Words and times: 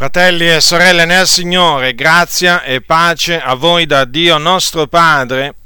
Fratelli 0.00 0.50
e 0.50 0.62
sorelle 0.62 1.04
nel 1.04 1.26
Signore, 1.26 1.94
grazia 1.94 2.62
e 2.62 2.80
pace 2.80 3.38
a 3.38 3.52
voi 3.52 3.84
da 3.84 4.06
Dio 4.06 4.38
nostro 4.38 4.86
Padre 4.86 5.56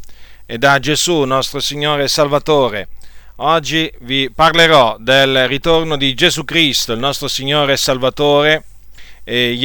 e 0.44 0.58
da 0.58 0.80
Gesù 0.80 1.22
nostro 1.22 1.60
Signore 1.60 2.02
e 2.02 2.08
Salvatore. 2.08 2.88
Oggi 3.36 3.88
vi 4.00 4.28
parlerò 4.34 4.96
del 4.98 5.46
ritorno 5.46 5.96
di 5.96 6.14
Gesù 6.14 6.44
Cristo, 6.44 6.94
il 6.94 6.98
nostro 6.98 7.28
Signore 7.28 7.74
e 7.74 7.76
Salvatore, 7.76 8.64
e, 9.22 9.56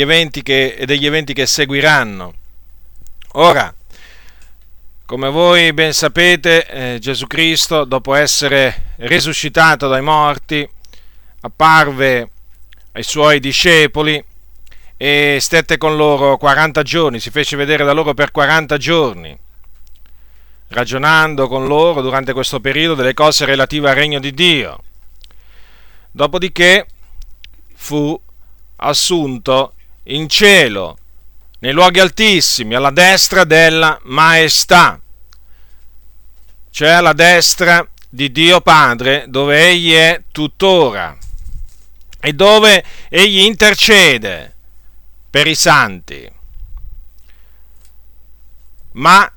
che, 0.43 0.83
degli 0.85 1.07
eventi 1.07 1.33
che 1.33 1.47
seguiranno. 1.47 2.35
Ora, 3.31 3.73
come 5.03 5.29
voi 5.31 5.73
ben 5.73 5.93
sapete, 5.93 6.67
eh, 6.67 6.99
Gesù 6.99 7.25
Cristo, 7.25 7.85
dopo 7.85 8.13
essere 8.13 8.93
risuscitato 8.97 9.87
dai 9.87 10.03
morti, 10.03 10.69
apparve 11.41 12.29
ai 12.91 13.01
suoi 13.01 13.39
discepoli 13.39 14.27
e 15.01 15.37
stette 15.39 15.77
con 15.77 15.95
loro 15.95 16.35
40 16.35 16.83
giorni, 16.83 17.21
si 17.21 17.29
fece 17.29 17.55
vedere 17.55 17.85
da 17.85 17.93
loro 17.93 18.13
per 18.13 18.31
40 18.31 18.75
giorni, 18.75 19.39
ragionando 20.67 21.47
con 21.47 21.67
loro 21.67 22.01
durante 22.01 22.33
questo 22.33 22.59
periodo 22.59 22.95
delle 22.95 23.13
cose 23.13 23.45
relative 23.45 23.89
al 23.89 23.95
regno 23.95 24.19
di 24.19 24.33
Dio. 24.33 24.83
Dopodiché 26.11 26.85
fu 27.75 28.19
assunto 28.75 29.75
in 30.03 30.27
cielo, 30.27 30.97
nei 31.59 31.71
luoghi 31.71 32.01
altissimi, 32.01 32.75
alla 32.75 32.91
destra 32.91 33.45
della 33.45 33.97
maestà, 34.03 34.99
cioè 36.71 36.89
alla 36.89 37.13
destra 37.13 37.87
di 38.09 38.33
Dio 38.33 38.59
Padre, 38.59 39.27
dove 39.29 39.69
Egli 39.69 39.93
è 39.93 40.23
tuttora 40.29 41.17
e 42.19 42.33
dove 42.33 42.83
Egli 43.07 43.45
intercede 43.45 44.55
per 45.29 45.47
i 45.47 45.55
santi. 45.55 46.31
Ma 48.93 49.31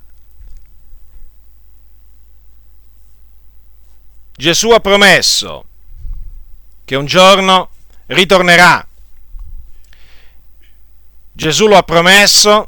Gesù 4.35 4.69
ha 4.71 4.79
promesso 4.79 5.65
che 6.83 6.95
un 6.95 7.05
giorno 7.05 7.69
ritornerà. 8.07 8.85
Gesù 11.31 11.67
lo 11.67 11.77
ha 11.77 11.83
promesso 11.83 12.67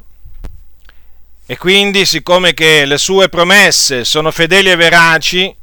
e 1.45 1.57
quindi 1.57 2.05
siccome 2.05 2.53
che 2.53 2.85
le 2.85 2.97
sue 2.97 3.29
promesse 3.29 4.03
sono 4.03 4.31
fedeli 4.31 4.71
e 4.71 4.75
veraci, 4.75 5.55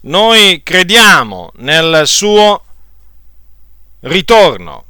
noi 0.00 0.62
crediamo 0.62 1.50
nel 1.56 2.02
suo 2.06 2.64
ritorno. 4.00 4.85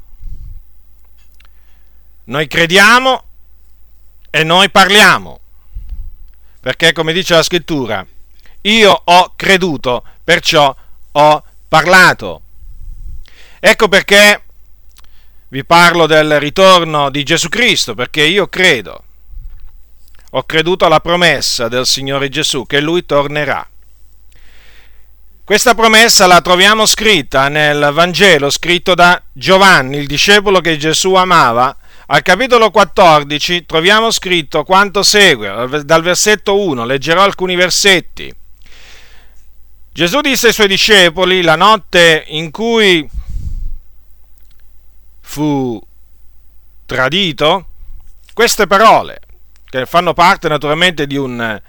Noi 2.28 2.48
crediamo 2.48 3.22
e 4.30 4.42
noi 4.42 4.68
parliamo, 4.68 5.38
perché 6.60 6.92
come 6.92 7.12
dice 7.12 7.34
la 7.34 7.42
scrittura, 7.44 8.04
io 8.62 9.00
ho 9.04 9.32
creduto, 9.36 10.02
perciò 10.24 10.74
ho 11.12 11.44
parlato. 11.68 12.40
Ecco 13.60 13.86
perché 13.86 14.42
vi 15.48 15.64
parlo 15.64 16.06
del 16.06 16.40
ritorno 16.40 17.10
di 17.10 17.22
Gesù 17.22 17.48
Cristo, 17.48 17.94
perché 17.94 18.24
io 18.24 18.48
credo, 18.48 19.04
ho 20.30 20.42
creduto 20.42 20.84
alla 20.84 21.00
promessa 21.00 21.68
del 21.68 21.86
Signore 21.86 22.28
Gesù 22.28 22.66
che 22.66 22.80
Lui 22.80 23.06
tornerà. 23.06 23.64
Questa 25.44 25.76
promessa 25.76 26.26
la 26.26 26.40
troviamo 26.40 26.86
scritta 26.86 27.46
nel 27.46 27.90
Vangelo 27.92 28.50
scritto 28.50 28.96
da 28.96 29.22
Giovanni, 29.32 29.98
il 29.98 30.08
discepolo 30.08 30.60
che 30.60 30.76
Gesù 30.76 31.14
amava, 31.14 31.76
al 32.08 32.22
capitolo 32.22 32.70
14 32.70 33.66
troviamo 33.66 34.12
scritto 34.12 34.62
quanto 34.62 35.02
segue, 35.02 35.82
dal 35.84 36.02
versetto 36.02 36.60
1, 36.60 36.84
leggerò 36.84 37.22
alcuni 37.22 37.56
versetti. 37.56 38.32
Gesù 39.92 40.20
disse 40.20 40.48
ai 40.48 40.52
suoi 40.52 40.68
discepoli 40.68 41.42
la 41.42 41.56
notte 41.56 42.24
in 42.28 42.52
cui 42.52 43.08
fu 45.20 45.80
tradito 46.84 47.66
queste 48.32 48.68
parole, 48.68 49.20
che 49.64 49.84
fanno 49.86 50.14
parte 50.14 50.48
naturalmente 50.48 51.08
di 51.08 51.16
un, 51.16 51.60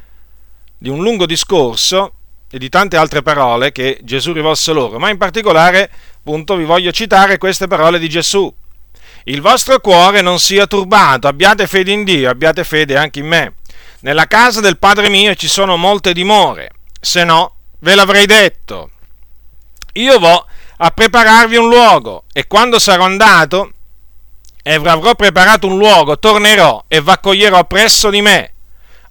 di 0.78 0.90
un 0.90 1.02
lungo 1.02 1.26
discorso 1.26 2.14
e 2.52 2.60
di 2.60 2.70
tante 2.70 2.96
altre 2.96 3.24
parole 3.24 3.72
che 3.72 4.00
Gesù 4.04 4.34
rivolse 4.34 4.72
loro, 4.72 5.00
ma 5.00 5.10
in 5.10 5.18
particolare 5.18 5.90
appunto 6.18 6.56
vi 6.56 6.66
voglio 6.66 6.92
citare 6.92 7.40
queste 7.40 7.66
parole 7.66 7.98
di 7.98 8.08
Gesù 8.08 8.54
il 9.28 9.42
vostro 9.42 9.80
cuore 9.80 10.22
non 10.22 10.40
sia 10.40 10.68
turbato, 10.68 11.28
abbiate 11.28 11.68
fede 11.68 11.92
in 11.92 12.06
Dio, 12.06 12.30
abbiate 12.30 12.64
fede 12.64 12.96
anche 12.96 13.20
in 13.20 13.28
me. 13.28 13.56
Nella 14.02 14.26
casa 14.26 14.62
del 14.62 14.78
Padre 14.78 15.10
mio 15.10 15.36
ci 15.36 15.50
sono 15.50 15.76
molte 15.76 16.14
dimore, 16.14 16.72
se 17.00 17.26
no 17.26 17.56
ve 17.80 17.96
l'avrei 17.96 18.26
detto. 18.26 18.92
Io 19.94 20.18
vo 20.20 20.46
a 20.78 20.92
prepararvi 20.92 21.58
un 21.58 21.68
luogo 21.68 22.24
e 22.32 22.48
quando 22.48 22.80
sarò 22.80 23.04
andato 23.04 23.72
e 24.64 24.74
avrò 24.76 25.16
preparato 25.16 25.68
un 25.68 25.78
luogo, 25.78 26.20
tornerò 26.20 26.86
e 26.88 27.02
v'accoglierò 27.02 27.66
presso 27.66 28.10
di 28.10 28.22
me, 28.22 28.54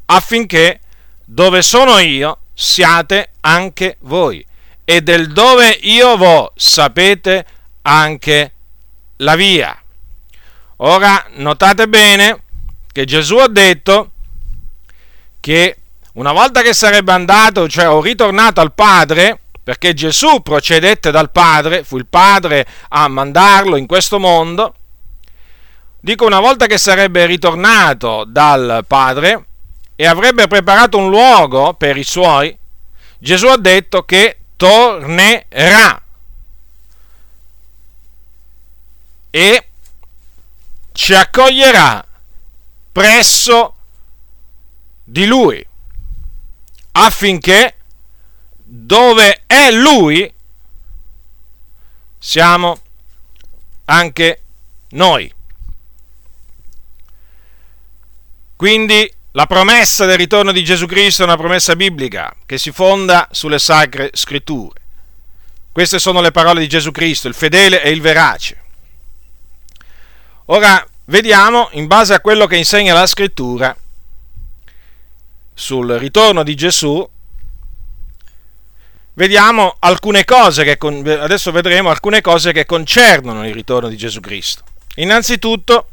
affinché 0.06 0.81
dove 1.25 1.60
sono 1.60 1.99
io 1.99 2.38
siate 2.55 3.32
anche 3.41 3.97
voi, 4.00 4.44
e 4.82 5.03
del 5.03 5.32
dove 5.32 5.78
io 5.82 6.16
vo 6.16 6.53
sapete 6.56 7.44
anche 7.82 8.53
la 9.16 9.37
via. 9.37 9.78
Ora 10.78 11.25
notate 11.37 11.88
bene 11.88 12.42
che 12.92 13.04
Gesù 13.04 13.37
ha 13.37 13.48
detto 13.48 14.10
che 15.41 15.78
una 16.14 16.32
volta 16.32 16.62
che 16.62 16.75
sarebbe 16.75 17.12
andato, 17.12 17.69
cioè 17.69 17.88
o 17.88 18.00
ritornato 18.00 18.60
al 18.60 18.72
Padre, 18.72 19.41
perché 19.62 19.94
Gesù 19.94 20.42
procedette 20.42 21.10
dal 21.10 21.31
Padre, 21.31 21.82
fu 21.82 21.97
il 21.97 22.06
Padre 22.06 22.66
a 22.88 23.09
mandarlo 23.09 23.76
in 23.76 23.87
questo 23.87 24.19
mondo, 24.19 24.75
dico 26.00 26.25
una 26.25 26.41
volta 26.41 26.66
che 26.66 26.78
sarebbe 26.78 27.26
ritornato 27.26 28.25
dal 28.26 28.84
Padre 28.87 29.44
e 29.94 30.06
avrebbe 30.06 30.47
preparato 30.47 30.98
un 30.98 31.08
luogo 31.08 31.75
per 31.75 31.97
i 31.97 32.04
suoi, 32.04 32.56
Gesù 33.19 33.47
ha 33.47 33.56
detto 33.56 34.04
che 34.04 34.38
tornerà. 34.56 36.00
E 39.31 39.66
ci 40.97 41.12
accoglierà 41.12 42.03
presso 42.91 43.75
di 45.05 45.27
lui 45.27 45.65
affinché 46.93 47.77
dove 48.65 49.43
è 49.47 49.71
lui 49.71 50.33
siamo 52.19 52.81
anche 53.85 54.43
noi. 54.93 55.33
Quindi 58.56 59.12
la 59.33 59.45
promessa 59.45 60.06
del 60.06 60.17
ritorno 60.17 60.51
di 60.51 60.65
Gesù 60.65 60.87
Cristo 60.87 61.21
è 61.21 61.27
una 61.27 61.37
promessa 61.37 61.77
biblica 61.77 62.35
che 62.47 62.56
si 62.56 62.73
fonda 62.73 63.29
sulle 63.33 63.59
sacre 63.59 64.09
scritture. 64.15 64.81
Queste 65.73 65.99
sono 65.99 66.23
le 66.23 66.31
parole 66.31 66.61
di 66.61 66.69
Gesù 66.69 66.91
Cristo, 66.91 67.29
il 67.29 67.35
fedele 67.35 67.83
e 67.83 67.91
il 67.91 68.01
verace. 68.01 68.65
Ora 70.47 70.87
vediamo, 71.07 71.69
in 71.73 71.87
base 71.87 72.15
a 72.15 72.21
quello 72.21 72.47
che 72.47 72.57
insegna 72.57 72.95
la 72.95 73.07
scrittura, 73.07 73.77
sul 75.55 75.91
ritorno 75.95 76.43
di 76.45 76.55
Gesù, 76.55 77.09
vediamo 79.15 79.77
alcune 79.81 80.25
cose 80.25 80.62
che, 80.62 80.79
adesso 81.19 81.51
vedremo 81.51 81.91
alcune 81.91 82.21
cose 82.21 82.53
che 82.53 82.65
concernono 82.65 83.47
il 83.47 83.55
ritorno 83.55 83.89
di 83.89 83.97
Gesù 83.97 84.21
Cristo. 84.21 84.62
Innanzitutto, 84.97 85.88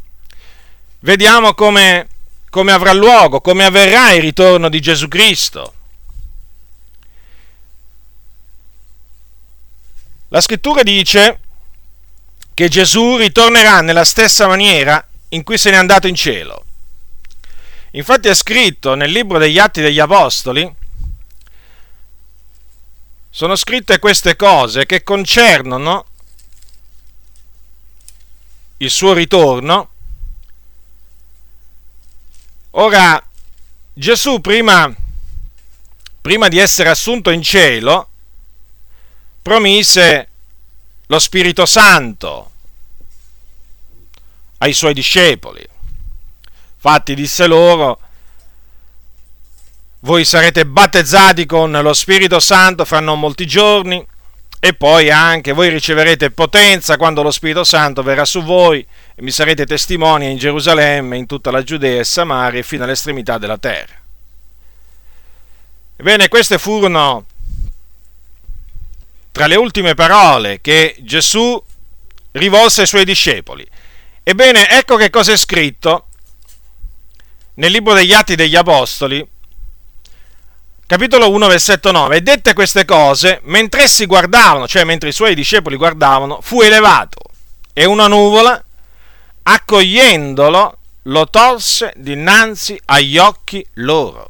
vediamo 0.99 1.55
come, 1.55 2.07
come 2.49 2.73
avrà 2.73 2.93
luogo, 2.93 3.41
come 3.41 3.65
avverrà 3.65 4.11
il 4.11 4.21
ritorno 4.21 4.69
di 4.69 4.79
Gesù 4.79 5.07
Cristo. 5.07 5.73
La 10.27 10.41
scrittura 10.41 10.83
dice 10.83 11.39
che 12.53 12.69
Gesù 12.69 13.17
ritornerà 13.17 13.81
nella 13.81 14.05
stessa 14.05 14.47
maniera 14.47 15.05
in 15.29 15.43
cui 15.43 15.57
se 15.57 15.71
n'è 15.71 15.77
andato 15.77 16.07
in 16.07 16.15
cielo. 16.15 16.65
Infatti 17.91 18.27
è 18.27 18.33
scritto 18.33 18.95
nel 18.95 19.11
libro 19.11 19.37
degli 19.37 19.59
Atti 19.59 19.81
degli 19.81 19.99
Apostoli, 19.99 20.75
sono 23.29 23.55
scritte 23.55 23.97
queste 23.97 24.35
cose 24.35 24.85
che 24.85 25.03
concernono 25.03 26.05
il 28.77 28.89
suo 28.91 29.13
ritorno. 29.13 29.89
Ora, 32.71 33.23
Gesù 33.93 34.39
prima, 34.41 34.93
prima 36.21 36.47
di 36.47 36.57
essere 36.59 36.89
assunto 36.89 37.31
in 37.31 37.41
cielo, 37.41 38.09
promise 39.41 40.29
lo 41.07 41.19
Spirito 41.19 41.65
Santo 41.65 42.51
ai 44.59 44.73
suoi 44.73 44.93
discepoli. 44.93 45.65
Infatti 46.75 47.15
disse 47.15 47.47
loro, 47.47 47.99
voi 50.01 50.25
sarete 50.25 50.65
battezzati 50.65 51.45
con 51.45 51.71
lo 51.71 51.93
Spirito 51.93 52.39
Santo 52.39 52.83
fra 52.85 52.99
non 52.99 53.19
molti 53.19 53.45
giorni 53.45 54.05
e 54.59 54.73
poi 54.73 55.11
anche 55.11 55.51
voi 55.51 55.69
riceverete 55.69 56.31
potenza 56.31 56.95
quando 56.95 57.21
lo 57.21 57.31
Spirito 57.31 57.65
Santo 57.65 58.01
verrà 58.01 58.23
su 58.23 58.41
voi 58.41 58.79
e 59.15 59.21
mi 59.21 59.31
sarete 59.31 59.65
testimoni 59.65 60.31
in 60.31 60.37
Gerusalemme, 60.37 61.17
in 61.17 61.25
tutta 61.25 61.51
la 61.51 61.63
Giudea 61.63 61.99
e 61.99 62.05
Samaria 62.05 62.59
e 62.59 62.63
fino 62.63 62.83
all'estremità 62.83 63.37
della 63.37 63.57
terra. 63.57 63.93
Ebbene, 65.97 66.27
queste 66.29 66.57
furono 66.57 67.25
tra 69.33 69.47
le 69.47 69.55
ultime 69.55 69.95
parole 69.95 70.61
che 70.61 70.95
Gesù 70.99 71.61
rivolse 72.33 72.81
ai 72.81 72.87
suoi 72.87 73.03
discepoli. 73.03 73.67
Ebbene, 74.21 74.69
ecco 74.69 74.95
che 74.95 75.09
cosa 75.09 75.31
è 75.31 75.37
scritto 75.37 76.05
nel 77.55 77.71
libro 77.71 77.95
degli 77.95 78.13
Atti 78.13 78.35
degli 78.35 78.55
Apostoli, 78.55 79.27
capitolo 80.85 81.31
1, 81.31 81.47
versetto 81.47 81.91
9. 81.91 82.17
E 82.17 82.21
dette 82.21 82.53
queste 82.53 82.85
cose, 82.85 83.41
mentre 83.45 83.81
essi 83.83 84.05
guardavano, 84.05 84.67
cioè 84.67 84.83
mentre 84.83 85.09
i 85.09 85.13
suoi 85.13 85.33
discepoli 85.33 85.77
guardavano, 85.77 86.39
fu 86.39 86.61
elevato 86.61 87.21
e 87.73 87.85
una 87.85 88.07
nuvola, 88.07 88.63
accogliendolo, 89.41 90.77
lo 91.01 91.29
tolse 91.31 91.91
dinanzi 91.95 92.79
agli 92.85 93.17
occhi 93.17 93.65
loro. 93.73 94.29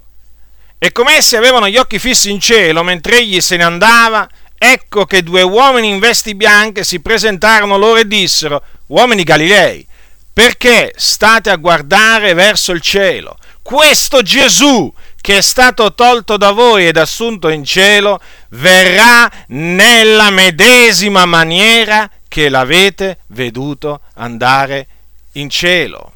E 0.77 0.93
come 0.93 1.15
essi 1.15 1.35
avevano 1.35 1.67
gli 1.67 1.77
occhi 1.77 1.99
fissi 1.99 2.29
in 2.29 2.39
cielo 2.39 2.83
mentre 2.83 3.19
egli 3.19 3.39
se 3.41 3.57
ne 3.57 3.63
andava, 3.63 4.27
ecco 4.71 5.05
che 5.05 5.23
due 5.23 5.41
uomini 5.41 5.89
in 5.89 5.99
vesti 5.99 6.35
bianche 6.35 6.83
si 6.83 6.99
presentarono 7.01 7.77
loro 7.77 7.99
e 7.99 8.07
dissero, 8.07 8.61
uomini 8.87 9.23
Galilei, 9.23 9.85
perché 10.31 10.93
state 10.95 11.49
a 11.49 11.57
guardare 11.57 12.33
verso 12.33 12.71
il 12.71 12.81
cielo? 12.81 13.37
Questo 13.61 14.21
Gesù 14.21 14.91
che 15.23 15.37
è 15.37 15.41
stato 15.41 15.93
tolto 15.93 16.35
da 16.35 16.51
voi 16.51 16.85
ed 16.85 16.97
assunto 16.97 17.47
in 17.47 17.63
cielo, 17.63 18.19
verrà 18.49 19.31
nella 19.47 20.31
medesima 20.31 21.25
maniera 21.25 22.11
che 22.27 22.49
l'avete 22.49 23.19
veduto 23.27 24.01
andare 24.15 24.87
in 25.33 25.49
cielo. 25.49 26.11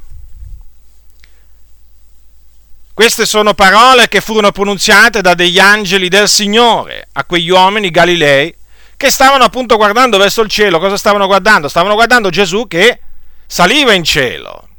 Queste 2.97 3.27
sono 3.27 3.53
parole 3.53 4.07
che 4.07 4.21
furono 4.21 4.51
pronunziate 4.51 5.21
da 5.21 5.35
degli 5.35 5.59
angeli 5.59 6.09
del 6.09 6.27
Signore 6.27 7.07
a 7.11 7.25
quegli 7.25 7.51
uomini 7.51 7.91
galilei 7.91 8.51
che 8.97 9.11
stavano 9.11 9.43
appunto 9.43 9.75
guardando 9.75 10.17
verso 10.17 10.41
il 10.41 10.49
cielo. 10.49 10.79
Cosa 10.79 10.97
stavano 10.97 11.27
guardando? 11.27 11.67
Stavano 11.67 11.93
guardando 11.93 12.31
Gesù 12.31 12.65
che 12.67 12.99
saliva 13.45 13.93
in 13.93 14.03
cielo. 14.03 14.69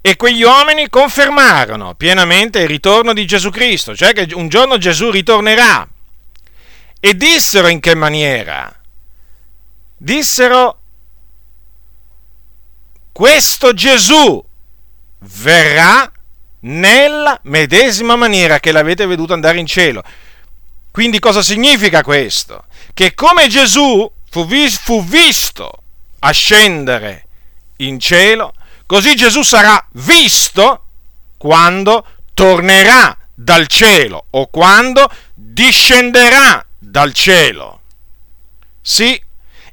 E 0.00 0.16
quegli 0.16 0.42
uomini 0.42 0.88
confermarono 0.88 1.94
pienamente 1.94 2.58
il 2.58 2.66
ritorno 2.66 3.12
di 3.12 3.24
Gesù 3.26 3.50
Cristo, 3.50 3.94
cioè 3.94 4.12
che 4.12 4.34
un 4.34 4.48
giorno 4.48 4.76
Gesù 4.76 5.10
ritornerà. 5.10 5.88
E 6.98 7.16
dissero 7.16 7.68
in 7.68 7.78
che 7.78 7.94
maniera? 7.94 8.74
Dissero, 9.96 10.80
questo 13.12 13.72
Gesù 13.72 14.44
verrà 15.20 16.10
nella 16.64 17.38
medesima 17.44 18.16
maniera 18.16 18.60
che 18.60 18.72
l'avete 18.72 19.06
veduto 19.06 19.32
andare 19.32 19.58
in 19.58 19.66
cielo. 19.66 20.02
Quindi 20.90 21.18
cosa 21.18 21.42
significa 21.42 22.02
questo? 22.02 22.64
Che 22.92 23.14
come 23.14 23.48
Gesù 23.48 24.10
fu, 24.30 24.46
vis- 24.46 24.78
fu 24.78 25.02
visto 25.04 25.82
ascendere 26.20 27.26
in 27.78 27.98
cielo, 27.98 28.54
così 28.86 29.16
Gesù 29.16 29.42
sarà 29.42 29.84
visto 29.92 30.84
quando 31.36 32.06
tornerà 32.32 33.16
dal 33.34 33.66
cielo 33.66 34.26
o 34.30 34.46
quando 34.46 35.10
discenderà 35.34 36.64
dal 36.78 37.12
cielo. 37.12 37.80
Sì, 38.80 39.20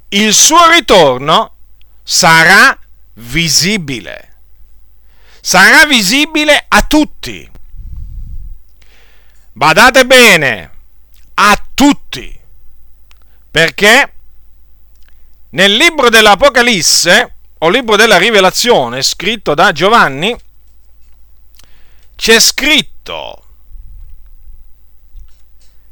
il 0.08 0.34
suo 0.34 0.68
ritorno 0.70 1.54
sarà 2.02 2.76
visibile 3.14 4.31
sarà 5.42 5.84
visibile 5.86 6.64
a 6.68 6.82
tutti. 6.82 7.50
Badate 9.54 10.06
bene, 10.06 10.70
a 11.34 11.66
tutti, 11.74 12.40
perché 13.50 14.14
nel 15.50 15.74
libro 15.74 16.08
dell'Apocalisse 16.08 17.34
o 17.58 17.68
libro 17.68 17.96
della 17.96 18.16
Rivelazione 18.16 19.02
scritto 19.02 19.54
da 19.54 19.72
Giovanni 19.72 20.34
c'è 22.16 22.40
scritto 22.40 23.42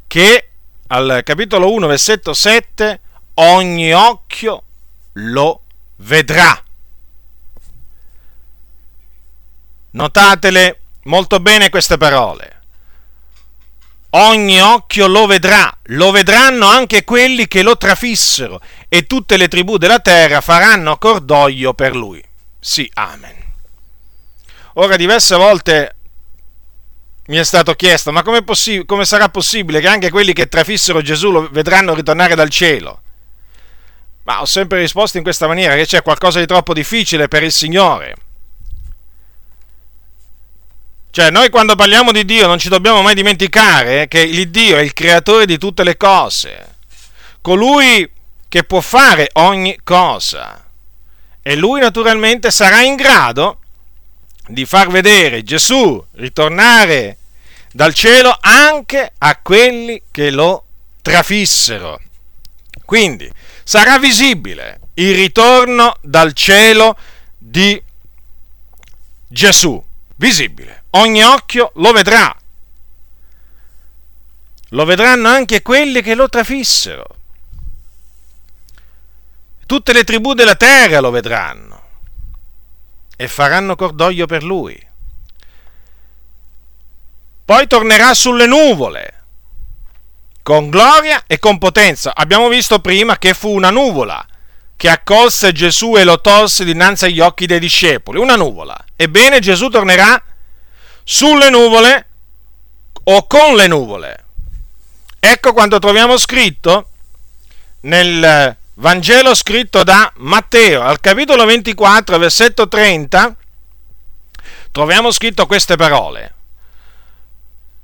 che 0.07 0.49
al 0.87 1.21
capitolo 1.23 1.71
1 1.71 1.87
versetto 1.87 2.33
7 2.33 2.99
ogni 3.35 3.93
occhio 3.93 4.63
lo 5.13 5.61
vedrà. 5.97 6.63
Notatele 9.91 10.79
molto 11.03 11.39
bene 11.39 11.69
queste 11.69 11.97
parole. 11.97 12.59
Ogni 14.11 14.61
occhio 14.61 15.07
lo 15.07 15.25
vedrà, 15.25 15.73
lo 15.83 16.11
vedranno 16.11 16.67
anche 16.67 17.03
quelli 17.03 17.47
che 17.47 17.61
lo 17.61 17.77
trafissero, 17.77 18.59
e 18.89 19.05
tutte 19.05 19.37
le 19.37 19.47
tribù 19.47 19.77
della 19.77 19.99
terra 19.99 20.41
faranno 20.41 20.97
cordoglio 20.97 21.73
per 21.73 21.95
lui. 21.95 22.23
Sì, 22.59 22.89
amen. 22.93 23.35
Ora, 24.73 24.95
diverse 24.97 25.35
volte 25.35 25.95
mi 27.27 27.37
è 27.37 27.43
stato 27.43 27.73
chiesto, 27.73 28.11
ma 28.11 28.21
possi- 28.43 28.85
come 28.85 29.05
sarà 29.05 29.29
possibile 29.29 29.79
che 29.79 29.87
anche 29.87 30.09
quelli 30.09 30.33
che 30.33 30.47
trafissero 30.47 31.01
Gesù 31.01 31.31
lo 31.31 31.49
vedranno 31.49 31.93
ritornare 31.93 32.35
dal 32.35 32.49
cielo? 32.49 33.01
Ma 34.23 34.41
ho 34.41 34.45
sempre 34.45 34.79
risposto 34.79 35.17
in 35.17 35.23
questa 35.23 35.47
maniera, 35.47 35.75
che 35.75 35.85
c'è 35.85 36.01
qualcosa 36.01 36.39
di 36.39 36.45
troppo 36.45 36.73
difficile 36.73 37.27
per 37.27 37.43
il 37.43 37.51
Signore 37.51 38.15
cioè, 41.11 41.29
noi 41.29 41.49
quando 41.49 41.75
parliamo 41.75 42.13
di 42.13 42.23
Dio 42.23 42.47
non 42.47 42.57
ci 42.57 42.69
dobbiamo 42.69 43.01
mai 43.01 43.15
dimenticare 43.15 44.07
che 44.07 44.21
il 44.21 44.49
Dio 44.49 44.77
è 44.77 44.81
il 44.81 44.93
creatore 44.93 45.45
di 45.45 45.57
tutte 45.57 45.83
le 45.83 45.97
cose, 45.97 46.75
colui 47.41 48.09
che 48.47 48.63
può 48.63 48.79
fare 48.79 49.29
ogni 49.33 49.77
cosa. 49.83 50.65
E 51.41 51.55
lui 51.57 51.81
naturalmente 51.81 52.49
sarà 52.49 52.81
in 52.83 52.95
grado 52.95 53.59
di 54.47 54.65
far 54.65 54.87
vedere 54.87 55.43
Gesù 55.43 56.01
ritornare 56.13 57.17
dal 57.73 57.93
cielo 57.93 58.37
anche 58.39 59.11
a 59.17 59.37
quelli 59.39 60.03
che 60.11 60.29
lo 60.29 60.63
trafissero. 61.01 61.99
Quindi 62.85 63.29
sarà 63.65 63.99
visibile 63.99 64.79
il 64.93 65.13
ritorno 65.13 65.93
dal 65.99 66.31
cielo 66.31 66.95
di 67.37 67.81
Gesù, 69.27 69.83
visibile 70.15 70.80
ogni 70.91 71.23
occhio 71.23 71.71
lo 71.75 71.91
vedrà. 71.91 72.35
Lo 74.69 74.85
vedranno 74.85 75.27
anche 75.27 75.61
quelli 75.61 76.01
che 76.01 76.15
lo 76.15 76.29
trafissero. 76.29 77.05
Tutte 79.65 79.93
le 79.93 80.03
tribù 80.03 80.33
della 80.33 80.55
terra 80.55 80.99
lo 80.99 81.11
vedranno 81.11 81.81
e 83.15 83.27
faranno 83.27 83.75
cordoglio 83.75 84.25
per 84.25 84.43
lui. 84.43 84.87
Poi 87.43 87.67
tornerà 87.67 88.13
sulle 88.13 88.45
nuvole 88.45 89.23
con 90.41 90.69
gloria 90.69 91.23
e 91.27 91.37
con 91.39 91.57
potenza. 91.57 92.13
Abbiamo 92.15 92.47
visto 92.47 92.79
prima 92.79 93.17
che 93.17 93.33
fu 93.33 93.49
una 93.49 93.69
nuvola 93.69 94.25
che 94.75 94.89
accolse 94.89 95.51
Gesù 95.51 95.95
e 95.97 96.03
lo 96.03 96.19
tolse 96.21 96.63
dinanzi 96.63 97.05
agli 97.05 97.19
occhi 97.19 97.45
dei 97.45 97.59
discepoli. 97.59 98.19
Una 98.19 98.35
nuvola. 98.35 98.75
Ebbene, 98.95 99.39
Gesù 99.39 99.69
tornerà 99.69 100.21
sulle 101.11 101.49
nuvole 101.49 102.07
o 103.03 103.27
con 103.27 103.55
le 103.55 103.67
nuvole. 103.67 104.25
Ecco 105.19 105.51
quanto 105.51 105.77
troviamo 105.77 106.17
scritto 106.17 106.87
nel 107.81 108.55
Vangelo 108.75 109.35
scritto 109.35 109.83
da 109.83 110.09
Matteo, 110.17 110.81
al 110.81 111.01
capitolo 111.01 111.43
24, 111.43 112.17
versetto 112.17 112.69
30, 112.69 113.35
troviamo 114.71 115.11
scritto 115.11 115.45
queste 115.47 115.75
parole. 115.75 116.33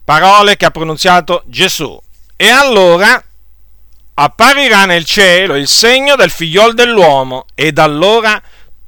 Parole 0.05 0.55
che 0.55 0.65
ha 0.65 0.71
pronunziato 0.71 1.43
Gesù. 1.47 2.01
E 2.37 2.47
allora 2.47 3.21
apparirà 4.13 4.85
nel 4.85 5.03
cielo 5.03 5.55
il 5.55 5.67
segno 5.67 6.15
del 6.15 6.31
figliol 6.31 6.73
dell'uomo, 6.73 7.45
ed 7.55 7.77
allora 7.77 8.41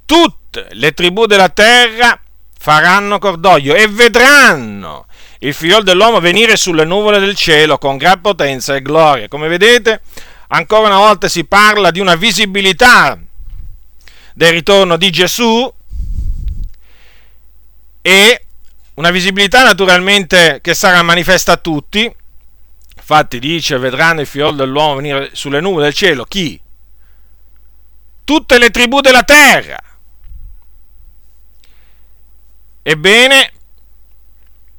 tutte 0.06 0.70
le 0.72 0.94
tribù 0.94 1.26
della 1.26 1.50
terra 1.50 2.18
faranno 2.60 3.20
cordoglio 3.20 3.74
e 3.74 3.88
vedranno 3.88 5.06
il 5.40 5.54
figlio 5.54 5.82
dell'uomo 5.82 6.20
venire 6.20 6.58
sulle 6.58 6.84
nuvole 6.84 7.20
del 7.20 7.36
cielo 7.36 7.78
con 7.78 7.96
gran 7.96 8.20
potenza 8.20 8.76
e 8.76 8.82
gloria. 8.82 9.30
Come 9.30 9.48
vedete, 9.48 10.02
ancora 10.50 10.88
una 10.88 10.98
volta 10.98 11.30
si 11.30 11.46
parla 11.46 11.90
di 11.90 12.02
una 12.02 12.16
visibilità 12.16 13.18
del 14.34 14.52
ritorno 14.52 14.98
di 14.98 15.10
Gesù 15.10 15.74
e 18.02 18.46
una 18.96 19.12
visibilità 19.12 19.64
naturalmente 19.64 20.60
che 20.62 20.74
sarà 20.74 21.02
manifesta 21.02 21.54
a 21.54 21.58
tutti. 21.58 22.14
Infatti 22.98 23.40
dice, 23.40 23.78
vedranno 23.78 24.20
il 24.20 24.28
figlio 24.28 24.52
dell'uomo 24.52 24.96
venire 24.96 25.30
sulle 25.32 25.62
nuvole 25.62 25.86
del 25.86 25.94
cielo. 25.94 26.26
Chi? 26.26 26.60
Tutte 28.26 28.58
le 28.60 28.70
tribù 28.70 29.00
della 29.00 29.24
terra. 29.24 29.80
Ebbene, 32.90 33.54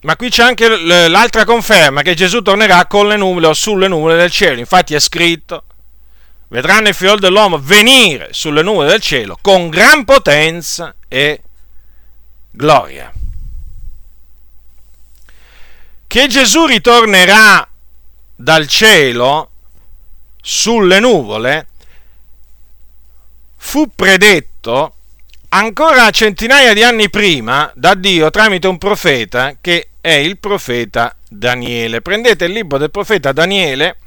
ma 0.01 0.17
qui 0.17 0.31
c'è 0.31 0.43
anche 0.43 0.67
l'altra 1.09 1.45
conferma 1.45 2.03
che 2.03 2.15
Gesù 2.15 2.43
tornerà 2.43 2.87
con 2.87 3.07
le 3.07 3.17
nuvole 3.17 3.47
o 3.47 3.55
sulle 3.55 3.87
nuvole 3.87 4.17
del 4.17 4.33
cielo. 4.33 4.59
Infatti 4.59 4.95
è 4.95 4.99
scritto, 4.99 5.63
vedranno 6.49 6.89
il 6.89 6.95
figlio 6.97 7.15
dell'uomo 7.15 7.61
venire 7.61 8.31
sulle 8.33 8.63
nuvole 8.63 8.89
del 8.89 9.01
cielo 9.01 9.39
con 9.41 9.69
gran 9.69 10.05
potenza 10.05 10.93
e 11.07 11.41
gloria. 12.51 13.13
Che 16.09 16.27
Gesù 16.27 16.67
ritornerà 16.67 17.65
dal 18.35 18.67
cielo 18.67 19.51
sulle 20.43 20.99
nuvole 20.99 21.69
fu 23.57 23.89
predetto 23.95 24.95
ancora 25.51 26.11
centinaia 26.11 26.73
di 26.75 26.83
anni 26.83 27.09
prima 27.11 27.71
da 27.75 27.95
Dio 27.95 28.31
tramite 28.31 28.67
un 28.67 28.79
profeta 28.79 29.57
che 29.61 29.91
è 30.01 30.13
il 30.13 30.39
profeta 30.39 31.15
Daniele. 31.29 32.01
Prendete 32.01 32.45
il 32.45 32.53
libro 32.53 32.79
del 32.79 32.91
profeta 32.91 33.33
Daniele 33.33 33.99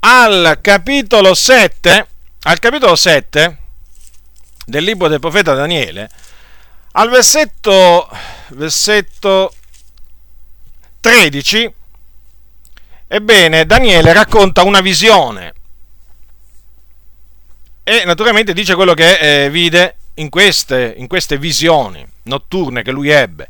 al 0.00 0.58
capitolo 0.60 1.34
7, 1.34 2.06
al 2.42 2.58
capitolo 2.58 2.94
7 2.94 3.58
del 4.66 4.84
libro 4.84 5.08
del 5.08 5.20
profeta 5.20 5.54
Daniele, 5.54 6.08
al 6.92 7.10
versetto, 7.10 8.08
versetto 8.48 9.52
13, 11.00 11.74
ebbene, 13.06 13.66
Daniele 13.66 14.12
racconta 14.12 14.62
una 14.62 14.80
visione 14.80 15.52
e 17.82 18.04
naturalmente 18.06 18.54
dice 18.54 18.74
quello 18.74 18.94
che 18.94 19.44
eh, 19.44 19.50
vide 19.50 19.96
in 20.14 20.28
queste, 20.28 20.94
in 20.96 21.06
queste 21.06 21.38
visioni 21.38 22.06
notturne 22.24 22.82
che 22.82 22.90
lui 22.90 23.10
ebbe. 23.10 23.48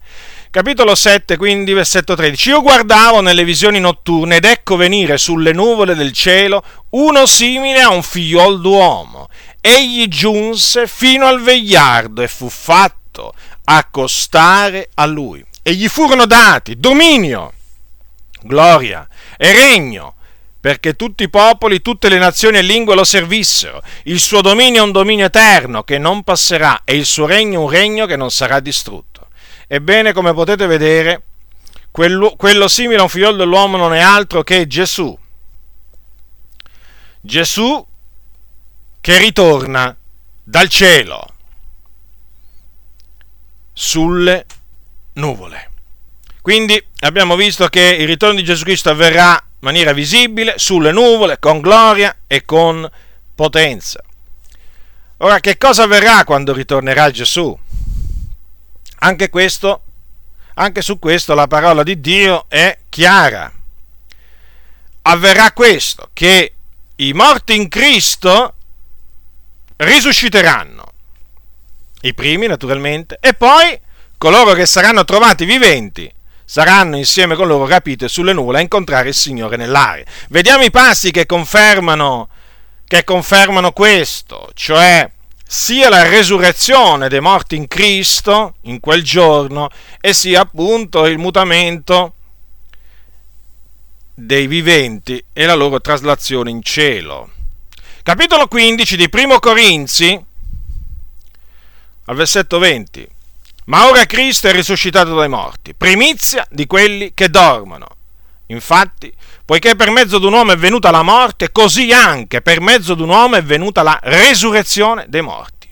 Capitolo 0.50 0.94
7, 0.94 1.36
quindi, 1.36 1.72
versetto 1.72 2.14
13. 2.14 2.50
Io 2.50 2.62
guardavo 2.62 3.20
nelle 3.20 3.44
visioni 3.44 3.80
notturne 3.80 4.36
ed 4.36 4.44
ecco 4.44 4.76
venire 4.76 5.18
sulle 5.18 5.52
nuvole 5.52 5.96
del 5.96 6.12
cielo 6.12 6.62
uno 6.90 7.26
simile 7.26 7.80
a 7.80 7.88
un 7.88 8.02
figliol 8.02 8.60
d'uomo. 8.60 9.28
Egli 9.60 10.06
giunse 10.06 10.86
fino 10.86 11.26
al 11.26 11.42
vegliardo 11.42 12.22
e 12.22 12.28
fu 12.28 12.48
fatto 12.48 13.34
accostare 13.64 14.90
a 14.94 15.06
lui. 15.06 15.44
E 15.60 15.74
gli 15.74 15.88
furono 15.88 16.26
dati 16.26 16.78
dominio, 16.78 17.52
gloria 18.42 19.08
e 19.36 19.52
regno 19.52 20.14
perché 20.64 20.96
tutti 20.96 21.24
i 21.24 21.28
popoli, 21.28 21.82
tutte 21.82 22.08
le 22.08 22.16
nazioni 22.16 22.56
e 22.56 22.62
lingue 22.62 22.94
lo 22.94 23.04
servissero. 23.04 23.82
Il 24.04 24.18
suo 24.18 24.40
dominio 24.40 24.80
è 24.80 24.86
un 24.86 24.92
dominio 24.92 25.26
eterno 25.26 25.82
che 25.82 25.98
non 25.98 26.22
passerà 26.22 26.84
e 26.84 26.96
il 26.96 27.04
suo 27.04 27.26
regno 27.26 27.64
un 27.64 27.68
regno 27.68 28.06
che 28.06 28.16
non 28.16 28.30
sarà 28.30 28.60
distrutto. 28.60 29.28
Ebbene, 29.66 30.14
come 30.14 30.32
potete 30.32 30.66
vedere, 30.66 31.22
quello, 31.90 32.34
quello 32.34 32.66
simile 32.66 33.00
a 33.00 33.02
un 33.02 33.10
figlio 33.10 33.32
dell'uomo 33.32 33.76
non 33.76 33.92
è 33.92 34.00
altro 34.00 34.42
che 34.42 34.66
Gesù. 34.66 35.14
Gesù 37.20 37.86
che 39.02 39.18
ritorna 39.18 39.94
dal 40.42 40.70
cielo 40.70 41.26
sulle 43.70 44.46
nuvole. 45.12 45.72
Quindi 46.40 46.82
abbiamo 47.00 47.36
visto 47.36 47.68
che 47.68 47.82
il 48.00 48.06
ritorno 48.06 48.36
di 48.36 48.44
Gesù 48.44 48.64
Cristo 48.64 48.88
avverrà 48.88 49.43
maniera 49.64 49.92
visibile 49.92 50.54
sulle 50.58 50.92
nuvole, 50.92 51.38
con 51.40 51.60
gloria 51.60 52.14
e 52.26 52.44
con 52.44 52.88
potenza. 53.34 54.00
Ora, 55.18 55.40
che 55.40 55.56
cosa 55.56 55.84
avverrà 55.84 56.22
quando 56.24 56.52
ritornerà 56.52 57.10
Gesù? 57.10 57.58
Anche 58.98 59.30
questo, 59.30 59.82
anche 60.54 60.82
su 60.82 60.98
questo 60.98 61.34
la 61.34 61.46
parola 61.46 61.82
di 61.82 62.00
Dio 62.00 62.44
è 62.48 62.78
chiara. 62.88 63.50
Avverrà 65.02 65.52
questo, 65.52 66.10
che 66.12 66.54
i 66.96 67.12
morti 67.12 67.56
in 67.56 67.68
Cristo 67.68 68.54
risusciteranno, 69.76 70.92
i 72.02 72.14
primi 72.14 72.46
naturalmente, 72.46 73.16
e 73.20 73.34
poi 73.34 73.78
coloro 74.18 74.52
che 74.52 74.66
saranno 74.66 75.04
trovati 75.04 75.44
viventi 75.44 76.12
saranno 76.44 76.96
insieme 76.96 77.34
con 77.34 77.46
loro 77.46 77.66
rapite 77.66 78.08
sulle 78.08 78.32
nuvole 78.32 78.58
a 78.58 78.62
incontrare 78.62 79.08
il 79.08 79.14
Signore 79.14 79.56
nell'aria. 79.56 80.04
Vediamo 80.28 80.64
i 80.64 80.70
passi 80.70 81.10
che 81.10 81.26
confermano, 81.26 82.28
che 82.86 83.04
confermano 83.04 83.72
questo, 83.72 84.50
cioè 84.54 85.10
sia 85.46 85.88
la 85.88 86.08
resurrezione 86.08 87.08
dei 87.08 87.20
morti 87.20 87.56
in 87.56 87.68
Cristo 87.68 88.56
in 88.62 88.80
quel 88.80 89.02
giorno 89.02 89.68
e 90.00 90.12
sia 90.12 90.40
appunto 90.40 91.06
il 91.06 91.18
mutamento 91.18 92.14
dei 94.14 94.46
viventi 94.46 95.22
e 95.32 95.44
la 95.44 95.54
loro 95.54 95.80
traslazione 95.80 96.50
in 96.50 96.62
cielo. 96.62 97.30
Capitolo 98.02 98.48
15 98.48 98.96
di 98.96 99.08
Primo 99.08 99.38
Corinzi, 99.38 100.22
al 102.06 102.16
versetto 102.16 102.58
20. 102.58 103.13
Ma 103.66 103.88
ora 103.88 104.04
Cristo 104.04 104.48
è 104.48 104.52
risuscitato 104.52 105.14
dai 105.14 105.28
morti, 105.28 105.74
primizia 105.74 106.46
di 106.50 106.66
quelli 106.66 107.12
che 107.14 107.30
dormono. 107.30 107.88
Infatti, 108.48 109.10
poiché 109.44 109.74
per 109.74 109.90
mezzo 109.90 110.18
di 110.18 110.26
un 110.26 110.34
uomo 110.34 110.52
è 110.52 110.56
venuta 110.56 110.90
la 110.90 111.02
morte, 111.02 111.50
così 111.50 111.92
anche 111.92 112.42
per 112.42 112.60
mezzo 112.60 112.94
di 112.94 113.02
un 113.02 113.08
uomo 113.08 113.36
è 113.36 113.42
venuta 113.42 113.82
la 113.82 113.98
resurrezione 114.02 115.06
dei 115.08 115.22
morti. 115.22 115.68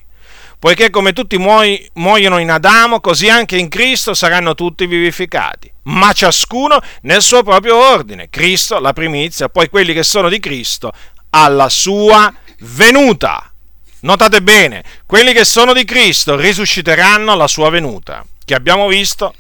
Poiché 0.58 0.90
come 0.90 1.12
tutti 1.12 1.37
muoiono 1.38 1.84
muoiono 1.94 2.38
in 2.38 2.50
Adamo, 2.50 3.00
così 3.00 3.28
anche 3.28 3.58
in 3.58 3.68
Cristo 3.68 4.14
saranno 4.14 4.54
tutti 4.54 4.87
vivificati, 4.87 5.70
ma 5.84 6.12
ciascuno 6.12 6.80
nel 7.02 7.20
suo 7.20 7.42
proprio 7.42 7.76
ordine. 7.76 8.30
Cristo 8.30 8.78
la 8.78 8.92
primizia, 8.92 9.49
poi 9.49 9.68
quelli 9.68 9.92
che 9.92 10.04
sono 10.04 10.28
di 10.28 10.38
Cristo 10.38 10.92
alla 11.30 11.68
sua 11.68 12.32
venuta. 12.61 13.51
Notate 14.04 14.42
bene, 14.42 14.82
quelli 15.06 15.32
che 15.32 15.44
sono 15.44 15.73
di 15.73 15.85
Cristo 15.85 16.35
risusciteranno 16.35 17.30
alla 17.30 17.47
sua 17.47 17.71
venuta, 17.71 18.25
che 18.44 18.54
abbiamo 18.54 18.88
visto, 18.88 19.32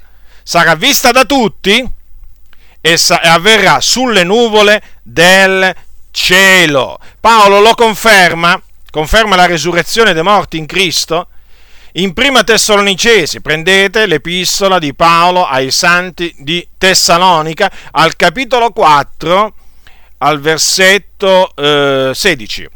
sarà 0.44 0.76
vista 0.76 1.10
da 1.10 1.24
tutti, 1.24 1.84
e 2.80 2.96
avverrà 3.22 3.80
sulle 3.80 4.22
nuvole 4.22 4.80
del 5.02 5.74
cielo. 6.12 6.98
Paolo 7.18 7.60
lo 7.60 7.74
conferma, 7.74 8.60
conferma 8.88 9.34
la 9.34 9.46
resurrezione 9.46 10.12
dei 10.12 10.22
morti 10.22 10.58
in 10.58 10.66
Cristo. 10.66 11.26
In 11.94 12.12
prima 12.12 12.44
Tessalonicesi, 12.44 13.40
prendete 13.40 14.06
l'epistola 14.06 14.78
di 14.78 14.94
Paolo 14.94 15.44
ai 15.44 15.72
santi 15.72 16.32
di 16.38 16.66
Tessalonica, 16.78 17.70
al 17.90 18.14
capitolo 18.14 18.70
4, 18.70 19.54
al 20.18 20.40
versetto 20.40 21.52
eh, 21.56 22.12
16. 22.14 22.68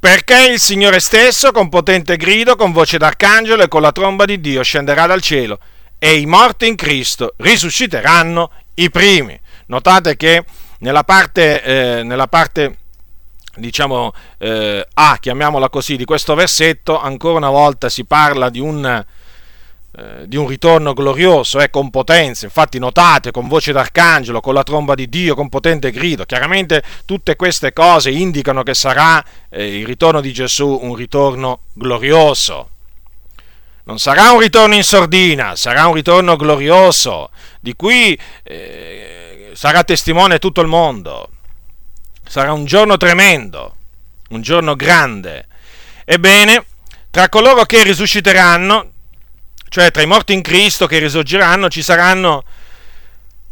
Perché 0.00 0.46
il 0.50 0.58
Signore 0.58 0.98
stesso, 0.98 1.52
con 1.52 1.68
potente 1.68 2.16
grido, 2.16 2.56
con 2.56 2.72
voce 2.72 2.96
d'arcangelo 2.96 3.62
e 3.62 3.68
con 3.68 3.82
la 3.82 3.92
tromba 3.92 4.24
di 4.24 4.40
Dio, 4.40 4.62
scenderà 4.62 5.04
dal 5.06 5.20
cielo 5.20 5.58
e 5.98 6.16
i 6.16 6.24
morti 6.24 6.66
in 6.66 6.74
Cristo 6.74 7.34
risusciteranno 7.36 8.50
i 8.76 8.88
primi. 8.88 9.38
Notate 9.66 10.16
che 10.16 10.42
nella 10.78 11.04
parte, 11.04 11.62
eh, 11.62 12.02
nella 12.02 12.28
parte 12.28 12.78
diciamo 13.56 14.12
eh, 14.38 14.86
A, 14.94 15.18
chiamiamola 15.20 15.68
così, 15.68 15.96
di 15.96 16.06
questo 16.06 16.34
versetto, 16.34 16.98
ancora 16.98 17.36
una 17.36 17.50
volta 17.50 17.90
si 17.90 18.06
parla 18.06 18.48
di 18.48 18.58
un, 18.58 19.04
eh, 19.96 20.28
di 20.28 20.36
un 20.36 20.46
ritorno 20.46 20.92
glorioso, 20.92 21.58
eh, 21.58 21.68
con 21.68 21.90
potenza. 21.90 22.44
Infatti 22.44 22.78
notate, 22.78 23.32
con 23.32 23.48
voce 23.48 23.72
d'arcangelo, 23.72 24.40
con 24.40 24.54
la 24.54 24.62
tromba 24.62 24.94
di 24.94 25.08
Dio, 25.08 25.34
con 25.34 25.48
potente 25.48 25.90
grido. 25.90 26.24
Chiaramente 26.24 26.82
tutte 27.04 27.34
queste 27.34 27.72
cose 27.72 28.10
indicano 28.10 28.62
che 28.62 28.74
sarà 28.74 29.24
eh, 29.48 29.78
il 29.78 29.86
ritorno 29.86 30.20
di 30.20 30.32
Gesù 30.32 30.78
un 30.82 30.94
ritorno 30.94 31.62
glorioso. 31.72 32.68
Non 33.82 33.98
sarà 33.98 34.30
un 34.30 34.38
ritorno 34.38 34.76
in 34.76 34.84
sordina, 34.84 35.56
sarà 35.56 35.88
un 35.88 35.94
ritorno 35.94 36.36
glorioso, 36.36 37.30
di 37.58 37.74
cui 37.74 38.16
eh, 38.44 39.50
sarà 39.54 39.82
testimone 39.82 40.38
tutto 40.38 40.60
il 40.60 40.68
mondo. 40.68 41.30
Sarà 42.24 42.52
un 42.52 42.64
giorno 42.64 42.96
tremendo, 42.96 43.74
un 44.28 44.40
giorno 44.40 44.76
grande. 44.76 45.48
Ebbene, 46.04 46.64
tra 47.10 47.28
coloro 47.28 47.64
che 47.64 47.82
risusciteranno, 47.82 48.89
cioè 49.70 49.92
tra 49.92 50.02
i 50.02 50.06
morti 50.06 50.32
in 50.32 50.42
Cristo 50.42 50.86
che 50.86 50.98
risorgeranno, 50.98 51.68
ci 51.68 51.80
saranno 51.80 52.42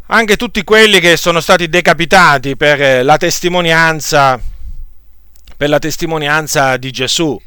anche 0.06 0.36
tutti 0.36 0.64
quelli 0.64 0.98
che 0.98 1.16
sono 1.16 1.38
stati 1.38 1.68
decapitati 1.68 2.56
per 2.56 3.04
la 3.04 3.16
testimonianza, 3.16 4.38
per 5.56 5.68
la 5.68 5.78
testimonianza 5.78 6.76
di 6.76 6.90
Gesù. 6.90 7.40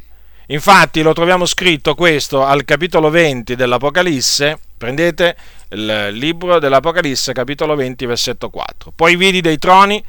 Infatti 0.48 1.02
lo 1.02 1.12
troviamo 1.12 1.46
scritto 1.46 1.96
questo 1.96 2.46
al 2.46 2.64
capitolo 2.64 3.10
20 3.10 3.56
dell'Apocalisse, 3.56 4.58
prendete 4.78 5.36
il 5.72 6.10
libro 6.12 6.58
dell'Apocalisse, 6.58 7.34
capitolo 7.34 7.76
20, 7.76 8.06
versetto 8.06 8.50
4. 8.50 8.94
Poi 8.96 9.18
vidi 9.18 9.42
dei 9.42 9.58
troni 9.58 10.04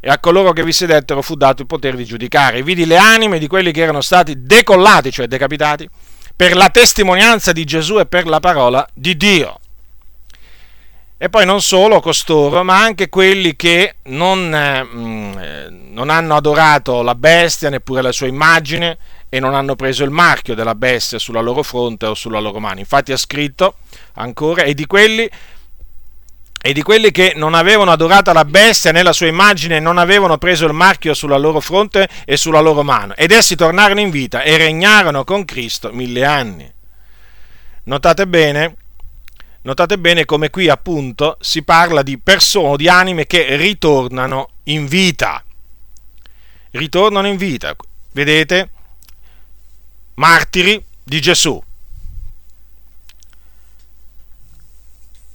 e 0.00 0.08
a 0.08 0.18
coloro 0.18 0.52
che 0.52 0.64
vi 0.64 0.72
sedettero 0.72 1.22
fu 1.22 1.36
dato 1.36 1.62
il 1.62 1.68
potere 1.68 1.96
di 1.96 2.04
giudicare. 2.04 2.62
Vidi 2.62 2.86
le 2.86 2.96
anime 2.96 3.38
di 3.38 3.46
quelli 3.46 3.70
che 3.70 3.82
erano 3.82 4.00
stati 4.00 4.42
decollati, 4.42 5.12
cioè 5.12 5.28
decapitati, 5.28 5.88
per 6.40 6.56
la 6.56 6.70
testimonianza 6.70 7.52
di 7.52 7.64
Gesù 7.64 7.98
e 7.98 8.06
per 8.06 8.26
la 8.26 8.40
parola 8.40 8.88
di 8.94 9.14
Dio. 9.14 9.60
E 11.18 11.28
poi 11.28 11.44
non 11.44 11.60
solo 11.60 12.00
costoro, 12.00 12.64
ma 12.64 12.80
anche 12.80 13.10
quelli 13.10 13.56
che 13.56 13.96
non, 14.04 14.54
eh, 14.54 15.68
non, 15.68 16.08
hanno 16.08 16.36
adorato 16.36 17.02
la 17.02 17.14
bestia, 17.14 17.68
neppure 17.68 18.00
la 18.00 18.10
sua 18.10 18.26
immagine, 18.26 18.96
e 19.28 19.38
non 19.38 19.54
hanno 19.54 19.76
preso 19.76 20.02
il 20.02 20.08
marchio 20.08 20.54
della 20.54 20.74
bestia 20.74 21.18
sulla 21.18 21.42
loro 21.42 21.62
fronte 21.62 22.06
o 22.06 22.14
sulla 22.14 22.40
loro 22.40 22.58
mano. 22.58 22.78
Infatti 22.78 23.12
è 23.12 23.18
scritto 23.18 23.74
ancora, 24.14 24.62
e 24.62 24.72
di 24.72 24.86
quelli, 24.86 25.28
e 26.62 26.72
di 26.72 26.82
quelli 26.82 27.10
che 27.10 27.32
non 27.36 27.54
avevano 27.54 27.90
adorato 27.90 28.32
la 28.32 28.44
bestia 28.44 28.92
né 28.92 29.02
la 29.02 29.12
sua 29.12 29.26
immagine 29.26 29.76
e 29.76 29.80
non 29.80 29.96
avevano 29.96 30.36
preso 30.36 30.66
il 30.66 30.74
marchio 30.74 31.14
sulla 31.14 31.38
loro 31.38 31.60
fronte 31.60 32.08
e 32.24 32.36
sulla 32.36 32.60
loro 32.60 32.82
mano. 32.82 33.14
Ed 33.16 33.30
essi 33.30 33.56
tornarono 33.56 34.00
in 34.00 34.10
vita 34.10 34.42
e 34.42 34.56
regnarono 34.56 35.24
con 35.24 35.44
Cristo 35.44 35.90
mille 35.92 36.24
anni. 36.24 36.70
Notate 37.84 38.26
bene 38.26 38.76
Notate 39.62 39.98
bene 39.98 40.24
come 40.24 40.48
qui 40.48 40.70
appunto 40.70 41.36
si 41.40 41.62
parla 41.62 42.02
di 42.02 42.18
persone, 42.18 42.78
di 42.78 42.88
anime 42.88 43.26
che 43.26 43.56
ritornano 43.56 44.52
in 44.64 44.86
vita. 44.86 45.44
Ritornano 46.70 47.26
in 47.26 47.36
vita, 47.36 47.76
vedete? 48.12 48.70
Martiri 50.14 50.82
di 51.02 51.20
Gesù. 51.20 51.62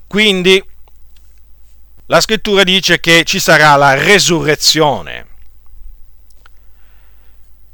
Quindi 0.07 0.63
la 2.07 2.21
scrittura 2.21 2.63
dice 2.63 2.99
che 2.99 3.23
ci 3.23 3.39
sarà 3.39 3.75
la 3.75 3.93
resurrezione. 3.95 5.27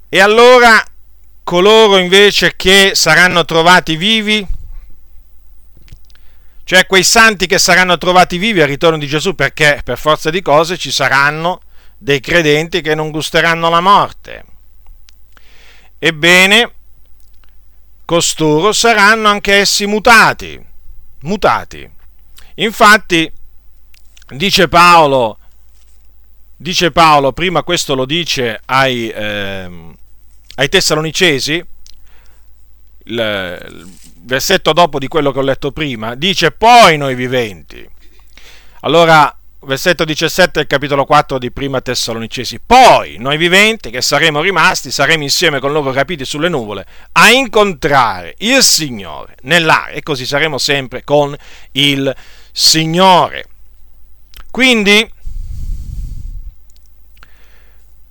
E 0.07 0.19
allora 0.19 0.83
coloro 1.43 1.97
invece 1.97 2.55
che 2.55 2.91
saranno 2.93 3.43
trovati 3.45 3.95
vivi, 3.95 4.45
cioè 6.63 6.85
quei 6.85 7.03
santi 7.03 7.47
che 7.47 7.57
saranno 7.57 7.97
trovati 7.97 8.37
vivi 8.37 8.61
al 8.61 8.67
ritorno 8.67 8.97
di 8.97 9.07
Gesù, 9.07 9.35
perché 9.35 9.81
per 9.83 9.97
forza 9.97 10.29
di 10.29 10.41
cose 10.41 10.77
ci 10.77 10.91
saranno 10.91 11.61
dei 11.97 12.19
credenti 12.19 12.81
che 12.81 12.95
non 12.95 13.11
gusteranno 13.11 13.69
la 13.69 13.81
morte. 13.81 14.45
Ebbene, 15.99 16.73
costoro 18.05 18.71
saranno 18.71 19.27
anch'essi 19.27 19.85
mutati, 19.85 20.59
mutati. 21.21 21.89
Infatti, 22.55 23.31
dice 24.31 24.67
Paolo, 24.67 25.37
dice 26.55 26.91
Paolo, 26.91 27.33
prima 27.33 27.63
questo 27.63 27.95
lo 27.95 28.05
dice 28.05 28.61
ai, 28.65 29.09
eh, 29.09 29.69
ai 30.55 30.69
Tessalonicesi, 30.69 31.65
il, 33.03 33.89
versetto 34.23 34.73
dopo 34.73 34.99
di 34.99 35.07
quello 35.07 35.31
che 35.31 35.39
ho 35.39 35.43
letto 35.43 35.71
prima, 35.71 36.15
dice 36.15 36.51
poi 36.51 36.97
noi 36.97 37.15
viventi. 37.15 37.87
Allora, 38.81 39.35
versetto 39.63 40.05
17 40.05 40.51
del 40.59 40.67
capitolo 40.67 41.05
4 41.05 41.37
di 41.37 41.51
Prima 41.51 41.81
Tessalonicesi, 41.81 42.59
poi 42.65 43.17
noi 43.17 43.37
viventi 43.37 43.89
che 43.89 44.01
saremo 44.01 44.41
rimasti, 44.41 44.91
saremo 44.91 45.23
insieme 45.23 45.59
con 45.59 45.71
loro 45.71 45.91
capiti 45.91 46.25
sulle 46.25 46.49
nuvole 46.49 46.85
a 47.11 47.29
incontrare 47.31 48.35
il 48.39 48.63
Signore 48.63 49.35
nell'aria 49.41 49.95
e 49.95 50.01
così 50.01 50.25
saremo 50.25 50.57
sempre 50.57 51.03
con 51.03 51.35
il 51.73 52.15
Signore. 52.51 53.45
Quindi, 54.51 55.09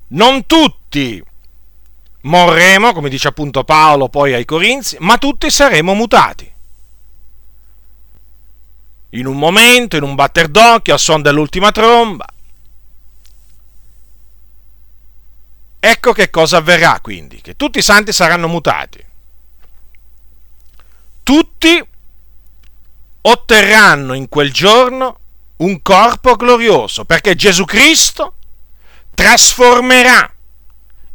non 0.09 0.47
tutti 0.47 1.23
morremo, 2.23 2.93
come 2.93 3.11
dice 3.11 3.29
appunto 3.29 3.63
Paolo 3.63 4.09
poi 4.09 4.33
ai 4.33 4.47
Corinzi, 4.47 4.97
ma 5.01 5.19
tutti 5.19 5.51
saremo 5.51 5.95
mutati. 5.95 6.51
In 9.11 9.27
un 9.27 9.37
momento, 9.37 9.97
in 9.97 10.03
un 10.03 10.15
batter 10.15 10.49
d'occhio, 10.49 10.95
al 10.95 10.99
suono 10.99 11.23
dell'ultima 11.23 11.73
tromba. 11.73 12.27
Ecco 15.79 16.13
che 16.13 16.31
cosa 16.31 16.59
avverrà 16.59 17.01
quindi, 17.01 17.41
che 17.41 17.57
tutti 17.57 17.79
i 17.79 17.83
santi 17.83 18.13
saranno 18.13 18.49
mutati. 18.49 19.05
Tutti 21.23 21.89
otterranno 23.23 24.15
in 24.15 24.29
quel 24.29 24.53
giorno 24.53 25.19
un 25.61 25.83
corpo 25.83 26.37
glorioso, 26.37 27.05
perché 27.05 27.35
Gesù 27.35 27.65
Cristo 27.65 28.35
trasformerà 29.15 30.33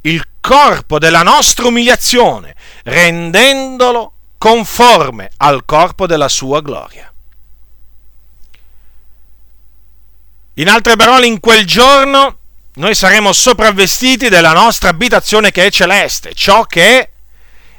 il 0.01 0.23
corpo 0.39 0.99
della 0.99 1.23
nostra 1.23 1.67
umiliazione, 1.67 2.55
rendendolo 2.83 4.13
conforme 4.37 5.31
al 5.37 5.65
corpo 5.65 6.05
della 6.05 6.29
sua 6.29 6.61
gloria. 6.61 7.11
In 10.57 10.69
altre 10.69 10.95
parole, 10.95 11.25
in 11.25 11.39
quel 11.39 11.65
giorno 11.65 12.37
noi 12.75 12.93
saremo 12.93 13.33
sopravvestiti 13.33 14.29
della 14.29 14.53
nostra 14.53 14.89
abitazione 14.89 15.51
che 15.51 15.65
è 15.65 15.71
celeste, 15.71 16.33
ciò 16.33 16.65
che 16.65 16.99
è 16.99 17.09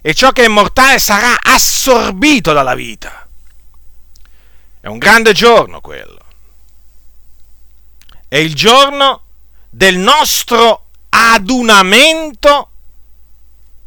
e 0.03 0.15
ciò 0.15 0.31
che 0.33 0.45
è 0.45 0.49
mortale 0.49 0.99
sarà 0.99 1.37
assorbito 1.41 2.53
dalla 2.53 2.75
vita. 2.75 3.27
È 4.81 4.89
un 4.89 4.99
grande 4.99 5.33
giorno 5.33 5.81
quello. 5.81 6.26
È 8.37 8.41
il 8.41 8.55
giorno 8.55 9.23
del 9.71 9.97
nostro 9.97 10.89
adunamento 11.09 12.71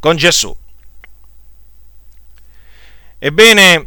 con 0.00 0.16
Gesù. 0.16 0.52
Ebbene, 3.16 3.86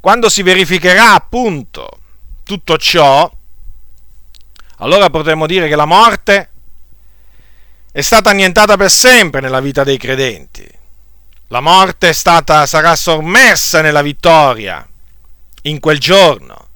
quando 0.00 0.28
si 0.28 0.42
verificherà 0.42 1.14
appunto 1.14 1.88
tutto 2.42 2.78
ciò, 2.78 3.30
allora 4.78 5.08
potremmo 5.08 5.46
dire 5.46 5.68
che 5.68 5.76
la 5.76 5.86
morte 5.86 6.50
è 7.92 8.00
stata 8.00 8.30
annientata 8.30 8.76
per 8.76 8.90
sempre 8.90 9.40
nella 9.40 9.60
vita 9.60 9.84
dei 9.84 9.98
credenti. 9.98 10.68
La 11.46 11.60
morte 11.60 12.12
stata, 12.12 12.66
sarà 12.66 12.96
sommersa 12.96 13.82
nella 13.82 14.02
vittoria 14.02 14.84
in 15.62 15.78
quel 15.78 16.00
giorno. 16.00 16.66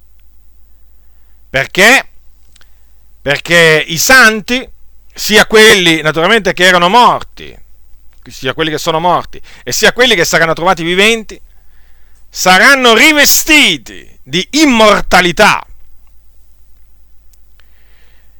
Perché? 1.49 2.07
Perché 3.23 3.85
i 3.87 3.97
santi 3.97 4.69
sia 5.13 5.45
quelli 5.45 6.01
naturalmente 6.01 6.51
che 6.51 6.65
erano 6.65 6.89
morti, 6.89 7.57
sia 8.25 8.53
quelli 8.53 8.69
che 8.69 8.77
sono 8.77 8.99
morti, 8.99 9.41
e 9.63 9.71
sia 9.71 9.93
quelli 9.93 10.13
che 10.13 10.25
saranno 10.25 10.51
trovati 10.51 10.83
viventi, 10.83 11.39
saranno 12.29 12.93
rivestiti 12.93 14.19
di 14.21 14.45
immortalità. 14.51 15.65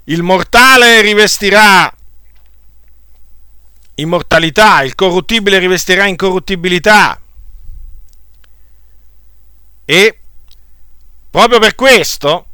Il 0.04 0.22
mortale 0.22 1.00
rivestirà 1.00 1.90
immortalità, 3.96 4.82
il 4.82 4.96
corruttibile 4.96 5.60
rivestirà 5.60 6.08
incorruttibilità. 6.08 7.22
E 9.86 10.20
proprio 11.30 11.60
per 11.60 11.74
questo 11.76 12.48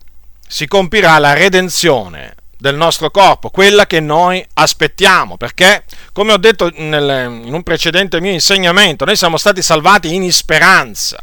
si 0.52 0.66
compirà 0.66 1.20
la 1.20 1.34
redenzione 1.34 2.34
del 2.58 2.76
nostro 2.76 3.12
corpo, 3.12 3.52
quella 3.52 3.86
che 3.86 4.00
noi 4.00 4.44
aspettiamo, 4.54 5.38
perché 5.38 5.84
come 6.12 6.34
ho 6.34 6.38
detto 6.38 6.72
nel, 6.76 7.44
in 7.46 7.54
un 7.54 7.62
precedente 7.62 8.20
mio 8.20 8.32
insegnamento, 8.32 9.06
noi 9.06 9.16
siamo 9.16 9.38
stati 9.38 9.62
salvati 9.62 10.12
in 10.12 10.34
speranza. 10.34 11.20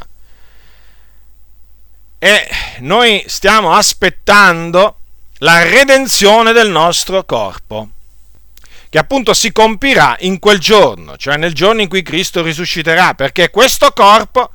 E 2.17 2.47
noi 2.79 3.21
stiamo 3.27 3.73
aspettando 3.73 4.99
la 5.39 5.61
redenzione 5.61 6.53
del 6.53 6.69
nostro 6.69 7.25
corpo, 7.25 7.89
che 8.87 8.97
appunto 8.97 9.33
si 9.33 9.51
compirà 9.51 10.15
in 10.21 10.39
quel 10.39 10.59
giorno, 10.59 11.17
cioè 11.17 11.35
nel 11.35 11.53
giorno 11.53 11.81
in 11.81 11.89
cui 11.89 12.01
Cristo 12.01 12.41
risusciterà, 12.41 13.13
perché 13.13 13.49
questo 13.49 13.91
corpo 13.91 14.51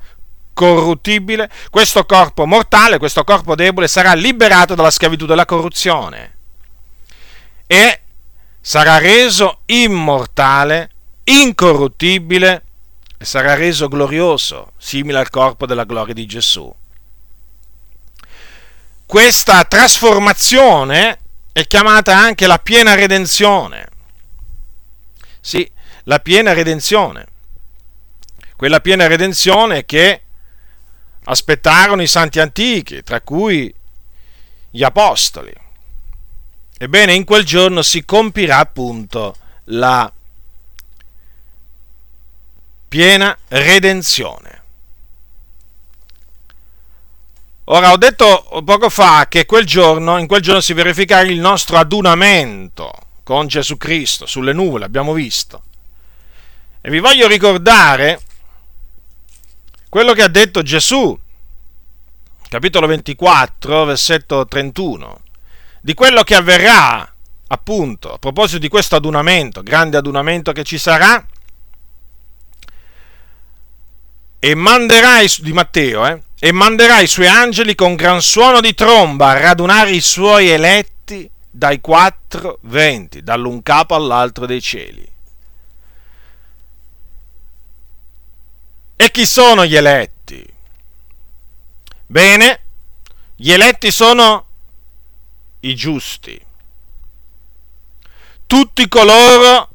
corruttibile, 0.53 1.51
questo 1.71 2.05
corpo 2.05 2.47
mortale, 2.47 2.99
questo 2.99 3.25
corpo 3.25 3.55
debole 3.55 3.89
sarà 3.89 4.15
liberato 4.15 4.75
dalla 4.75 4.91
schiavitù 4.91 5.27
della 5.27 5.45
corruzione 5.45 6.37
e 7.67 8.01
sarà 8.61 8.99
reso 8.99 9.61
immortale, 9.67 10.91
incorruttibile 11.25 12.65
e 13.19 13.25
sarà 13.25 13.55
reso 13.55 13.89
glorioso, 13.89 14.73
simile 14.77 15.19
al 15.19 15.31
corpo 15.31 15.67
della 15.67 15.85
gloria 15.85 16.15
di 16.15 16.27
Gesù. 16.27 16.75
Questa 19.07 19.65
trasformazione 19.65 21.19
è 21.53 21.67
chiamata 21.67 22.17
anche 22.17 22.47
la 22.47 22.59
piena 22.59 22.95
redenzione. 22.95 23.89
Sì, 25.41 25.71
la 26.05 26.19
piena 26.19 26.53
redenzione. 26.53 27.27
Quella 28.57 28.81
piena 28.81 29.07
redenzione 29.07 29.85
che 29.85 30.23
aspettarono 31.25 32.03
i 32.03 32.07
santi 32.07 32.41
antichi, 32.41 33.03
tra 33.03 33.21
cui 33.21 33.73
gli 34.71 34.83
apostoli. 34.83 35.53
Ebbene, 36.79 37.15
in 37.15 37.25
quel 37.25 37.45
giorno 37.45 37.83
si 37.83 38.05
compirà 38.05 38.59
appunto 38.59 39.37
la 39.67 40.13
piena 42.89 43.37
redenzione. 43.49 44.61
Ora 47.67 47.93
ho 47.93 47.97
detto 47.97 48.63
poco 48.65 48.91
fa 48.91 49.29
che 49.29 49.47
quel 49.47 49.65
giorno, 49.65 50.19
in 50.19 50.27
quel 50.27 50.43
giorno 50.43 50.61
si 50.61 50.73
verificherà 50.73 51.21
il 51.21 51.39
nostro 51.39 51.79
adunamento 51.79 52.93
con 53.23 53.47
Gesù 53.47 53.77
Cristo 53.77 54.27
sulle 54.27 54.53
nuvole, 54.53 54.85
abbiamo 54.85 55.13
visto. 55.13 55.63
E 56.81 56.91
vi 56.91 56.99
voglio 56.99 57.29
ricordare 57.29 58.21
quello 59.93 60.15
che 60.15 60.23
ha 60.23 60.29
detto 60.29 60.63
Gesù, 60.63 61.15
capitolo 62.49 62.87
24, 62.87 63.85
versetto 63.85 64.47
31, 64.47 65.21
di 65.83 65.93
quello 65.93 66.23
che 66.23 66.35
avverrà, 66.35 67.15
appunto, 67.49 68.15
a 68.15 68.17
proposito 68.17 68.59
di 68.59 68.69
questo 68.69 68.97
adunamento, 68.97 69.63
grande 69.63 69.99
adunamento 69.99 70.53
che 70.53 70.65
ci 70.65 70.79
sarà, 70.79 71.23
e 74.39 74.55
manderà 74.55 75.19
di 75.41 75.53
Matteo, 75.53 76.07
eh, 76.07 76.23
e 76.39 76.53
manderà 76.53 77.01
i 77.01 77.07
suoi 77.07 77.27
angeli 77.27 77.75
con 77.75 77.95
gran 77.95 78.23
suono 78.23 78.63
di 78.63 78.73
tromba 78.73 79.29
a 79.29 79.39
radunare 79.39 79.91
i 79.91 80.01
suoi 80.01 80.49
eletti 80.49 81.31
dai 81.51 81.83
quattro 81.83 82.61
venti, 82.63 83.23
dall'un 83.23 83.63
capo 83.63 83.95
all'altro 83.95 84.47
dei 84.47 84.63
cieli. 84.63 85.12
E 89.03 89.11
chi 89.11 89.27
sono 89.27 89.67
gli 89.67 89.75
eletti? 89.75 90.49
Bene, 92.07 92.61
gli 93.35 93.51
eletti 93.51 93.91
sono 93.91 94.47
i 95.59 95.75
giusti. 95.75 96.41
Tutti 98.47 98.87
coloro 98.87 99.71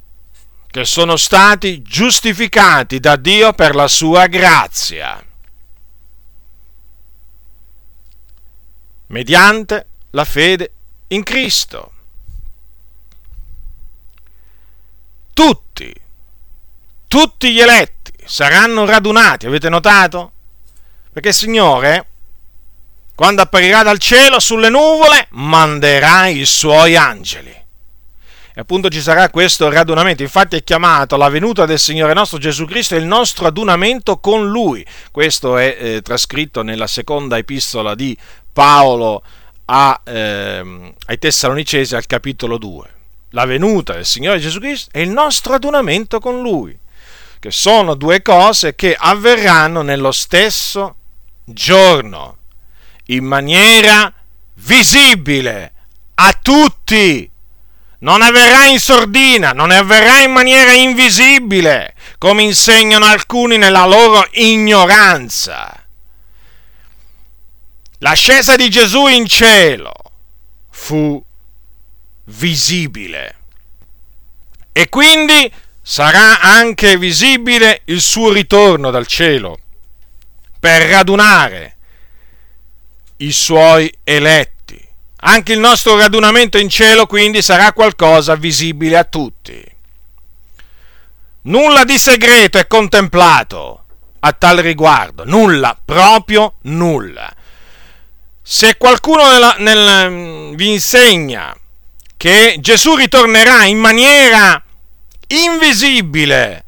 che 0.68 0.86
sono 0.86 1.18
stati 1.18 1.82
giustificati 1.82 3.02
da 3.02 3.18
Dio 3.18 3.52
per 3.52 3.76
la 3.76 3.90
sua 3.90 4.28
grazia. 4.28 5.22
mediante 9.08 9.88
la 10.12 10.26
fede 10.26 10.72
in 11.08 11.24
Cristo. 11.24 11.92
Tutti, 15.34 15.94
tutti 17.08 17.54
gli 17.54 17.60
eletti 17.60 18.16
saranno 18.28 18.86
radunati, 18.86 19.48
avete 19.48 19.70
notato? 19.70 20.32
Perché 21.12 21.30
il 21.30 21.34
Signore, 21.34 22.08
quando 23.16 23.42
apparirà 23.42 23.82
dal 23.82 23.98
cielo 23.98 24.40
sulle 24.40 24.70
nuvole, 24.70 25.28
manderà 25.32 26.28
i 26.28 26.46
suoi 26.46 26.96
angeli. 26.96 27.50
E 27.50 28.62
appunto 28.62 28.90
ci 28.90 29.02
sarà 29.02 29.30
questo 29.30 29.70
radunamento, 29.70 30.24
infatti 30.24 30.56
è 30.56 30.63
chiamato 30.63 31.16
la 31.16 31.30
venuta 31.30 31.66
del 31.66 31.80
Signore 31.80 32.13
nostro 32.13 32.40
Gesù 32.40 32.66
Cristo 32.66 32.96
e 32.96 32.98
il 32.98 33.06
nostro 33.06 33.48
adunamento 33.48 34.18
con 34.18 34.50
Lui. 34.50 34.86
Questo 35.12 35.58
è 35.58 35.78
eh, 35.80 36.02
trascritto 36.02 36.63
nella 36.63 36.88
seconda 36.88 37.38
epistola 37.38 37.94
di 37.94 38.18
Paolo 38.52 39.24
a, 39.66 40.02
ehm, 40.04 40.94
ai 41.06 41.20
Tessalonicesi 41.20 41.96
al 41.96 42.08
capitolo 42.08 42.58
2. 42.58 42.96
La 43.32 43.46
venuta 43.46 43.94
del 43.94 44.06
Signore 44.06 44.40
Gesù 44.40 44.60
Cristo 44.60 44.90
e 44.92 45.02
il 45.02 45.10
nostro 45.10 45.54
adunamento 45.54 46.20
con 46.20 46.42
Lui, 46.42 46.78
che 47.39 47.52
sono 47.52 47.95
due 47.95 48.21
cose 48.21 48.76
che 48.76 48.95
avverranno 48.97 49.82
nello 49.82 50.12
stesso 50.12 50.95
giorno, 51.45 52.38
in 53.06 53.23
maniera 53.23 54.13
visibile 54.56 55.73
a 56.15 56.34
tutti. 56.41 57.30
Non 58.00 58.21
avverrà 58.21 58.65
in 58.65 58.80
sordina, 58.80 59.52
non 59.52 59.71
avverrà 59.71 60.21
in 60.21 60.32
maniera 60.32 60.71
invisibile, 60.71 61.95
come 62.19 62.43
insegnano 62.43 63.06
alcuni 63.06 63.58
nella 63.58 63.86
loro 63.86 64.28
ignoranza. 64.32 65.86
L'ascesa 68.00 68.56
di 68.56 68.69
Gesù 68.69 69.08
in 69.08 69.26
cielo 69.26 69.91
fu 70.69 71.23
visibile 72.26 73.36
e 74.71 74.89
quindi 74.89 75.52
sarà 75.89 76.41
anche 76.41 76.97
visibile 76.97 77.84
il 77.86 78.02
suo 78.02 78.34
ritorno 78.34 78.91
dal 78.91 79.08
cielo 79.08 79.58
per 80.60 80.82
radunare 80.82 81.78
i 83.17 83.32
suoi 83.32 83.89
eletti. 84.04 84.86
Anche 85.21 85.54
il 85.54 85.60
nostro 85.60 85.97
radunamento 85.97 86.58
in 86.58 86.67
cielo 86.67 87.06
quindi 87.08 87.41
sarà 87.41 87.71
qualcosa 87.71 88.36
visibile 88.36 88.97
a 88.97 89.06
tutti. 89.06 89.63
Nulla 91.43 91.86
di 91.86 91.97
segreto 91.97 92.58
è 92.58 92.67
contemplato 92.67 93.86
a 94.19 94.34
tal 94.34 94.58
riguardo, 94.58 95.23
nulla, 95.23 95.80
proprio 95.86 96.56
nulla 96.63 97.34
se 98.41 98.76
qualcuno 98.78 99.30
nella, 99.30 99.56
nel, 99.60 100.12
mm, 100.12 100.54
vi 100.56 100.71
insegna 100.71 101.56
che 102.17 102.58
Gesù 102.60 102.95
ritornerà 102.95 103.63
in 103.63 103.78
maniera 103.78 104.62
invisibile 105.28 106.66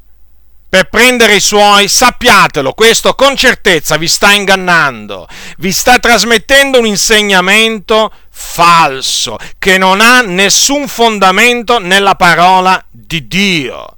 per 0.70 0.88
prendere 0.88 1.34
i 1.34 1.40
suoi, 1.40 1.88
sappiatelo, 1.88 2.74
questo 2.74 3.14
con 3.14 3.34
certezza 3.34 3.96
vi 3.96 4.06
sta 4.06 4.32
ingannando, 4.32 5.26
vi 5.58 5.72
sta 5.72 5.98
trasmettendo 5.98 6.78
un 6.78 6.86
insegnamento 6.86 8.12
falso 8.30 9.36
che 9.58 9.78
non 9.78 10.00
ha 10.00 10.20
nessun 10.20 10.86
fondamento 10.86 11.78
nella 11.80 12.14
parola 12.14 12.82
di 12.88 13.26
Dio. 13.26 13.96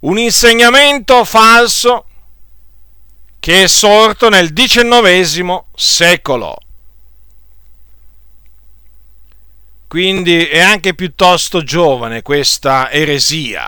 Un 0.00 0.18
insegnamento 0.18 1.24
falso 1.24 2.04
che 3.40 3.62
è 3.62 3.66
sorto 3.66 4.28
nel 4.28 4.52
XIX 4.52 5.62
secolo 5.74 6.58
Quindi 9.88 10.44
è 10.44 10.60
anche 10.60 10.92
piuttosto 10.92 11.62
giovane 11.62 12.20
questa 12.20 12.90
eresia 12.90 13.66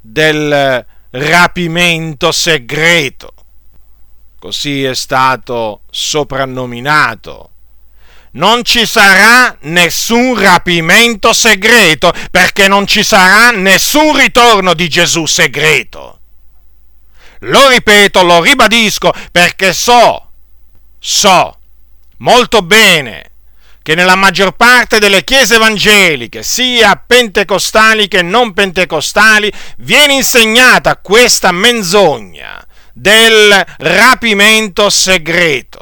del 0.00 0.86
rapimento 1.10 2.30
segreto. 2.30 3.34
Così 4.38 4.84
è 4.84 4.94
stato 4.94 5.80
soprannominato. 5.90 7.50
Non 8.34 8.62
ci 8.62 8.86
sarà 8.86 9.56
nessun 9.62 10.40
rapimento 10.40 11.32
segreto 11.32 12.12
perché 12.30 12.68
non 12.68 12.86
ci 12.86 13.02
sarà 13.02 13.50
nessun 13.50 14.16
ritorno 14.16 14.74
di 14.74 14.88
Gesù 14.88 15.26
segreto. 15.26 16.20
Lo 17.40 17.66
ripeto, 17.66 18.22
lo 18.22 18.40
ribadisco 18.40 19.12
perché 19.32 19.72
so, 19.72 20.30
so 21.00 21.58
molto 22.18 22.62
bene 22.62 23.32
che 23.84 23.94
nella 23.94 24.14
maggior 24.14 24.52
parte 24.52 24.98
delle 24.98 25.24
chiese 25.24 25.56
evangeliche, 25.56 26.42
sia 26.42 26.96
pentecostali 26.96 28.08
che 28.08 28.22
non 28.22 28.54
pentecostali, 28.54 29.52
viene 29.76 30.14
insegnata 30.14 30.96
questa 30.96 31.52
menzogna 31.52 32.66
del 32.94 33.62
rapimento 33.76 34.88
segreto. 34.88 35.80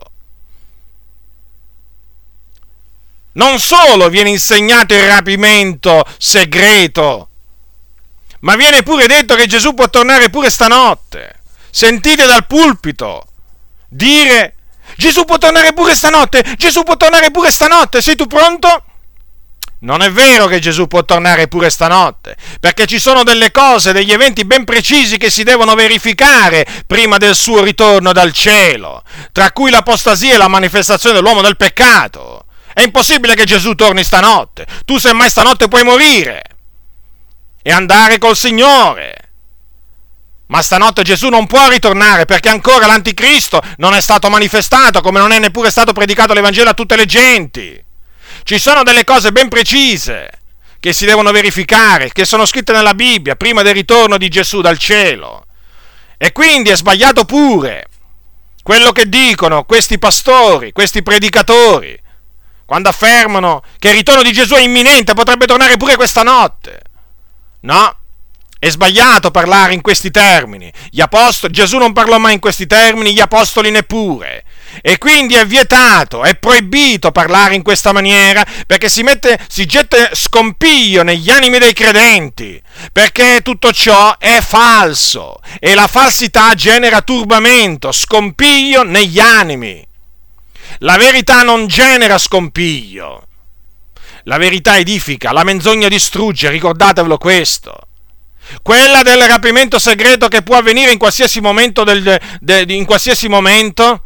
Non 3.34 3.60
solo 3.60 4.08
viene 4.08 4.30
insegnato 4.30 4.94
il 4.94 5.06
rapimento 5.06 6.04
segreto, 6.18 7.28
ma 8.40 8.56
viene 8.56 8.82
pure 8.82 9.06
detto 9.06 9.36
che 9.36 9.46
Gesù 9.46 9.74
può 9.74 9.88
tornare 9.88 10.28
pure 10.28 10.50
stanotte. 10.50 11.36
Sentite 11.70 12.26
dal 12.26 12.48
pulpito 12.48 13.26
dire 13.86 14.56
Gesù 15.02 15.24
può 15.24 15.36
tornare 15.36 15.72
pure 15.72 15.96
stanotte, 15.96 16.54
Gesù 16.56 16.84
può 16.84 16.96
tornare 16.96 17.32
pure 17.32 17.50
stanotte, 17.50 18.00
sei 18.00 18.14
tu 18.14 18.28
pronto? 18.28 18.84
Non 19.80 20.00
è 20.00 20.12
vero 20.12 20.46
che 20.46 20.60
Gesù 20.60 20.86
può 20.86 21.04
tornare 21.04 21.48
pure 21.48 21.70
stanotte, 21.70 22.36
perché 22.60 22.86
ci 22.86 23.00
sono 23.00 23.24
delle 23.24 23.50
cose, 23.50 23.92
degli 23.92 24.12
eventi 24.12 24.44
ben 24.44 24.62
precisi 24.62 25.16
che 25.16 25.28
si 25.28 25.42
devono 25.42 25.74
verificare 25.74 26.64
prima 26.86 27.16
del 27.16 27.34
suo 27.34 27.64
ritorno 27.64 28.12
dal 28.12 28.32
cielo, 28.32 29.02
tra 29.32 29.50
cui 29.50 29.72
l'apostasia 29.72 30.34
e 30.34 30.36
la 30.36 30.46
manifestazione 30.46 31.16
dell'uomo 31.16 31.42
del 31.42 31.56
peccato. 31.56 32.44
È 32.72 32.82
impossibile 32.82 33.34
che 33.34 33.44
Gesù 33.44 33.74
torni 33.74 34.04
stanotte. 34.04 34.68
Tu 34.84 34.98
semmai 34.98 35.28
stanotte 35.28 35.66
puoi 35.66 35.82
morire 35.82 36.44
e 37.60 37.72
andare 37.72 38.18
col 38.18 38.36
Signore. 38.36 39.21
Ma 40.52 40.60
stanotte 40.60 41.02
Gesù 41.02 41.30
non 41.30 41.46
può 41.46 41.66
ritornare 41.70 42.26
perché 42.26 42.50
ancora 42.50 42.86
l'anticristo 42.86 43.62
non 43.78 43.94
è 43.94 44.02
stato 44.02 44.28
manifestato, 44.28 45.00
come 45.00 45.18
non 45.18 45.32
è 45.32 45.38
neppure 45.38 45.70
stato 45.70 45.94
predicato 45.94 46.34
l'Evangelo 46.34 46.68
a 46.68 46.74
tutte 46.74 46.94
le 46.94 47.06
genti. 47.06 47.82
Ci 48.42 48.58
sono 48.58 48.82
delle 48.82 49.04
cose 49.04 49.32
ben 49.32 49.48
precise 49.48 50.30
che 50.78 50.92
si 50.92 51.06
devono 51.06 51.32
verificare, 51.32 52.12
che 52.12 52.26
sono 52.26 52.44
scritte 52.44 52.72
nella 52.72 52.92
Bibbia 52.92 53.34
prima 53.34 53.62
del 53.62 53.72
ritorno 53.72 54.18
di 54.18 54.28
Gesù 54.28 54.60
dal 54.60 54.76
cielo. 54.76 55.46
E 56.18 56.32
quindi 56.32 56.68
è 56.68 56.76
sbagliato 56.76 57.24
pure 57.24 57.88
quello 58.62 58.92
che 58.92 59.08
dicono 59.08 59.64
questi 59.64 59.98
pastori, 59.98 60.72
questi 60.72 61.02
predicatori, 61.02 61.98
quando 62.66 62.90
affermano 62.90 63.62
che 63.78 63.88
il 63.88 63.94
ritorno 63.94 64.22
di 64.22 64.32
Gesù 64.34 64.52
è 64.52 64.60
imminente, 64.60 65.14
potrebbe 65.14 65.46
tornare 65.46 65.78
pure 65.78 65.96
questa 65.96 66.22
notte. 66.22 66.82
No, 67.60 68.00
è 68.62 68.70
sbagliato 68.70 69.32
parlare 69.32 69.74
in 69.74 69.80
questi 69.80 70.12
termini. 70.12 70.72
Apostoli, 70.98 71.52
Gesù 71.52 71.78
non 71.78 71.92
parlò 71.92 72.18
mai 72.18 72.34
in 72.34 72.38
questi 72.38 72.68
termini, 72.68 73.12
gli 73.12 73.18
apostoli 73.18 73.72
neppure. 73.72 74.44
E 74.80 74.98
quindi 74.98 75.34
è 75.34 75.44
vietato, 75.44 76.22
è 76.22 76.36
proibito 76.36 77.10
parlare 77.10 77.56
in 77.56 77.64
questa 77.64 77.90
maniera 77.90 78.46
perché 78.64 78.88
si, 78.88 79.02
mette, 79.02 79.36
si 79.48 79.66
getta 79.66 80.10
scompiglio 80.12 81.02
negli 81.02 81.28
animi 81.28 81.58
dei 81.58 81.72
credenti, 81.72 82.62
perché 82.92 83.40
tutto 83.42 83.72
ciò 83.72 84.16
è 84.16 84.40
falso 84.40 85.40
e 85.58 85.74
la 85.74 85.88
falsità 85.88 86.54
genera 86.54 87.02
turbamento, 87.02 87.90
scompiglio 87.90 88.84
negli 88.84 89.18
animi. 89.18 89.84
La 90.78 90.96
verità 90.96 91.42
non 91.42 91.66
genera 91.66 92.16
scompiglio, 92.16 93.26
la 94.22 94.38
verità 94.38 94.78
edifica, 94.78 95.32
la 95.32 95.42
menzogna 95.42 95.88
distrugge, 95.88 96.48
ricordatevelo 96.48 97.18
questo. 97.18 97.88
Quella 98.62 99.02
del 99.02 99.22
rapimento 99.22 99.78
segreto 99.78 100.28
che 100.28 100.42
può 100.42 100.56
avvenire 100.56 100.92
in 100.92 100.98
qualsiasi 100.98 101.40
momento, 101.40 101.84
del, 101.84 102.20
de, 102.40 102.64
in 102.68 102.84
qualsiasi 102.84 103.28
momento 103.28 104.04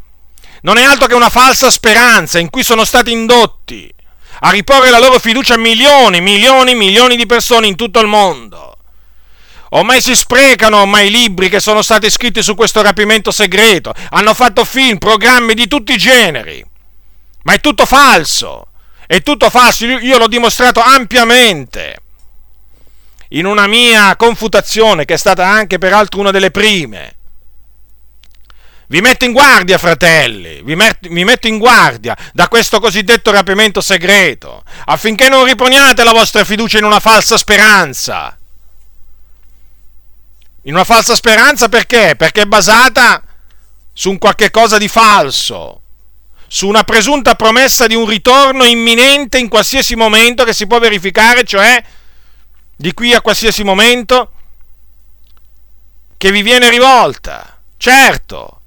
non 0.61 0.77
è 0.77 0.83
altro 0.83 1.07
che 1.07 1.13
una 1.13 1.29
falsa 1.29 1.69
speranza 1.69 2.39
in 2.39 2.49
cui 2.49 2.63
sono 2.63 2.85
stati 2.85 3.11
indotti 3.11 3.93
a 4.41 4.49
riporre 4.51 4.89
la 4.89 4.99
loro 4.99 5.19
fiducia 5.19 5.57
milioni, 5.57 6.21
milioni, 6.21 6.75
milioni 6.75 7.15
di 7.15 7.25
persone 7.25 7.67
in 7.67 7.75
tutto 7.75 7.99
il 7.99 8.07
mondo. 8.07 8.77
Ormai 9.71 10.01
si 10.01 10.15
sprecano 10.15 10.81
ormai 10.81 11.09
libri 11.09 11.49
che 11.49 11.59
sono 11.59 11.81
stati 11.81 12.09
scritti 12.09 12.41
su 12.41 12.55
questo 12.55 12.81
rapimento 12.81 13.31
segreto, 13.31 13.93
hanno 14.11 14.33
fatto 14.33 14.63
film, 14.63 14.97
programmi 14.97 15.53
di 15.53 15.67
tutti 15.67 15.93
i 15.93 15.97
generi, 15.97 16.63
ma 17.43 17.53
è 17.53 17.59
tutto 17.59 17.85
falso, 17.85 18.67
è 19.05 19.21
tutto 19.21 19.49
falso, 19.49 19.85
io 19.85 20.17
l'ho 20.17 20.27
dimostrato 20.27 20.79
ampiamente 20.79 22.03
in 23.29 23.45
una 23.45 23.67
mia 23.67 24.15
confutazione 24.15 25.05
che 25.05 25.15
è 25.15 25.17
stata 25.17 25.45
anche 25.45 25.77
peraltro 25.77 26.19
una 26.19 26.31
delle 26.31 26.51
prime. 26.51 27.15
Vi 28.89 29.01
metto 29.01 29.25
in 29.25 29.33
guardia, 29.33 29.77
fratelli, 29.77 30.61
vi, 30.63 30.75
met- 30.75 31.09
vi, 31.09 31.25
metto 31.25 31.47
in 31.47 31.57
guardia 31.57 32.15
da 32.31 32.47
questo 32.47 32.79
cosiddetto 32.79 33.31
rapimento 33.31 33.81
segreto, 33.81 34.63
affinché 34.85 35.27
non 35.27 35.43
riponiate 35.43 36.05
la 36.05 36.13
vostra 36.13 36.45
fiducia 36.45 36.77
in 36.77 36.85
una 36.85 37.01
falsa 37.01 37.37
speranza. 37.37 38.37
In 40.63 40.73
una 40.73 40.85
falsa 40.85 41.15
speranza 41.15 41.67
perché? 41.67 42.15
Perché 42.17 42.43
è 42.43 42.45
basata 42.45 43.21
su 43.91 44.09
un 44.09 44.17
qualche 44.17 44.51
cosa 44.51 44.77
di 44.77 44.87
falso, 44.87 45.81
su 46.47 46.67
una 46.67 46.85
presunta 46.85 47.35
promessa 47.35 47.87
di 47.87 47.95
un 47.95 48.07
ritorno 48.07 48.63
imminente 48.63 49.37
in 49.37 49.49
qualsiasi 49.49 49.97
momento 49.97 50.45
che 50.45 50.53
si 50.53 50.65
può 50.65 50.79
verificare, 50.79 51.43
cioè 51.43 51.83
di 52.77 52.93
qui 52.93 53.13
a 53.13 53.21
qualsiasi 53.21 53.63
momento, 53.63 54.31
che 56.15 56.31
vi 56.31 56.41
viene 56.41 56.69
rivolta. 56.69 57.59
Certo, 57.75 58.61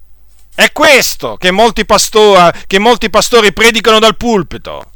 è 0.54 0.72
questo 0.72 1.36
che 1.36 1.50
molti, 1.50 1.84
pastori, 1.84 2.50
che 2.66 2.78
molti 2.78 3.08
pastori 3.08 3.52
predicano 3.52 3.98
dal 3.98 4.16
pulpito. 4.16 4.90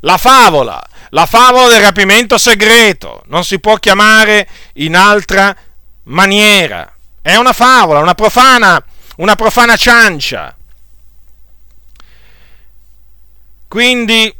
La 0.00 0.18
favola, 0.18 0.84
la 1.10 1.26
favola 1.26 1.68
del 1.68 1.80
rapimento 1.80 2.36
segreto, 2.36 3.22
non 3.26 3.44
si 3.44 3.58
può 3.58 3.76
chiamare 3.76 4.48
in 4.74 4.96
altra 4.96 5.56
maniera. 6.04 6.92
È 7.22 7.36
una 7.36 7.52
favola, 7.52 8.00
una 8.00 8.14
profana, 8.14 8.84
una 9.16 9.34
profana 9.34 9.76
ciancia. 9.76 10.56
Quindi 13.68 14.34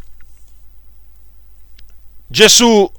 Gesù 2.28 2.90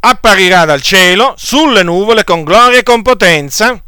apparirà 0.00 0.64
dal 0.64 0.82
cielo 0.82 1.34
sulle 1.36 1.82
nuvole 1.82 2.24
con 2.24 2.42
gloria 2.42 2.78
e 2.78 2.82
con 2.82 3.02
potenza 3.02 3.82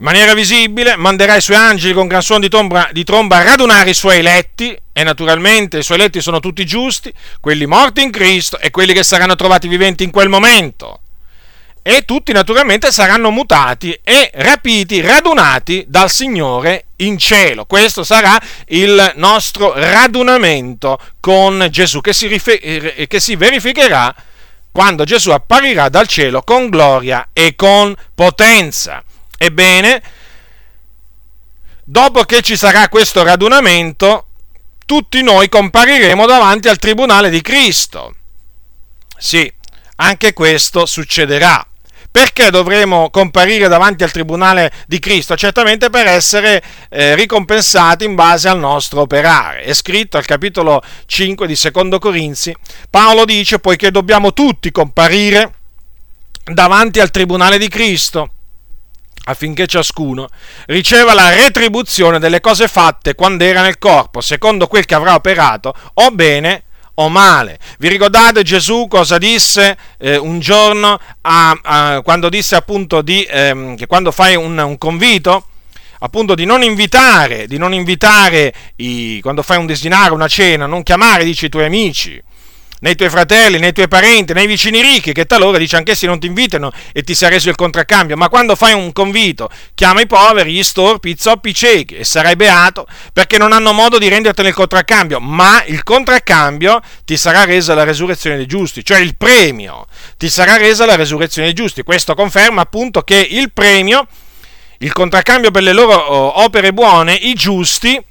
in 0.00 0.06
maniera 0.06 0.32
visibile, 0.32 0.96
manderà 0.96 1.36
i 1.36 1.42
suoi 1.42 1.58
angeli 1.58 1.92
con 1.92 2.08
gran 2.08 2.22
suono 2.22 2.40
di 2.40 2.48
tromba, 2.48 2.88
di 2.90 3.04
tromba 3.04 3.36
a 3.36 3.42
radunare 3.42 3.90
i 3.90 3.94
suoi 3.94 4.20
eletti, 4.20 4.74
e 4.94 5.04
naturalmente 5.04 5.76
i 5.76 5.82
suoi 5.82 5.98
eletti 5.98 6.22
sono 6.22 6.40
tutti 6.40 6.64
giusti, 6.64 7.12
quelli 7.38 7.66
morti 7.66 8.00
in 8.00 8.10
Cristo 8.10 8.58
e 8.58 8.70
quelli 8.70 8.94
che 8.94 9.02
saranno 9.02 9.36
trovati 9.36 9.68
viventi 9.68 10.02
in 10.02 10.10
quel 10.10 10.30
momento. 10.30 11.00
E 11.82 12.06
tutti 12.06 12.32
naturalmente 12.32 12.90
saranno 12.90 13.30
mutati 13.30 13.92
e 14.02 14.30
rapiti, 14.36 15.02
radunati 15.02 15.84
dal 15.86 16.10
Signore 16.10 16.86
in 16.96 17.18
cielo. 17.18 17.66
Questo 17.66 18.02
sarà 18.02 18.40
il 18.68 19.12
nostro 19.16 19.74
radunamento 19.74 20.98
con 21.20 21.68
Gesù 21.70 22.00
che 22.00 22.14
si, 22.14 22.26
rifer- 22.26 23.06
che 23.06 23.20
si 23.20 23.36
verificherà 23.36 24.14
quando 24.72 25.04
Gesù 25.04 25.30
apparirà 25.30 25.88
dal 25.88 26.06
cielo 26.06 26.42
con 26.42 26.68
gloria 26.68 27.28
e 27.32 27.54
con 27.56 27.94
potenza. 28.14 29.02
Ebbene, 29.36 30.02
dopo 31.84 32.24
che 32.24 32.42
ci 32.42 32.56
sarà 32.56 32.88
questo 32.88 33.22
radunamento, 33.22 34.26
tutti 34.86 35.22
noi 35.22 35.48
compariremo 35.48 36.26
davanti 36.26 36.68
al 36.68 36.78
tribunale 36.78 37.30
di 37.30 37.40
Cristo. 37.40 38.14
Sì, 39.16 39.52
anche 39.96 40.32
questo 40.32 40.86
succederà. 40.86 41.64
Perché 42.12 42.50
dovremo 42.50 43.08
comparire 43.10 43.68
davanti 43.68 44.02
al 44.02 44.10
tribunale 44.10 44.72
di 44.86 44.98
Cristo? 44.98 45.36
Certamente 45.36 45.90
per 45.90 46.06
essere 46.06 46.62
eh, 46.88 47.14
ricompensati 47.14 48.04
in 48.04 48.16
base 48.16 48.48
al 48.48 48.58
nostro 48.58 49.02
operare. 49.02 49.62
È 49.62 49.72
scritto 49.72 50.16
al 50.16 50.24
capitolo 50.24 50.82
5 51.06 51.46
di 51.46 51.54
Secondo 51.54 51.98
Corinzi, 52.00 52.54
Paolo 52.88 53.24
dice 53.24 53.60
poiché 53.60 53.90
dobbiamo 53.90 54.32
tutti 54.32 54.72
comparire 54.72 55.54
davanti 56.44 56.98
al 56.98 57.10
tribunale 57.10 57.58
di 57.58 57.68
Cristo 57.68 58.30
affinché 59.24 59.66
ciascuno 59.66 60.28
riceva 60.66 61.14
la 61.14 61.30
retribuzione 61.30 62.18
delle 62.18 62.40
cose 62.40 62.68
fatte 62.68 63.14
quando 63.14 63.44
era 63.44 63.62
nel 63.62 63.78
corpo, 63.78 64.20
secondo 64.20 64.66
quel 64.66 64.86
che 64.86 64.94
avrà 64.94 65.14
operato, 65.14 65.74
o 65.94 66.10
bene 66.10 66.64
o 67.00 67.08
male. 67.08 67.58
Vi 67.78 67.88
ricordate 67.88 68.42
Gesù 68.42 68.86
cosa 68.88 69.18
disse 69.18 69.76
eh, 69.98 70.16
un 70.16 70.38
giorno 70.38 70.98
a, 71.22 71.58
a, 71.62 72.00
quando 72.02 72.28
disse 72.28 72.54
appunto 72.54 73.00
di, 73.02 73.26
ehm, 73.28 73.76
che 73.76 73.86
quando 73.86 74.12
fai 74.12 74.36
un, 74.36 74.56
un, 74.58 74.78
convito? 74.78 75.44
appunto 76.02 76.34
di 76.34 76.46
non 76.46 76.62
invitare, 76.62 77.46
di 77.46 77.58
non 77.58 77.74
invitare 77.74 78.54
i, 78.76 79.18
quando 79.20 79.42
fai 79.42 79.58
un 79.58 79.66
desinare, 79.66 80.14
una 80.14 80.28
cena, 80.28 80.64
non 80.64 80.82
chiamare, 80.82 81.24
dice, 81.24 81.46
i 81.46 81.48
tuoi 81.50 81.66
amici, 81.66 82.18
nei 82.80 82.94
tuoi 82.94 83.08
fratelli, 83.08 83.58
nei 83.58 83.72
tuoi 83.72 83.88
parenti, 83.88 84.32
nei 84.32 84.46
vicini 84.46 84.80
ricchi, 84.80 85.12
che 85.12 85.26
talora 85.26 85.58
dice 85.58 85.76
anch'essi 85.76 86.06
non 86.06 86.18
ti 86.18 86.26
invitano 86.26 86.72
e 86.92 87.02
ti 87.02 87.14
sia 87.14 87.28
reso 87.28 87.48
il 87.48 87.54
contraccambio, 87.54 88.16
ma 88.16 88.28
quando 88.28 88.54
fai 88.56 88.72
un 88.72 88.92
convito, 88.92 89.50
chiama 89.74 90.00
i 90.00 90.06
poveri, 90.06 90.52
gli 90.52 90.62
storpi, 90.62 91.10
i 91.10 91.16
zoppi, 91.18 91.50
i 91.50 91.54
ciechi 91.54 91.96
e 91.96 92.04
sarai 92.04 92.36
beato 92.36 92.86
perché 93.12 93.38
non 93.38 93.52
hanno 93.52 93.72
modo 93.72 93.98
di 93.98 94.08
rendertene 94.08 94.48
il 94.48 94.54
contraccambio, 94.54 95.20
ma 95.20 95.62
il 95.64 95.82
contraccambio 95.82 96.80
ti 97.04 97.16
sarà 97.16 97.44
resa 97.44 97.74
la 97.74 97.84
resurrezione 97.84 98.36
dei 98.36 98.46
giusti, 98.46 98.84
cioè 98.84 98.98
il 98.98 99.16
premio 99.16 99.86
ti 100.16 100.28
sarà 100.28 100.56
resa 100.56 100.86
la 100.86 100.96
resurrezione 100.96 101.48
dei 101.48 101.56
giusti. 101.56 101.82
Questo 101.82 102.14
conferma 102.14 102.62
appunto 102.62 103.02
che 103.02 103.26
il 103.30 103.52
premio, 103.52 104.06
il 104.78 104.92
contraccambio 104.92 105.50
per 105.50 105.62
le 105.62 105.72
loro 105.72 105.94
oh, 105.94 106.42
opere 106.42 106.72
buone, 106.72 107.14
i 107.14 107.34
giusti, 107.34 108.02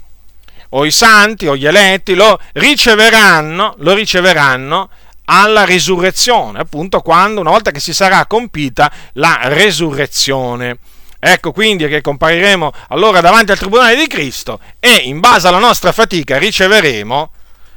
o 0.70 0.86
i 0.86 0.92
santi 0.92 1.48
o 1.48 1.56
gli 1.56 1.66
eletti 1.66 2.14
lo 2.14 2.40
riceveranno, 2.54 3.76
lo 3.80 3.94
riceveranno 3.94 4.90
alla 5.26 5.64
risurrezione, 5.64 6.60
appunto 6.60 7.02
quando, 7.02 7.42
una 7.42 7.52
volta 7.52 7.72
che 7.72 7.80
si 7.80 7.94
sarà 7.94 8.26
compita 8.26 8.92
la 9.14 9.40
resurrezione. 9.44 10.78
Ecco 11.20 11.52
quindi 11.52 11.88
che 11.88 12.02
compariremo 12.02 12.72
allora 12.90 13.20
davanti 13.20 13.52
al 13.52 13.58
tribunale 13.58 13.96
di 13.96 14.08
Cristo 14.08 14.60
e 14.80 15.02
in 15.04 15.20
base 15.20 15.48
alla 15.48 15.60
nostra 15.60 15.92
fatica 15.92 16.38
riceveremo, 16.38 17.32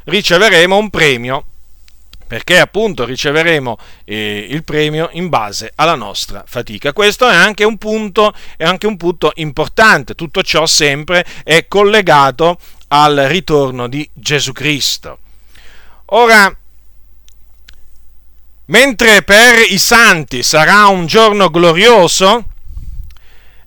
riceveremo 0.05 0.77
un 0.77 0.91
premio 0.91 1.45
perché 2.33 2.59
appunto 2.59 3.05
riceveremo 3.05 3.77
eh, 4.05 4.47
il 4.49 4.65
premio 4.65 5.11
in 5.13 5.29
base 5.29 5.71
alla 5.75 5.97
nostra 5.97 6.45
fatica. 6.47 6.95
Questo 6.95 7.29
è 7.29 7.35
anche, 7.35 7.63
un 7.63 7.77
punto, 7.77 8.33
è 8.57 8.65
anche 8.65 8.87
un 8.87 8.97
punto 8.97 9.33
importante, 9.35 10.15
tutto 10.15 10.43
ciò 10.43 10.65
sempre 10.65 11.27
è 11.45 11.67
collegato 11.69 12.57
al 12.95 13.17
ritorno 13.27 13.89
di 13.89 14.09
Gesù 14.13 14.53
Cristo. 14.53 15.19
Ora, 16.07 16.55
mentre 18.67 19.23
per 19.23 19.61
i 19.67 19.79
santi 19.79 20.43
sarà 20.43 20.87
un 20.87 21.07
giorno 21.07 21.49
glorioso, 21.49 22.45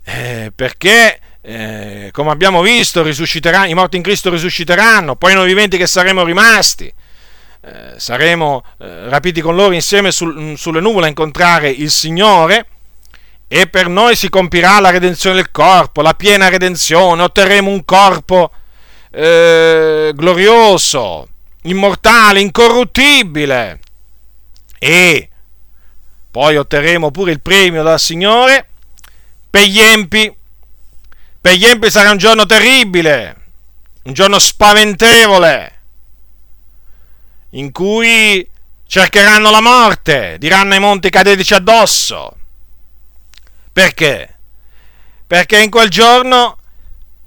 eh, 0.03 0.51
perché 0.55 1.19
eh, 1.41 2.09
come 2.11 2.29
abbiamo 2.29 2.61
visto 2.61 3.03
i 3.03 3.73
morti 3.73 3.97
in 3.97 4.03
Cristo 4.03 4.29
risusciteranno, 4.29 5.15
poi 5.15 5.33
noi 5.33 5.47
viventi 5.47 5.77
che 5.77 5.87
saremo 5.87 6.23
rimasti, 6.23 6.93
eh, 7.61 7.93
saremo 7.97 8.63
eh, 8.77 9.09
rapiti 9.09 9.41
con 9.41 9.55
loro 9.55 9.73
insieme 9.73 10.11
sul, 10.11 10.39
mm, 10.39 10.53
sulle 10.53 10.81
nuvole 10.81 11.07
a 11.07 11.09
incontrare 11.09 11.69
il 11.69 11.89
Signore 11.89 12.67
e 13.47 13.65
per 13.65 13.87
noi 13.87 14.15
si 14.15 14.29
compirà 14.29 14.79
la 14.79 14.91
redenzione 14.91 15.37
del 15.37 15.49
corpo, 15.49 16.03
la 16.03 16.13
piena 16.13 16.47
redenzione, 16.47 17.23
otterremo 17.23 17.71
un 17.71 17.83
corpo 17.85 18.51
eh, 19.15 20.11
glorioso, 20.13 21.27
immortale, 21.63 22.41
incorruttibile 22.41 23.79
e 24.77 25.29
poi 26.29 26.57
otterremo 26.57 27.11
pure 27.11 27.31
il 27.31 27.41
premio 27.41 27.81
dal 27.81 27.99
Signore 27.99 28.67
per 29.49 29.63
gli 29.63 29.79
empi. 29.79 30.35
Per 31.39 31.53
gli 31.53 31.63
empi 31.63 31.89
sarà 31.89 32.11
un 32.11 32.17
giorno 32.17 32.45
terribile, 32.45 33.35
un 34.03 34.13
giorno 34.13 34.39
spaventevole, 34.39 35.81
in 37.51 37.71
cui 37.71 38.49
cercheranno 38.87 39.51
la 39.51 39.61
morte, 39.61 40.37
diranno 40.39 40.73
ai 40.73 40.79
monti 40.79 41.09
cadeteci 41.09 41.53
addosso. 41.53 42.35
Perché? 43.71 44.37
Perché 45.27 45.61
in 45.61 45.69
quel 45.69 45.89
giorno 45.89 46.57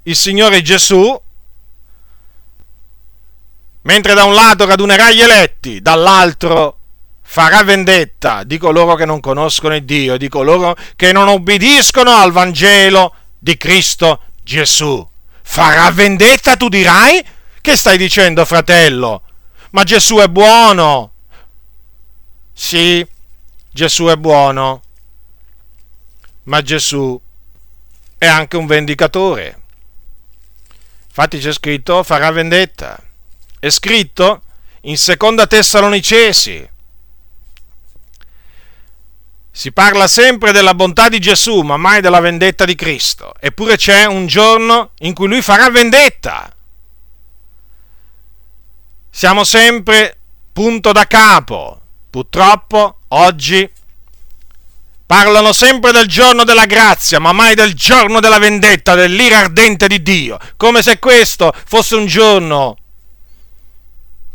il 0.03 0.15
Signore 0.15 0.61
Gesù, 0.61 1.19
mentre 3.89 4.13
da 4.13 4.23
un 4.23 4.35
lato 4.35 4.67
radunerà 4.67 5.09
gli 5.09 5.19
eletti, 5.19 5.81
dall'altro 5.81 6.77
farà 7.23 7.63
vendetta 7.63 8.43
di 8.43 8.59
coloro 8.59 8.93
che 8.93 9.05
non 9.05 9.19
conoscono 9.19 9.73
il 9.73 9.83
Dio, 9.83 10.15
di 10.15 10.29
coloro 10.29 10.77
che 10.95 11.11
non 11.11 11.27
obbediscono 11.27 12.11
al 12.11 12.31
Vangelo 12.31 13.15
di 13.39 13.57
Cristo 13.57 14.21
Gesù. 14.43 15.03
Farà 15.41 15.89
vendetta, 15.89 16.55
tu 16.55 16.69
dirai? 16.69 17.25
Che 17.59 17.75
stai 17.75 17.97
dicendo, 17.97 18.45
fratello? 18.45 19.23
Ma 19.71 19.83
Gesù 19.83 20.17
è 20.17 20.27
buono. 20.27 21.13
Sì, 22.53 23.03
Gesù 23.71 24.05
è 24.05 24.17
buono. 24.17 24.83
Ma 26.43 26.61
Gesù 26.61 27.19
è 28.19 28.27
anche 28.27 28.55
un 28.55 28.67
vendicatore. 28.67 29.61
Infatti 31.07 31.39
c'è 31.39 31.51
scritto 31.51 32.03
farà 32.03 32.29
vendetta. 32.29 33.03
È 33.59 33.69
scritto 33.69 34.41
in 34.81 34.97
seconda 34.97 35.45
Tessalonicesi 35.45 36.69
si 39.59 39.73
parla 39.73 40.07
sempre 40.07 40.53
della 40.53 40.73
bontà 40.73 41.09
di 41.09 41.19
Gesù, 41.19 41.59
ma 41.63 41.75
mai 41.75 41.99
della 41.99 42.21
vendetta 42.21 42.63
di 42.63 42.75
Cristo. 42.75 43.33
Eppure 43.41 43.75
c'è 43.75 44.05
un 44.05 44.25
giorno 44.25 44.91
in 44.99 45.13
cui 45.13 45.27
lui 45.27 45.41
farà 45.41 45.69
vendetta. 45.69 46.49
Siamo 49.09 49.43
sempre 49.43 50.15
punto 50.53 50.93
da 50.93 51.05
capo. 51.07 51.81
Purtroppo 52.09 52.99
oggi 53.09 53.69
parlano 55.05 55.51
sempre 55.51 55.91
del 55.91 56.07
giorno 56.07 56.45
della 56.45 56.65
grazia, 56.65 57.19
ma 57.19 57.33
mai 57.33 57.53
del 57.53 57.73
giorno 57.73 58.21
della 58.21 58.39
vendetta, 58.39 58.95
dell'ira 58.95 59.39
ardente 59.39 59.87
di 59.87 60.01
Dio, 60.01 60.39
come 60.55 60.81
se 60.81 60.99
questo 60.99 61.53
fosse 61.65 61.97
un 61.97 62.05
giorno 62.05 62.77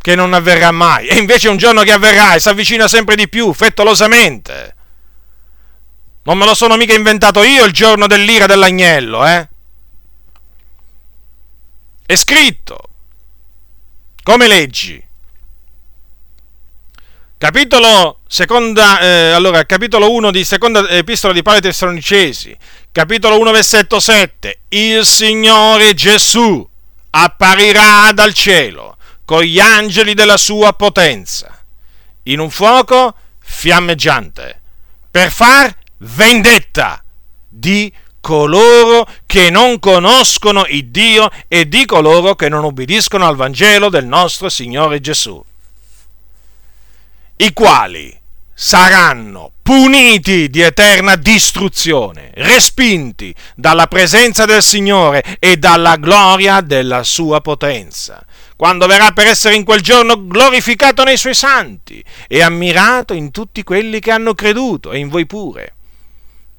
che 0.05 0.15
non 0.15 0.35
avverrà 0.35 0.71
mai. 0.71 1.07
E 1.07 1.17
invece 1.17 1.49
un 1.49 1.57
giorno 1.57 1.81
che 1.81 1.91
avverrà 1.91 2.35
e 2.35 2.39
si 2.39 2.51
avvicina 2.51 2.87
sempre 2.89 3.17
di 3.17 3.27
più, 3.27 3.55
frettolosamente. 3.55 4.75
Non 6.25 6.37
me 6.37 6.45
lo 6.45 6.53
sono 6.53 6.77
mica 6.77 6.93
inventato 6.93 7.43
io 7.43 7.65
il 7.65 7.73
giorno 7.73 8.07
dell'ira 8.07 8.45
dell'agnello, 8.45 9.27
eh? 9.27 9.49
È 12.05 12.15
scritto. 12.17 12.79
Come 14.23 14.47
leggi? 14.47 15.03
Capitolo, 17.39 18.19
seconda, 18.27 19.01
eh, 19.01 19.31
allora, 19.31 19.65
capitolo 19.65 20.13
1 20.13 20.31
di 20.31 20.45
seconda 20.45 20.87
epistola 20.87 21.33
di 21.33 21.41
Paolo 21.41 21.61
Tessalonicesi, 21.61 22.55
capitolo 22.93 23.39
1 23.41 23.51
versetto 23.53 23.99
7, 24.01 24.61
il 24.69 25.07
Signore 25.07 25.95
Gesù 25.95 26.69
apparirà 27.09 28.13
dal 28.13 28.35
cielo 28.35 28.95
con 29.25 29.43
gli 29.43 29.59
angeli 29.59 30.15
della 30.15 30.37
sua 30.37 30.73
potenza, 30.73 31.65
in 32.25 32.41
un 32.41 32.51
fuoco 32.51 33.15
fiammeggiante, 33.39 34.61
per 35.11 35.31
far 35.31 35.75
vendetta 35.99 37.03
di 37.49 37.93
coloro 38.21 39.07
che 39.27 39.51
non 39.51 39.79
conoscono 39.79 40.65
il 40.67 40.87
Dio 40.87 41.31
e 41.47 41.69
di 41.69 41.85
coloro 41.85 42.35
che 42.35 42.49
non 42.49 42.65
obbediscono 42.65 43.27
al 43.27 43.37
Vangelo 43.37 43.89
del 43.89 44.07
nostro 44.07 44.49
Signore 44.49 45.01
Gesù, 45.01 45.43
i 47.37 47.53
quali 47.53 48.19
saranno 48.57 49.53
puniti 49.63 50.49
di 50.49 50.61
eterna 50.61 51.17
distruzione, 51.17 52.31
respinti 52.35 53.35
dalla 53.57 53.87
presenza 53.89 54.45
del 54.45 54.63
Signore 54.63 55.37
e 55.39 55.57
dalla 55.57 55.97
gloria 55.97 56.61
della 56.61 57.03
sua 57.03 57.41
potenza 57.41 58.25
quando 58.65 58.87
verrà 58.87 59.13
per 59.13 59.27
essere 59.27 59.57
in 59.57 59.63
quel 59.63 59.83
giorno 59.83 60.27
glorificato 60.27 61.05
nei 61.05 61.19
suoi 61.19 61.35
santi 61.35 62.03
e 62.27 62.41
ammirato 62.41 63.13
in 63.13 63.31
tutti 63.31 63.63
quelli 63.63 64.01
che 64.01 64.11
hanno 64.11 64.33
creduto 64.33 64.91
e 64.91 64.97
in 64.97 65.11
voi 65.11 65.27
pure 65.27 65.75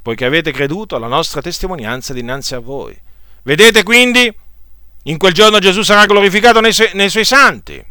poiché 0.03 0.23
avete 0.23 0.51
creduto 0.51 0.95
alla 0.95 1.07
nostra 1.07 1.41
testimonianza 1.41 2.13
dinanzi 2.13 2.53
a 2.53 2.59
voi. 2.59 2.95
Vedete 3.41 3.81
quindi, 3.81 4.31
in 5.05 5.17
quel 5.17 5.33
giorno 5.33 5.57
Gesù 5.57 5.81
sarà 5.81 6.05
glorificato 6.05 6.59
nei, 6.59 6.73
su- 6.73 6.87
nei 6.93 7.09
suoi 7.09 7.25
santi, 7.25 7.83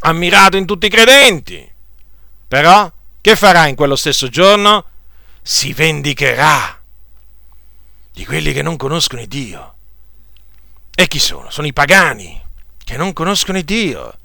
ammirato 0.00 0.58
in 0.58 0.66
tutti 0.66 0.84
i 0.84 0.90
credenti. 0.90 1.66
Però, 2.46 2.92
che 3.22 3.36
farà 3.36 3.68
in 3.68 3.74
quello 3.74 3.96
stesso 3.96 4.28
giorno? 4.28 4.84
Si 5.40 5.72
vendicherà 5.72 6.78
di 8.12 8.26
quelli 8.26 8.52
che 8.52 8.60
non 8.60 8.76
conoscono 8.76 9.24
Dio. 9.24 9.74
E 10.94 11.08
chi 11.08 11.18
sono? 11.18 11.48
Sono 11.48 11.66
i 11.66 11.72
pagani 11.72 12.42
che 12.94 13.00
non 13.00 13.12
conoscono 13.12 13.60
Dio. 13.60 14.18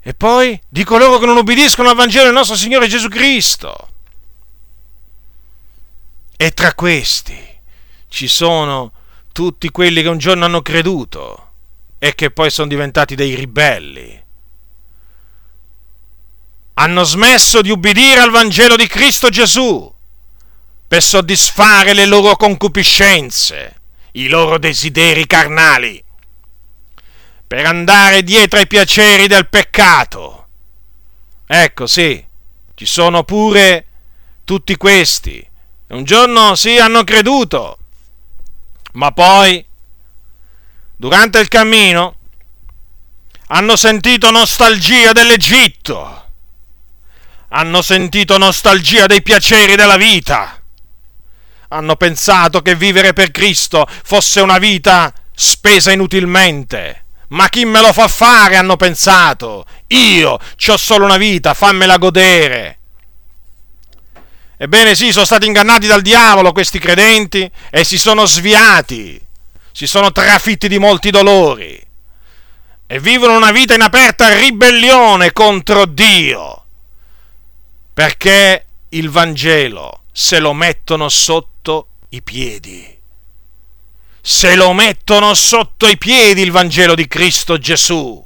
E 0.00 0.14
poi 0.14 0.60
di 0.68 0.84
coloro 0.84 1.18
che 1.18 1.26
non 1.26 1.36
obbediscono 1.36 1.88
al 1.88 1.96
Vangelo 1.96 2.26
del 2.26 2.32
nostro 2.32 2.54
Signore 2.54 2.86
Gesù 2.86 3.08
Cristo. 3.08 3.88
E 6.36 6.52
tra 6.52 6.74
questi 6.74 7.36
ci 8.06 8.28
sono 8.28 8.92
tutti 9.32 9.68
quelli 9.70 10.02
che 10.02 10.08
un 10.08 10.18
giorno 10.18 10.44
hanno 10.44 10.62
creduto 10.62 11.50
e 11.98 12.14
che 12.14 12.30
poi 12.30 12.50
sono 12.50 12.68
diventati 12.68 13.16
dei 13.16 13.34
ribelli. 13.34 14.22
Hanno 16.74 17.02
smesso 17.02 17.62
di 17.62 17.70
ubbidire 17.70 18.20
al 18.20 18.30
Vangelo 18.30 18.76
di 18.76 18.86
Cristo 18.86 19.28
Gesù 19.28 19.92
per 20.86 21.02
soddisfare 21.02 21.94
le 21.94 22.06
loro 22.06 22.36
concupiscenze, 22.36 23.80
i 24.12 24.28
loro 24.28 24.58
desideri 24.58 25.26
carnali, 25.26 26.03
per 27.54 27.66
andare 27.66 28.24
dietro 28.24 28.58
ai 28.58 28.66
piaceri 28.66 29.28
del 29.28 29.48
peccato. 29.48 30.48
Ecco 31.46 31.86
sì, 31.86 32.26
ci 32.74 32.84
sono 32.84 33.22
pure 33.22 33.86
tutti 34.42 34.76
questi 34.76 35.48
un 35.86 36.02
giorno 36.02 36.56
sì 36.56 36.78
hanno 36.78 37.04
creduto, 37.04 37.78
ma 38.94 39.12
poi, 39.12 39.64
durante 40.96 41.38
il 41.38 41.46
cammino, 41.46 42.16
hanno 43.46 43.76
sentito 43.76 44.32
nostalgia 44.32 45.12
dell'Egitto, 45.12 46.30
hanno 47.50 47.82
sentito 47.82 48.36
nostalgia 48.36 49.06
dei 49.06 49.22
piaceri 49.22 49.76
della 49.76 49.96
vita, 49.96 50.60
hanno 51.68 51.94
pensato 51.94 52.62
che 52.62 52.74
vivere 52.74 53.12
per 53.12 53.30
Cristo 53.30 53.86
fosse 54.02 54.40
una 54.40 54.58
vita 54.58 55.14
spesa 55.32 55.92
inutilmente. 55.92 57.03
Ma 57.34 57.48
chi 57.48 57.64
me 57.64 57.80
lo 57.80 57.92
fa 57.92 58.08
fare? 58.08 58.56
hanno 58.56 58.76
pensato. 58.76 59.64
Io 59.88 60.38
ho 60.66 60.76
solo 60.76 61.04
una 61.04 61.16
vita, 61.16 61.52
fammela 61.52 61.98
godere. 61.98 62.78
Ebbene 64.56 64.94
sì, 64.94 65.10
sono 65.10 65.24
stati 65.24 65.46
ingannati 65.46 65.86
dal 65.86 66.00
diavolo 66.00 66.52
questi 66.52 66.78
credenti 66.78 67.50
e 67.70 67.84
si 67.84 67.98
sono 67.98 68.24
sviati, 68.24 69.20
si 69.72 69.86
sono 69.86 70.12
trafitti 70.12 70.68
di 70.68 70.78
molti 70.78 71.10
dolori 71.10 71.84
e 72.86 73.00
vivono 73.00 73.36
una 73.36 73.50
vita 73.50 73.74
in 73.74 73.80
aperta 73.80 74.38
ribellione 74.38 75.32
contro 75.32 75.86
Dio, 75.86 76.64
perché 77.92 78.66
il 78.90 79.10
Vangelo 79.10 80.04
se 80.12 80.38
lo 80.38 80.52
mettono 80.52 81.08
sotto 81.08 81.88
i 82.10 82.22
piedi. 82.22 82.93
Se 84.26 84.56
lo 84.56 84.72
mettono 84.72 85.34
sotto 85.34 85.86
i 85.86 85.98
piedi 85.98 86.40
il 86.40 86.50
Vangelo 86.50 86.94
di 86.94 87.06
Cristo 87.06 87.58
Gesù. 87.58 88.24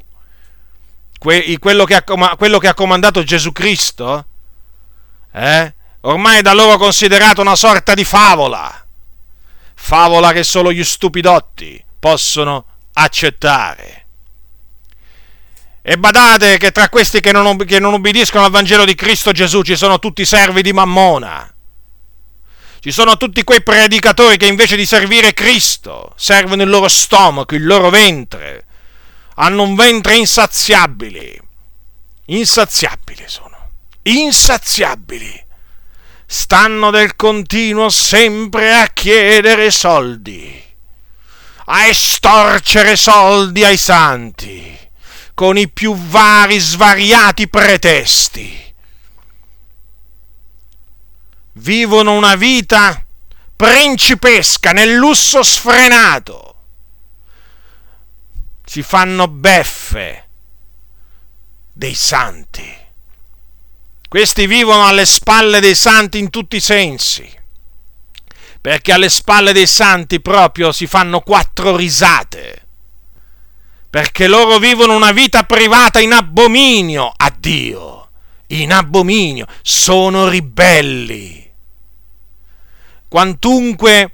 quello, 1.19 1.85
che 1.85 1.97
ha, 1.97 2.05
quello 2.37 2.59
che 2.59 2.69
ha 2.69 2.75
comandato 2.75 3.25
Gesù 3.25 3.51
Cristo, 3.51 4.27
eh? 5.33 5.75
ormai 6.03 6.41
da 6.41 6.53
loro 6.53 6.79
considerato 6.79 7.41
una 7.41 7.57
sorta 7.57 7.95
di 7.95 8.05
favola, 8.05 8.87
favola 9.75 10.31
che 10.31 10.45
solo 10.45 10.71
gli 10.71 10.85
stupidotti 10.85 11.85
possono 11.99 12.65
accettare. 12.93 14.07
E 15.83 15.99
badate 15.99 16.59
che 16.59 16.71
tra 16.71 16.89
questi 16.91 17.19
che 17.19 17.33
non, 17.33 17.57
che 17.65 17.81
non 17.81 17.95
ubbidiscono 17.95 18.45
al 18.45 18.53
Vangelo 18.53 18.85
di 18.85 18.95
Cristo 18.95 19.33
Gesù 19.33 19.63
ci 19.63 19.75
sono 19.75 19.99
tutti 19.99 20.25
servi 20.25 20.63
di 20.63 20.73
Mammona. 20.73 21.53
Ci 22.81 22.93
sono 22.93 23.17
tutti 23.17 23.43
quei 23.43 23.63
predicatori 23.63 24.37
che 24.37 24.47
invece 24.47 24.77
di 24.77 24.87
servire 24.87 25.35
Cristo 25.35 26.13
servono 26.17 26.63
il 26.63 26.69
loro 26.69 26.89
stomaco, 26.89 27.55
il 27.55 27.67
loro 27.67 27.91
ventre. 27.91 28.67
Hanno 29.35 29.63
un 29.63 29.75
ventre 29.75 30.17
insaziabile. 30.17 31.41
Insaziabili 32.27 33.25
sono. 33.27 33.71
Insaziabili. 34.03 35.45
Stanno 36.27 36.91
del 36.91 37.17
continuo 37.17 37.89
sempre 37.89 38.75
a 38.75 38.89
chiedere 38.89 39.71
soldi. 39.71 40.65
A 41.67 41.87
estorcere 41.87 42.97
soldi 42.97 43.65
ai 43.65 43.77
santi 43.77 44.77
con 45.39 45.57
i 45.57 45.69
più 45.69 45.95
vari 45.95 46.59
svariati 46.59 47.47
pretesti. 47.47 48.68
Vivono 51.59 52.15
una 52.15 52.37
vita 52.37 53.05
principesca 53.57 54.71
nel 54.71 54.95
lusso 54.95 55.43
sfrenato. 55.43 56.55
Si 58.65 58.83
fanno 58.83 59.29
beffe 59.29 60.29
dei 61.73 61.95
santi. 61.95 62.77
Questi 64.09 64.47
vivono 64.47 64.87
alle 64.87 65.05
spalle 65.05 65.61
dei 65.61 65.75
santi 65.75 66.19
in 66.19 66.31
tutti 66.31 66.57
i 66.57 66.61
sensi, 66.61 67.31
perché 68.61 68.93
alle 68.93 69.09
spalle 69.09 69.53
dei 69.53 69.67
santi 69.67 70.21
proprio 70.21 70.73
si 70.73 70.87
fanno 70.87 71.21
quattro 71.21 71.77
risate 71.77 72.67
perché 73.91 74.29
loro 74.29 74.59
vivono 74.59 74.95
una 74.95 75.13
vita 75.13 75.45
privata 75.45 75.99
in 75.99 76.13
abominio 76.13 77.11
a 77.17 77.35
Dio, 77.37 78.11
in 78.49 78.73
abominio, 78.73 79.47
sono 79.63 80.29
ribelli. 80.29 81.48
Quantunque, 83.09 84.13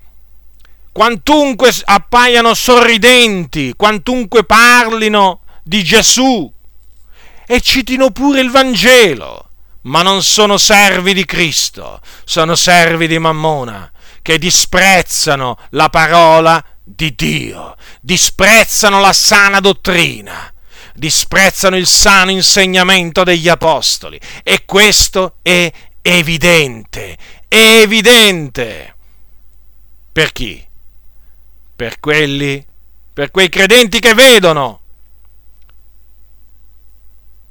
quantunque 0.92 1.72
appaiano 1.84 2.54
sorridenti, 2.54 3.74
quantunque 3.76 4.44
parlino 4.44 5.40
di 5.64 5.82
Gesù 5.82 6.52
e 7.46 7.60
citino 7.60 8.10
pure 8.10 8.40
il 8.40 8.50
Vangelo, 8.50 9.50
ma 9.82 10.02
non 10.02 10.22
sono 10.22 10.58
servi 10.58 11.12
di 11.12 11.24
Cristo, 11.24 12.00
sono 12.24 12.54
servi 12.54 13.06
di 13.06 13.18
Mammona, 13.18 13.90
che 14.22 14.38
disprezzano 14.38 15.58
la 15.70 15.88
parola 15.90 16.64
di 16.82 17.14
Dio, 17.14 17.76
disprezzano 18.00 19.00
la 19.00 19.12
sana 19.12 19.60
dottrina, 19.60 20.52
disprezzano 20.94 21.76
il 21.76 21.86
sano 21.86 22.30
insegnamento 22.30 23.24
degli 23.24 23.48
apostoli. 23.48 24.20
E 24.42 24.64
questo 24.64 25.36
è 25.42 25.70
evidente, 26.00 27.16
è 27.54 27.80
evidente. 27.82 28.94
Per 30.12 30.32
chi? 30.32 30.64
Per 31.76 32.00
quelli, 32.00 32.64
per 33.12 33.30
quei 33.30 33.48
credenti 33.48 34.00
che 34.00 34.14
vedono. 34.14 34.80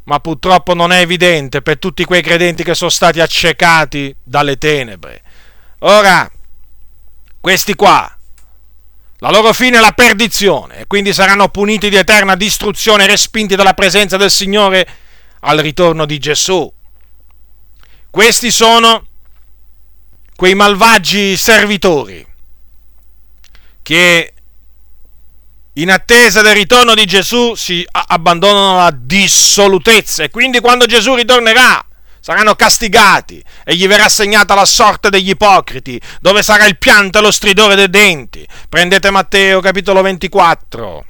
Ma 0.06 0.20
purtroppo 0.20 0.74
non 0.74 0.92
è 0.92 1.00
evidente 1.00 1.62
per 1.62 1.80
tutti 1.80 2.04
quei 2.04 2.22
credenti 2.22 2.64
che 2.64 2.76
sono 2.76 2.90
stati 2.90 3.22
accecati 3.22 4.14
dalle 4.22 4.58
tenebre. 4.58 5.22
Ora, 5.80 6.30
questi 7.40 7.74
qua, 7.74 8.18
la 9.18 9.30
loro 9.32 9.54
fine 9.54 9.78
è 9.78 9.80
la 9.80 9.94
perdizione 9.94 10.80
e 10.80 10.88
quindi 10.88 11.14
saranno 11.14 11.48
puniti 11.48 11.90
di 11.90 11.96
eterna 11.96 12.36
distruzione, 12.36 13.08
respinti 13.08 13.56
dalla 13.56 13.74
presenza 13.74 14.18
del 14.18 14.32
Signore 14.32 14.86
al 15.42 15.60
ritorno 15.60 16.06
di 16.06 16.18
Gesù. 16.18 16.72
Questi 18.10 18.52
sono 18.52 19.08
quei 20.36 20.56
malvagi 20.56 21.38
servitori 21.38 22.26
che 23.82 24.34
in 25.74 25.92
attesa 25.92 26.42
del 26.42 26.54
ritorno 26.54 26.94
di 26.94 27.06
Gesù 27.06 27.56
si 27.56 27.86
abbandonano 27.92 28.80
alla 28.80 28.96
dissolutezza 28.96 30.24
e 30.24 30.30
quindi 30.30 30.60
quando 30.60 30.86
Gesù 30.86 31.16
ritornerà 31.16 31.84
saranno 32.20 32.56
castigati 32.56 33.44
e 33.66 33.76
gli 33.76 33.88
verrà 33.88 34.06
assegnata 34.06 34.54
la 34.54 34.66
sorte 34.66 35.10
degli 35.10 35.30
ipocriti, 35.30 36.00
dove 36.22 36.42
sarà 36.42 36.66
il 36.68 36.78
pianto 36.78 37.18
e 37.18 37.22
lo 37.22 37.32
stridore 37.32 37.76
dei 37.76 37.90
denti. 37.90 38.48
Prendete 38.70 39.10
Matteo 39.10 39.60
capitolo 39.60 40.02
24. 40.02 41.06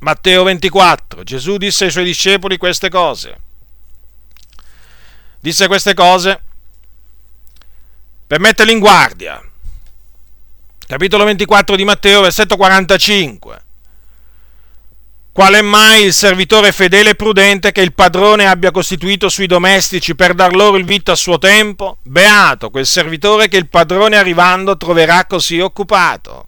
Matteo 0.00 0.42
24. 0.42 1.22
Gesù 1.22 1.56
disse 1.56 1.84
ai 1.84 1.90
suoi 1.90 2.04
discepoli 2.04 2.58
queste 2.58 2.90
cose. 2.90 3.40
Disse 5.40 5.66
queste 5.68 5.94
cose 5.94 6.42
per 8.28 8.40
metterli 8.40 8.72
in 8.72 8.78
guardia. 8.78 9.42
Capitolo 10.86 11.24
24 11.24 11.76
di 11.76 11.84
Matteo, 11.84 12.20
versetto 12.20 12.56
45. 12.56 13.62
Qual 15.32 15.54
è 15.54 15.62
mai 15.62 16.04
il 16.04 16.12
servitore 16.12 16.72
fedele 16.72 17.10
e 17.10 17.14
prudente 17.14 17.72
che 17.72 17.80
il 17.80 17.94
padrone 17.94 18.46
abbia 18.46 18.70
costituito 18.70 19.30
sui 19.30 19.46
domestici 19.46 20.14
per 20.14 20.34
dar 20.34 20.54
loro 20.54 20.76
il 20.76 20.84
vitto 20.84 21.10
a 21.10 21.16
suo 21.16 21.38
tempo? 21.38 21.98
Beato 22.02 22.68
quel 22.68 22.86
servitore 22.86 23.48
che 23.48 23.56
il 23.56 23.68
padrone 23.68 24.18
arrivando 24.18 24.76
troverà 24.76 25.24
così 25.24 25.58
occupato. 25.60 26.47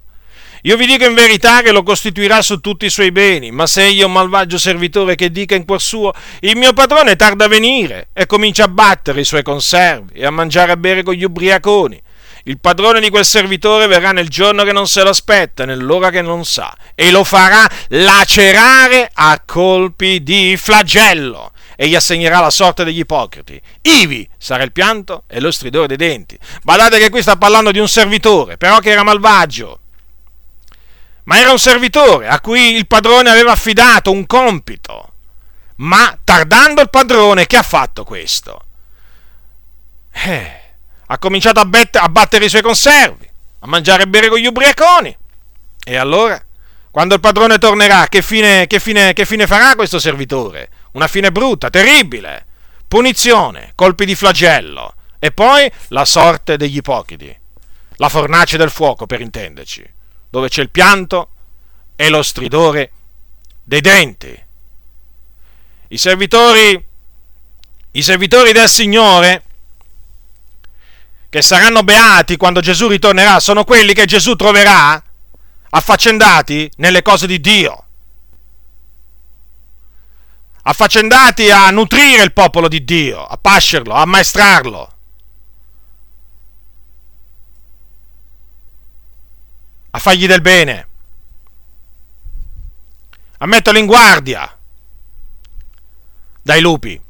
Io 0.62 0.76
vi 0.76 0.86
dico 0.86 1.04
in 1.04 1.14
verità 1.14 1.62
che 1.62 1.72
lo 1.72 1.82
costituirà 1.82 2.42
su 2.42 2.60
tutti 2.60 2.86
i 2.86 2.90
suoi 2.90 3.12
beni, 3.12 3.50
ma 3.50 3.66
se 3.66 3.84
egli 3.84 4.00
è 4.00 4.04
un 4.04 4.12
malvagio 4.12 4.58
servitore 4.58 5.14
che 5.14 5.30
dica 5.30 5.54
in 5.54 5.64
cuor 5.64 5.80
suo, 5.80 6.12
il 6.40 6.56
mio 6.56 6.72
padrone 6.72 7.16
tarda 7.16 7.46
a 7.46 7.48
venire, 7.48 8.08
e 8.12 8.26
comincia 8.26 8.64
a 8.64 8.68
battere 8.68 9.20
i 9.20 9.24
suoi 9.24 9.42
conservi 9.42 10.18
e 10.18 10.26
a 10.26 10.30
mangiare 10.30 10.72
e 10.72 10.76
bere 10.76 11.02
con 11.02 11.14
gli 11.14 11.24
ubriaconi, 11.24 12.00
il 12.44 12.58
padrone 12.58 13.00
di 13.00 13.10
quel 13.10 13.24
servitore 13.24 13.86
verrà 13.86 14.12
nel 14.12 14.28
giorno 14.28 14.64
che 14.64 14.72
non 14.72 14.86
se 14.86 15.02
lo 15.02 15.10
aspetta, 15.10 15.66
nell'ora 15.66 16.10
che 16.10 16.22
non 16.22 16.44
sa, 16.44 16.74
e 16.94 17.10
lo 17.10 17.22
farà 17.22 17.68
lacerare 17.88 19.10
a 19.12 19.42
colpi 19.44 20.22
di 20.22 20.56
flagello 20.56 21.52
e 21.76 21.88
gli 21.88 21.94
assegnerà 21.94 22.40
la 22.40 22.50
sorte 22.50 22.84
degli 22.84 23.00
ipocriti. 23.00 23.60
Ivi 23.82 24.26
sarà 24.38 24.62
il 24.62 24.72
pianto 24.72 25.24
e 25.26 25.40
lo 25.40 25.50
stridore 25.50 25.86
dei 25.86 25.96
denti. 25.96 26.38
Badate 26.62 26.98
che 26.98 27.10
qui 27.10 27.20
sta 27.20 27.36
parlando 27.36 27.72
di 27.72 27.78
un 27.78 27.88
servitore, 27.88 28.56
però 28.56 28.78
che 28.78 28.90
era 28.90 29.02
malvagio. 29.02 29.79
Ma 31.30 31.38
era 31.38 31.50
un 31.50 31.58
servitore 31.58 32.28
a 32.28 32.40
cui 32.40 32.74
il 32.74 32.86
padrone 32.86 33.30
aveva 33.30 33.52
affidato 33.52 34.10
un 34.10 34.26
compito. 34.26 35.12
Ma 35.76 36.18
tardando 36.22 36.82
il 36.82 36.90
padrone, 36.90 37.46
che 37.46 37.56
ha 37.56 37.62
fatto 37.62 38.04
questo? 38.04 38.64
Eh 40.12 40.60
ha 41.12 41.18
cominciato 41.18 41.60
a, 41.60 41.64
bet- 41.64 41.96
a 41.96 42.08
battere 42.08 42.44
i 42.44 42.48
suoi 42.48 42.62
conservi, 42.62 43.28
a 43.60 43.66
mangiare 43.66 44.04
e 44.04 44.08
bere 44.08 44.28
con 44.28 44.38
gli 44.38 44.46
ubriaconi. 44.46 45.16
E 45.82 45.96
allora, 45.96 46.40
quando 46.90 47.14
il 47.14 47.20
padrone 47.20 47.58
tornerà, 47.58 48.06
che 48.08 48.22
fine, 48.22 48.66
che 48.68 48.78
fine, 48.78 49.12
che 49.12 49.26
fine 49.26 49.48
farà 49.48 49.74
questo 49.74 49.98
servitore? 49.98 50.70
Una 50.92 51.08
fine 51.08 51.32
brutta, 51.32 51.68
terribile. 51.68 52.46
Punizione, 52.86 53.72
colpi 53.74 54.04
di 54.04 54.14
flagello 54.14 54.94
e 55.18 55.32
poi 55.32 55.70
la 55.88 56.04
sorte 56.04 56.56
degli 56.56 56.76
ipocriti. 56.76 57.36
La 57.96 58.08
fornace 58.08 58.56
del 58.56 58.70
fuoco, 58.70 59.06
per 59.06 59.20
intenderci, 59.20 59.84
dove 60.30 60.48
c'è 60.48 60.62
il 60.62 60.70
pianto 60.70 61.30
e 61.96 62.08
lo 62.08 62.22
stridore 62.22 62.92
dei 63.62 63.80
denti. 63.80 64.44
I 65.88 65.98
servitori, 65.98 66.86
i 67.90 68.02
servitori 68.02 68.52
del 68.52 68.68
Signore 68.68 69.44
che 71.28 71.42
saranno 71.42 71.82
beati 71.82 72.36
quando 72.36 72.60
Gesù 72.60 72.88
ritornerà 72.88 73.38
sono 73.38 73.64
quelli 73.64 73.92
che 73.92 74.04
Gesù 74.04 74.34
troverà 74.34 75.02
affaccendati 75.70 76.70
nelle 76.76 77.02
cose 77.02 77.26
di 77.26 77.40
Dio, 77.40 77.84
affaccendati 80.62 81.50
a 81.50 81.70
nutrire 81.70 82.22
il 82.22 82.32
popolo 82.32 82.66
di 82.66 82.84
Dio, 82.84 83.24
a 83.24 83.36
pascerlo, 83.36 83.94
a 83.94 84.00
ammaestrarlo, 84.02 84.92
a 89.90 89.98
fargli 89.98 90.26
del 90.26 90.40
bene, 90.40 90.88
a 93.38 93.46
metterlo 93.46 93.78
in 93.78 93.86
guardia 93.86 94.58
dai 96.42 96.60
lupi. 96.60 97.00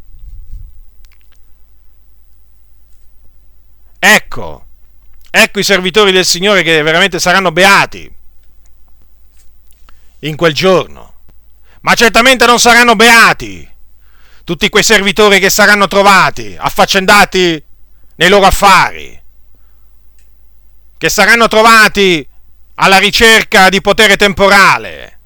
Ecco, 4.02 4.66
ecco 5.30 5.58
i 5.58 5.64
servitori 5.64 6.10
del 6.10 6.24
Signore 6.24 6.62
che 6.62 6.82
veramente 6.82 7.18
saranno 7.18 7.52
beati 7.52 8.10
in 10.20 10.36
quel 10.36 10.54
giorno. 10.54 11.14
Ma 11.82 11.94
certamente 11.94 12.46
non 12.46 12.58
saranno 12.58 12.96
beati 12.96 13.68
tutti 14.44 14.68
quei 14.68 14.82
servitori 14.82 15.38
che 15.38 15.50
saranno 15.50 15.86
trovati, 15.86 16.56
affaccendati 16.58 17.62
nei 18.16 18.28
loro 18.28 18.46
affari, 18.46 19.22
che 20.98 21.08
saranno 21.08 21.46
trovati 21.48 22.26
alla 22.82 22.98
ricerca 22.98 23.68
di 23.68 23.82
potere 23.82 24.16
temporale, 24.16 25.18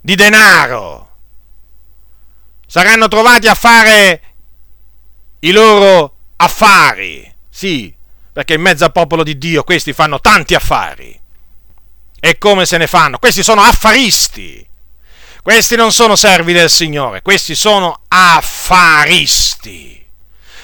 di 0.00 0.14
denaro, 0.14 1.16
saranno 2.66 3.08
trovati 3.08 3.46
a 3.46 3.54
fare 3.54 4.22
i 5.40 5.50
loro 5.52 6.16
affari, 6.36 7.30
sì, 7.50 7.94
perché 8.32 8.54
in 8.54 8.62
mezzo 8.62 8.84
al 8.84 8.92
popolo 8.92 9.22
di 9.22 9.36
Dio 9.36 9.64
questi 9.64 9.92
fanno 9.92 10.18
tanti 10.20 10.54
affari. 10.54 11.20
E 12.18 12.38
come 12.38 12.64
se 12.64 12.78
ne 12.78 12.86
fanno? 12.86 13.18
Questi 13.18 13.42
sono 13.42 13.60
affaristi. 13.60 14.66
Questi 15.42 15.76
non 15.76 15.92
sono 15.92 16.16
servi 16.16 16.54
del 16.54 16.70
Signore, 16.70 17.20
questi 17.20 17.54
sono 17.54 18.00
affaristi. 18.08 20.04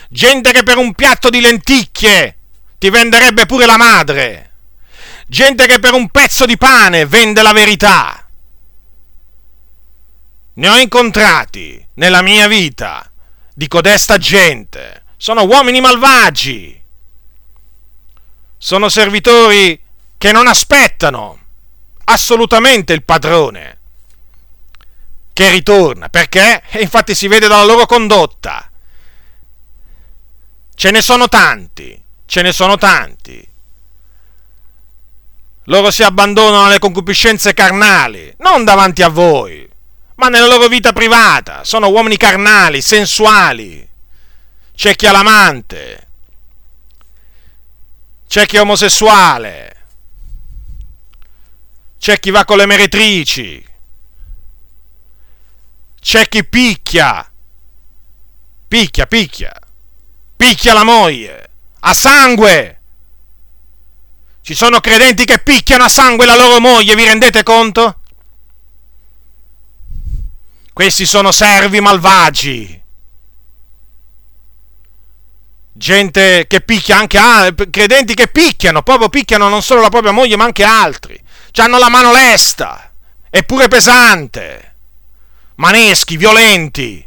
Gente 0.09 0.53
che 0.53 0.63
per 0.63 0.79
un 0.79 0.95
piatto 0.95 1.29
di 1.29 1.41
lenticchie 1.41 2.37
ti 2.79 2.89
venderebbe 2.89 3.45
pure 3.45 3.67
la 3.67 3.77
madre. 3.77 4.52
Gente 5.33 5.65
che 5.65 5.79
per 5.79 5.95
un 5.95 6.11
pezzo 6.11 6.45
di 6.45 6.59
pane 6.59 7.07
vende 7.07 7.41
la 7.41 7.55
verità. 7.55 8.29
Ne 10.53 10.69
ho 10.69 10.77
incontrati 10.77 11.89
nella 11.95 12.21
mia 12.21 12.47
vita 12.47 13.11
di 13.55 13.67
codesta 13.67 14.19
gente. 14.19 15.05
Sono 15.17 15.47
uomini 15.47 15.81
malvagi. 15.81 16.79
Sono 18.59 18.91
servitori 18.91 19.81
che 20.19 20.33
non 20.33 20.49
aspettano 20.49 21.39
assolutamente 22.05 22.93
il 22.93 23.03
padrone 23.03 23.79
che 25.33 25.49
ritorna. 25.49 26.11
Perché? 26.11 26.63
E 26.69 26.83
infatti 26.83 27.15
si 27.15 27.27
vede 27.27 27.49
dalla 27.49 27.65
loro 27.65 27.87
condotta. 27.87 28.71
Ce 30.75 30.91
ne 30.91 31.01
sono 31.01 31.27
tanti, 31.29 32.05
ce 32.27 32.43
ne 32.43 32.53
sono 32.53 32.77
tanti. 32.77 33.49
Loro 35.67 35.91
si 35.91 36.03
abbandonano 36.03 36.67
alle 36.67 36.81
concupiscenze 36.81 37.55
carnali, 37.55 38.35
non 38.39 38.65
davanti 38.65 39.03
a 39.03 39.09
voi, 39.09 39.69
ma 40.17 40.29
nella 40.29 40.47
loro 40.47 40.67
vita 40.67 40.93
privata. 40.93 41.63
Sono 41.63 41.89
uomini 41.89 42.17
carnali, 42.17 42.83
sensuali. 42.83 43.89
C'è 44.75 44.97
chi 44.97 45.07
ha 45.07 45.13
l'amante, 45.13 46.09
c'è 48.27 48.47
chi 48.47 48.57
è 48.57 48.61
omosessuale, 48.61 49.77
c'è 51.99 52.19
chi 52.19 52.31
va 52.31 52.45
con 52.45 52.57
le 52.57 52.67
meretrici, 52.67 53.65
c'è 56.01 56.27
chi 56.27 56.45
picchia, 56.45 57.31
picchia, 58.67 59.07
picchia, 59.07 59.53
picchia 60.35 60.73
la 60.73 60.85
moglie, 60.85 61.51
a 61.81 61.95
sangue. 61.95 62.82
Ci 64.43 64.55
sono 64.55 64.81
credenti 64.81 65.25
che 65.25 65.39
picchiano 65.39 65.85
a 65.85 65.89
sangue 65.89 66.27
la 66.27 66.37
loro 66.37 66.61
moglie, 66.61 66.95
vi 66.95 67.05
rendete 67.05 67.43
conto? 67.43 68.01
Questi 70.73 71.07
sono 71.07 71.33
servi 71.33 71.81
malvagi. 71.81 72.81
Gente 75.75 76.47
che 76.47 76.61
picchia 76.61 76.99
anche 76.99 77.19
altri, 77.19 77.71
credenti 77.71 78.15
che 78.15 78.29
picchiano, 78.29 78.83
proprio 78.83 79.09
picchiano 79.09 79.49
non 79.49 79.63
solo 79.63 79.81
la 79.81 79.89
propria 79.89 80.13
moglie 80.13 80.37
ma 80.37 80.45
anche 80.45 80.65
altri. 80.65 81.21
Hanno 81.57 81.79
la 81.79 81.89
mano 81.89 82.13
lesta, 82.13 82.93
eppure 83.31 83.69
pesante 83.69 84.73
maneschi, 85.63 86.17
violenti. 86.17 87.07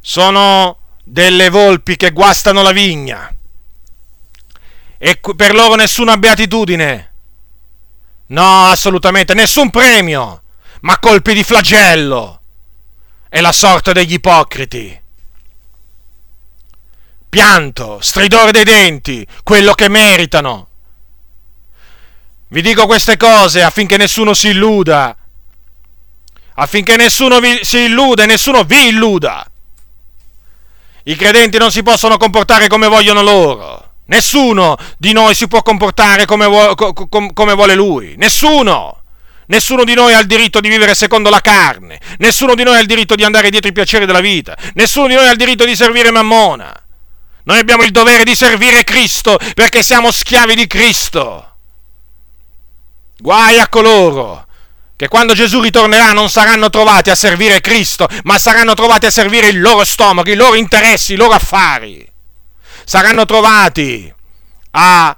Sono 0.00 0.78
delle 1.02 1.48
volpi 1.48 1.96
che 1.96 2.12
guastano 2.12 2.62
la 2.62 2.70
vigna. 2.70 3.33
E 5.06 5.20
per 5.36 5.52
loro 5.52 5.74
nessuna 5.74 6.16
beatitudine. 6.16 7.12
No, 8.28 8.68
assolutamente, 8.68 9.34
nessun 9.34 9.68
premio, 9.68 10.42
ma 10.80 10.98
colpi 10.98 11.34
di 11.34 11.44
flagello. 11.44 12.40
È 13.28 13.38
la 13.42 13.52
sorte 13.52 13.92
degli 13.92 14.14
ipocriti. 14.14 14.98
Pianto, 17.28 17.98
stridore 18.00 18.50
dei 18.50 18.64
denti, 18.64 19.26
quello 19.42 19.74
che 19.74 19.90
meritano. 19.90 20.68
Vi 22.48 22.62
dico 22.62 22.86
queste 22.86 23.18
cose 23.18 23.62
affinché 23.62 23.98
nessuno 23.98 24.32
si 24.32 24.48
illuda. 24.48 25.14
Affinché 26.54 26.96
nessuno 26.96 27.40
vi, 27.40 27.58
si 27.60 27.80
illuda 27.80 28.22
e 28.22 28.26
nessuno 28.26 28.64
vi 28.64 28.88
illuda. 28.88 29.46
I 31.02 31.14
credenti 31.14 31.58
non 31.58 31.70
si 31.70 31.82
possono 31.82 32.16
comportare 32.16 32.68
come 32.68 32.88
vogliono 32.88 33.20
loro. 33.20 33.83
Nessuno 34.06 34.76
di 34.98 35.12
noi 35.12 35.34
si 35.34 35.48
può 35.48 35.62
comportare 35.62 36.26
come, 36.26 36.46
vuole, 36.46 37.74
lui. 37.74 38.14
Nessuno. 38.16 38.98
Nessuno 39.46 39.84
di 39.84 39.94
noi 39.94 40.14
ha 40.14 40.18
il 40.18 40.26
diritto 40.26 40.60
di 40.60 40.68
vivere 40.68 40.94
secondo 40.94 41.30
la 41.30 41.40
carne. 41.40 42.00
Nessuno 42.18 42.54
di 42.54 42.62
noi 42.62 42.76
ha 42.76 42.80
il 42.80 42.86
diritto 42.86 43.14
di 43.14 43.24
andare 43.24 43.50
dietro 43.50 43.68
i 43.68 43.72
piaceri 43.72 44.06
della 44.06 44.20
vita. 44.20 44.56
Nessuno 44.74 45.06
di 45.06 45.14
noi 45.14 45.26
ha 45.26 45.30
il 45.30 45.36
diritto 45.36 45.64
di 45.64 45.76
servire 45.76 46.10
Mammona. 46.10 46.72
Noi 47.44 47.58
abbiamo 47.58 47.82
il 47.82 47.90
dovere 47.90 48.24
di 48.24 48.34
servire 48.34 48.84
Cristo 48.84 49.38
perché 49.54 49.82
siamo 49.82 50.10
schiavi 50.10 50.54
di 50.54 50.66
Cristo. 50.66 51.56
Guai 53.18 53.58
a 53.60 53.68
coloro 53.68 54.46
che 54.96 55.08
quando 55.08 55.34
Gesù 55.34 55.60
ritornerà 55.60 56.12
non 56.12 56.30
saranno 56.30 56.70
trovati 56.70 57.10
a 57.10 57.14
servire 57.14 57.60
Cristo, 57.60 58.08
ma 58.22 58.38
saranno 58.38 58.74
trovati 58.74 59.06
a 59.06 59.10
servire 59.10 59.48
il 59.48 59.60
loro 59.60 59.84
stomaco, 59.84 60.30
i 60.30 60.34
loro 60.34 60.54
interessi, 60.54 61.14
i 61.14 61.16
loro 61.16 61.32
affari. 61.32 62.12
Saranno 62.84 63.24
trovati 63.24 64.12
a 64.72 65.16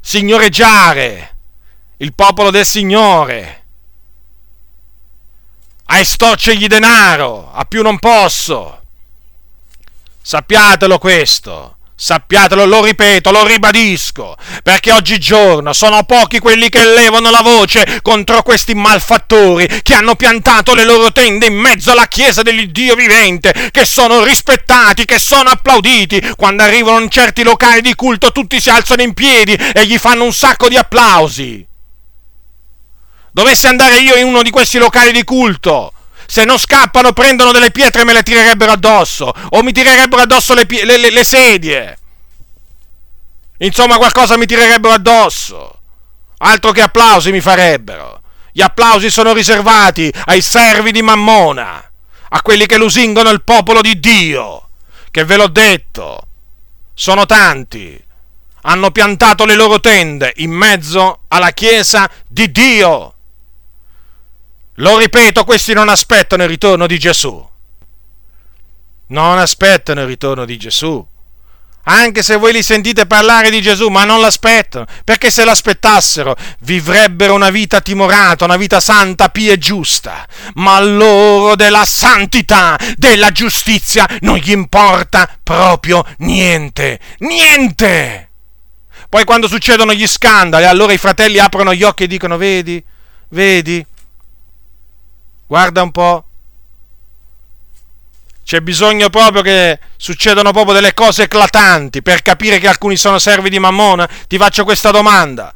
signoreggiare 0.00 1.36
il 1.98 2.14
popolo 2.14 2.50
del 2.50 2.66
Signore, 2.66 3.64
a 5.86 5.98
estorcergli 5.98 6.66
denaro, 6.66 7.52
a 7.52 7.64
più 7.64 7.82
non 7.82 7.98
posso. 7.98 8.82
Sappiatelo 10.20 10.98
questo. 10.98 11.73
Sappiatelo, 12.04 12.66
lo 12.66 12.84
ripeto, 12.84 13.30
lo 13.30 13.46
ribadisco, 13.46 14.36
perché 14.62 14.92
oggigiorno 14.92 15.72
sono 15.72 16.04
pochi 16.04 16.38
quelli 16.38 16.68
che 16.68 16.84
levano 16.84 17.30
la 17.30 17.40
voce 17.40 18.00
contro 18.02 18.42
questi 18.42 18.74
malfattori 18.74 19.80
che 19.80 19.94
hanno 19.94 20.14
piantato 20.14 20.74
le 20.74 20.84
loro 20.84 21.12
tende 21.12 21.46
in 21.46 21.54
mezzo 21.54 21.92
alla 21.92 22.06
chiesa 22.06 22.42
dell'Iddio 22.42 22.94
vivente, 22.94 23.70
che 23.70 23.86
sono 23.86 24.22
rispettati, 24.22 25.06
che 25.06 25.18
sono 25.18 25.48
applauditi. 25.48 26.20
Quando 26.36 26.62
arrivano 26.62 27.00
in 27.00 27.08
certi 27.08 27.42
locali 27.42 27.80
di 27.80 27.94
culto 27.94 28.32
tutti 28.32 28.60
si 28.60 28.68
alzano 28.68 29.00
in 29.00 29.14
piedi 29.14 29.54
e 29.54 29.86
gli 29.86 29.96
fanno 29.96 30.24
un 30.24 30.34
sacco 30.34 30.68
di 30.68 30.76
applausi. 30.76 31.66
Dovessi 33.32 33.66
andare 33.66 33.96
io 34.00 34.16
in 34.16 34.26
uno 34.26 34.42
di 34.42 34.50
questi 34.50 34.76
locali 34.76 35.10
di 35.10 35.24
culto, 35.24 35.90
se 36.26 36.44
non 36.44 36.58
scappano 36.58 37.12
prendono 37.12 37.52
delle 37.52 37.70
pietre 37.70 38.02
e 38.02 38.04
me 38.04 38.12
le 38.12 38.22
tirerebbero 38.22 38.72
addosso, 38.72 39.32
o 39.50 39.62
mi 39.62 39.72
tirerebbero 39.72 40.22
addosso 40.22 40.54
le, 40.54 40.66
le, 40.68 40.96
le, 40.96 41.10
le 41.10 41.24
sedie. 41.24 41.98
Insomma, 43.58 43.96
qualcosa 43.96 44.36
mi 44.36 44.46
tirerebbero 44.46 44.94
addosso. 44.94 45.78
Altro 46.38 46.72
che 46.72 46.82
applausi 46.82 47.30
mi 47.30 47.40
farebbero. 47.40 48.20
Gli 48.52 48.62
applausi 48.62 49.10
sono 49.10 49.32
riservati 49.32 50.12
ai 50.26 50.40
servi 50.40 50.92
di 50.92 51.02
Mammona, 51.02 51.90
a 52.28 52.42
quelli 52.42 52.66
che 52.66 52.76
lusingono 52.76 53.30
il 53.30 53.42
popolo 53.42 53.80
di 53.80 53.98
Dio, 53.98 54.68
che 55.10 55.24
ve 55.24 55.36
l'ho 55.36 55.48
detto, 55.48 56.26
sono 56.94 57.26
tanti. 57.26 58.00
Hanno 58.62 58.90
piantato 58.92 59.44
le 59.44 59.56
loro 59.56 59.80
tende 59.80 60.32
in 60.36 60.50
mezzo 60.50 61.22
alla 61.28 61.50
chiesa 61.50 62.08
di 62.26 62.50
Dio. 62.50 63.13
Lo 64.78 64.98
ripeto, 64.98 65.44
questi 65.44 65.72
non 65.72 65.88
aspettano 65.88 66.42
il 66.42 66.48
ritorno 66.48 66.86
di 66.86 66.98
Gesù. 66.98 67.48
Non 69.06 69.38
aspettano 69.38 70.00
il 70.00 70.06
ritorno 70.06 70.44
di 70.44 70.56
Gesù. 70.56 71.06
Anche 71.86 72.22
se 72.22 72.36
voi 72.36 72.52
li 72.52 72.62
sentite 72.62 73.06
parlare 73.06 73.50
di 73.50 73.60
Gesù, 73.60 73.88
ma 73.88 74.04
non 74.04 74.20
l'aspettano, 74.20 74.86
perché 75.04 75.30
se 75.30 75.44
l'aspettassero 75.44 76.34
vivrebbero 76.60 77.34
una 77.34 77.50
vita 77.50 77.82
timorata, 77.82 78.46
una 78.46 78.56
vita 78.56 78.80
santa, 78.80 79.28
pia 79.28 79.52
e 79.52 79.58
giusta. 79.58 80.26
Ma 80.54 80.80
loro 80.80 81.56
della 81.56 81.84
santità, 81.84 82.78
della 82.96 83.30
giustizia, 83.32 84.08
non 84.20 84.38
gli 84.38 84.50
importa 84.50 85.28
proprio 85.42 86.04
niente. 86.18 86.98
Niente! 87.18 88.30
Poi 89.10 89.24
quando 89.24 89.46
succedono 89.46 89.92
gli 89.92 90.06
scandali, 90.06 90.64
allora 90.64 90.94
i 90.94 90.98
fratelli 90.98 91.38
aprono 91.38 91.74
gli 91.74 91.82
occhi 91.82 92.04
e 92.04 92.08
dicono, 92.08 92.38
vedi, 92.38 92.82
vedi, 93.28 93.84
Guarda 95.46 95.82
un 95.82 95.90
po'. 95.90 96.24
C'è 98.44 98.60
bisogno 98.60 99.08
proprio 99.08 99.42
che 99.42 99.78
succedano 99.96 100.52
proprio 100.52 100.74
delle 100.74 100.92
cose 100.92 101.24
eclatanti 101.24 102.02
per 102.02 102.22
capire 102.22 102.58
che 102.58 102.68
alcuni 102.68 102.96
sono 102.96 103.18
servi 103.18 103.48
di 103.48 103.58
Mammona? 103.58 104.08
Ti 104.28 104.36
faccio 104.36 104.64
questa 104.64 104.90
domanda. 104.90 105.54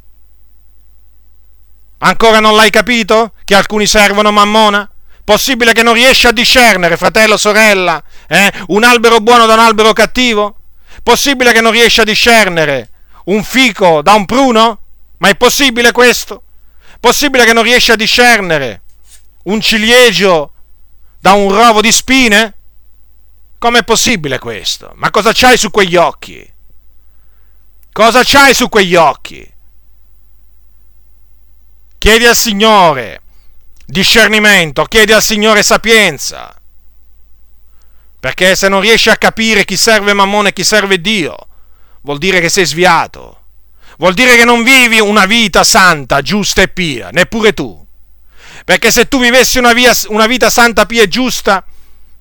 Ancora 1.99 2.41
non 2.41 2.55
l'hai 2.55 2.71
capito? 2.71 3.33
Che 3.45 3.55
alcuni 3.55 3.87
servono 3.87 4.31
Mammona? 4.31 4.89
Possibile 5.25 5.73
che 5.73 5.83
non 5.83 5.93
riesci 5.93 6.27
a 6.27 6.33
discernere, 6.33 6.97
fratello, 6.97 7.37
sorella, 7.37 8.03
eh? 8.27 8.51
un 8.69 8.85
albero 8.85 9.21
buono 9.21 9.45
da 9.45 9.55
un 9.55 9.61
albero 9.61 9.93
cattivo? 9.93 10.57
Possibile 11.03 11.53
che 11.53 11.61
non 11.61 11.73
riesci 11.73 12.01
a 12.01 12.05
discernere 12.05 12.91
un 13.25 13.45
fico 13.45 14.01
da 14.01 14.15
un 14.15 14.25
pruno? 14.25 14.81
Ma 15.19 15.29
è 15.29 15.35
possibile 15.35 15.93
questo? 15.93 16.43
Possibile 17.01 17.45
che 17.45 17.53
non 17.53 17.63
riesci 17.63 17.91
a 17.91 17.97
discernere 17.97 18.83
Un 19.45 19.61
ciliegio 19.61 20.53
da 21.19 21.33
un 21.33 21.51
rovo 21.51 21.81
di 21.81 21.93
spine? 21.93 22.55
Com'è 23.59 23.83
possibile 23.83 24.39
questo? 24.39 24.93
Ma 24.97 25.11
cosa 25.11 25.33
c'hai 25.33 25.57
su 25.57 25.71
quegli 25.71 25.97
occhi? 25.97 26.53
Cosa 27.93 28.23
c'hai 28.25 28.55
su 28.55 28.69
quegli 28.69 28.95
occhi? 28.95 29.55
Chiedi 31.99 32.27
al 32.27 32.37
Signore 32.37 33.23
discernimento, 33.91 34.85
chiedi 34.85 35.13
al 35.13 35.23
Signore 35.23 35.63
sapienza. 35.63 36.55
Perché 38.21 38.55
se 38.55 38.69
non 38.69 38.81
riesci 38.81 39.09
a 39.09 39.17
capire 39.17 39.65
chi 39.65 39.77
serve 39.77 40.13
Mammone 40.13 40.51
e 40.51 40.53
chi 40.53 40.63
serve 40.63 41.01
Dio, 41.01 41.37
vuol 42.03 42.19
dire 42.19 42.41
che 42.41 42.51
sei 42.51 42.67
sviato. 42.67 43.37
Vuol 43.97 44.13
dire 44.15 44.37
che 44.37 44.45
non 44.45 44.63
vivi 44.63 45.01
una 45.01 45.25
vita 45.25 45.65
santa, 45.65 46.21
giusta 46.21 46.63
e 46.63 46.69
pia, 46.69 47.09
neppure 47.11 47.55
tu. 47.55 47.85
Perché 48.69 48.91
se 48.91 49.09
tu 49.09 49.19
vivessi 49.19 49.57
una, 49.57 49.73
via, 49.73 49.95
una 50.09 50.27
vita 50.27 50.51
santa, 50.51 50.85
pia 50.85 51.05
e 51.05 51.09
giusta, 51.09 51.65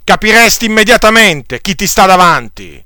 capiresti 0.01 0.63
immediatamente 0.63 1.59
chi 1.59 1.75
ti 1.75 1.85
sta 1.85 2.05
davanti. 2.05 2.81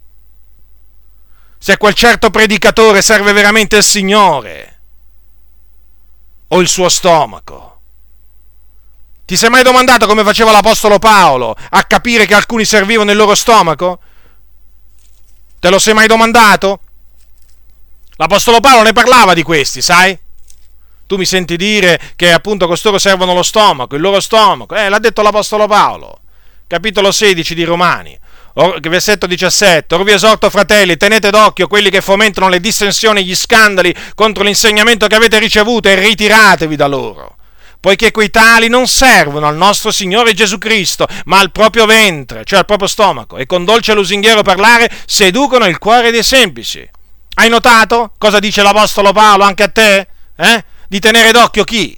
Se 1.60 1.78
quel 1.78 1.94
certo 1.94 2.32
predicatore 2.32 3.04
serve 3.04 3.34
veramente 3.34 3.78
il 3.78 3.84
Signore 3.84 4.80
o 6.48 6.60
il 6.60 6.68
suo 6.68 6.90
stomaco. 6.90 7.82
Ti 9.26 9.38
sei 9.38 9.52
mai 9.52 9.62
domandato 9.62 10.08
come 10.08 10.24
faceva 10.24 10.50
l'Apostolo 10.50 10.98
Paolo 10.98 11.56
a 11.70 11.84
capire 11.84 12.26
che 12.26 12.34
alcuni 12.34 12.66
servivano 12.66 13.12
il 13.12 13.18
loro 13.18 13.36
stomaco? 13.36 14.00
Te 15.60 15.70
lo 15.70 15.78
sei 15.78 15.94
mai 15.94 16.08
domandato? 16.08 16.80
L'Apostolo 18.16 18.60
Paolo 18.60 18.82
ne 18.82 18.94
parlava 18.94 19.36
di 19.36 19.44
questi, 19.44 19.84
sai? 19.84 20.18
Tu 21.12 21.18
mi 21.18 21.26
senti 21.26 21.58
dire 21.58 22.00
che 22.16 22.32
appunto 22.32 22.68
costoro 22.68 22.98
servono 22.98 23.34
lo 23.34 23.44
stomaco, 23.44 23.96
il 23.96 24.02
loro 24.02 24.22
stomaco. 24.22 24.78
Eh, 24.78 24.88
l'ha 24.88 24.98
detto 24.98 25.22
l'Apostolo 25.22 25.68
Paolo. 25.68 26.22
Capitolo 26.68 27.12
16 27.12 27.54
di 27.54 27.66
Romani. 27.66 28.18
Versetto 28.80 29.28
17. 29.28 29.94
Or 29.94 30.04
vi 30.06 30.14
esorto, 30.14 30.50
fratelli, 30.50 30.96
tenete 30.96 31.30
d'occhio 31.30 31.68
quelli 31.68 31.90
che 31.90 32.00
fomentano 32.00 32.48
le 32.48 32.62
dissensioni 32.62 33.20
e 33.20 33.24
gli 33.26 33.36
scandali 33.36 33.94
contro 34.16 34.46
l'insegnamento 34.46 35.08
che 35.08 35.16
avete 35.16 35.38
ricevuto 35.38 35.90
e 35.90 35.96
ritiratevi 35.96 36.78
da 36.78 36.88
loro 36.88 37.36
poiché 37.82 38.12
quei 38.12 38.30
tali 38.30 38.70
non 38.70 38.88
servono 38.88 39.48
al 39.48 39.58
nostro 39.58 39.92
Signore 39.92 40.36
Gesù 40.36 40.60
Cristo, 40.60 41.08
ma 41.26 41.40
al 41.40 41.52
proprio 41.52 41.88
ventre, 41.88 42.46
cioè 42.46 42.60
al 42.60 42.66
proprio 42.66 42.88
stomaco, 42.88 43.38
e 43.38 43.48
con 43.48 43.66
dolce 43.66 43.96
lusinghiero 43.96 44.44
parlare 44.44 44.88
seducono 45.06 45.66
il 45.66 45.80
cuore 45.80 46.12
dei 46.12 46.22
semplici. 46.22 46.88
Hai 47.34 47.50
notato 47.50 48.12
cosa 48.20 48.38
dice 48.38 48.62
l'Apostolo 48.62 49.12
Paolo 49.12 49.44
anche 49.44 49.64
a 49.64 49.70
te? 49.70 50.08
Eh? 50.38 50.64
Di 50.92 51.00
tenere 51.00 51.32
d'occhio 51.32 51.64
chi? 51.64 51.98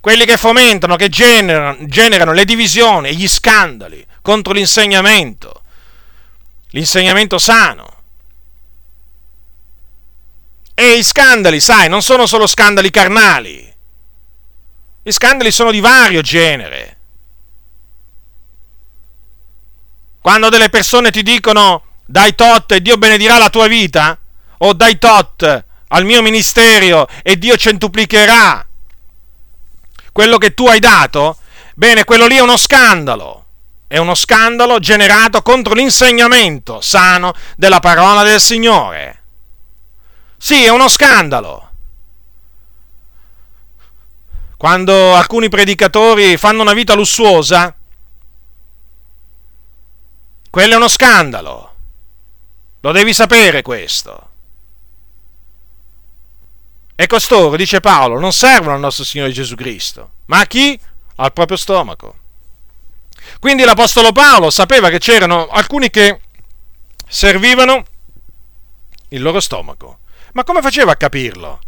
Quelli 0.00 0.24
che 0.24 0.36
fomentano, 0.36 0.96
che 0.96 1.08
generano, 1.08 1.76
generano 1.86 2.32
le 2.32 2.44
divisioni 2.44 3.14
gli 3.14 3.28
scandali 3.28 4.04
contro 4.20 4.52
l'insegnamento, 4.52 5.62
l'insegnamento 6.70 7.38
sano. 7.38 8.02
E 10.74 10.94
i 10.94 11.04
scandali, 11.04 11.60
sai, 11.60 11.88
non 11.88 12.02
sono 12.02 12.26
solo 12.26 12.48
scandali 12.48 12.90
carnali, 12.90 13.72
gli 15.04 15.12
scandali 15.12 15.52
sono 15.52 15.70
di 15.70 15.78
vario 15.78 16.20
genere. 16.20 16.96
Quando 20.20 20.48
delle 20.48 20.68
persone 20.68 21.12
ti 21.12 21.22
dicono 21.22 22.00
dai 22.04 22.34
tot 22.34 22.72
e 22.72 22.82
Dio 22.82 22.96
benedirà 22.96 23.38
la 23.38 23.50
tua 23.50 23.68
vita, 23.68 24.18
o 24.58 24.72
dai 24.72 24.98
tot 24.98 25.64
al 25.88 26.04
mio 26.04 26.22
ministero 26.22 27.08
e 27.22 27.38
Dio 27.38 27.56
centuplicherà 27.56 28.66
quello 30.12 30.38
che 30.38 30.54
tu 30.54 30.66
hai 30.66 30.78
dato, 30.78 31.38
bene, 31.74 32.04
quello 32.04 32.26
lì 32.26 32.36
è 32.36 32.40
uno 32.40 32.56
scandalo. 32.56 33.44
È 33.88 33.98
uno 33.98 34.16
scandalo 34.16 34.80
generato 34.80 35.42
contro 35.42 35.74
l'insegnamento 35.74 36.80
sano 36.80 37.32
della 37.56 37.78
parola 37.78 38.24
del 38.24 38.40
Signore. 38.40 39.22
Sì, 40.36 40.64
è 40.64 40.70
uno 40.70 40.88
scandalo 40.88 41.66
quando 44.56 45.14
alcuni 45.14 45.48
predicatori 45.48 46.36
fanno 46.36 46.62
una 46.62 46.72
vita 46.72 46.94
lussuosa, 46.94 47.74
quello 50.48 50.72
è 50.72 50.76
uno 50.76 50.88
scandalo. 50.88 51.74
Lo 52.80 52.92
devi 52.92 53.12
sapere 53.12 53.60
questo. 53.62 54.30
E 56.96 57.06
costoro, 57.06 57.56
dice 57.56 57.80
Paolo, 57.80 58.18
non 58.18 58.32
servono 58.32 58.74
al 58.74 58.80
nostro 58.80 59.04
Signore 59.04 59.30
Gesù 59.30 59.54
Cristo, 59.54 60.12
ma 60.26 60.40
a 60.40 60.46
chi? 60.46 60.78
Al 61.16 61.32
proprio 61.32 61.56
stomaco. 61.56 62.18
Quindi 63.38 63.64
l'Apostolo 63.64 64.12
Paolo 64.12 64.50
sapeva 64.50 64.88
che 64.88 64.98
c'erano 64.98 65.46
alcuni 65.46 65.90
che 65.90 66.20
servivano 67.06 67.84
il 69.08 69.22
loro 69.22 69.40
stomaco. 69.40 69.98
Ma 70.32 70.42
come 70.42 70.62
faceva 70.62 70.92
a 70.92 70.96
capirlo? 70.96 71.60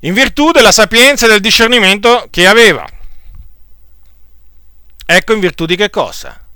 in 0.00 0.14
virtù 0.14 0.50
della 0.50 0.72
sapienza 0.72 1.26
e 1.26 1.28
del 1.28 1.40
discernimento 1.40 2.26
che 2.30 2.46
aveva. 2.46 2.88
Ecco 5.04 5.32
in 5.32 5.40
virtù 5.40 5.66
di 5.66 5.76
che 5.76 5.90
cosa? 5.90 6.46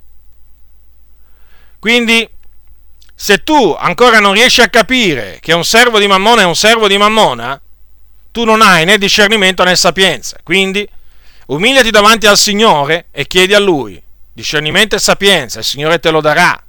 Quindi, 1.77 2.27
se 3.15 3.43
tu 3.43 3.75
ancora 3.77 4.19
non 4.19 4.33
riesci 4.33 4.61
a 4.61 4.67
capire 4.67 5.39
che 5.39 5.53
un 5.53 5.63
servo 5.63 5.99
di 5.99 6.07
Mammona 6.07 6.41
è 6.41 6.45
un 6.45 6.55
servo 6.55 6.87
di 6.87 6.97
Mammona, 6.97 7.59
tu 8.31 8.43
non 8.43 8.61
hai 8.61 8.83
né 8.83 8.97
discernimento 8.97 9.63
né 9.63 9.75
sapienza. 9.75 10.37
Quindi, 10.43 10.87
umiliati 11.47 11.89
davanti 11.89 12.27
al 12.27 12.37
Signore 12.37 13.07
e 13.11 13.25
chiedi 13.25 13.53
a 13.53 13.59
Lui 13.59 14.03
discernimento 14.35 14.95
e 14.95 14.99
sapienza, 14.99 15.59
il 15.59 15.65
Signore 15.65 15.97
te 15.99 16.11
lo 16.11 16.19
darà. 16.19 16.61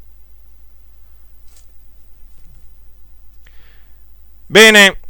Bene, 4.46 5.00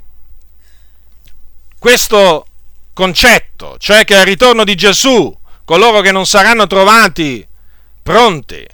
questo 1.79 2.47
concetto, 2.95 3.77
cioè 3.77 4.07
che 4.07 4.17
al 4.17 4.25
ritorno 4.25 4.65
di 4.65 4.75
Gesù 4.75 5.39
coloro 5.67 6.01
che 6.01 6.13
non 6.13 6.25
saranno 6.25 6.67
trovati 6.67 7.47
pronti, 8.03 8.67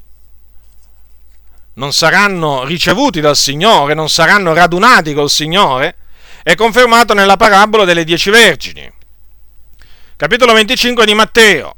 non 1.75 1.93
saranno 1.93 2.65
ricevuti 2.65 3.21
dal 3.21 3.37
Signore, 3.37 3.95
non 3.95 4.09
saranno 4.09 4.53
radunati 4.53 5.15
col 5.15 5.31
Signore, 5.31 5.97
è 6.43 6.55
confermato 6.55 7.15
nella 7.15 7.37
parabola 7.37 7.85
delle 7.85 8.05
dieci 8.05 8.31
vergini. 8.31 8.91
Capitolo 10.17 10.53
25 10.53 11.07
di 11.07 11.15
Matteo. 11.15 11.77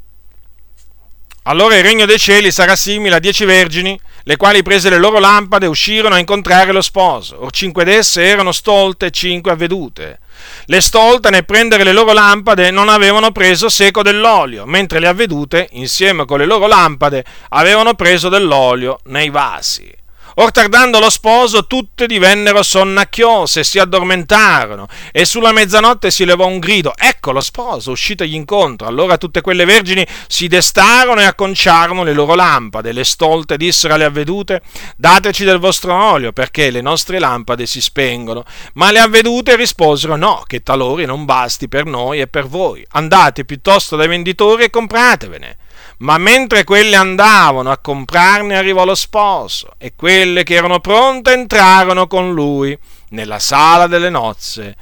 Allora 1.45 1.77
il 1.77 1.83
regno 1.83 2.07
dei 2.07 2.19
cieli 2.19 2.51
sarà 2.51 2.75
simile 2.75 3.17
a 3.17 3.19
dieci 3.19 3.45
vergini, 3.45 3.99
le 4.23 4.37
quali 4.37 4.63
prese 4.63 4.89
le 4.89 4.99
loro 4.99 5.19
lampade 5.19 5.67
uscirono 5.67 6.15
a 6.15 6.19
incontrare 6.19 6.73
lo 6.73 6.81
sposo. 6.81 7.43
Or 7.43 7.51
cinque 7.51 7.85
d'esse 7.85 8.25
erano 8.25 8.53
stolte 8.53 9.07
e 9.07 9.11
cinque 9.11 9.53
avvedute. 9.53 10.21
Le 10.67 10.81
stolte 10.81 11.31
nel 11.31 11.45
prendere 11.45 11.85
le 11.85 11.93
loro 11.93 12.13
lampade 12.13 12.71
non 12.71 12.89
avevano 12.89 13.33
preso 13.33 13.69
seco 13.69 14.03
dell'olio, 14.03 14.67
mentre 14.67 14.99
le 14.99 15.09
avvedute, 15.09 15.69
insieme 15.73 16.25
con 16.25 16.39
le 16.39 16.47
loro 16.47 16.67
lampade, 16.67 17.25
avevano 17.51 17.95
preso 17.95 18.29
dell'olio 18.29 18.99
nei 19.05 19.31
vasi. 19.31 20.03
Or 20.37 20.51
tardando 20.51 20.99
lo 20.99 21.11
sposo, 21.11 21.67
tutte 21.67 22.07
divennero 22.07 22.63
sonnacchiose, 22.63 23.63
si 23.63 23.79
addormentarono, 23.79 24.89
e 25.13 25.25
sulla 25.25 25.53
mezzanotte 25.53 26.11
si 26.11 26.25
levò 26.25 26.47
un 26.47 26.59
grido: 26.59 26.93
Ecco 26.97 27.31
lo 27.33 27.41
sposo, 27.41 27.93
uscitogli 27.93 28.35
incontro. 28.35 28.87
Allora 28.89 29.17
tutte 29.17 29.41
quelle 29.41 29.65
vergini 29.65 30.07
si 30.27 30.49
destarono 30.49 31.21
e 31.21 31.25
acconciarono 31.25 32.03
le 32.03 32.13
loro 32.13 32.35
lampade. 32.35 32.93
Le 32.93 33.05
stolte 33.05 33.57
dissero 33.57 33.95
alle 33.95 34.05
avvedute: 34.05 34.63
Dateci 34.97 35.45
del 35.45 35.59
vostro 35.59 35.95
olio, 35.95 36.33
perché 36.33 36.71
le 36.71 36.81
nostre 36.81 37.19
lampade 37.19 37.67
si 37.67 37.81
spengono. 37.81 38.45
Ma 38.75 38.91
le 38.91 38.99
avvedute 38.99 39.55
risposero: 39.57 40.17
No, 40.17 40.43
che 40.47 40.63
talori 40.63 41.05
non 41.05 41.25
basti 41.25 41.69
per 41.69 41.85
noi 41.85 42.21
e 42.21 42.27
per 42.27 42.47
voi. 42.47 42.85
Andate 42.91 43.45
piuttosto 43.45 43.95
dai 43.97 44.09
venditori 44.09 44.65
e 44.65 44.71
compratevene 44.71 45.59
ma 45.99 46.19
mentre 46.19 46.65
quelle 46.65 46.97
andavano 46.97 47.71
a 47.71 47.79
comprarne 47.79 48.57
arrivò 48.57 48.85
lo 48.85 48.95
sposo 48.95 49.75
e 49.79 49.95
quelle 49.95 50.43
che 50.43 50.55
erano 50.55 50.81
pronte 50.81 51.33
entrarono 51.33 52.07
con 52.07 52.33
lui 52.33 52.77
nella 53.11 53.39
sala 53.39 53.87
delle 53.87 54.11
nozze 54.11 54.75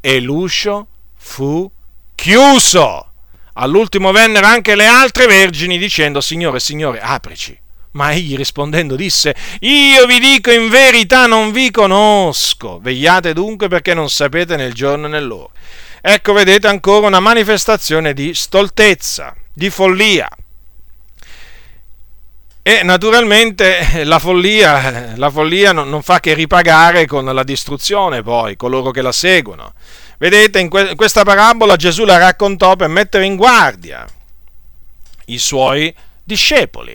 e 0.00 0.20
l'uscio 0.20 0.86
fu 1.16 1.70
chiuso. 2.14 3.04
All'ultimo 3.54 4.12
vennero 4.12 4.46
anche 4.46 4.76
le 4.76 4.86
altre 4.86 5.26
vergini 5.26 5.78
dicendo 5.78 6.20
Signore, 6.20 6.60
Signore, 6.60 7.00
aprici. 7.00 7.58
Ma 7.92 8.12
egli 8.12 8.36
rispondendo 8.36 8.94
disse, 8.94 9.34
Io 9.60 10.06
vi 10.06 10.20
dico 10.20 10.52
in 10.52 10.68
verità 10.68 11.26
non 11.26 11.50
vi 11.50 11.70
conosco. 11.70 12.78
Vegliate 12.80 13.32
dunque 13.32 13.68
perché 13.68 13.94
non 13.94 14.10
sapete 14.10 14.56
nel 14.56 14.74
giorno 14.74 15.06
e 15.06 15.08
nell'ora. 15.08 15.50
Ecco, 16.00 16.32
vedete 16.32 16.68
ancora 16.68 17.08
una 17.08 17.18
manifestazione 17.18 18.14
di 18.14 18.32
stoltezza, 18.34 19.34
di 19.52 19.68
follia. 19.70 20.28
E 22.68 22.82
naturalmente 22.82 24.04
la 24.04 24.18
follia, 24.18 25.14
la 25.16 25.30
follia 25.30 25.72
non, 25.72 25.88
non, 25.88 26.02
fa 26.02 26.20
che 26.20 26.34
ripagare 26.34 27.06
con 27.06 27.24
la 27.24 27.42
distruzione 27.42 28.22
poi 28.22 28.56
coloro 28.56 28.90
che 28.90 29.00
la 29.00 29.10
seguono. 29.10 29.72
Vedete, 30.18 30.58
in, 30.58 30.68
que- 30.68 30.94
questa 30.94 31.24
parabola 31.24 31.76
Gesù 31.76 32.04
la 32.04 32.18
raccontò 32.18 32.76
per 32.76 32.88
mettere 32.88 33.24
in 33.24 33.36
guardia 33.36 34.06
i 35.28 35.38
suoi 35.38 35.94
discepoli, 36.22 36.94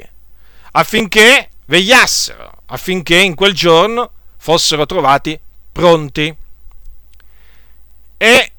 affinché 0.74 1.50
vegliassero, 1.66 2.52
affinché 2.68 3.18
in 3.18 3.34
quel 3.34 3.56
giorno 3.56 4.12
fossero 4.38 4.86
trovati 4.86 5.40
pronti. 5.72 6.38
E 8.16 8.52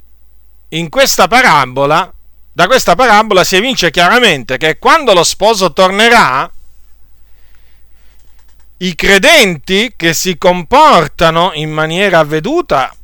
in 0.70 0.88
questa 0.88 1.28
parabola, 1.28 2.12
da 2.52 2.66
questa 2.66 2.96
parabola 2.96 3.44
si 3.44 3.54
evince 3.54 3.92
chiaramente 3.92 4.56
che 4.56 4.78
quando 4.80 5.14
lo 5.14 5.22
sposo 5.22 5.72
tornerà, 5.72 6.50
i 8.84 8.94
credenti 8.94 9.94
che 9.96 10.12
si 10.12 10.36
comportano 10.36 11.52
in 11.54 11.70
maniera 11.70 12.18
avveduta 12.18 12.94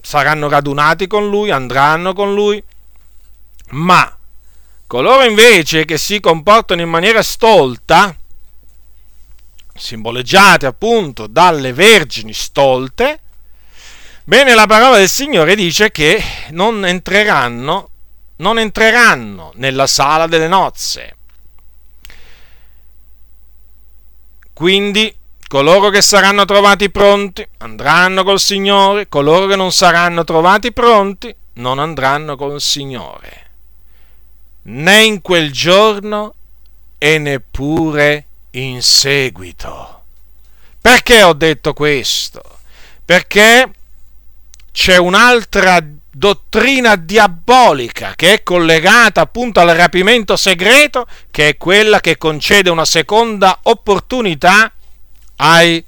saranno 0.00 0.50
radunati 0.50 1.06
con 1.06 1.30
lui, 1.30 1.50
andranno 1.50 2.12
con 2.12 2.34
lui, 2.34 2.62
ma 3.70 4.18
coloro 4.86 5.24
invece 5.24 5.86
che 5.86 5.96
si 5.96 6.20
comportano 6.20 6.82
in 6.82 6.90
maniera 6.90 7.22
stolta, 7.22 8.14
simboleggiate 9.74 10.66
appunto 10.66 11.26
dalle 11.26 11.72
vergini 11.72 12.34
stolte, 12.34 13.20
bene 14.24 14.54
la 14.54 14.66
parola 14.66 14.98
del 14.98 15.08
Signore 15.08 15.54
dice 15.54 15.90
che 15.90 16.22
non 16.50 16.84
entreranno, 16.84 17.88
non 18.36 18.58
entreranno 18.58 19.52
nella 19.54 19.86
sala 19.86 20.26
delle 20.26 20.48
nozze. 20.48 21.16
Quindi 24.54 25.14
coloro 25.48 25.90
che 25.90 26.00
saranno 26.00 26.44
trovati 26.44 26.90
pronti 26.90 27.46
andranno 27.58 28.22
col 28.22 28.38
Signore, 28.38 29.08
coloro 29.08 29.46
che 29.46 29.56
non 29.56 29.72
saranno 29.72 30.22
trovati 30.22 30.72
pronti 30.72 31.34
non 31.54 31.80
andranno 31.80 32.36
col 32.36 32.60
Signore, 32.60 33.50
né 34.62 35.02
in 35.02 35.20
quel 35.20 35.50
giorno 35.50 36.34
e 36.98 37.18
neppure 37.18 38.26
in 38.52 38.80
seguito. 38.80 40.02
Perché 40.80 41.22
ho 41.24 41.32
detto 41.32 41.72
questo? 41.72 42.40
Perché 43.04 43.70
c'è 44.70 44.96
un'altra 44.96 45.84
dottrina 46.16 46.94
diabolica 46.94 48.14
che 48.14 48.34
è 48.34 48.42
collegata 48.44 49.20
appunto 49.20 49.60
al 49.60 49.76
rapimento 49.76 50.36
segreto, 50.36 51.06
che 51.30 51.48
è 51.48 51.56
quella 51.56 52.00
che 52.00 52.16
concede 52.16 52.70
una 52.70 52.84
seconda 52.84 53.58
opportunità 53.64 54.72
ai, 55.36 55.84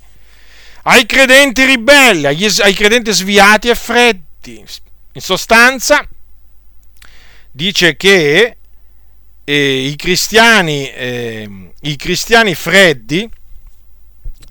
ai 0.83 1.07
credenti 1.07 1.65
ribelli, 1.65 2.27
agli, 2.27 2.47
ai 2.61 2.75
credenti 2.75 3.13
sviati 3.13 3.69
e 3.69 3.75
freddi. 3.77 4.65
In 5.13 5.21
sostanza, 5.21 6.07
dice 7.51 7.97
che 7.97 8.57
eh, 9.45 9.87
i, 9.87 9.95
cristiani, 9.95 10.91
eh, 10.91 11.71
i 11.83 11.97
cristiani 11.97 12.55
freddi, 12.55 13.31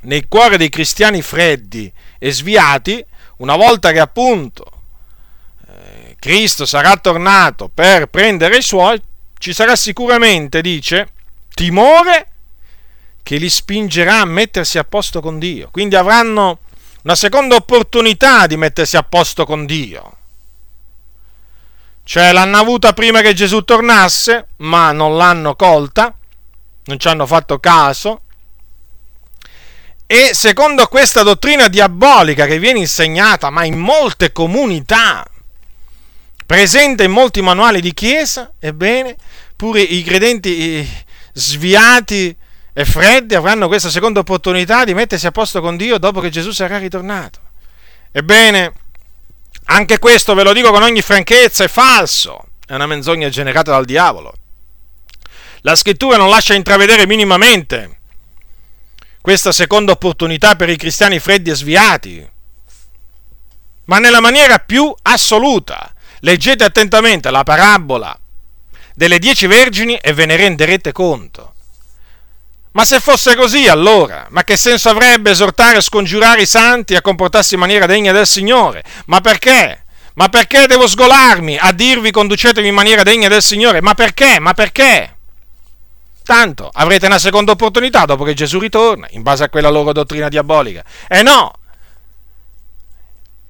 nel 0.02 0.28
cuore 0.30 0.58
dei 0.58 0.70
cristiani 0.70 1.22
freddi 1.22 1.92
e 2.18 2.32
sviati, 2.32 3.04
una 3.38 3.58
volta 3.58 3.92
che 3.92 4.00
appunto 4.00 4.75
Cristo 6.26 6.66
sarà 6.66 6.98
tornato 6.98 7.70
per 7.72 8.08
prendere 8.08 8.58
i 8.58 8.64
suoi, 8.64 9.00
ci 9.38 9.54
sarà 9.54 9.76
sicuramente, 9.76 10.62
dice, 10.62 11.10
timore 11.54 12.32
che 13.22 13.36
li 13.38 13.48
spingerà 13.48 14.22
a 14.22 14.26
mettersi 14.26 14.80
a 14.80 14.84
posto 14.84 15.22
con 15.22 15.38
Dio. 15.38 15.70
Quindi 15.70 15.96
avranno 15.96 16.62
una 17.04 17.14
seconda 17.14 17.54
opportunità 17.54 18.48
di 18.48 18.58
mettersi 18.58 18.98
a 18.98 19.04
posto 19.04 19.46
con 19.46 19.68
Dio. 19.68 20.18
Cioè 22.04 22.32
l'hanno 22.32 22.58
avuta 22.58 22.94
prima 22.94 23.22
che 23.22 23.36
Gesù 23.36 23.62
tornasse, 23.62 24.48
ma 24.58 24.92
non 24.92 25.18
l'hanno 25.18 25.56
colta, 25.56 26.12
non 26.86 26.98
ci 26.98 27.08
hanno 27.08 27.28
fatto 27.28 27.60
caso. 27.60 28.22
E 30.08 30.32
secondo 30.34 30.88
questa 30.88 31.22
dottrina 31.22 31.68
diabolica 31.68 32.48
che 32.48 32.58
viene 32.58 32.80
insegnata, 32.80 33.52
ma 33.52 33.64
in 33.64 33.78
molte 33.78 34.32
comunità, 34.32 35.24
presente 36.46 37.04
in 37.04 37.12
molti 37.12 37.42
manuali 37.42 37.82
di 37.82 37.94
chiesa, 37.94 38.52
ebbene, 38.60 39.16
pure 39.56 39.82
i 39.82 40.04
credenti 40.04 40.88
sviati 41.34 42.36
e 42.74 42.86
freddi 42.86 43.36
avranno 43.36 43.68
questa 43.68 43.90
seconda 43.90 44.20
opportunità 44.20 44.84
di 44.84 44.94
mettersi 44.94 45.28
a 45.28 45.32
posto 45.32 45.62
con 45.62 45.78
Dio 45.78 45.98
dopo 45.98 46.20
che 46.20 46.30
Gesù 46.30 46.52
sarà 46.52 46.78
ritornato. 46.78 47.40
Ebbene, 48.12 48.74
anche 49.66 49.98
questo 49.98 50.34
ve 50.36 50.44
lo 50.44 50.54
dico 50.54 50.72
con 50.72 50.84
ogni 50.84 51.02
franchezza, 51.02 51.64
è 51.64 51.68
falso, 51.68 52.50
è 52.66 52.76
una 52.76 52.86
menzogna 52.86 53.30
generata 53.30 53.72
dal 53.72 53.86
diavolo. 53.86 54.34
La 55.62 55.76
scrittura 55.76 56.18
non 56.18 56.30
lascia 56.30 56.54
intravedere 56.54 57.08
minimamente 57.08 58.00
questa 59.22 59.52
seconda 59.52 59.94
opportunità 59.94 60.56
per 60.56 60.70
i 60.70 60.78
cristiani 60.78 61.18
freddi 61.18 61.50
e 61.50 61.56
sviati, 61.56 62.30
ma 63.86 63.98
nella 63.98 64.20
maniera 64.20 64.60
più 64.60 64.94
assoluta. 65.02 65.95
Leggete 66.26 66.64
attentamente 66.64 67.30
la 67.30 67.44
parabola 67.44 68.20
delle 68.96 69.20
dieci 69.20 69.46
vergini 69.46 69.96
e 69.98 70.12
ve 70.12 70.26
ne 70.26 70.36
renderete 70.36 70.92
conto. 70.92 71.54
Ma 72.72 72.84
se 72.84 73.00
fosse 73.00 73.36
così, 73.36 73.68
allora, 73.68 74.26
ma 74.32 74.44
che 74.44 74.58
senso 74.58 74.90
avrebbe 74.90 75.30
esortare 75.30 75.78
e 75.78 75.82
scongiurare 75.82 76.42
i 76.42 76.48
santi 76.48 76.96
a 76.96 77.02
comportarsi 77.02 77.54
in 77.54 77.60
maniera 77.60 77.86
degna 77.86 78.12
del 78.12 78.26
Signore? 78.26 78.84
Ma 79.06 79.22
perché? 79.22 79.86
Ma 80.16 80.28
perché 80.28 80.66
devo 80.66 80.88
sgolarmi 80.88 81.60
a 81.60 81.72
dirvi 81.72 82.10
conducetevi 82.10 82.68
in 82.68 82.74
maniera 82.74 83.04
degna 83.04 83.28
del 83.28 83.44
Signore? 83.44 83.80
Ma 83.82 83.94
perché? 83.94 84.40
Ma 84.40 84.56
perché? 84.56 85.18
Tanto 86.24 86.72
avrete 86.74 87.06
una 87.06 87.20
seconda 87.20 87.52
opportunità 87.52 88.06
dopo 88.06 88.24
che 88.24 88.34
Gesù 88.34 88.58
ritorna, 88.58 89.06
in 89.12 89.22
base 89.22 89.44
a 89.44 89.50
quella 89.50 89.70
loro 89.70 89.92
dottrina 89.92 90.28
diabolica. 90.28 90.84
E 91.08 91.22
no! 91.22 91.54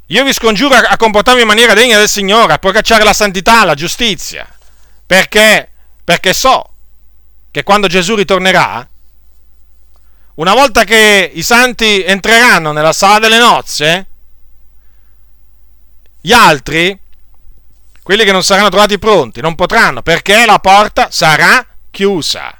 Io 0.07 0.23
vi 0.23 0.33
scongiuro 0.33 0.75
a 0.75 0.97
comportarvi 0.97 1.41
in 1.41 1.47
maniera 1.47 1.73
degna 1.73 1.97
del 1.97 2.07
Signore, 2.07 2.53
a 2.53 2.57
procacciare 2.59 3.03
la 3.03 3.13
santità, 3.13 3.65
la 3.65 3.73
giustizia. 3.73 4.47
Perché? 5.05 5.69
Perché 6.03 6.33
so 6.33 6.69
che 7.49 7.63
quando 7.63 7.87
Gesù 7.87 8.15
ritornerà, 8.15 8.87
una 10.35 10.53
volta 10.53 10.83
che 10.83 11.31
i 11.33 11.41
santi 11.41 12.03
entreranno 12.03 12.71
nella 12.71 12.93
sala 12.93 13.19
delle 13.19 13.39
nozze, 13.39 14.07
gli 16.21 16.33
altri, 16.33 16.99
quelli 18.03 18.25
che 18.25 18.31
non 18.31 18.43
saranno 18.43 18.69
trovati 18.69 18.99
pronti, 18.99 19.41
non 19.41 19.55
potranno 19.55 20.03
perché 20.03 20.45
la 20.45 20.59
porta 20.59 21.07
sarà 21.09 21.65
chiusa. 21.89 22.59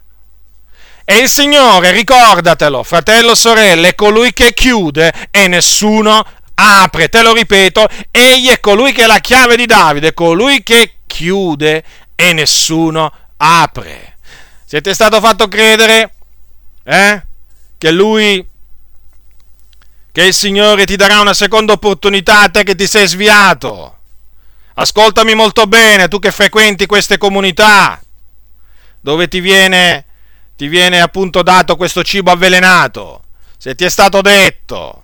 E 1.08 1.18
il 1.18 1.30
Signore, 1.30 1.92
ricordatelo, 1.92 2.82
fratello, 2.82 3.36
sorelle, 3.36 3.90
è 3.90 3.96
colui 3.96 4.34
che 4.34 4.54
chiude 4.54 5.30
e 5.30 5.48
nessuno 5.48 6.26
apre. 6.56 7.10
Te 7.10 7.22
lo 7.22 7.34
ripeto, 7.34 7.88
egli 8.12 8.50
è 8.50 8.60
colui 8.60 8.92
che 8.92 9.04
è 9.04 9.08
la 9.08 9.20
chiave 9.20 9.56
di 9.56 9.66
Davide, 9.66 10.14
colui 10.14 10.64
che 10.64 10.98
chiude 11.06 11.84
e 12.16 12.34
nessuno 12.34 13.12
apre. 13.38 14.18
Siete 14.66 14.94
stato 14.94 15.20
fatto 15.20 15.48
credere? 15.48 16.14
Eh? 16.84 17.22
che 17.78 17.92
lui, 17.92 18.44
che 20.12 20.24
il 20.24 20.34
Signore 20.34 20.86
ti 20.86 20.96
darà 20.96 21.20
una 21.20 21.34
seconda 21.34 21.74
opportunità 21.74 22.42
a 22.42 22.50
te 22.50 22.64
che 22.64 22.76
ti 22.76 22.88
sei 22.88 23.08
sviato. 23.08 23.98
Ascoltami 24.76 25.36
molto 25.36 25.68
bene, 25.68 26.08
tu 26.08 26.20
che 26.20 26.32
frequenti 26.32 26.86
queste 26.86 27.18
comunità, 27.18 28.02
dove 29.00 29.28
ti 29.28 29.40
viene, 29.40 30.06
ti 30.56 30.68
viene 30.68 31.00
appunto 31.00 31.44
dato 31.44 31.76
questo 31.76 32.04
cibo 32.04 32.32
avvelenato. 32.32 33.24
Se 33.58 33.76
ti 33.76 33.84
è 33.84 33.90
stato 33.90 34.22
detto 34.22 35.04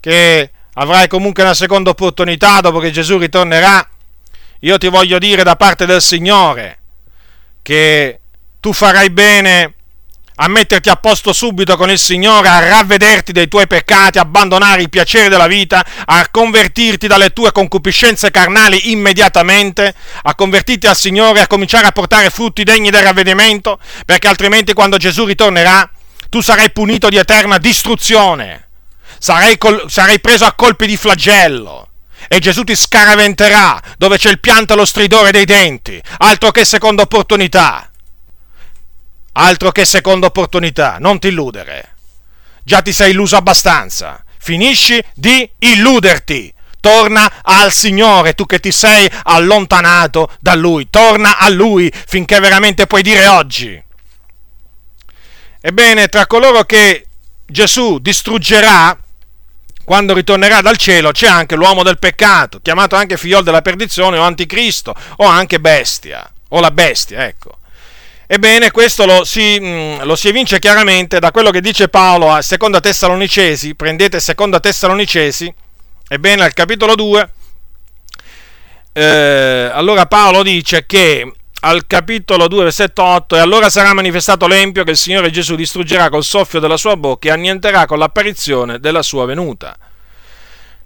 che 0.00 0.52
avrai 0.80 1.08
comunque 1.08 1.42
una 1.42 1.54
seconda 1.54 1.90
opportunità 1.90 2.60
dopo 2.60 2.78
che 2.78 2.92
Gesù 2.92 3.18
ritornerà, 3.18 3.86
io 4.60 4.78
ti 4.78 4.88
voglio 4.88 5.18
dire 5.18 5.42
da 5.42 5.56
parte 5.56 5.86
del 5.86 6.00
Signore 6.00 6.78
che 7.62 8.20
tu 8.60 8.72
farai 8.72 9.10
bene 9.10 9.74
a 10.40 10.46
metterti 10.46 10.88
a 10.88 10.94
posto 10.94 11.32
subito 11.32 11.76
con 11.76 11.90
il 11.90 11.98
Signore, 11.98 12.46
a 12.46 12.60
ravvederti 12.60 13.32
dei 13.32 13.48
tuoi 13.48 13.66
peccati, 13.66 14.18
abbandonare 14.18 14.82
i 14.82 14.88
piaceri 14.88 15.28
della 15.28 15.48
vita, 15.48 15.84
a 16.04 16.28
convertirti 16.30 17.08
dalle 17.08 17.32
tue 17.32 17.50
concupiscenze 17.50 18.30
carnali 18.30 18.92
immediatamente, 18.92 19.92
a 20.22 20.34
convertirti 20.36 20.86
al 20.86 20.96
Signore, 20.96 21.40
a 21.40 21.48
cominciare 21.48 21.88
a 21.88 21.92
portare 21.92 22.30
frutti 22.30 22.62
degni 22.62 22.90
del 22.90 23.02
ravvedimento, 23.02 23.80
perché 24.06 24.28
altrimenti 24.28 24.74
quando 24.74 24.96
Gesù 24.96 25.24
ritornerà 25.24 25.90
tu 26.28 26.40
sarai 26.40 26.70
punito 26.70 27.08
di 27.08 27.16
eterna 27.16 27.58
distruzione, 27.58 28.67
sarai, 29.18 29.58
col- 29.58 29.84
sarai 29.88 30.20
preso 30.20 30.44
a 30.44 30.52
colpi 30.52 30.86
di 30.86 30.96
flagello 30.96 31.88
e 32.28 32.40
Gesù 32.40 32.64
ti 32.64 32.74
scaraventerà 32.74 33.80
dove 33.96 34.18
c'è 34.18 34.30
il 34.30 34.40
pianto 34.40 34.74
e 34.74 34.76
lo 34.76 34.84
stridore 34.84 35.30
dei 35.30 35.44
denti, 35.44 36.00
altro 36.18 36.50
che 36.50 36.64
seconda 36.64 37.02
opportunità. 37.02 37.90
Altro 39.32 39.70
che 39.70 39.84
seconda 39.84 40.26
opportunità, 40.26 40.96
non 40.98 41.18
ti 41.20 41.28
illudere. 41.28 41.94
Già 42.64 42.82
ti 42.82 42.92
sei 42.92 43.12
illuso 43.12 43.36
abbastanza. 43.36 44.22
Finisci 44.38 45.02
di 45.14 45.48
illuderti. 45.58 46.54
torna 46.80 47.42
al 47.42 47.72
Signore, 47.72 48.34
tu 48.34 48.46
che 48.46 48.60
ti 48.60 48.70
sei 48.72 49.10
allontanato 49.24 50.30
da 50.38 50.54
Lui, 50.54 50.88
torna 50.90 51.36
a 51.36 51.48
Lui 51.48 51.92
finché 52.06 52.38
veramente 52.38 52.86
puoi 52.86 53.02
dire 53.02 53.26
oggi. 53.26 53.82
Ebbene, 55.60 56.08
tra 56.08 56.26
coloro 56.26 56.62
che 56.64 57.06
Gesù 57.46 57.98
distruggerà, 57.98 58.96
quando 59.88 60.12
ritornerà 60.12 60.60
dal 60.60 60.76
cielo, 60.76 61.12
c'è 61.12 61.28
anche 61.28 61.54
l'uomo 61.54 61.82
del 61.82 61.98
peccato, 61.98 62.60
chiamato 62.60 62.94
anche 62.94 63.16
figliol 63.16 63.42
della 63.42 63.62
perdizione 63.62 64.18
o 64.18 64.22
anticristo, 64.22 64.94
o 65.16 65.24
anche 65.24 65.60
bestia, 65.60 66.30
o 66.50 66.60
la 66.60 66.70
bestia, 66.70 67.24
ecco. 67.24 67.56
Ebbene, 68.26 68.70
questo 68.70 69.06
lo 69.06 69.24
si, 69.24 69.58
mm, 69.58 70.02
lo 70.02 70.14
si, 70.14 70.28
evince 70.28 70.58
chiaramente 70.58 71.18
da 71.20 71.30
quello 71.30 71.50
che 71.50 71.62
dice 71.62 71.88
Paolo 71.88 72.30
a 72.30 72.42
Seconda 72.42 72.80
Tessalonicesi, 72.80 73.74
prendete 73.76 74.20
Seconda 74.20 74.60
Tessalonicesi, 74.60 75.50
ebbene 76.06 76.42
al 76.42 76.52
capitolo 76.52 76.94
2, 76.94 77.30
eh, 78.92 79.70
allora 79.72 80.04
Paolo 80.04 80.42
dice 80.42 80.84
che 80.84 81.32
al 81.60 81.86
capitolo 81.86 82.46
2, 82.46 82.62
versetto 82.62 83.02
8, 83.02 83.36
e 83.36 83.40
allora 83.40 83.68
sarà 83.68 83.92
manifestato 83.92 84.46
l'empio 84.46 84.84
che 84.84 84.92
il 84.92 84.96
Signore 84.96 85.30
Gesù 85.30 85.56
distruggerà 85.56 86.08
col 86.08 86.22
soffio 86.22 86.60
della 86.60 86.76
sua 86.76 86.96
bocca 86.96 87.28
e 87.28 87.32
annienterà 87.32 87.86
con 87.86 87.98
l'apparizione 87.98 88.78
della 88.78 89.02
sua 89.02 89.26
venuta. 89.26 89.76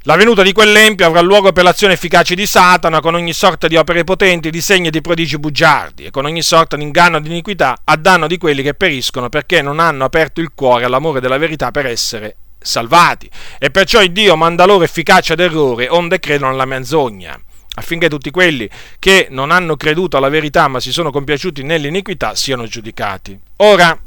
La 0.04 0.16
venuta 0.16 0.42
di 0.42 0.52
quell'empio 0.52 1.06
avrà 1.06 1.20
luogo 1.20 1.52
per 1.52 1.62
l'azione 1.62 1.92
efficace 1.92 2.34
di 2.34 2.46
Satana 2.46 3.00
con 3.00 3.14
ogni 3.14 3.32
sorta 3.32 3.68
di 3.68 3.76
opere 3.76 4.02
potenti, 4.02 4.50
di 4.50 4.60
segni 4.60 4.88
e 4.88 4.90
di 4.90 5.00
prodigi 5.00 5.38
bugiardi 5.38 6.06
e 6.06 6.10
con 6.10 6.24
ogni 6.24 6.42
sorta 6.42 6.76
di 6.76 6.82
inganno 6.82 7.18
e 7.18 7.20
di 7.20 7.28
iniquità 7.28 7.82
a 7.84 7.96
danno 7.96 8.26
di 8.26 8.36
quelli 8.38 8.62
che 8.62 8.74
periscono 8.74 9.28
perché 9.28 9.62
non 9.62 9.78
hanno 9.78 10.04
aperto 10.04 10.40
il 10.40 10.52
cuore 10.54 10.86
all'amore 10.86 11.20
della 11.20 11.38
verità 11.38 11.70
per 11.70 11.86
essere 11.86 12.36
salvati. 12.58 13.30
E 13.58 13.70
perciò 13.70 14.02
il 14.02 14.10
Dio 14.10 14.36
manda 14.36 14.64
loro 14.64 14.82
efficacia 14.82 15.36
d'errore 15.36 15.88
onde 15.88 16.18
credono 16.18 16.50
alla 16.50 16.64
menzogna 16.64 17.40
affinché 17.74 18.08
tutti 18.08 18.30
quelli 18.30 18.68
che 18.98 19.28
non 19.30 19.50
hanno 19.50 19.76
creduto 19.76 20.16
alla 20.16 20.28
verità 20.28 20.68
ma 20.68 20.80
si 20.80 20.92
sono 20.92 21.10
compiaciuti 21.10 21.62
nell'iniquità 21.62 22.34
siano 22.34 22.66
giudicati. 22.66 23.38
Ora, 23.56 23.98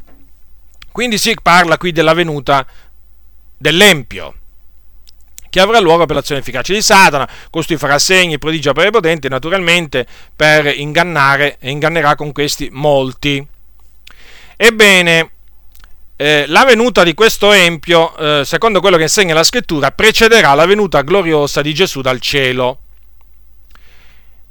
quindi 0.91 1.17
si 1.17 1.35
parla 1.41 1.77
qui 1.77 1.91
della 1.91 2.13
venuta 2.13 2.65
dell'empio 3.57 4.35
che 5.55 5.61
avrà 5.61 5.79
luogo 5.79 6.05
per 6.05 6.17
l'azione 6.17 6.41
efficace 6.41 6.73
di 6.73 6.81
Satana, 6.81 7.29
costui 7.49 7.77
farà 7.77 7.97
segni, 7.97 8.37
prodigi 8.37 8.67
opere 8.67 8.89
potenti, 8.89 9.29
naturalmente 9.29 10.05
per 10.35 10.67
ingannare 10.67 11.55
e 11.59 11.69
ingannerà 11.69 12.15
con 12.15 12.33
questi 12.33 12.67
molti. 12.73 13.45
Ebbene, 14.57 15.29
eh, 16.17 16.45
la 16.47 16.65
venuta 16.65 17.03
di 17.03 17.13
questo 17.13 17.53
empio, 17.53 18.17
eh, 18.17 18.43
secondo 18.43 18.81
quello 18.81 18.97
che 18.97 19.03
insegna 19.03 19.33
la 19.33 19.43
scrittura, 19.43 19.91
precederà 19.91 20.53
la 20.55 20.65
venuta 20.65 21.01
gloriosa 21.03 21.61
di 21.61 21.73
Gesù 21.73 22.01
dal 22.01 22.19
cielo. 22.19 22.79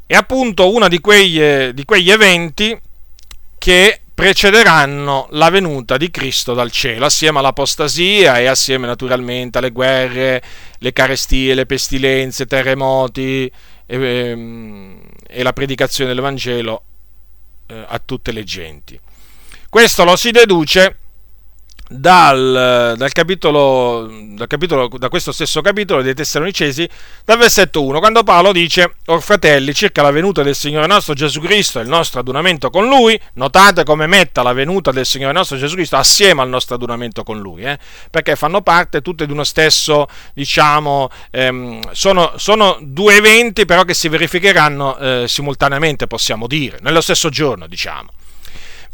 È 0.06 0.14
appunto 0.14 0.72
uno 0.72 0.88
di 0.88 1.00
quegli, 1.00 1.40
di 1.72 1.84
quegli 1.84 2.10
eventi 2.10 2.78
che 3.58 4.00
precederanno 4.14 5.26
la 5.30 5.50
venuta 5.50 5.96
di 5.96 6.10
Cristo 6.10 6.54
dal 6.54 6.70
cielo, 6.70 7.06
assieme 7.06 7.40
all'apostasia 7.40 8.38
e 8.38 8.46
assieme 8.46 8.86
naturalmente 8.86 9.58
alle 9.58 9.70
guerre, 9.70 10.42
le 10.78 10.92
carestie, 10.92 11.54
le 11.54 11.66
pestilenze, 11.66 12.46
terremoti 12.46 13.50
e, 13.86 13.96
ehm, 13.96 15.00
e 15.26 15.42
la 15.42 15.52
predicazione 15.52 16.10
dell'Evangelo 16.10 16.82
eh, 17.66 17.84
a 17.88 17.98
tutte 17.98 18.30
le 18.30 18.44
genti. 18.44 18.98
Questo 19.68 20.04
lo 20.04 20.14
si 20.14 20.30
deduce 20.30 20.98
dal, 21.88 22.94
dal, 22.96 23.12
capitolo, 23.12 24.10
dal, 24.34 24.46
capitolo, 24.46 24.88
da 24.96 25.08
questo 25.08 25.32
stesso 25.32 25.60
capitolo 25.60 26.02
dei 26.02 26.14
Tessalonicesi, 26.14 26.88
dal 27.24 27.38
versetto 27.38 27.84
1, 27.84 27.98
quando 27.98 28.22
Paolo 28.22 28.52
dice, 28.52 28.94
Or 29.06 29.22
fratelli, 29.22 29.74
circa 29.74 30.02
la 30.02 30.10
venuta 30.10 30.42
del 30.42 30.54
Signore 30.54 30.86
nostro 30.86 31.14
Gesù 31.14 31.40
Cristo 31.40 31.78
e 31.78 31.82
il 31.82 31.88
nostro 31.88 32.20
adunamento 32.20 32.70
con 32.70 32.88
Lui, 32.88 33.20
notate 33.34 33.84
come 33.84 34.06
metta 34.06 34.42
la 34.42 34.52
venuta 34.52 34.92
del 34.92 35.04
Signore 35.04 35.32
nostro 35.34 35.56
Gesù 35.56 35.74
Cristo 35.74 35.96
assieme 35.96 36.40
al 36.40 36.48
nostro 36.48 36.74
adunamento 36.74 37.22
con 37.22 37.38
Lui, 37.38 37.62
eh? 37.62 37.78
perché 38.10 38.34
fanno 38.34 38.62
parte 38.62 39.02
tutte 39.02 39.26
di 39.26 39.32
uno 39.32 39.44
stesso, 39.44 40.06
diciamo, 40.32 41.10
ehm, 41.30 41.92
sono, 41.92 42.32
sono, 42.36 42.78
due 42.80 43.16
eventi 43.16 43.66
però 43.66 43.84
che 43.84 43.94
si 43.94 44.08
verificheranno 44.08 44.96
eh, 44.96 45.24
simultaneamente, 45.28 46.06
possiamo 46.06 46.46
dire, 46.46 46.78
nello 46.80 47.00
stesso 47.00 47.28
giorno, 47.28 47.66
diciamo. 47.66 48.10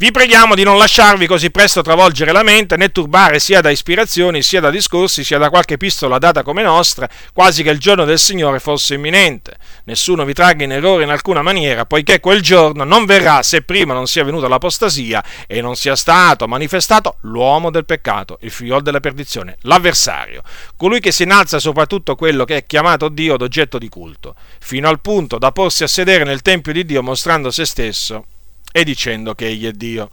Vi 0.01 0.09
preghiamo 0.09 0.55
di 0.55 0.63
non 0.63 0.79
lasciarvi 0.79 1.27
così 1.27 1.51
presto 1.51 1.83
travolgere 1.83 2.31
la 2.31 2.41
mente 2.41 2.75
né 2.75 2.91
turbare 2.91 3.37
sia 3.37 3.61
da 3.61 3.69
ispirazioni, 3.69 4.41
sia 4.41 4.59
da 4.59 4.71
discorsi, 4.71 5.23
sia 5.23 5.37
da 5.37 5.51
qualche 5.51 5.75
epistola 5.75 6.17
data 6.17 6.41
come 6.41 6.63
nostra, 6.63 7.07
quasi 7.33 7.61
che 7.61 7.69
il 7.69 7.77
giorno 7.77 8.03
del 8.03 8.17
Signore 8.17 8.59
fosse 8.59 8.95
imminente. 8.95 9.57
Nessuno 9.83 10.25
vi 10.25 10.33
tragga 10.33 10.63
in 10.63 10.71
errore 10.71 11.03
in 11.03 11.11
alcuna 11.11 11.43
maniera, 11.43 11.85
poiché 11.85 12.19
quel 12.19 12.41
giorno 12.41 12.83
non 12.83 13.05
verrà 13.05 13.43
se 13.43 13.61
prima 13.61 13.93
non 13.93 14.07
sia 14.07 14.23
venuta 14.23 14.47
l'apostasia 14.47 15.23
e 15.45 15.61
non 15.61 15.75
sia 15.75 15.95
stato 15.95 16.47
manifestato 16.47 17.17
l'uomo 17.21 17.69
del 17.69 17.85
peccato, 17.85 18.39
il 18.41 18.49
figliol 18.49 18.81
della 18.81 19.01
perdizione, 19.01 19.57
l'avversario, 19.59 20.41
colui 20.77 20.99
che 20.99 21.11
si 21.11 21.21
innalza 21.21 21.59
sopra 21.59 21.85
tutto 21.85 22.15
quello 22.15 22.43
che 22.43 22.57
è 22.57 22.65
chiamato 22.65 23.07
Dio 23.07 23.37
d'oggetto 23.37 23.77
di 23.77 23.87
culto, 23.87 24.33
fino 24.61 24.89
al 24.89 24.99
punto 24.99 25.37
da 25.37 25.51
porsi 25.51 25.83
a 25.83 25.87
sedere 25.87 26.23
nel 26.23 26.41
Tempio 26.41 26.73
di 26.73 26.85
Dio 26.85 27.03
mostrando 27.03 27.51
se 27.51 27.65
stesso 27.65 28.25
e 28.71 28.83
dicendo 28.83 29.35
che 29.35 29.47
egli 29.47 29.67
è 29.67 29.71
Dio. 29.71 30.11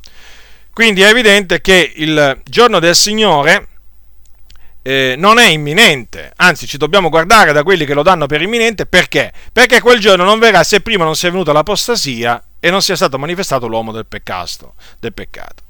Quindi 0.73 1.03
è 1.03 1.09
evidente 1.09 1.61
che 1.61 1.93
il 1.97 2.41
giorno 2.45 2.79
del 2.79 2.95
Signore 2.95 3.69
eh, 4.83 5.15
non 5.19 5.39
è 5.39 5.49
imminente, 5.49 6.33
anzi 6.37 6.67
ci 6.67 6.77
dobbiamo 6.77 7.09
guardare 7.09 7.53
da 7.53 7.63
quelli 7.63 7.85
che 7.85 7.95
lo 7.95 8.03
danno 8.03 8.27
per 8.27 8.43
imminente, 8.43 8.87
perché? 8.87 9.33
Perché 9.53 9.81
quel 9.81 9.99
giorno 9.99 10.25
non 10.25 10.39
verrà 10.39 10.63
se 10.63 10.81
prima 10.81 11.05
non 11.05 11.17
sia 11.17 11.31
venuta 11.31 11.53
l'apostasia 11.53 12.43
e 12.61 12.71
non 12.71 12.81
sia 12.81 12.97
stato 12.97 13.19
manifestato 13.19 13.67
l'uomo 13.67 13.93
del 13.93 14.07
peccato. 14.07 14.75
Del 15.01 15.13
peccato. 15.13 15.63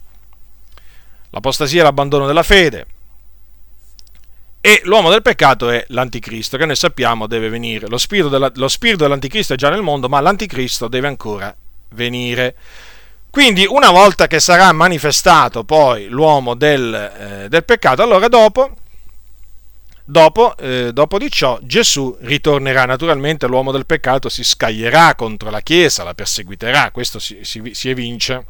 L'apostasia 1.31 1.81
è 1.81 1.85
l'abbandono 1.85 2.27
della 2.27 2.43
fede, 2.43 2.87
e 4.61 4.83
l'uomo 4.85 5.11
del 5.11 5.23
peccato 5.23 5.71
è 5.71 5.85
l'anticristo, 5.89 6.57
che 6.57 6.67
noi 6.67 6.77
sappiamo 6.77 7.27
deve 7.27 7.49
venire. 7.49 7.89
Lo 7.89 7.97
spirito, 7.97 8.29
della, 8.29 8.51
lo 8.55 8.69
spirito, 8.69 9.05
dell'anticristo 9.05 9.55
è 9.55 9.57
già 9.57 9.71
nel 9.71 9.83
mondo, 9.83 10.09
ma 10.09 10.21
l'anticristo 10.21 10.89
deve 10.89 11.07
ancora 11.07 11.55
venire. 11.91 12.55
Quindi 13.31 13.67
una 13.69 13.91
volta 13.91 14.27
che 14.27 14.41
sarà 14.41 14.73
manifestato 14.73 15.65
poi 15.65 16.09
l'uomo 16.09 16.55
del, 16.55 16.95
eh, 17.45 17.49
del 17.49 17.65
peccato, 17.65 18.03
allora 18.03 18.27
dopo, 18.29 18.75
dopo, 20.05 20.57
eh, 20.57 20.91
dopo, 20.93 21.19
di 21.19 21.31
ciò 21.31 21.59
Gesù 21.63 22.17
ritornerà. 22.21 22.85
Naturalmente 22.85 23.47
l'uomo 23.47 23.71
del 23.71 23.87
peccato 23.87 24.29
si 24.29 24.43
scaglierà 24.43 25.15
contro 25.15 25.51
la 25.51 25.61
Chiesa, 25.61 26.05
la 26.05 26.15
perseguiterà, 26.15 26.91
questo 26.91 27.19
si, 27.19 27.41
si, 27.43 27.71
si 27.75 27.91
evince 27.91 28.47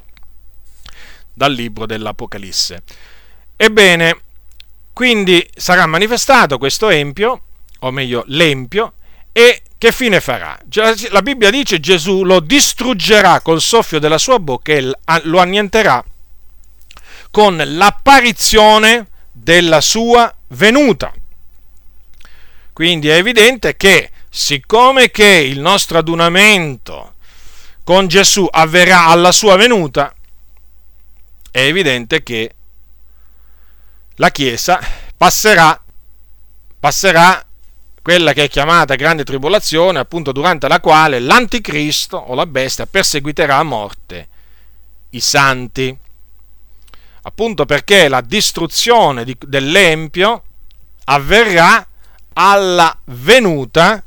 dal 1.34 1.52
libro 1.52 1.84
dell'Apocalisse. 1.84 2.82
Ebbene, 3.56 4.20
quindi 4.92 5.48
sarà 5.54 5.86
manifestato 5.86 6.58
questo 6.58 6.88
empio, 6.88 7.42
o 7.80 7.90
meglio 7.90 8.24
l'empio, 8.26 8.94
e 9.32 9.62
che 9.78 9.92
fine 9.92 10.20
farà? 10.20 10.58
La 11.10 11.22
Bibbia 11.22 11.50
dice 11.50 11.78
Gesù 11.78 12.24
lo 12.24 12.40
distruggerà 12.40 13.40
col 13.40 13.60
soffio 13.60 14.00
della 14.00 14.18
sua 14.18 14.40
bocca 14.40 14.72
e 14.72 14.92
lo 15.22 15.38
annienterà 15.38 16.04
con 17.30 17.56
l'apparizione 17.64 19.06
della 19.30 19.80
sua 19.80 20.34
venuta. 20.48 21.12
Quindi 22.72 23.08
è 23.08 23.14
evidente 23.14 23.76
che 23.76 24.10
siccome 24.28 25.10
che 25.10 25.24
il 25.24 25.60
nostro 25.60 25.98
adunamento 25.98 27.14
con 27.84 28.08
Gesù 28.08 28.46
avverrà 28.50 29.06
alla 29.06 29.32
sua 29.32 29.56
venuta, 29.56 30.12
è 31.50 31.60
evidente 31.60 32.22
che 32.22 32.54
la 34.16 34.30
Chiesa 34.30 34.80
passerà, 35.16 35.80
passerà 36.78 37.47
quella 38.08 38.32
che 38.32 38.44
è 38.44 38.48
chiamata 38.48 38.94
grande 38.94 39.22
tribolazione, 39.22 39.98
appunto 39.98 40.32
durante 40.32 40.66
la 40.66 40.80
quale 40.80 41.18
l'anticristo 41.18 42.16
o 42.16 42.34
la 42.34 42.46
bestia 42.46 42.86
perseguiterà 42.86 43.58
a 43.58 43.62
morte 43.62 44.28
i 45.10 45.20
santi. 45.20 45.94
Appunto 47.24 47.66
perché 47.66 48.08
la 48.08 48.22
distruzione 48.22 49.24
di, 49.24 49.36
dell'Empio 49.38 50.42
avverrà 51.04 51.86
alla 52.32 52.98
venuta 53.04 54.02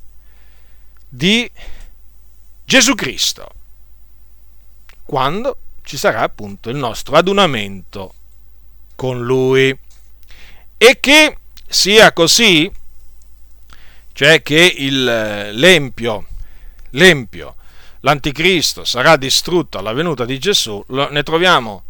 di 1.08 1.48
Gesù 2.64 2.96
Cristo, 2.96 3.50
quando 5.04 5.58
ci 5.84 5.96
sarà 5.96 6.22
appunto 6.22 6.72
il 6.72 6.78
nostro 6.78 7.18
adunamento 7.18 8.16
con 8.96 9.24
Lui. 9.24 9.78
E 10.76 11.00
che 11.00 11.38
sia 11.68 12.12
così 12.14 12.80
cioè 14.14 14.42
che 14.42 14.74
il, 14.78 15.04
l'empio, 15.54 16.28
l'empio, 16.92 17.56
l'anticristo 18.02 18.84
sarà 18.84 19.16
distrutto 19.18 19.78
alla 19.78 19.94
venuta 19.94 20.26
di 20.26 20.40
Gesù, 20.40 20.84
ne 20.88 21.24
troviamo 21.24 21.84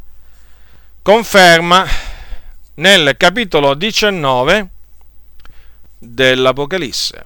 conferma 1.01 1.85
nel 2.75 3.15
capitolo 3.17 3.73
19 3.73 4.69
dell'Apocalisse. 5.97 7.25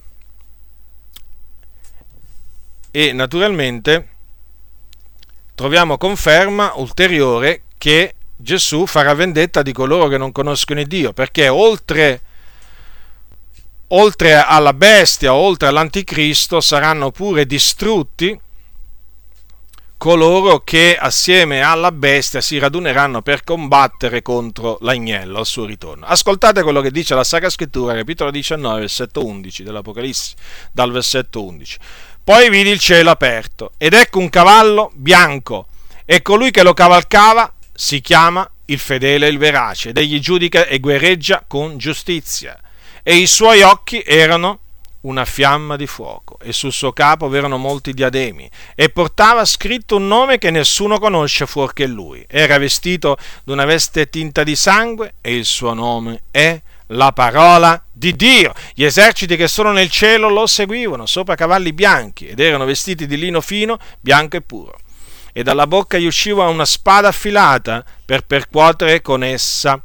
e 2.95 3.11
naturalmente 3.11 4.07
troviamo 5.53 5.97
conferma 5.97 6.75
ulteriore 6.75 7.63
che 7.77 8.15
Gesù 8.37 8.85
farà 8.85 9.13
vendetta 9.13 9.61
di 9.61 9.73
coloro 9.73 10.07
che 10.07 10.17
non 10.17 10.31
conoscono 10.31 10.81
Dio, 10.83 11.11
perché 11.11 11.49
oltre, 11.49 12.21
oltre 13.89 14.33
alla 14.35 14.73
bestia, 14.73 15.33
oltre 15.33 15.67
all'anticristo, 15.67 16.61
saranno 16.61 17.11
pure 17.11 17.45
distrutti 17.45 18.39
coloro 19.97 20.59
che 20.59 20.97
assieme 20.99 21.61
alla 21.61 21.91
bestia 21.91 22.41
si 22.41 22.57
raduneranno 22.57 23.21
per 23.21 23.43
combattere 23.43 24.21
contro 24.21 24.77
l'agnello 24.81 25.39
al 25.39 25.45
suo 25.45 25.65
ritorno. 25.65 26.05
Ascoltate 26.05 26.61
quello 26.63 26.81
che 26.81 26.91
dice 26.91 27.15
la 27.15 27.23
Sacra 27.23 27.49
Scrittura, 27.49 27.95
capitolo 27.95 28.31
19, 28.31 28.79
versetto 28.81 29.25
11 29.25 29.63
dell'Apocalisse, 29.63 30.35
dal 30.71 30.91
versetto 30.91 31.43
11. 31.43 31.77
Poi 32.23 32.49
vidi 32.49 32.69
il 32.69 32.79
cielo 32.79 33.11
aperto 33.11 33.71
ed 33.77 33.93
ecco 33.93 34.19
un 34.19 34.29
cavallo 34.29 34.91
bianco 34.93 35.67
e 36.05 36.21
colui 36.21 36.51
che 36.51 36.63
lo 36.63 36.73
cavalcava 36.73 37.51
si 37.73 38.01
chiama 38.01 38.47
il 38.65 38.79
fedele 38.79 39.27
e 39.27 39.29
il 39.29 39.37
verace 39.37 39.89
ed 39.89 39.97
egli 39.97 40.19
giudica 40.19 40.65
e 40.65 40.79
guerreggia 40.79 41.43
con 41.47 41.77
giustizia 41.77 42.59
e 43.07 43.17
i 43.17 43.27
suoi 43.27 43.61
occhi 43.61 44.01
erano 44.03 44.61
una 45.01 45.25
fiamma 45.25 45.75
di 45.75 45.85
fuoco 45.85 46.39
e 46.41 46.51
sul 46.51 46.71
suo 46.71 46.91
capo 46.91 47.29
v'erano 47.29 47.57
molti 47.57 47.93
diademi 47.93 48.49
e 48.73 48.89
portava 48.89 49.45
scritto 49.45 49.97
un 49.97 50.07
nome 50.07 50.39
che 50.39 50.49
nessuno 50.49 50.97
conosce 50.97 51.45
fuorché 51.45 51.85
lui. 51.85 52.25
Era 52.27 52.57
vestito 52.57 53.15
d'una 53.43 53.63
veste 53.65 54.09
tinta 54.09 54.41
di 54.41 54.55
sangue 54.55 55.13
e 55.21 55.35
il 55.35 55.45
suo 55.45 55.75
nome 55.75 56.23
è 56.31 56.59
la 56.87 57.11
parola 57.11 57.79
di 57.91 58.15
Dio. 58.15 58.55
Gli 58.73 58.83
eserciti 58.83 59.35
che 59.35 59.47
sono 59.47 59.71
nel 59.71 59.91
cielo 59.91 60.27
lo 60.27 60.47
seguivano 60.47 61.05
sopra 61.05 61.35
cavalli 61.35 61.73
bianchi 61.73 62.25
ed 62.25 62.39
erano 62.39 62.65
vestiti 62.65 63.05
di 63.05 63.19
lino 63.19 63.39
fino, 63.39 63.77
bianco 63.99 64.37
e 64.37 64.41
puro. 64.41 64.79
E 65.31 65.43
dalla 65.43 65.67
bocca 65.67 65.99
gli 65.99 66.07
usciva 66.07 66.47
una 66.47 66.65
spada 66.65 67.09
affilata 67.09 67.85
per 68.03 68.25
percuotere 68.25 69.03
con 69.03 69.23
essa 69.23 69.79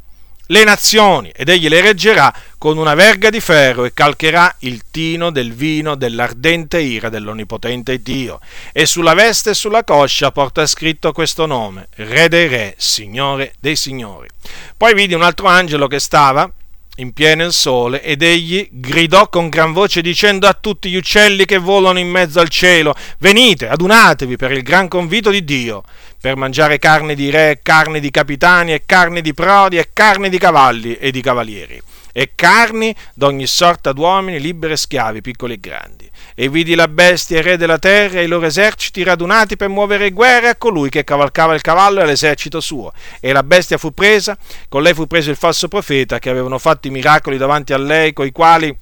le 0.50 0.64
nazioni 0.64 1.30
ed 1.34 1.48
egli 1.48 1.68
le 1.68 1.80
reggerà 1.80 2.32
con 2.58 2.76
una 2.76 2.94
verga 2.94 3.30
di 3.30 3.40
ferro 3.40 3.84
e 3.84 3.94
calcherà 3.94 4.56
il 4.60 4.82
tino 4.90 5.30
del 5.30 5.54
vino 5.54 5.94
dell'ardente 5.94 6.80
ira 6.80 7.08
dell'onnipotente 7.08 8.02
Dio. 8.02 8.40
E 8.72 8.84
sulla 8.84 9.14
veste 9.14 9.50
e 9.50 9.54
sulla 9.54 9.84
coscia 9.84 10.30
porta 10.32 10.66
scritto 10.66 11.12
questo 11.12 11.46
nome, 11.46 11.88
Re 11.94 12.28
dei 12.28 12.48
Re, 12.48 12.74
Signore 12.76 13.54
dei 13.60 13.76
Signori. 13.76 14.28
Poi 14.76 14.92
vidi 14.94 15.14
un 15.14 15.22
altro 15.22 15.46
angelo 15.46 15.86
che 15.86 16.00
stava 16.00 16.50
in 16.96 17.12
pieno 17.12 17.44
il 17.44 17.52
sole 17.52 18.02
ed 18.02 18.22
egli 18.22 18.68
gridò 18.70 19.28
con 19.28 19.48
gran 19.48 19.72
voce 19.72 20.02
dicendo 20.02 20.46
a 20.46 20.52
tutti 20.52 20.90
gli 20.90 20.96
uccelli 20.96 21.44
che 21.44 21.58
volano 21.58 21.98
in 21.98 22.08
mezzo 22.08 22.40
al 22.40 22.48
cielo, 22.48 22.94
venite, 23.18 23.68
adunatevi 23.68 24.36
per 24.36 24.52
il 24.52 24.62
gran 24.62 24.88
convito 24.88 25.30
di 25.30 25.44
Dio, 25.44 25.82
per 26.20 26.36
mangiare 26.36 26.78
carne 26.78 27.14
di 27.14 27.30
re, 27.30 27.60
carne 27.62 28.00
di 28.00 28.10
capitani 28.10 28.72
e 28.72 28.82
carne 28.84 29.20
di 29.20 29.32
prodi 29.32 29.78
e 29.78 29.90
carne 29.92 30.28
di 30.28 30.38
cavalli 30.38 30.96
e 30.96 31.10
di 31.10 31.20
cavalieri 31.20 31.82
e 32.12 32.32
carni 32.34 32.94
d'ogni 33.14 33.46
sorta 33.46 33.92
d'uomini, 33.92 34.40
liberi 34.40 34.72
e 34.72 34.76
schiavi, 34.76 35.20
piccoli 35.20 35.54
e 35.54 35.60
grandi. 35.60 36.10
E 36.34 36.48
vidi 36.48 36.74
la 36.74 36.88
bestia 36.88 37.38
e 37.38 37.42
re 37.42 37.56
della 37.56 37.78
terra 37.78 38.20
e 38.20 38.24
i 38.24 38.26
loro 38.26 38.46
eserciti 38.46 39.02
radunati 39.02 39.56
per 39.56 39.68
muovere 39.68 40.10
guerra 40.10 40.50
a 40.50 40.56
colui 40.56 40.88
che 40.88 41.04
cavalcava 41.04 41.54
il 41.54 41.60
cavallo 41.60 42.00
e 42.00 42.06
l'esercito 42.06 42.60
suo. 42.60 42.92
E 43.20 43.32
la 43.32 43.42
bestia 43.42 43.78
fu 43.78 43.92
presa, 43.92 44.36
con 44.68 44.82
lei 44.82 44.94
fu 44.94 45.06
preso 45.06 45.30
il 45.30 45.36
falso 45.36 45.68
profeta 45.68 46.18
che 46.18 46.30
avevano 46.30 46.58
fatto 46.58 46.88
i 46.88 46.90
miracoli 46.90 47.36
davanti 47.36 47.72
a 47.72 47.78
lei, 47.78 48.12
coi 48.12 48.32
quali 48.32 48.74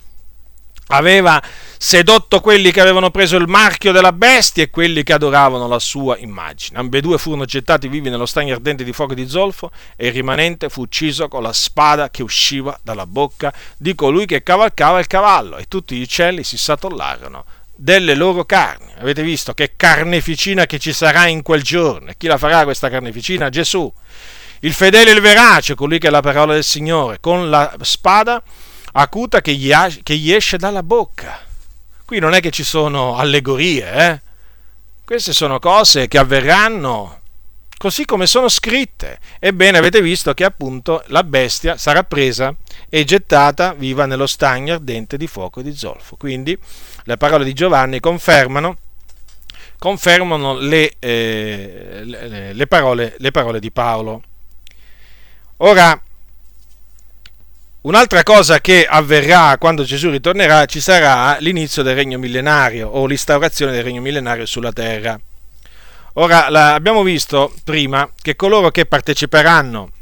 aveva 0.89 1.43
sedotto 1.79 2.41
quelli 2.41 2.71
che 2.71 2.81
avevano 2.81 3.11
preso 3.11 3.37
il 3.37 3.47
marchio 3.47 3.93
della 3.93 4.13
bestia 4.13 4.65
e 4.65 4.71
quelli 4.71 5.03
che 5.03 5.13
adoravano 5.13 5.69
la 5.69 5.79
sua 5.79 6.17
immagine. 6.19 6.79
Ambedue 6.79 7.19
furono 7.19 7.45
gettati 7.45 7.89
vivi 7.89 8.11
nello 8.11 8.27
stagno 8.27 8.55
ardente 8.55 8.85
di 8.85 8.93
fuoco 8.93 9.15
di 9.15 9.29
zolfo 9.29 9.71
e 9.97 10.09
il 10.09 10.13
rimanente 10.13 10.69
fu 10.69 10.83
ucciso 10.83 11.29
con 11.29 11.43
la 11.43 11.53
spada 11.53 12.11
che 12.11 12.23
usciva 12.23 12.79
dalla 12.83 13.07
bocca 13.07 13.53
di 13.77 13.95
colui 13.95 14.27
che 14.27 14.43
cavalcava 14.43 14.99
il 14.99 15.07
cavallo 15.07 15.57
e 15.57 15.67
tutti 15.67 15.97
gli 15.97 16.03
uccelli 16.03 16.43
si 16.43 16.59
satollarono 16.59 17.45
delle 17.75 18.15
loro 18.15 18.45
carni. 18.45 18.93
Avete 18.99 19.23
visto 19.23 19.55
che 19.55 19.75
carneficina 19.77 20.67
che 20.67 20.81
ci 20.81 20.93
sarà 20.93 21.27
in 21.27 21.43
quel 21.43 21.63
giorno? 21.63 22.11
E 22.11 22.17
chi 22.17 22.27
la 22.27 22.37
farà 22.37 22.65
questa 22.65 22.91
carneficina? 22.91 23.49
Gesù. 23.51 23.91
Il 24.61 24.73
fedele 24.73 25.11
e 25.11 25.15
il 25.15 25.21
verace, 25.21 25.77
colui 25.77 26.01
che 26.01 26.09
è 26.09 26.11
la 26.11 26.21
parola 26.21 26.55
del 26.55 26.65
Signore, 26.65 27.19
con 27.21 27.49
la 27.49 27.73
spada 27.83 28.43
acuta 29.01 29.41
che 29.41 29.55
gli, 29.55 29.73
che 30.03 30.17
gli 30.17 30.33
esce 30.33 30.57
dalla 30.57 30.83
bocca. 30.83 31.41
Qui 32.05 32.19
non 32.19 32.35
è 32.35 32.41
che 32.41 32.51
ci 32.51 32.65
sono 32.65 33.17
allegorie, 33.17 33.93
eh? 33.93 34.21
Queste 35.05 35.33
sono 35.33 35.59
cose 35.59 36.09
che 36.09 36.19
avverranno 36.19 37.21
così 37.79 38.05
come 38.05 38.27
sono 38.27 38.49
scritte. 38.49 39.21
Ebbene, 39.39 39.79
avete 39.79 40.03
visto 40.03 40.35
che 40.35 40.45
appunto 40.45 41.03
la 41.07 41.23
bestia 41.23 41.77
sarà 41.77 42.03
presa 42.03 42.55
e 42.89 43.05
gettata 43.05 43.73
viva 43.73 44.05
nello 44.05 44.27
stagno 44.27 44.75
ardente 44.75 45.17
di 45.17 45.27
fuoco 45.27 45.61
e 45.61 45.63
di 45.63 45.75
zolfo. 45.75 46.17
Quindi 46.17 46.59
le 47.05 47.17
parole 47.17 47.45
di 47.45 47.53
Giovanni 47.53 48.01
confermano, 48.01 48.79
confermano 49.79 50.59
le, 50.59 50.97
eh, 50.99 52.03
le, 52.05 52.53
le, 52.53 52.67
parole, 52.67 53.15
le 53.19 53.31
parole 53.31 53.61
di 53.61 53.71
Paolo. 53.71 54.23
Ora, 55.59 56.01
Un'altra 57.81 58.25
cosa 58.25 58.61
che 58.61 58.87
avverrà 58.87 59.57
quando 59.57 59.85
Gesù 59.85 60.11
ritornerà 60.11 60.67
ci 60.67 60.81
sarà 60.81 61.37
l'inizio 61.39 61.85
del 61.85 61.95
regno 61.95 62.19
millenario 62.19 62.89
o 62.89 63.07
l'instaurazione 63.07 63.71
del 63.71 63.85
regno 63.85 64.01
millenario 64.01 64.47
sulla 64.47 64.73
terra. 64.73 65.19
Ora 66.15 66.51
la, 66.51 66.75
abbiamo 66.75 67.05
visto 67.05 67.55
prima 67.63 68.11
che 68.21 68.35
coloro 68.35 68.73
che 68.73 68.85
parteciperanno, 68.85 69.93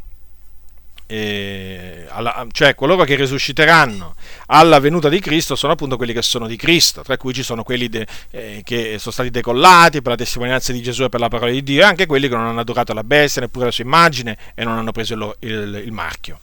eh, 1.06 2.06
alla, 2.08 2.46
cioè 2.50 2.74
coloro 2.74 3.04
che 3.04 3.14
risusciteranno 3.14 4.14
alla 4.46 4.80
venuta 4.80 5.10
di 5.10 5.20
Cristo, 5.20 5.54
sono 5.54 5.74
appunto 5.74 5.98
quelli 5.98 6.14
che 6.14 6.22
sono 6.22 6.46
di 6.46 6.56
Cristo, 6.56 7.02
tra 7.02 7.18
cui 7.18 7.34
ci 7.34 7.42
sono 7.42 7.62
quelli 7.62 7.90
de, 7.90 8.06
eh, 8.30 8.62
che 8.64 8.96
sono 8.98 9.12
stati 9.12 9.28
decollati 9.28 10.00
per 10.00 10.12
la 10.12 10.16
testimonianza 10.16 10.72
di 10.72 10.80
Gesù 10.80 11.04
e 11.04 11.08
per 11.10 11.20
la 11.20 11.28
parola 11.28 11.50
di 11.50 11.62
Dio, 11.62 11.82
e 11.82 11.84
anche 11.84 12.06
quelli 12.06 12.26
che 12.26 12.34
non 12.36 12.46
hanno 12.46 12.60
adorato 12.60 12.94
la 12.94 13.04
bestia, 13.04 13.42
neppure 13.42 13.66
la 13.66 13.70
sua 13.70 13.84
immagine 13.84 14.38
e 14.54 14.64
non 14.64 14.78
hanno 14.78 14.92
preso 14.92 15.12
il, 15.12 15.36
il, 15.40 15.82
il 15.84 15.92
marchio. 15.92 16.40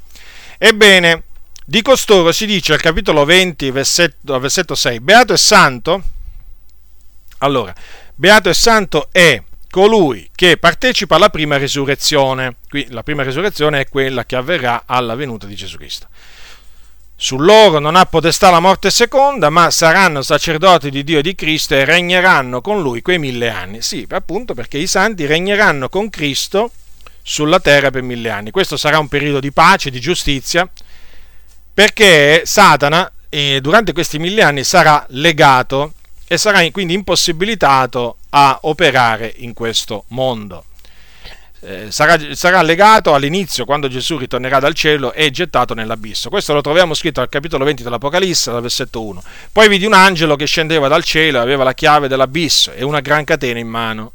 Ebbene, 0.66 1.24
di 1.66 1.82
costoro 1.82 2.32
si 2.32 2.46
dice 2.46 2.72
al 2.72 2.80
capitolo 2.80 3.26
20, 3.26 3.70
versetto, 3.72 4.40
versetto 4.40 4.76
6, 4.76 5.02
Beato 5.02 5.34
e 5.34 5.38
Santo, 5.38 6.02
allora, 7.40 7.76
Beato 8.16 8.48
e 8.48 8.54
Santo 8.54 9.10
è 9.12 9.44
colui 9.70 10.30
che 10.34 10.56
partecipa 10.56 11.18
alla 11.18 11.30
prima 11.30 11.58
risurrezione. 11.58 12.56
Qui 12.70 12.88
la 12.92 13.04
prima 13.04 13.24
risurrezione 13.24 13.82
è 13.82 13.90
quella 13.90 14.24
che 14.24 14.38
avverrà 14.38 14.84
alla 14.86 15.16
venuta 15.16 15.48
di 15.48 15.56
Gesù 15.56 15.76
Cristo. 15.76 16.08
Su 17.14 17.40
loro 17.40 17.80
non 17.80 17.98
ha 17.98 18.06
potestà 18.06 18.50
la 18.50 18.62
morte 18.62 18.90
seconda, 18.90 19.50
ma 19.50 19.70
saranno 19.70 20.22
sacerdoti 20.22 20.90
di 20.90 21.04
Dio 21.04 21.20
e 21.20 21.24
di 21.24 21.36
Cristo 21.36 21.74
e 21.74 21.84
regneranno 21.84 22.62
con 22.62 22.82
lui 22.82 23.02
quei 23.02 23.20
mille 23.20 23.50
anni. 23.50 23.82
Sì, 23.82 24.08
appunto 24.12 24.54
perché 24.54 24.78
i 24.78 24.88
santi 24.88 25.26
regneranno 25.26 25.90
con 25.90 26.10
Cristo 26.10 26.72
sulla 27.24 27.60
terra 27.60 27.90
per 27.90 28.04
mille 28.04 28.30
anni. 28.30 28.52
Questo 28.52 28.78
sarà 28.78 29.00
un 29.00 29.08
periodo 29.08 29.40
di 29.40 29.52
pace, 29.52 29.90
di 29.90 30.00
giustizia, 30.00 30.70
perché 31.74 32.44
Satana 32.46 33.10
eh, 33.30 33.60
durante 33.62 33.94
questi 33.94 34.20
mille 34.20 34.44
anni 34.44 34.64
sarà 34.64 35.04
legato 35.10 35.94
e 36.28 36.38
sarà 36.38 36.70
quindi 36.72 36.94
impossibilitato 36.94 38.18
a 38.30 38.60
operare 38.64 39.34
in 39.38 39.54
questo 39.54 40.04
mondo. 40.10 40.66
Eh, 41.62 41.92
sarà, 41.92 42.20
sarà, 42.36 42.62
legato 42.62 43.14
all'inizio 43.14 43.64
quando 43.64 43.88
Gesù 43.88 44.18
ritornerà 44.18 44.60
dal 44.60 44.74
cielo 44.74 45.14
e 45.14 45.32
gettato 45.32 45.74
nell'abisso. 45.74 46.30
Questo 46.30 46.54
lo 46.54 46.60
troviamo 46.60 46.94
scritto 46.94 47.22
al 47.22 47.30
capitolo 47.30 47.64
20 47.64 47.84
dell'Apocalisse, 47.84 48.52
dal 48.52 48.62
versetto 48.62 49.02
1. 49.02 49.24
Poi 49.52 49.70
vidi 49.70 49.86
un 49.86 49.94
angelo 49.94 50.36
che 50.36 50.46
scendeva 50.46 50.90
dal 50.90 51.06
cielo 51.06 51.38
e 51.38 51.42
aveva 51.42 51.64
la 51.64 51.74
chiave 51.74 52.10
dell'abisso 52.10 52.74
e 52.74 52.84
una 52.84 53.00
gran 53.00 53.24
catena 53.24 53.60
in 53.60 53.70
mano 53.70 54.14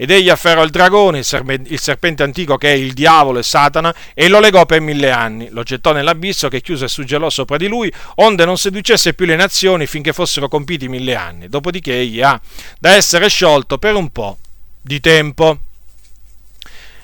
ed 0.00 0.12
egli 0.12 0.28
afferrò 0.28 0.62
il 0.62 0.70
dragone, 0.70 1.18
il 1.18 1.80
serpente 1.80 2.22
antico 2.22 2.56
che 2.56 2.72
è 2.72 2.76
il 2.76 2.92
diavolo 2.92 3.40
e 3.40 3.42
Satana, 3.42 3.92
e 4.14 4.28
lo 4.28 4.38
legò 4.38 4.64
per 4.64 4.80
mille 4.80 5.10
anni. 5.10 5.48
Lo 5.50 5.64
gettò 5.64 5.92
nell'abisso 5.92 6.46
che 6.46 6.60
chiuse 6.60 6.84
e 6.84 6.88
suggellò 6.88 7.28
sopra 7.28 7.56
di 7.56 7.66
lui, 7.66 7.92
onde 8.16 8.44
non 8.44 8.56
seducesse 8.56 9.14
più 9.14 9.26
le 9.26 9.34
nazioni 9.34 9.88
finché 9.88 10.12
fossero 10.12 10.46
compiti 10.46 10.86
mille 10.86 11.16
anni. 11.16 11.48
Dopodiché 11.48 11.98
egli 11.98 12.22
ha 12.22 12.40
da 12.78 12.92
essere 12.92 13.28
sciolto 13.28 13.78
per 13.78 13.96
un 13.96 14.10
po' 14.10 14.38
di 14.80 15.00
tempo. 15.00 15.58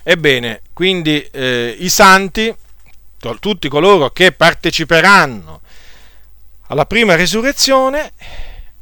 Ebbene, 0.05 0.61
quindi 0.72 1.20
eh, 1.32 1.74
i 1.76 1.88
santi, 1.88 2.55
tutti 3.40 3.68
coloro 3.68 4.11
che 4.11 4.30
parteciperanno 4.30 5.62
alla 6.68 6.86
prima 6.86 7.16
risurrezione, 7.16 8.12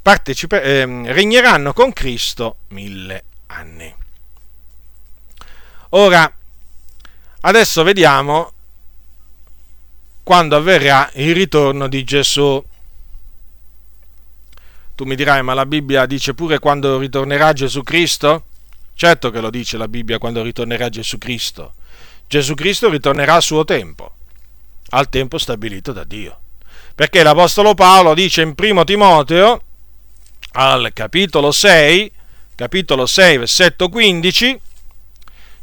partecipe, 0.03 0.63
eh, 0.63 0.85
regneranno 1.13 1.73
con 1.73 1.95
Cristo 1.95 2.57
mille 2.69 3.25
anni. 3.47 4.01
Ora, 5.95 6.31
adesso 7.41 7.83
vediamo 7.83 8.53
quando 10.23 10.57
avverrà 10.57 11.11
il 11.15 11.35
ritorno 11.35 11.87
di 11.87 12.03
Gesù. 12.03 12.65
Tu 14.95 15.05
mi 15.05 15.15
dirai, 15.17 15.43
ma 15.43 15.53
la 15.53 15.67
Bibbia 15.67 16.07
dice 16.07 16.33
pure 16.33 16.59
quando 16.61 16.99
ritornerà 16.99 17.53
Gesù 17.53 17.83
Cristo? 17.83 18.47
Certo 18.95 19.31
che 19.31 19.41
lo 19.41 19.51
dice 19.51 19.77
la 19.77 19.89
Bibbia 19.89 20.17
quando 20.17 20.43
ritornerà 20.43 20.89
Gesù 20.89 21.19
Cristo. 21.19 21.75
Gesù 22.27 22.55
Cristo 22.55 22.89
ritornerà 22.89 23.35
a 23.35 23.41
suo 23.41 23.65
tempo, 23.65 24.15
al 24.91 25.11
tempo 25.11 25.37
stabilito 25.37 25.93
da 25.93 26.05
Dio. 26.05 26.39
Perché 26.95 27.23
l'Apostolo 27.23 27.75
Paolo 27.75 28.15
dice 28.15 28.41
in 28.41 28.55
primo 28.55 28.85
Timoteo, 28.85 29.63
al 30.53 30.91
capitolo 30.95 31.53
6, 31.53 32.13
capitolo 32.55 33.05
6, 33.05 33.37
versetto 33.37 33.91
15, 33.91 34.61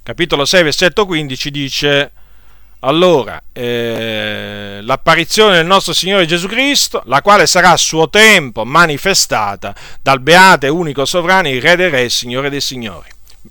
capitolo 0.09 0.43
6, 0.43 0.63
versetto 0.63 1.05
15 1.05 1.51
dice 1.51 2.11
allora, 2.79 3.39
eh, 3.53 4.79
l'apparizione 4.81 5.57
del 5.57 5.67
nostro 5.67 5.93
Signore 5.93 6.25
Gesù 6.25 6.47
Cristo, 6.47 7.03
la 7.05 7.21
quale 7.21 7.45
sarà 7.45 7.69
a 7.69 7.77
suo 7.77 8.09
tempo 8.09 8.65
manifestata 8.65 9.75
dal 10.01 10.19
beato 10.19 10.65
e 10.65 10.69
unico 10.69 11.05
sovrano, 11.05 11.49
il 11.49 11.61
Re 11.61 11.75
dei 11.75 11.91
Re, 11.91 12.09
Signore 12.09 12.49
dei 12.49 12.59
Signori. 12.59 13.07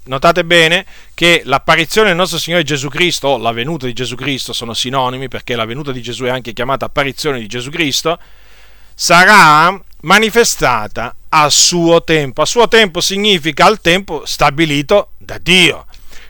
Notate 0.06 0.44
bene 0.44 0.84
che 1.14 1.42
l'apparizione 1.44 2.09
del 2.09 2.16
nostro 2.16 2.38
Signore 2.38 2.64
Gesù 2.64 2.88
Cristo, 2.88 3.28
o 3.28 3.38
la 3.38 3.52
venuta 3.52 3.86
di 3.86 3.92
Gesù 3.92 4.16
Cristo, 4.16 4.52
sono 4.52 4.74
sinonimi 4.74 5.28
perché 5.28 5.54
la 5.54 5.64
venuta 5.64 5.92
di 5.92 6.02
Gesù 6.02 6.24
è 6.24 6.30
anche 6.30 6.52
chiamata 6.52 6.86
apparizione 6.86 7.38
di 7.38 7.46
Gesù 7.46 7.70
Cristo, 7.70 8.18
sarà 8.94 9.80
manifestata 10.00 11.14
a 11.28 11.48
suo 11.50 12.02
tempo. 12.02 12.42
A 12.42 12.46
suo 12.46 12.66
tempo 12.66 13.00
significa 13.00 13.64
al 13.64 13.80
tempo 13.80 14.24
stabilito 14.24 15.11
da 15.18 15.38
Dio 15.38 15.86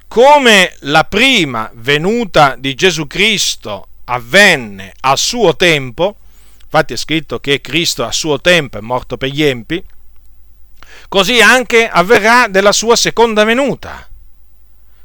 come 0.09 0.75
la 0.81 1.05
prima 1.05 1.71
venuta 1.75 2.57
di 2.57 2.75
Gesù 2.75 3.07
Cristo 3.07 3.89
avvenne 4.05 4.95
a 5.01 5.15
suo 5.17 5.55
tempo, 5.55 6.17
infatti 6.65 6.95
è 6.95 6.97
scritto 6.97 7.39
che 7.41 7.61
Cristo 7.61 8.05
a 8.05 8.13
suo 8.13 8.41
tempo 8.41 8.79
è 8.79 8.81
morto 8.81 9.19
per 9.19 9.29
gli 9.29 9.43
empi, 9.43 9.85
così 11.09 11.41
anche 11.41 11.89
avverrà 11.89 12.49
della 12.49 12.73
sua 12.73 12.97
seconda 12.97 13.45
venuta, 13.45 14.09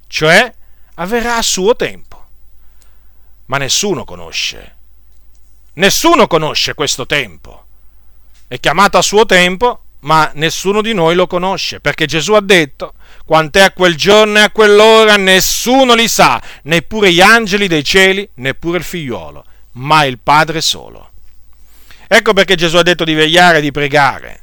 cioè 0.08 0.51
avverrà 0.95 1.36
a 1.38 1.41
suo 1.41 1.76
tempo. 1.76 2.12
Ma 3.45 3.58
nessuno 3.58 4.06
conosce, 4.06 4.76
nessuno 5.74 6.28
conosce 6.28 6.74
questo 6.74 7.06
tempo. 7.06 7.66
È 8.47 8.58
chiamato 8.60 8.97
a 8.97 9.01
suo 9.01 9.26
tempo, 9.26 9.84
ma 9.99 10.32
nessuno 10.36 10.82
di 10.82 10.93
noi 10.93 11.16
lo 11.16 11.28
conosce, 11.28 11.82
perché 11.82 12.06
Gesù 12.06 12.34
ha 12.34 12.41
detto, 12.41 12.93
quant'è 13.26 13.61
a 13.61 13.71
quel 13.71 13.95
giorno 13.95 14.39
e 14.39 14.41
a 14.41 14.51
quell'ora 14.51 15.15
nessuno 15.15 15.93
li 15.93 16.07
sa, 16.07 16.41
neppure 16.63 17.11
gli 17.11 17.21
angeli 17.21 17.67
dei 17.67 17.84
cieli, 17.84 18.30
neppure 18.36 18.78
il 18.78 18.84
figliuolo, 18.84 19.45
ma 19.74 20.03
il 20.03 20.19
Padre 20.19 20.61
solo. 20.61 21.11
Ecco 22.07 22.34
perché 22.34 22.55
Gesù 22.55 22.78
ha 22.78 22.84
detto 22.84 23.03
di 23.03 23.13
vegliare 23.13 23.59
e 23.59 23.61
di 23.61 23.71
pregare. 23.71 24.41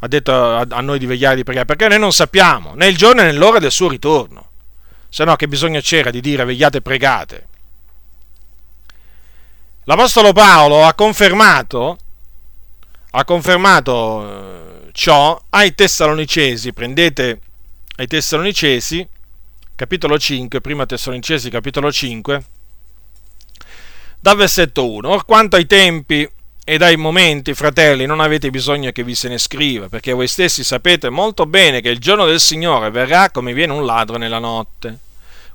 Ha 0.00 0.08
detto 0.08 0.56
a 0.56 0.80
noi 0.80 0.98
di 0.98 1.06
vegliare 1.06 1.34
e 1.34 1.36
di 1.36 1.44
pregare, 1.44 1.66
perché 1.66 1.88
noi 1.88 1.98
non 1.98 2.12
sappiamo 2.12 2.74
né 2.74 2.88
il 2.88 2.96
giorno 2.96 3.22
né 3.22 3.32
l'ora 3.32 3.58
del 3.58 3.70
suo 3.70 3.88
ritorno. 3.88 4.50
Se 5.08 5.24
no, 5.24 5.36
che 5.36 5.46
bisogno 5.46 5.80
c'era 5.80 6.10
di 6.10 6.20
dire 6.20 6.44
vegliate 6.44 6.78
e 6.78 6.82
pregate? 6.82 7.46
L'Apostolo 9.84 10.32
Paolo 10.32 10.84
ha 10.84 10.94
confermato, 10.94 11.98
ha 13.10 13.24
confermato 13.24 14.26
eh, 14.26 14.90
ciò 14.92 15.40
ai 15.50 15.74
Tessalonicesi. 15.74 16.72
Prendete 16.72 17.40
ai 17.96 18.06
Tessalonicesi, 18.06 19.06
capitolo 19.74 20.18
5, 20.18 20.60
prima 20.60 20.86
Tessalonicesi, 20.86 21.50
capitolo 21.50 21.92
5, 21.92 22.44
dal 24.18 24.36
versetto 24.36 24.90
1. 24.90 25.08
Or 25.08 25.24
quanto 25.24 25.56
ai 25.56 25.66
tempi 25.66 26.28
e 26.64 26.78
dai 26.78 26.96
momenti, 26.96 27.54
fratelli, 27.54 28.06
non 28.06 28.20
avete 28.20 28.50
bisogno 28.50 28.92
che 28.92 29.02
vi 29.02 29.14
se 29.14 29.28
ne 29.28 29.38
scriva, 29.38 29.88
perché 29.88 30.12
voi 30.12 30.28
stessi 30.28 30.62
sapete 30.62 31.10
molto 31.10 31.44
bene 31.44 31.80
che 31.80 31.88
il 31.88 31.98
giorno 31.98 32.24
del 32.24 32.40
Signore 32.40 32.90
verrà 32.90 33.30
come 33.30 33.52
viene 33.52 33.72
un 33.72 33.84
ladro 33.84 34.16
nella 34.16 34.38
notte. 34.38 34.98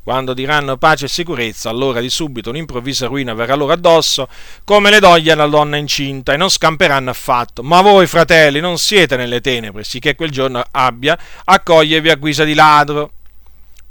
Quando 0.08 0.34
diranno 0.34 0.78
pace 0.78 1.03
e 1.03 1.10
sicurezza, 1.10 1.70
allora 1.70 1.99
di 1.99 2.10
subito 2.10 2.49
un'improvvisa 2.49 3.08
ruina 3.08 3.34
verrà 3.34 3.55
loro 3.55 3.74
addosso, 3.74 4.30
come 4.64 4.89
le 4.89 5.01
doglie 5.01 5.34
alla 5.34 5.47
donna 5.47 5.76
incinta, 5.76 6.32
e 6.32 6.38
non 6.38 6.49
scamperanno 6.49 7.10
affatto. 7.10 7.62
Ma 7.62 7.82
voi, 7.82 8.08
fratelli, 8.08 8.62
non 8.62 8.78
siete 8.78 9.18
nelle 9.18 9.41
tenebre, 9.41 9.84
sicché 9.84 10.16
quel 10.16 10.32
giorno 10.32 10.64
abbia 10.72 11.20
a 11.43 11.60
cogliervi 11.60 12.10
a 12.10 12.16
guisa 12.16 12.45
di 12.45 12.53
ladro. 12.53 13.12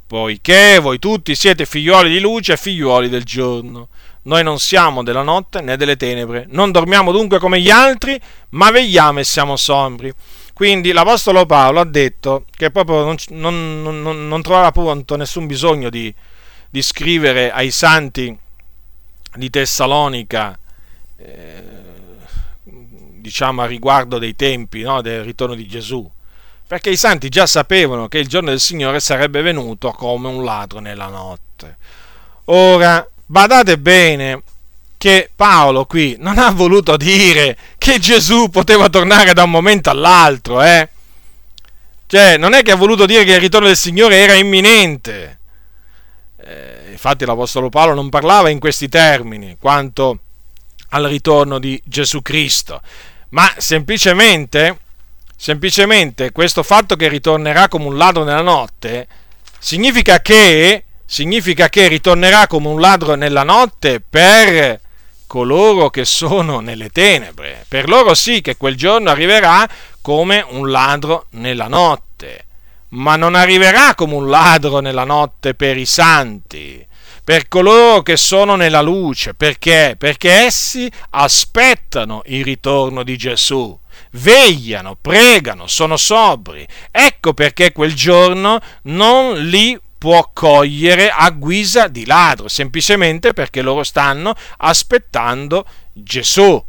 Poiché 0.06 0.78
voi 0.78 0.98
tutti 0.98 1.34
siete 1.34 1.66
figlioli 1.66 2.08
di 2.08 2.20
luce 2.20 2.54
e 2.54 2.56
figlioli 2.56 3.10
del 3.10 3.24
giorno. 3.24 3.88
Noi 4.22 4.42
non 4.42 4.58
siamo 4.58 5.02
della 5.02 5.20
notte 5.20 5.60
né 5.60 5.76
delle 5.76 5.96
tenebre. 5.96 6.46
Non 6.48 6.70
dormiamo 6.72 7.12
dunque 7.12 7.38
come 7.38 7.60
gli 7.60 7.68
altri, 7.68 8.18
ma 8.52 8.70
vegliamo 8.70 9.20
e 9.20 9.24
siamo 9.24 9.56
sombri 9.56 10.10
quindi 10.57 10.92
l'Apostolo 10.92 11.44
Paolo 11.44 11.80
ha 11.80 11.84
detto 11.84 12.46
che 12.50 12.70
proprio 12.70 13.04
non, 13.04 13.16
non, 13.28 13.82
non, 13.82 14.26
non 14.26 14.40
trovava 14.40 14.68
appunto 14.68 15.14
nessun 15.14 15.46
bisogno 15.46 15.90
di, 15.90 16.12
di, 16.70 16.80
scrivere 16.80 17.52
ai 17.52 17.70
santi 17.70 18.34
di 19.34 19.50
Tessalonica, 19.50 20.59
eh, 21.18 21.62
diciamo 22.62 23.61
a 23.61 23.66
riguardo 23.66 24.16
dei 24.16 24.34
tempi 24.34 24.80
no, 24.80 25.02
del 25.02 25.24
ritorno 25.24 25.54
di 25.54 25.66
Gesù, 25.66 26.11
perché 26.66 26.88
i 26.88 26.96
santi 26.96 27.28
già 27.28 27.44
sapevano 27.44 28.09
che 28.09 28.16
il 28.16 28.26
giorno 28.26 28.48
del 28.48 28.61
Signore 28.61 28.98
sarebbe 28.98 29.42
venuto 29.42 29.90
come 29.90 30.28
un 30.28 30.42
ladro 30.42 30.78
nella 30.78 31.09
notte. 31.09 31.76
Ora, 32.46 33.07
badate 33.26 33.78
bene, 33.78 34.42
che 35.07 35.30
Paolo 35.36 35.86
qui 35.86 36.16
non 36.18 36.36
ha 36.36 36.50
voluto 36.50 36.96
dire 36.96 37.57
che 37.78 38.00
Gesù 38.00 38.48
poteva 38.48 38.88
tornare 38.88 39.34
da 39.34 39.44
un 39.44 39.50
momento 39.50 39.88
all'altro, 39.88 40.61
eh? 40.64 40.88
Cioè, 42.09 42.36
non 42.36 42.54
è 42.54 42.62
che 42.62 42.72
ha 42.72 42.76
voluto 42.76 43.07
dire 43.07 43.22
che 43.22 43.34
il 43.34 43.40
ritorno 43.40 43.68
del 43.68 43.76
Signore 43.76 44.16
era 44.16 44.34
imminente. 44.34 45.38
Eh, 46.38 46.88
infatti 46.90 47.24
l'Apostolo 47.24 47.68
Paolo 47.68 47.94
non 47.94 48.09
parlava 48.09 48.48
in 48.48 48.59
questi 48.59 48.88
termini 48.88 49.57
quanto 49.61 50.18
al 50.88 51.04
ritorno 51.04 51.61
di 51.61 51.80
Gesù 51.84 52.20
Cristo, 52.20 52.82
ma 53.28 53.48
semplicemente, 53.59 54.80
semplicemente 55.36 56.32
questo 56.32 56.64
fatto 56.64 56.96
che 56.96 57.07
ritornerà 57.07 57.68
come 57.68 57.86
un 57.86 57.96
ladro 57.96 58.24
nella 58.24 58.42
notte 58.42 59.07
significa 59.61 60.20
che, 60.20 60.82
significa 61.04 61.68
che 61.68 61.86
ritornerà 61.86 62.48
come 62.48 62.66
un 62.66 62.80
ladro 62.80 63.14
nella 63.14 63.44
notte 63.44 64.00
per 64.00 64.80
coloro 65.26 65.90
che 65.90 66.04
sono 66.04 66.60
nelle 66.60 66.90
tenebre. 66.90 67.64
Per 67.68 67.88
loro 67.88 68.14
sì 68.14 68.40
che 68.40 68.56
quel 68.56 68.76
giorno 68.76 69.10
arriverà 69.10 69.68
come 70.00 70.44
un 70.48 70.70
ladro 70.70 71.26
nella 71.30 71.68
notte, 71.68 72.46
ma 72.90 73.16
non 73.16 73.34
arriverà 73.34 73.94
come 73.94 74.14
un 74.14 74.28
ladro 74.28 74.80
nella 74.80 75.04
notte 75.04 75.54
per 75.54 75.76
i 75.76 75.86
santi, 75.86 76.86
per 77.24 77.48
coloro 77.48 78.03
che 78.03 78.16
sono 78.16 78.54
nella 78.54 78.82
luce. 78.82 79.34
Perché? 79.34 79.96
Perché 79.98 80.30
essi 80.30 80.90
aspettano 81.11 82.22
il 82.26 82.44
ritorno 82.44 83.03
di 83.03 83.16
Gesù 83.16 83.78
vegliano, 84.12 84.96
pregano, 85.00 85.66
sono 85.66 85.96
sobri. 85.96 86.66
Ecco 86.90 87.34
perché 87.34 87.72
quel 87.72 87.94
giorno 87.94 88.61
non 88.82 89.36
li 89.36 89.78
può 89.98 90.30
cogliere 90.32 91.10
a 91.10 91.30
guisa 91.30 91.88
di 91.88 92.06
ladro, 92.06 92.48
semplicemente 92.48 93.32
perché 93.32 93.62
loro 93.62 93.82
stanno 93.82 94.34
aspettando 94.58 95.64
Gesù. 95.92 96.62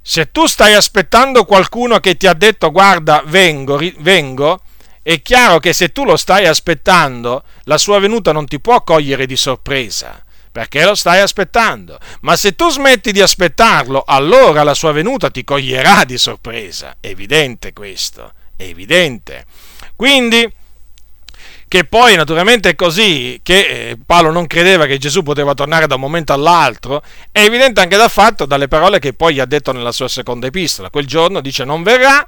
Se 0.00 0.30
tu 0.30 0.46
stai 0.46 0.74
aspettando 0.74 1.44
qualcuno 1.44 1.98
che 1.98 2.16
ti 2.16 2.26
ha 2.26 2.34
detto 2.34 2.70
guarda 2.70 3.22
vengo, 3.26 3.80
vengo, 3.98 4.60
è 5.02 5.22
chiaro 5.22 5.60
che 5.60 5.72
se 5.72 5.92
tu 5.92 6.04
lo 6.04 6.16
stai 6.16 6.46
aspettando, 6.46 7.44
la 7.64 7.78
sua 7.78 8.00
venuta 8.00 8.32
non 8.32 8.46
ti 8.46 8.58
può 8.58 8.82
cogliere 8.82 9.26
di 9.26 9.36
sorpresa, 9.36 10.20
perché 10.50 10.84
lo 10.84 10.96
stai 10.96 11.20
aspettando. 11.20 11.98
Ma 12.22 12.34
se 12.34 12.56
tu 12.56 12.70
smetti 12.70 13.12
di 13.12 13.20
aspettarlo, 13.20 14.02
allora 14.04 14.64
la 14.64 14.74
sua 14.74 14.90
venuta 14.90 15.30
ti 15.30 15.44
coglierà 15.44 16.04
di 16.04 16.18
sorpresa. 16.18 16.96
È 16.98 17.06
evidente 17.06 17.72
questo, 17.72 18.32
evidente. 18.56 19.44
Quindi, 19.94 20.52
che 21.68 21.84
poi 21.84 22.14
naturalmente 22.14 22.70
è 22.70 22.74
così, 22.76 23.40
che 23.42 23.90
eh, 23.90 23.98
Paolo 24.04 24.30
non 24.30 24.46
credeva 24.46 24.86
che 24.86 24.98
Gesù 24.98 25.22
poteva 25.22 25.54
tornare 25.54 25.86
da 25.86 25.96
un 25.96 26.00
momento 26.00 26.32
all'altro, 26.32 27.02
è 27.32 27.40
evidente 27.40 27.80
anche 27.80 27.96
dal 27.96 28.10
fatto, 28.10 28.46
dalle 28.46 28.68
parole 28.68 29.00
che 29.00 29.14
poi 29.14 29.40
ha 29.40 29.46
detto 29.46 29.72
nella 29.72 29.90
sua 29.90 30.06
seconda 30.06 30.46
epistola. 30.46 30.90
Quel 30.90 31.06
giorno 31.06 31.40
dice 31.40 31.64
non 31.64 31.82
verrà, 31.82 32.26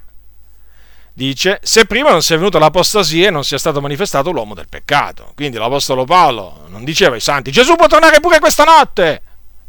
dice 1.12 1.60
se 1.62 1.86
prima 1.86 2.10
non 2.10 2.22
sia 2.22 2.36
venuta 2.36 2.58
l'apostasia 2.58 3.28
e 3.28 3.30
non 3.30 3.44
sia 3.44 3.58
stato 3.58 3.80
manifestato 3.80 4.32
l'uomo 4.32 4.54
del 4.54 4.68
peccato. 4.68 5.32
Quindi 5.36 5.56
l'Apostolo 5.56 6.04
Paolo 6.04 6.64
non 6.68 6.82
diceva 6.82 7.14
ai 7.14 7.20
santi 7.20 7.52
Gesù 7.52 7.76
può 7.76 7.86
tornare 7.86 8.18
pure 8.18 8.40
questa 8.40 8.64
notte. 8.64 9.22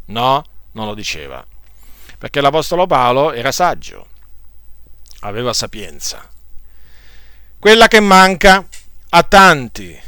No, 0.06 0.44
non 0.72 0.88
lo 0.88 0.96
diceva. 0.96 1.46
Perché 2.18 2.41
l'Apostolo 2.41 2.88
Paolo 2.88 3.34
era 3.34 3.52
saggio, 3.52 4.08
aveva 5.22 5.54
sapienza. 5.54 6.28
Quella 7.60 7.88
che 7.88 8.00
manca 8.00 8.66
a 9.10 9.23
tanti. 9.23 9.99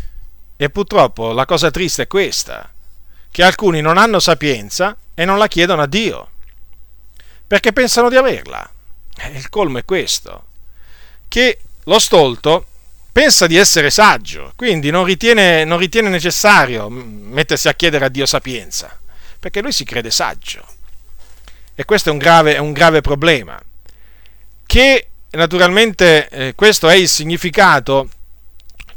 E 0.56 0.70
purtroppo 0.70 1.32
la 1.32 1.46
cosa 1.46 1.72
triste 1.72 2.04
è 2.04 2.08
questa, 2.08 2.72
che 3.32 3.44
alcuni 3.44 3.82
non 3.82 3.98
hanno 3.98 4.20
sapienza 4.20 4.96
e 5.14 5.26
non 5.26 5.38
la 5.38 5.48
chiedono 5.48 5.82
a 5.82 5.88
Dio, 5.88 6.30
perché 7.48 7.74
pensano 7.74 8.10
di 8.10 8.16
averla. 8.16 8.70
Eh, 9.18 9.30
il 9.30 9.50
colmo 9.50 9.80
è 9.80 9.86
questo, 9.86 10.46
che 11.28 11.60
lo 11.86 12.00
stolto 12.00 12.68
pensa 13.12 13.48
di 13.48 13.58
essere 13.58 13.90
saggio, 13.90 14.54
quindi 14.56 14.90
non 14.90 15.04
ritiene, 15.04 15.64
non 15.66 15.80
ritiene 15.80 16.10
necessario 16.10 16.88
mettersi 16.90 17.68
a 17.68 17.74
chiedere 17.74 18.06
a 18.06 18.10
Dio 18.10 18.26
sapienza, 18.26 18.98
perché 19.40 19.62
lui 19.62 19.72
si 19.72 19.84
crede 19.84 20.12
saggio. 20.12 20.66
E 21.74 21.86
questo 21.86 22.10
è 22.10 22.12
un 22.12 22.20
grave, 22.20 22.56
è 22.56 22.60
un 22.60 22.72
grave 22.72 23.02
problema, 23.02 23.60
che 24.66 25.08
naturalmente 25.32 26.30
eh, 26.30 26.56
questo 26.56 26.88
è 26.88 26.96
il 26.96 27.10
significato 27.10 28.10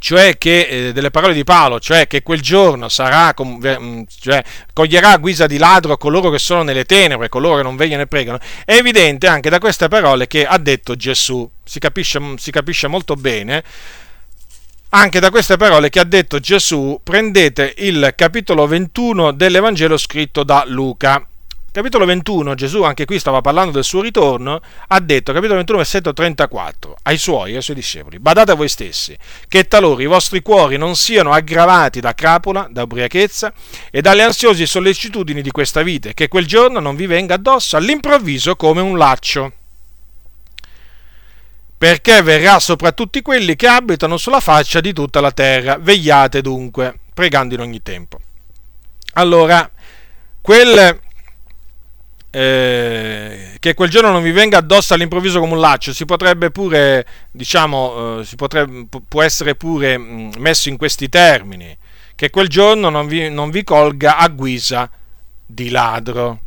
cioè 0.04 0.36
che 0.36 0.66
eh, 0.68 0.92
delle 0.92 1.10
parole 1.10 1.32
di 1.32 1.44
Paolo, 1.44 1.80
cioè 1.80 2.06
che 2.06 2.22
quel 2.22 2.42
giorno 2.42 2.90
sarà, 2.90 3.34
mm, 3.42 4.02
cioè, 4.20 4.44
coglierà 4.74 5.12
a 5.12 5.16
guisa 5.16 5.46
di 5.46 5.56
ladro 5.56 5.96
coloro 5.96 6.28
che 6.28 6.38
sono 6.38 6.62
nelle 6.62 6.84
tenebre, 6.84 7.30
coloro 7.30 7.56
che 7.56 7.62
non 7.62 7.74
vegliano 7.74 8.02
e 8.02 8.06
pregano, 8.06 8.38
è 8.66 8.74
evidente 8.74 9.26
anche 9.28 9.48
da 9.48 9.58
queste 9.58 9.88
parole 9.88 10.26
che 10.26 10.44
ha 10.44 10.58
detto 10.58 10.94
Gesù, 10.94 11.50
si 11.64 11.78
capisce, 11.78 12.20
si 12.36 12.50
capisce 12.50 12.86
molto 12.86 13.14
bene, 13.14 13.64
anche 14.90 15.20
da 15.20 15.30
queste 15.30 15.56
parole 15.56 15.88
che 15.88 16.00
ha 16.00 16.04
detto 16.04 16.38
Gesù, 16.38 17.00
prendete 17.02 17.72
il 17.78 18.12
capitolo 18.14 18.66
21 18.66 19.32
dell'Evangelo 19.32 19.96
scritto 19.96 20.44
da 20.44 20.64
Luca 20.66 21.26
capitolo 21.74 22.04
21, 22.04 22.54
Gesù 22.54 22.84
anche 22.84 23.04
qui 23.04 23.18
stava 23.18 23.40
parlando 23.40 23.72
del 23.72 23.82
suo 23.82 24.00
ritorno, 24.00 24.60
ha 24.86 25.00
detto, 25.00 25.32
capitolo 25.32 25.56
21, 25.56 25.78
versetto 25.78 26.12
34, 26.12 26.98
ai 27.02 27.18
suoi, 27.18 27.56
ai 27.56 27.62
suoi 27.62 27.74
discepoli, 27.74 28.20
badate 28.20 28.52
a 28.52 28.54
voi 28.54 28.68
stessi, 28.68 29.18
che 29.48 29.66
talora 29.66 30.00
i 30.00 30.06
vostri 30.06 30.40
cuori 30.40 30.76
non 30.76 30.94
siano 30.94 31.32
aggravati 31.32 31.98
da 31.98 32.14
crapola, 32.14 32.68
da 32.70 32.84
ubriachezza 32.84 33.52
e 33.90 34.00
dalle 34.00 34.22
ansiose 34.22 34.66
sollecitudini 34.66 35.42
di 35.42 35.50
questa 35.50 35.82
vita, 35.82 36.10
e 36.10 36.14
che 36.14 36.28
quel 36.28 36.46
giorno 36.46 36.78
non 36.78 36.94
vi 36.94 37.06
venga 37.06 37.34
addosso 37.34 37.76
all'improvviso 37.76 38.54
come 38.54 38.80
un 38.80 38.96
laccio. 38.96 39.52
Perché 41.76 42.22
verrà 42.22 42.60
sopra 42.60 42.92
tutti 42.92 43.20
quelli 43.20 43.56
che 43.56 43.66
abitano 43.66 44.16
sulla 44.16 44.38
faccia 44.38 44.80
di 44.80 44.92
tutta 44.92 45.20
la 45.20 45.32
terra. 45.32 45.76
Vegliate 45.76 46.40
dunque, 46.40 47.00
pregando 47.12 47.54
in 47.54 47.60
ogni 47.60 47.82
tempo. 47.82 48.20
Allora, 49.14 49.68
quel 50.40 51.02
eh, 52.34 53.54
che 53.60 53.74
quel 53.74 53.88
giorno 53.88 54.10
non 54.10 54.20
vi 54.20 54.32
venga 54.32 54.58
addosso 54.58 54.92
all'improvviso 54.92 55.38
come 55.38 55.52
un 55.52 55.60
laccio, 55.60 55.92
si 55.92 56.04
potrebbe 56.04 56.50
pure, 56.50 57.06
diciamo, 57.30 58.18
eh, 58.18 58.24
si 58.24 58.34
potrebbe, 58.34 58.88
può 59.06 59.22
essere 59.22 59.54
pure 59.54 59.96
messo 59.96 60.68
in 60.68 60.76
questi 60.76 61.08
termini, 61.08 61.76
che 62.16 62.30
quel 62.30 62.48
giorno 62.48 62.88
non 62.88 63.06
vi, 63.06 63.30
non 63.30 63.50
vi 63.50 63.62
colga 63.62 64.16
a 64.16 64.26
guisa 64.26 64.90
di 65.46 65.68
ladro. 65.70 66.40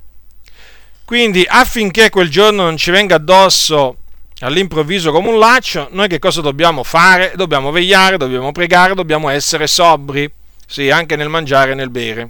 Quindi 1.05 1.45
affinché 1.47 2.09
quel 2.09 2.29
giorno 2.29 2.63
non 2.63 2.75
ci 2.75 2.91
venga 2.91 3.15
addosso 3.15 3.99
all'improvviso 4.39 5.13
come 5.13 5.29
un 5.29 5.39
laccio, 5.39 5.87
noi 5.91 6.09
che 6.09 6.19
cosa 6.19 6.41
dobbiamo 6.41 6.83
fare? 6.83 7.31
Dobbiamo 7.37 7.71
vegliare, 7.71 8.17
dobbiamo 8.17 8.51
pregare, 8.51 8.93
dobbiamo 8.93 9.29
essere 9.29 9.67
sobri, 9.67 10.29
sì, 10.67 10.89
anche 10.89 11.15
nel 11.15 11.29
mangiare 11.29 11.71
e 11.71 11.75
nel 11.75 11.91
bere. 11.91 12.29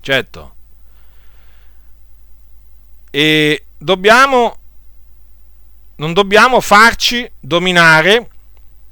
Certo 0.00 0.54
e 3.14 3.64
dobbiamo, 3.76 4.56
non 5.96 6.14
dobbiamo 6.14 6.62
farci 6.62 7.30
dominare 7.38 8.30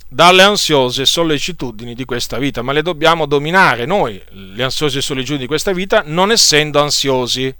dalle 0.06 0.42
ansiose 0.42 1.06
sollecitudini 1.06 1.94
di 1.94 2.04
questa 2.04 2.36
vita, 2.36 2.60
ma 2.60 2.72
le 2.72 2.82
dobbiamo 2.82 3.24
dominare 3.24 3.86
noi, 3.86 4.22
le 4.32 4.62
ansiose 4.62 5.00
sollecitudini 5.00 5.44
di 5.44 5.48
questa 5.48 5.72
vita, 5.72 6.02
non 6.04 6.30
essendo 6.30 6.82
ansiosi. 6.82 7.54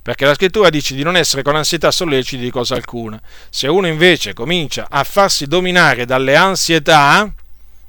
Perché 0.00 0.24
la 0.24 0.34
scrittura 0.34 0.70
dice 0.70 0.94
di 0.94 1.02
non 1.02 1.14
essere 1.14 1.42
con 1.42 1.56
ansietà 1.56 1.90
solleciti 1.90 2.42
di 2.42 2.50
cosa 2.50 2.74
alcuna. 2.74 3.20
Se 3.50 3.68
uno 3.68 3.86
invece 3.86 4.32
comincia 4.32 4.86
a 4.88 5.04
farsi 5.04 5.46
dominare 5.46 6.06
dalle 6.06 6.34
ansietà, 6.34 7.30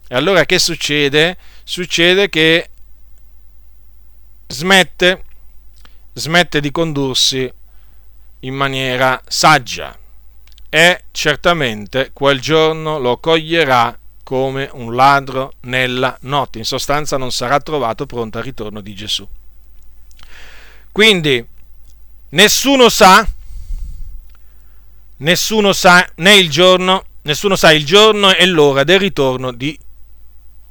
allora 0.09 0.43
che 0.45 0.59
succede? 0.59 1.38
Succede 1.63 2.30
che 2.30 2.69
smette, 4.47 5.23
smette 6.13 6.59
di 6.59 6.69
condursi 6.69 7.51
in 8.44 8.53
maniera 8.53 9.22
saggia 9.28 9.98
e 10.70 11.03
certamente 11.11 12.11
quel 12.14 12.40
giorno 12.40 12.98
lo 12.98 13.18
coglierà 13.18 13.98
come 14.24 14.70
un 14.74 14.95
ladro 14.95 15.53
nella 15.61 16.18
notte. 16.22 16.57
In 16.57 16.65
sostanza 16.65 17.18
non 17.18 17.32
sarà 17.32 17.60
trovato 17.60 18.06
pronto 18.06 18.38
al 18.38 18.44
ritorno 18.44 18.82
di 18.82 18.95
Gesù. 18.95 19.28
Quindi 20.91 21.45
nessuno 22.30 22.90
sa, 22.90 23.28
nessuno 25.18 25.74
sa 25.74 26.10
né 26.15 26.36
il 26.36 26.49
giorno, 26.49 27.06
nessuno 27.24 27.56
sa 27.56 27.72
il 27.72 27.86
giorno 27.86 28.34
e 28.34 28.45
l'ora 28.45 28.84
del 28.84 28.99
ritorno 28.99 29.52
di 29.52 29.78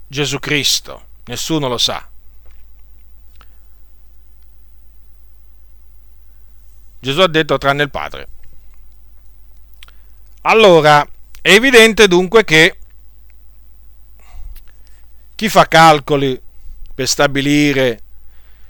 Gesù 0.07 0.39
Cristo. 0.39 1.07
Nessuno 1.25 1.69
lo 1.69 1.79
sa. 1.79 2.09
Gesù 7.03 7.19
ha 7.19 7.27
detto 7.27 7.59
tranne 7.59 7.83
il 7.83 7.91
Padre. 7.91 8.29
Allora, 10.43 11.05
è 11.41 11.51
evidente 11.51 12.07
dunque 12.07 12.45
che 12.45 12.79
chi 15.35 15.49
fa 15.49 15.67
calcoli 15.67 16.41
per 16.95 17.09
stabilire 17.09 18.01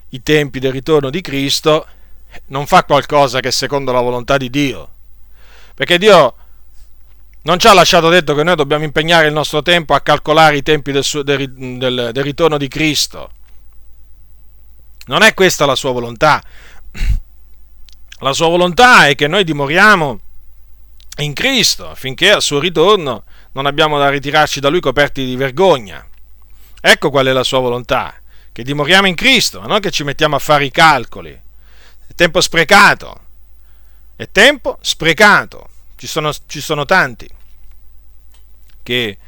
i 0.08 0.22
tempi 0.22 0.60
del 0.60 0.72
ritorno 0.72 1.10
di 1.10 1.20
Cristo 1.20 1.86
non 2.46 2.66
fa 2.66 2.84
qualcosa 2.84 3.40
che 3.40 3.48
è 3.48 3.52
secondo 3.52 3.92
la 3.92 4.00
volontà 4.00 4.38
di 4.38 4.48
Dio. 4.48 4.88
Perché 5.74 5.98
Dio 5.98 6.34
non 7.42 7.58
ci 7.58 7.66
ha 7.66 7.74
lasciato 7.74 8.08
detto 8.08 8.34
che 8.34 8.44
noi 8.44 8.56
dobbiamo 8.56 8.84
impegnare 8.84 9.26
il 9.26 9.34
nostro 9.34 9.60
tempo 9.60 9.92
a 9.92 10.00
calcolare 10.00 10.56
i 10.56 10.62
tempi 10.62 10.90
del, 10.90 11.04
del, 11.22 11.52
del, 11.52 12.10
del 12.14 12.24
ritorno 12.24 12.56
di 12.56 12.68
Cristo. 12.68 13.30
Non 15.04 15.20
è 15.20 15.34
questa 15.34 15.66
la 15.66 15.74
sua 15.74 15.92
volontà. 15.92 16.42
La 18.22 18.32
sua 18.32 18.46
volontà 18.46 19.08
è 19.08 19.16
che 19.16 19.26
noi 19.26 19.42
dimoriamo 19.42 20.20
in 21.18 21.32
Cristo 21.32 21.88
affinché 21.88 22.30
al 22.30 22.40
suo 22.40 22.60
ritorno 22.60 23.24
non 23.52 23.66
abbiamo 23.66 23.98
da 23.98 24.08
ritirarci 24.10 24.60
da 24.60 24.68
lui 24.68 24.78
coperti 24.78 25.24
di 25.24 25.34
vergogna. 25.34 26.06
Ecco 26.80 27.10
qual 27.10 27.26
è 27.26 27.32
la 27.32 27.42
sua 27.42 27.58
volontà, 27.58 28.14
che 28.52 28.62
dimoriamo 28.62 29.08
in 29.08 29.16
Cristo, 29.16 29.66
non 29.66 29.80
che 29.80 29.90
ci 29.90 30.04
mettiamo 30.04 30.36
a 30.36 30.38
fare 30.38 30.64
i 30.64 30.70
calcoli. 30.70 31.32
È 31.32 32.14
tempo 32.14 32.40
sprecato, 32.40 33.20
è 34.14 34.28
tempo 34.30 34.78
sprecato. 34.82 35.68
Ci 35.96 36.06
sono, 36.06 36.32
ci 36.46 36.60
sono 36.60 36.84
tanti 36.84 37.28
che 38.84 39.18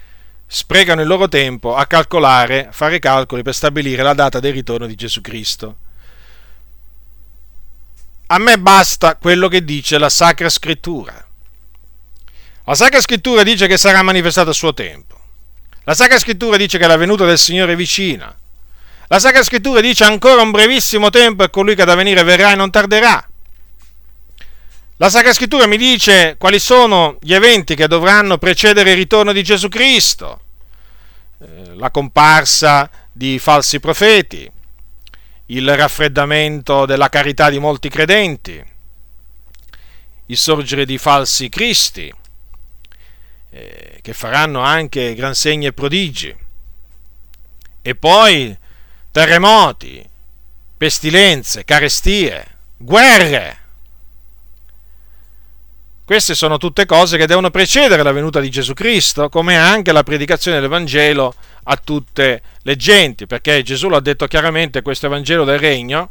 sprecano 0.46 1.00
il 1.00 1.08
loro 1.08 1.28
tempo 1.28 1.74
a 1.74 1.86
calcolare, 1.86 2.68
a 2.68 2.72
fare 2.72 3.00
calcoli 3.00 3.42
per 3.42 3.54
stabilire 3.54 4.04
la 4.04 4.14
data 4.14 4.38
del 4.38 4.52
ritorno 4.52 4.86
di 4.86 4.94
Gesù 4.94 5.20
Cristo. 5.20 5.78
A 8.26 8.38
me 8.38 8.58
basta 8.58 9.16
quello 9.16 9.48
che 9.48 9.64
dice 9.64 9.98
la 9.98 10.08
Sacra 10.08 10.48
Scrittura. 10.48 11.26
La 12.64 12.74
Sacra 12.74 13.00
Scrittura 13.00 13.42
dice 13.42 13.66
che 13.66 13.76
sarà 13.76 14.02
manifestato 14.02 14.50
a 14.50 14.54
suo 14.54 14.72
tempo. 14.72 15.20
La 15.84 15.94
Sacra 15.94 16.18
Scrittura 16.18 16.56
dice 16.56 16.78
che 16.78 16.86
la 16.86 16.96
venuta 16.96 17.26
del 17.26 17.38
Signore 17.38 17.74
è 17.74 17.76
vicina. 17.76 18.34
La 19.08 19.18
Sacra 19.18 19.42
Scrittura 19.42 19.80
dice 19.80 20.04
ancora 20.04 20.40
un 20.40 20.50
brevissimo 20.50 21.10
tempo 21.10 21.44
e 21.44 21.50
colui 21.50 21.74
che 21.74 21.84
da 21.84 21.94
venire 21.94 22.22
verrà 22.22 22.52
e 22.52 22.54
non 22.54 22.70
tarderà. 22.70 23.28
La 24.96 25.10
Sacra 25.10 25.34
Scrittura 25.34 25.66
mi 25.66 25.76
dice 25.76 26.36
quali 26.38 26.58
sono 26.58 27.18
gli 27.20 27.34
eventi 27.34 27.74
che 27.74 27.86
dovranno 27.86 28.38
precedere 28.38 28.92
il 28.92 28.96
ritorno 28.96 29.32
di 29.32 29.42
Gesù 29.42 29.68
Cristo. 29.68 30.40
Eh, 31.38 31.74
la 31.74 31.90
comparsa 31.90 32.88
di 33.12 33.38
falsi 33.38 33.80
profeti, 33.80 34.50
il 35.46 35.76
raffreddamento 35.76 36.86
della 36.86 37.08
carità 37.08 37.50
di 37.50 37.58
molti 37.58 37.88
credenti, 37.88 38.62
il 40.26 40.36
sorgere 40.36 40.86
di 40.86 40.96
falsi 40.98 41.48
cristi, 41.48 42.12
eh, 43.50 43.98
che 44.00 44.12
faranno 44.12 44.60
anche 44.60 45.14
gran 45.14 45.34
segni 45.34 45.66
e 45.66 45.72
prodigi, 45.72 46.34
e 47.82 47.94
poi 47.94 48.56
terremoti, 49.10 50.08
pestilenze, 50.76 51.64
carestie, 51.64 52.46
guerre. 52.76 53.62
Queste 56.04 56.34
sono 56.34 56.58
tutte 56.58 56.84
cose 56.84 57.16
che 57.16 57.26
devono 57.26 57.50
precedere 57.50 58.02
la 58.02 58.12
venuta 58.12 58.38
di 58.38 58.50
Gesù 58.50 58.74
Cristo, 58.74 59.30
come 59.30 59.56
anche 59.56 59.90
la 59.90 60.02
predicazione 60.02 60.60
del 60.60 60.68
Vangelo 60.68 61.34
a 61.62 61.76
tutte 61.76 62.42
le 62.60 62.76
genti, 62.76 63.26
perché 63.26 63.62
Gesù 63.62 63.88
lo 63.88 63.96
ha 63.96 64.02
detto 64.02 64.26
chiaramente, 64.26 64.82
questo 64.82 65.06
Evangelo 65.06 65.44
del 65.44 65.58
Regno 65.58 66.10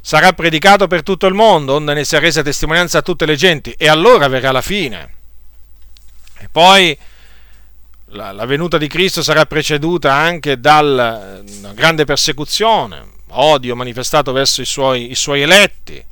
sarà 0.00 0.32
predicato 0.32 0.86
per 0.86 1.02
tutto 1.02 1.26
il 1.26 1.34
mondo, 1.34 1.74
onde 1.74 1.92
ne 1.92 2.04
sia 2.04 2.20
resa 2.20 2.42
testimonianza 2.42 2.98
a 2.98 3.02
tutte 3.02 3.26
le 3.26 3.34
genti, 3.34 3.74
e 3.76 3.88
allora 3.88 4.28
verrà 4.28 4.52
la 4.52 4.62
fine. 4.62 5.12
E 6.38 6.48
poi 6.52 6.96
la, 8.10 8.30
la 8.30 8.46
venuta 8.46 8.78
di 8.78 8.86
Cristo 8.86 9.24
sarà 9.24 9.44
preceduta 9.44 10.14
anche 10.14 10.60
dalla 10.60 11.40
grande 11.72 12.04
persecuzione, 12.04 13.04
odio 13.30 13.74
manifestato 13.74 14.30
verso 14.30 14.60
i 14.60 14.66
suoi, 14.66 15.10
i 15.10 15.16
suoi 15.16 15.42
eletti, 15.42 16.04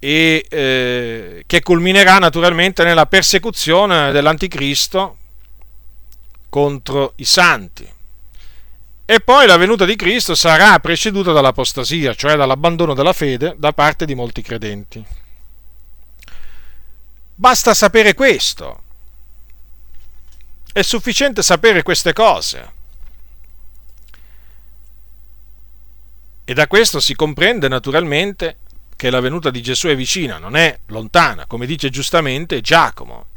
e 0.00 0.46
eh, 0.48 1.44
che 1.46 1.62
culminerà 1.62 2.18
naturalmente 2.18 2.82
nella 2.82 3.06
persecuzione 3.06 4.10
dell'anticristo 4.10 5.18
contro 6.48 7.12
i 7.16 7.24
santi. 7.24 7.88
E 9.04 9.20
poi 9.20 9.46
la 9.46 9.56
venuta 9.56 9.84
di 9.84 9.96
Cristo 9.96 10.34
sarà 10.34 10.78
preceduta 10.78 11.32
dall'apostasia, 11.32 12.14
cioè 12.14 12.36
dall'abbandono 12.36 12.94
della 12.94 13.12
fede 13.12 13.54
da 13.58 13.72
parte 13.72 14.06
di 14.06 14.14
molti 14.14 14.40
credenti. 14.40 15.04
Basta 17.34 17.74
sapere 17.74 18.14
questo. 18.14 18.82
È 20.72 20.82
sufficiente 20.82 21.42
sapere 21.42 21.82
queste 21.82 22.12
cose. 22.12 22.72
E 26.44 26.54
da 26.54 26.66
questo 26.68 27.00
si 27.00 27.14
comprende 27.14 27.68
naturalmente 27.68 28.58
che 29.00 29.08
la 29.08 29.20
venuta 29.20 29.48
di 29.48 29.62
Gesù 29.62 29.86
è 29.86 29.96
vicina, 29.96 30.36
non 30.36 30.56
è 30.56 30.78
lontana, 30.88 31.46
come 31.46 31.64
dice 31.64 31.88
giustamente 31.88 32.60
Giacomo. 32.60 33.28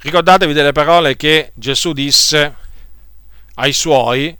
Ricordatevi 0.00 0.52
delle 0.52 0.72
parole 0.72 1.16
che 1.16 1.52
Gesù 1.54 1.94
disse 1.94 2.54
ai 3.54 3.72
suoi, 3.72 4.36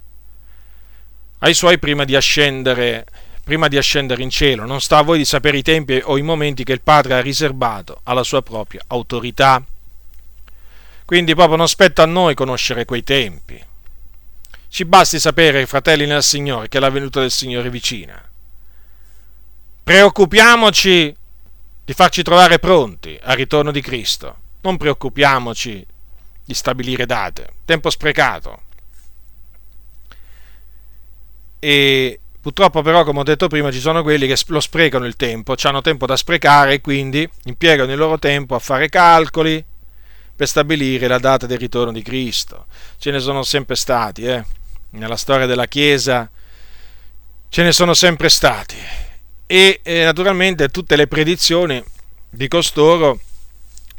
ai 1.38 1.54
suoi 1.54 1.78
prima 1.78 2.04
di 2.04 2.16
ascendere 2.16 3.06
prima 3.42 3.68
di 3.68 3.78
ascendere 3.78 4.22
in 4.22 4.28
cielo. 4.28 4.66
Non 4.66 4.82
sta 4.82 4.98
a 4.98 5.02
voi 5.02 5.16
di 5.16 5.24
sapere 5.24 5.56
i 5.56 5.62
tempi 5.62 6.02
o 6.04 6.18
i 6.18 6.22
momenti 6.22 6.62
che 6.62 6.72
il 6.72 6.82
Padre 6.82 7.14
ha 7.14 7.22
riservato 7.22 8.00
alla 8.02 8.22
sua 8.22 8.42
propria 8.42 8.82
autorità. 8.88 9.64
Quindi 11.06 11.34
proprio 11.34 11.56
non 11.56 11.66
spetta 11.66 12.02
a 12.02 12.06
noi 12.06 12.34
conoscere 12.34 12.84
quei 12.84 13.04
tempi. 13.04 13.58
Ci 14.68 14.84
basti 14.84 15.18
sapere, 15.18 15.64
fratelli 15.64 16.04
nel 16.04 16.22
Signore, 16.22 16.68
che 16.68 16.78
la 16.78 16.90
venuta 16.90 17.20
del 17.20 17.30
Signore 17.30 17.68
è 17.68 17.70
vicina. 17.70 18.22
Preoccupiamoci 19.88 21.16
di 21.82 21.92
farci 21.94 22.22
trovare 22.22 22.58
pronti 22.58 23.18
al 23.22 23.36
ritorno 23.36 23.70
di 23.70 23.80
Cristo. 23.80 24.36
Non 24.60 24.76
preoccupiamoci 24.76 25.86
di 26.44 26.52
stabilire 26.52 27.06
date. 27.06 27.54
Tempo 27.64 27.88
sprecato. 27.88 28.60
E 31.58 32.20
Purtroppo 32.38 32.82
però, 32.82 33.02
come 33.02 33.20
ho 33.20 33.22
detto 33.22 33.48
prima, 33.48 33.72
ci 33.72 33.80
sono 33.80 34.02
quelli 34.02 34.26
che 34.26 34.36
lo 34.48 34.60
sprecano 34.60 35.06
il 35.06 35.16
tempo, 35.16 35.54
hanno 35.62 35.80
tempo 35.80 36.04
da 36.04 36.16
sprecare 36.16 36.74
e 36.74 36.80
quindi 36.82 37.26
impiegano 37.44 37.90
il 37.90 37.96
loro 37.96 38.18
tempo 38.18 38.54
a 38.54 38.58
fare 38.58 38.90
calcoli 38.90 39.64
per 40.36 40.46
stabilire 40.46 41.08
la 41.08 41.18
data 41.18 41.46
del 41.46 41.58
ritorno 41.58 41.92
di 41.92 42.02
Cristo. 42.02 42.66
Ce 42.98 43.10
ne 43.10 43.20
sono 43.20 43.42
sempre 43.42 43.74
stati, 43.74 44.24
eh? 44.24 44.44
nella 44.90 45.16
storia 45.16 45.46
della 45.46 45.66
Chiesa 45.66 46.30
ce 47.48 47.62
ne 47.62 47.72
sono 47.72 47.94
sempre 47.94 48.28
stati. 48.28 49.06
E 49.50 49.80
eh, 49.82 50.04
naturalmente 50.04 50.68
tutte 50.68 50.94
le 50.94 51.06
predizioni 51.06 51.82
di 52.28 52.48
costoro 52.48 53.18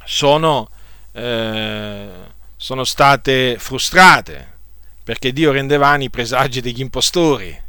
sono, 0.05 0.69
eh, 1.11 2.07
sono 2.55 2.83
state 2.83 3.57
frustrate 3.57 4.57
perché 5.03 5.33
Dio 5.33 5.51
rende 5.51 5.77
vani 5.77 6.05
i 6.05 6.09
presagi 6.11 6.61
degli 6.61 6.81
impostori 6.81 7.67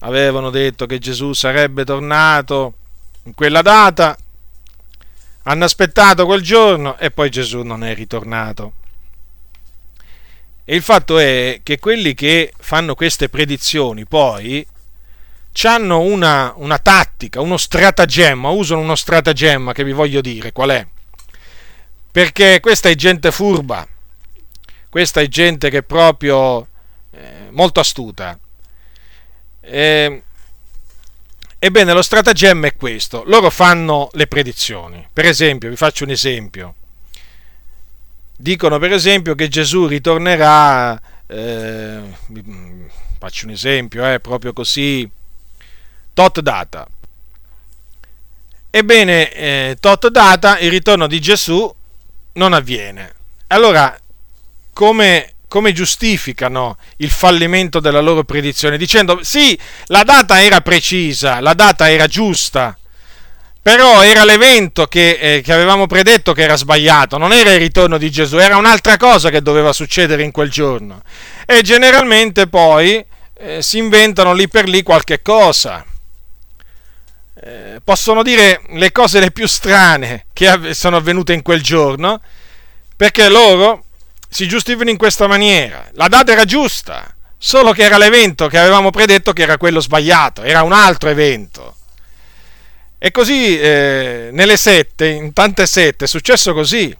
avevano 0.00 0.50
detto 0.50 0.86
che 0.86 0.98
Gesù 0.98 1.32
sarebbe 1.32 1.84
tornato 1.84 2.74
in 3.24 3.34
quella 3.34 3.62
data, 3.62 4.16
hanno 5.44 5.64
aspettato 5.64 6.26
quel 6.26 6.42
giorno 6.42 6.98
e 6.98 7.10
poi 7.10 7.30
Gesù 7.30 7.62
non 7.62 7.82
è 7.84 7.94
ritornato. 7.94 8.74
E 10.64 10.76
il 10.76 10.82
fatto 10.82 11.18
è 11.18 11.60
che 11.62 11.78
quelli 11.78 12.14
che 12.14 12.52
fanno 12.58 12.94
queste 12.94 13.28
predizioni 13.28 14.04
poi 14.04 14.66
hanno 15.66 16.00
una, 16.00 16.52
una 16.56 16.78
tattica, 16.78 17.40
uno 17.40 17.56
stratagemma, 17.56 18.48
usano 18.50 18.80
uno 18.80 18.94
stratagemma 18.94 19.72
che 19.72 19.84
vi 19.84 19.92
voglio 19.92 20.20
dire 20.20 20.52
qual 20.52 20.70
è. 20.70 20.86
Perché 22.10 22.60
questa 22.60 22.88
è 22.88 22.94
gente 22.94 23.30
furba, 23.30 23.86
questa 24.88 25.20
è 25.20 25.28
gente 25.28 25.70
che 25.70 25.78
è 25.78 25.82
proprio 25.82 26.66
eh, 27.10 27.48
molto 27.50 27.80
astuta 27.80 28.38
eh, 29.70 30.22
ebbene, 31.58 31.92
lo 31.92 32.02
stratagemma 32.02 32.68
è 32.68 32.76
questo. 32.76 33.22
Loro 33.26 33.50
fanno 33.50 34.08
le 34.12 34.26
predizioni. 34.26 35.06
Per 35.12 35.26
esempio, 35.26 35.68
vi 35.68 35.76
faccio 35.76 36.04
un 36.04 36.10
esempio. 36.10 36.74
Dicono 38.36 38.78
per 38.78 38.92
esempio 38.92 39.34
che 39.34 39.48
Gesù 39.48 39.86
ritornerà, 39.86 41.00
eh, 41.26 42.00
faccio 43.18 43.46
un 43.46 43.52
esempio, 43.52 44.10
eh, 44.10 44.20
proprio 44.20 44.52
così, 44.52 45.08
tot 46.18 46.40
data. 46.40 46.84
Ebbene, 48.70 49.32
eh, 49.32 49.76
tot 49.78 50.08
data, 50.08 50.58
il 50.58 50.68
ritorno 50.68 51.06
di 51.06 51.20
Gesù 51.20 51.72
non 52.32 52.52
avviene. 52.54 53.14
Allora, 53.46 53.96
come 54.72 55.34
come 55.46 55.72
giustificano 55.72 56.76
il 56.96 57.10
fallimento 57.10 57.78
della 57.78 58.00
loro 58.00 58.24
predizione, 58.24 58.76
dicendo 58.76 59.20
sì, 59.22 59.56
la 59.86 60.02
data 60.02 60.42
era 60.42 60.60
precisa, 60.60 61.40
la 61.40 61.54
data 61.54 61.88
era 61.88 62.06
giusta, 62.08 62.76
però 63.62 64.02
era 64.02 64.24
l'evento 64.24 64.88
che, 64.88 65.18
eh, 65.20 65.40
che, 65.40 65.52
avevamo 65.52 65.86
predetto 65.86 66.32
che 66.32 66.42
era 66.42 66.56
sbagliato, 66.56 67.16
non 67.16 67.32
era 67.32 67.52
il 67.52 67.60
ritorno 67.60 67.96
di 67.96 68.10
Gesù, 68.10 68.38
era 68.38 68.56
un'altra 68.56 68.96
cosa 68.96 69.30
che 69.30 69.40
doveva 69.40 69.72
succedere 69.72 70.24
in 70.24 70.32
quel 70.32 70.50
giorno. 70.50 71.00
E 71.46 71.62
generalmente 71.62 72.48
poi 72.48 73.02
eh, 73.38 73.62
si 73.62 73.78
inventano 73.78 74.34
lì 74.34 74.48
per 74.48 74.68
lì 74.68 74.82
qualche 74.82 75.22
cosa. 75.22 75.82
Eh, 77.40 77.80
possono 77.84 78.24
dire 78.24 78.62
le 78.70 78.90
cose 78.90 79.20
le 79.20 79.30
più 79.30 79.46
strane 79.46 80.26
che 80.32 80.74
sono 80.74 80.96
avvenute 80.96 81.32
in 81.32 81.42
quel 81.42 81.62
giorno, 81.62 82.20
perché 82.96 83.28
loro 83.28 83.84
si 84.28 84.48
giustificano 84.48 84.90
in 84.90 84.96
questa 84.96 85.28
maniera. 85.28 85.88
La 85.92 86.08
data 86.08 86.32
era 86.32 86.44
giusta, 86.44 87.14
solo 87.36 87.70
che 87.72 87.84
era 87.84 87.96
l'evento 87.96 88.48
che 88.48 88.58
avevamo 88.58 88.90
predetto 88.90 89.32
che 89.32 89.42
era 89.42 89.56
quello 89.56 89.78
sbagliato, 89.80 90.42
era 90.42 90.62
un 90.62 90.72
altro 90.72 91.10
evento. 91.10 91.76
E 92.98 93.12
così 93.12 93.56
eh, 93.56 94.30
nelle 94.32 94.56
sette, 94.56 95.06
in 95.06 95.32
tante 95.32 95.66
sette, 95.66 96.06
è 96.06 96.08
successo 96.08 96.52
così. 96.52 96.96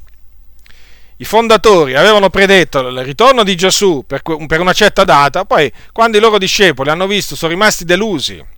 I 1.20 1.24
fondatori 1.24 1.97
avevano 1.97 2.31
predetto 2.31 2.78
il 2.78 3.02
ritorno 3.02 3.43
di 3.43 3.56
Gesù 3.56 4.05
per 4.06 4.60
una 4.60 4.73
certa 4.73 5.02
data, 5.02 5.44
poi 5.44 5.73
quando 5.90 6.16
i 6.16 6.20
loro 6.20 6.39
discepoli 6.39 6.90
hanno 6.90 7.09
visto, 7.09 7.35
sono 7.35 7.51
rimasti 7.51 7.85
delusi 7.85 8.56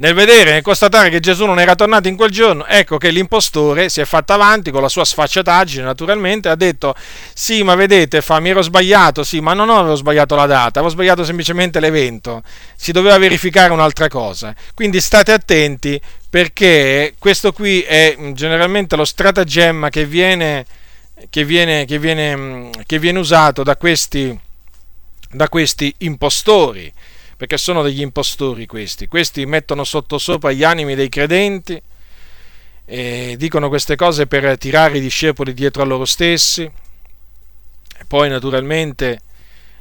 nel 0.00 0.14
vedere 0.14 0.56
e 0.56 0.62
constatare 0.62 1.10
che 1.10 1.20
Gesù 1.20 1.44
non 1.44 1.60
era 1.60 1.74
tornato 1.74 2.08
in 2.08 2.16
quel 2.16 2.30
giorno, 2.30 2.66
ecco 2.66 2.96
che 2.96 3.10
l'impostore 3.10 3.90
si 3.90 4.00
è 4.00 4.06
fatto 4.06 4.32
avanti 4.32 4.70
con 4.70 4.80
la 4.80 4.88
sua 4.88 5.04
sfacciataggine, 5.04 5.84
naturalmente, 5.84 6.48
ha 6.48 6.54
detto: 6.54 6.94
Sì, 7.34 7.62
ma 7.62 7.74
vedete, 7.74 8.22
fa, 8.22 8.40
mi 8.40 8.48
ero 8.48 8.62
sbagliato, 8.62 9.22
sì, 9.22 9.40
ma 9.40 9.52
non 9.52 9.68
avevo 9.68 9.94
sbagliato 9.94 10.34
la 10.34 10.46
data, 10.46 10.78
avevo 10.78 10.88
sbagliato 10.88 11.22
semplicemente 11.22 11.80
l'evento, 11.80 12.42
si 12.76 12.92
doveva 12.92 13.18
verificare 13.18 13.72
un'altra 13.72 14.08
cosa. 14.08 14.54
Quindi 14.74 15.00
state 15.02 15.32
attenti 15.32 16.00
perché 16.30 17.14
questo 17.18 17.52
qui 17.52 17.82
è 17.82 18.16
mm, 18.18 18.32
generalmente 18.32 18.96
lo 18.96 19.04
stratagemma 19.04 19.90
che 19.90 20.06
viene, 20.06 20.64
che 21.28 21.44
viene, 21.44 21.84
che 21.84 21.98
viene, 21.98 22.36
mm, 22.36 22.70
che 22.86 22.98
viene 22.98 23.18
usato 23.18 23.62
da 23.62 23.76
questi, 23.76 24.38
da 25.30 25.48
questi 25.50 25.94
impostori 25.98 26.90
perché 27.40 27.56
sono 27.56 27.80
degli 27.80 28.02
impostori 28.02 28.66
questi. 28.66 29.06
Questi 29.06 29.46
mettono 29.46 29.82
sottosopra 29.82 30.52
gli 30.52 30.62
animi 30.62 30.94
dei 30.94 31.08
credenti 31.08 31.82
e 32.84 33.34
dicono 33.38 33.70
queste 33.70 33.96
cose 33.96 34.26
per 34.26 34.58
tirare 34.58 34.98
i 34.98 35.00
discepoli 35.00 35.54
dietro 35.54 35.80
a 35.80 35.86
loro 35.86 36.04
stessi. 36.04 36.64
E 36.64 38.04
poi 38.06 38.28
naturalmente 38.28 39.20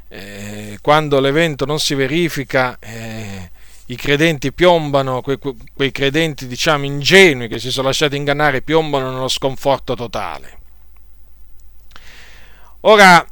eh, 0.08 0.78
quando 0.82 1.20
l'evento 1.20 1.66
non 1.66 1.82
si 1.82 1.96
verifica 1.96 2.80
eh, 2.80 3.52
i 3.88 3.96
credenti 3.98 4.54
piombano, 4.54 5.20
quei, 5.20 5.38
quei 5.74 5.92
credenti 5.92 6.48
diciamo 6.48 6.86
ingenui 6.86 7.50
che 7.50 7.60
si 7.60 7.72
sono 7.72 7.88
lasciati 7.88 8.16
ingannare, 8.16 8.62
piombano 8.62 9.12
nello 9.12 9.28
sconforto 9.28 9.96
totale. 9.96 10.60
Ora, 12.80 13.28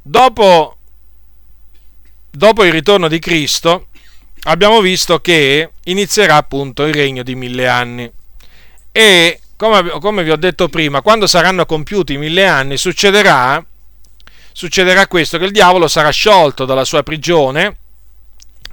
dopo 0.00 0.76
dopo 2.30 2.64
il 2.64 2.72
ritorno 2.72 3.08
di 3.08 3.18
Cristo 3.18 3.86
abbiamo 4.44 4.80
visto 4.80 5.20
che 5.20 5.70
inizierà 5.84 6.36
appunto 6.36 6.84
il 6.86 6.94
regno 6.94 7.22
di 7.22 7.34
mille 7.34 7.66
anni 7.68 8.10
e 8.92 9.40
come, 9.56 9.90
come 10.00 10.22
vi 10.22 10.30
ho 10.30 10.36
detto 10.36 10.70
prima, 10.70 11.02
quando 11.02 11.26
saranno 11.26 11.66
compiuti 11.66 12.14
i 12.14 12.18
mille 12.18 12.46
anni 12.46 12.78
succederà, 12.78 13.62
succederà 14.52 15.06
questo, 15.06 15.36
che 15.36 15.44
il 15.44 15.50
diavolo 15.50 15.86
sarà 15.86 16.08
sciolto 16.08 16.64
dalla 16.64 16.84
sua 16.84 17.02
prigione 17.02 17.76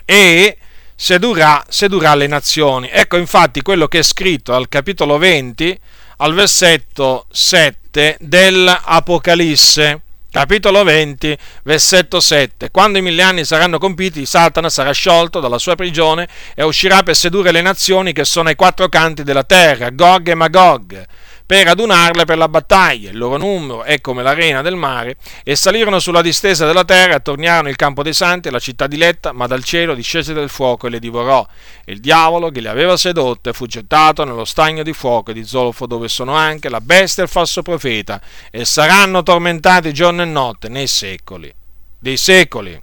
e 0.06 0.58
sedurrà, 0.96 1.62
sedurrà 1.68 2.16
le 2.16 2.28
nazioni. 2.28 2.88
Ecco 2.90 3.18
infatti 3.18 3.62
quello 3.62 3.90
che 3.90 4.00
è 4.00 4.04
scritto 4.04 4.54
al 4.54 4.70
capitolo 4.70 5.18
20, 5.18 5.78
al 6.18 6.34
versetto 6.34 7.26
7 7.32 8.16
dell'Apocalisse 8.22 10.04
capitolo 10.32 10.84
20, 10.84 11.38
versetto 11.64 12.20
7. 12.20 12.72
Quando 12.72 12.98
i 12.98 13.02
mille 13.02 13.22
anni 13.22 13.46
saranno 13.46 13.78
compiti, 13.78 14.26
Satana 14.26 14.70
sarà 14.70 14.92
sciolto 14.92 15.40
dalla 15.40 15.58
sua 15.58 15.76
prigione 15.76 16.28
e 16.56 16.64
uscirà 16.64 17.04
per 17.04 17.16
sedurre 17.16 17.52
le 17.52 17.62
nazioni 17.62 18.14
che 18.14 18.26
sono 18.26 18.50
ai 18.50 18.56
quattro 18.56 18.90
canti 18.90 19.24
della 19.24 19.44
terra, 19.44 19.90
Gog 19.90 20.28
e 20.30 20.36
Magog 20.36 21.06
per 21.48 21.68
adunarle 21.68 22.26
per 22.26 22.38
la 22.38 22.48
battaglia. 22.48 23.10
Il 23.10 23.18
loro 23.18 23.38
numero 23.38 23.84
è 23.84 24.00
come 24.02 24.22
l'arena 24.22 24.62
del 24.62 24.76
mare, 24.76 25.18
e 25.44 25.56
salirono 25.56 25.98
sulla 25.98 26.22
distesa 26.22 26.68
della 26.68 26.86
terra, 26.86 27.16
attorniarono 27.16 27.70
il 27.70 27.76
campo 27.76 28.04
dei 28.04 28.14
santi 28.14 28.50
e 28.50 28.52
la 28.52 28.60
città 28.60 28.86
diletta, 28.86 29.32
ma 29.32 29.48
dal 29.48 29.64
cielo 29.64 29.96
discese 29.96 30.34
del 30.34 30.50
fuoco 30.50 30.86
e 30.86 30.90
le 30.92 31.00
divorò. 31.00 31.44
E 31.84 31.94
il 31.94 32.00
diavolo 32.00 32.52
che 32.52 32.62
le 32.62 32.70
aveva 32.70 32.96
sedotte 32.98 33.54
fu 33.54 33.66
gettato 33.66 34.24
nello 34.24 34.46
stagno 34.46 34.84
di 34.84 34.94
fuoco 34.94 35.32
e 35.32 35.34
di 35.34 35.44
zolfo, 35.44 35.88
dove 35.88 36.08
sono 36.08 36.34
anche 36.34 36.70
la 36.70 36.82
bestia 36.82 37.24
e 37.24 37.26
il 37.26 37.32
falso 37.32 37.64
profeta, 37.64 38.22
e 38.52 38.66
saranno 38.66 39.24
tormentati 39.24 39.92
giorno 39.92 40.22
e 40.22 40.26
notte 40.26 40.70
nei 40.70 40.86
secoli 40.86 41.52
dei 42.00 42.18
secoli. 42.18 42.80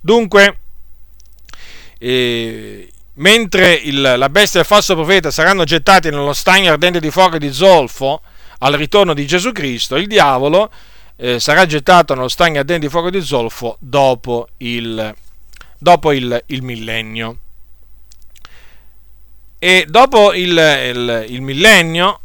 Dunque, 0.00 0.60
eh, 1.98 2.90
mentre 3.18 3.72
il, 3.72 4.00
la 4.00 4.28
bestia 4.28 4.60
e 4.60 4.62
il 4.62 4.68
falso 4.68 4.94
profeta 4.94 5.30
saranno 5.30 5.64
gettati 5.64 6.10
nello 6.10 6.32
stagno 6.32 6.72
ardente 6.72 7.00
di 7.00 7.10
fuoco 7.10 7.36
e 7.36 7.38
di 7.38 7.52
zolfo 7.52 8.20
al 8.58 8.74
ritorno 8.74 9.14
di 9.14 9.26
Gesù 9.26 9.52
Cristo, 9.52 9.96
il 9.96 10.06
diavolo 10.06 10.70
eh, 11.16 11.38
sarà 11.38 11.66
gettato 11.66 12.14
nello 12.14 12.28
stagno 12.28 12.60
ardente 12.60 12.86
di 12.86 12.90
fuoco 12.90 13.08
e 13.08 13.10
di 13.12 13.22
zolfo 13.22 13.76
dopo 13.80 14.48
il, 14.58 15.14
dopo 15.78 16.12
il, 16.12 16.42
il 16.46 16.62
millennio. 16.62 17.38
E 19.60 19.86
dopo 19.88 20.32
il, 20.34 20.50
il, 20.50 21.24
il, 21.28 21.42
millennio, 21.42 22.20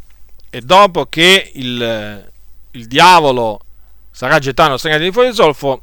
e 0.50 0.60
dopo 0.60 1.06
che 1.06 1.50
il 1.54 2.86
diavolo 2.86 3.60
sarà 4.12 4.38
gettato 4.38 4.68
nello 4.68 4.78
stagno 4.78 4.94
ardente 4.94 5.10
di 5.10 5.14
fuoco 5.14 5.28
e 5.28 5.30
di 5.32 5.36
zolfo, 5.36 5.80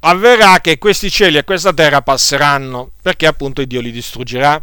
avverrà 0.00 0.60
che 0.60 0.78
questi 0.78 1.10
cieli 1.10 1.38
e 1.38 1.44
questa 1.44 1.72
terra 1.72 2.02
passeranno, 2.02 2.92
perché 3.02 3.26
appunto 3.26 3.64
Dio 3.64 3.80
li 3.80 3.90
distruggerà. 3.90 4.62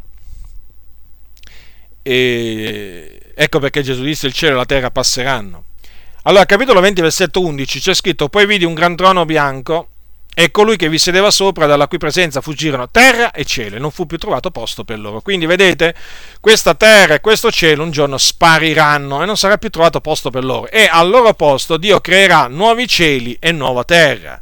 E 2.01 3.21
ecco 3.35 3.59
perché 3.59 3.81
Gesù 3.81 4.03
disse 4.03 4.27
il 4.27 4.33
cielo 4.33 4.53
e 4.53 4.57
la 4.57 4.65
terra 4.65 4.91
passeranno. 4.91 5.65
Allora, 6.23 6.45
capitolo 6.45 6.79
20, 6.79 7.01
versetto 7.01 7.41
11, 7.41 7.79
c'è 7.79 7.93
scritto, 7.93 8.29
poi 8.29 8.45
vidi 8.45 8.63
un 8.63 8.73
gran 8.73 8.95
trono 8.95 9.25
bianco 9.25 9.89
e 10.35 10.51
colui 10.51 10.77
che 10.77 10.89
vi 10.89 10.97
sedeva 10.97 11.29
sopra, 11.29 11.65
dalla 11.65 11.87
cui 11.87 11.97
presenza 11.97 12.41
fuggirono 12.41 12.89
terra 12.89 13.31
e 13.31 13.43
cielo, 13.45 13.75
e 13.75 13.79
non 13.79 13.91
fu 13.91 14.05
più 14.05 14.17
trovato 14.17 14.49
posto 14.49 14.83
per 14.83 14.99
loro. 14.99 15.21
Quindi 15.21 15.45
vedete, 15.45 15.93
questa 16.39 16.75
terra 16.75 17.15
e 17.15 17.19
questo 17.19 17.51
cielo 17.51 17.83
un 17.83 17.91
giorno 17.91 18.17
spariranno 18.17 19.21
e 19.21 19.25
non 19.25 19.37
sarà 19.37 19.57
più 19.57 19.69
trovato 19.69 19.99
posto 19.99 20.29
per 20.29 20.43
loro. 20.43 20.69
E 20.69 20.87
al 20.89 21.09
loro 21.09 21.33
posto 21.33 21.77
Dio 21.77 21.99
creerà 21.99 22.47
nuovi 22.47 22.87
cieli 22.87 23.37
e 23.39 23.51
nuova 23.51 23.83
terra. 23.83 24.41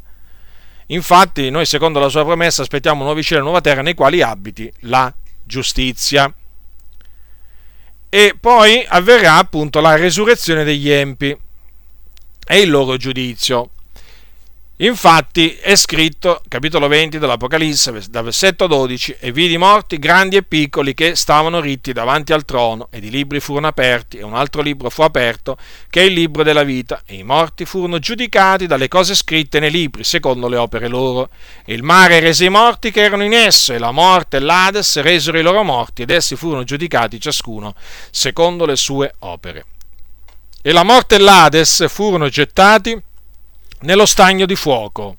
Infatti, 0.92 1.50
noi 1.50 1.66
secondo 1.66 2.00
la 2.00 2.10
sua 2.10 2.26
promessa 2.26 2.62
aspettiamo 2.62 3.04
nuovi 3.04 3.24
cieli 3.24 3.40
e 3.40 3.44
nuova 3.44 3.62
terra 3.62 3.82
nei 3.82 3.94
quali 3.94 4.22
abiti 4.22 4.72
la 4.82 5.14
giustizia. 5.44 6.34
E 8.10 8.36
poi 8.40 8.86
avverrà 8.88 9.38
appunto 9.38 9.80
la 9.80 9.96
resurrezione 9.96 10.66
degli 10.66 10.90
empi 10.90 11.38
e 12.46 12.60
il 12.60 12.70
loro 12.70 12.98
giudizio. 12.98 13.70
Infatti 14.82 15.58
è 15.58 15.76
scritto, 15.76 16.42
capitolo 16.48 16.88
20 16.88 17.20
dell'Apocalisse, 17.20 18.02
da 18.10 18.24
versetto 18.24 18.66
12, 18.66 19.18
e 19.20 19.32
vidi 19.32 19.56
morti 19.56 20.00
grandi 20.00 20.38
e 20.38 20.42
piccoli 20.42 20.96
che 20.96 21.16
stavano 21.16 21.60
ritti 21.60 21.94
davanti 21.94 22.34
al 22.34 22.46
trono, 22.46 22.88
ed 22.90 23.04
i 23.04 23.12
libri 23.12 23.40
furono 23.40 23.68
aperti, 23.68 24.18
e 24.18 24.24
un 24.24 24.34
altro 24.34 24.64
libro 24.64 24.90
fu 24.90 25.04
aperto, 25.04 25.56
che 25.88 26.02
è 26.02 26.06
il 26.06 26.14
libro 26.14 26.42
della 26.42 26.64
vita, 26.64 27.04
e 27.06 27.14
i 27.14 27.22
morti 27.22 27.64
furono 27.66 28.00
giudicati 28.00 28.66
dalle 28.66 28.88
cose 28.88 29.14
scritte 29.14 29.60
nei 29.60 29.70
libri, 29.70 30.04
secondo 30.04 30.48
le 30.48 30.58
opere 30.58 30.88
loro. 30.88 31.30
E 31.64 31.76
il 31.76 31.84
mare 31.84 32.20
rese 32.20 32.46
i 32.46 32.50
morti 32.50 32.90
che 32.90 33.04
erano 33.04 33.24
in 33.24 33.34
esso, 33.34 33.74
e 33.74 33.78
la 33.78 33.92
morte 33.92 34.38
e 34.38 34.40
l'Ades 34.40 35.00
resero 35.02 35.38
i 35.38 35.44
loro 35.44 35.62
morti, 35.62 36.02
ed 36.02 36.10
essi 36.10 36.36
furono 36.36 36.64
giudicati 36.64 37.22
ciascuno 37.22 37.76
secondo 38.10 38.66
le 38.66 38.76
sue 38.76 39.14
opere. 39.20 39.66
E 40.60 40.72
la 40.72 40.82
morte 40.82 41.16
e 41.16 41.20
l'Ades 41.20 41.88
furono 41.88 42.30
gettati 42.30 43.00
nello 43.82 44.06
stagno 44.06 44.46
di 44.46 44.56
fuoco. 44.56 45.18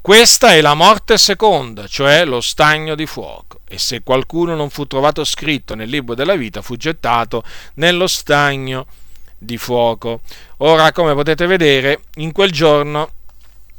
Questa 0.00 0.54
è 0.54 0.60
la 0.62 0.74
morte 0.74 1.18
seconda, 1.18 1.86
cioè 1.86 2.24
lo 2.24 2.40
stagno 2.40 2.94
di 2.94 3.06
fuoco. 3.06 3.60
E 3.68 3.78
se 3.78 4.02
qualcuno 4.02 4.54
non 4.54 4.70
fu 4.70 4.86
trovato 4.86 5.24
scritto 5.24 5.74
nel 5.74 5.90
libro 5.90 6.14
della 6.14 6.36
vita, 6.36 6.62
fu 6.62 6.76
gettato 6.76 7.42
nello 7.74 8.06
stagno 8.06 8.86
di 9.36 9.58
fuoco. 9.58 10.20
Ora, 10.58 10.90
come 10.92 11.14
potete 11.14 11.46
vedere, 11.46 12.04
in 12.16 12.32
quel 12.32 12.50
giorno 12.50 13.12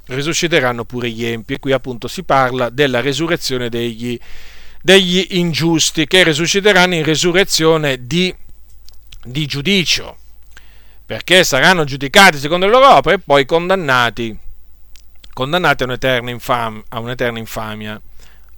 risusciteranno 0.06 0.86
pure 0.86 1.10
gli 1.10 1.26
empi. 1.26 1.53
E 1.53 1.60
qui 1.60 1.72
appunto 1.72 2.08
si 2.08 2.24
parla 2.24 2.70
della 2.70 3.02
resurrezione 3.02 3.70
degli, 3.70 4.18
degli 4.82 5.26
ingiusti, 5.32 6.06
che 6.06 6.24
risusciteranno 6.24 6.94
in 6.94 7.03
resurrezione 7.03 8.06
di, 8.06 8.34
di 9.24 9.45
giudicio 9.48 10.18
perché 11.12 11.44
saranno 11.44 11.84
giudicati 11.84 12.38
secondo 12.38 12.68
le 12.68 12.72
loro 12.72 12.96
opere 12.96 13.16
e 13.16 13.20
poi 13.20 13.46
condannati, 13.46 14.34
condannati 15.34 15.84
a 15.84 15.86
un'eterna, 15.86 16.30
infam- 16.30 16.86
a 16.88 17.00
un'eterna 17.00 17.38
infamia, 17.38 18.02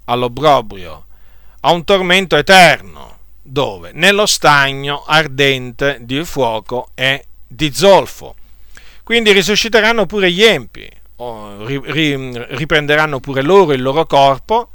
all'obbrobrio, 0.05 1.05
a 1.61 1.71
un 1.71 1.83
tormento 1.83 2.35
eterno, 2.35 3.17
dove? 3.41 3.89
Nello 3.95 4.27
stagno 4.27 5.03
ardente 5.03 5.97
di 6.01 6.23
fuoco 6.23 6.89
e 6.93 7.25
di 7.47 7.73
zolfo. 7.73 8.35
Quindi 9.01 9.31
risusciteranno 9.31 10.05
pure 10.05 10.31
gli 10.31 10.43
empi, 10.43 10.87
riprenderanno 11.17 13.19
pure 13.19 13.41
loro 13.41 13.73
il 13.73 13.81
loro 13.81 14.05
corpo, 14.05 14.69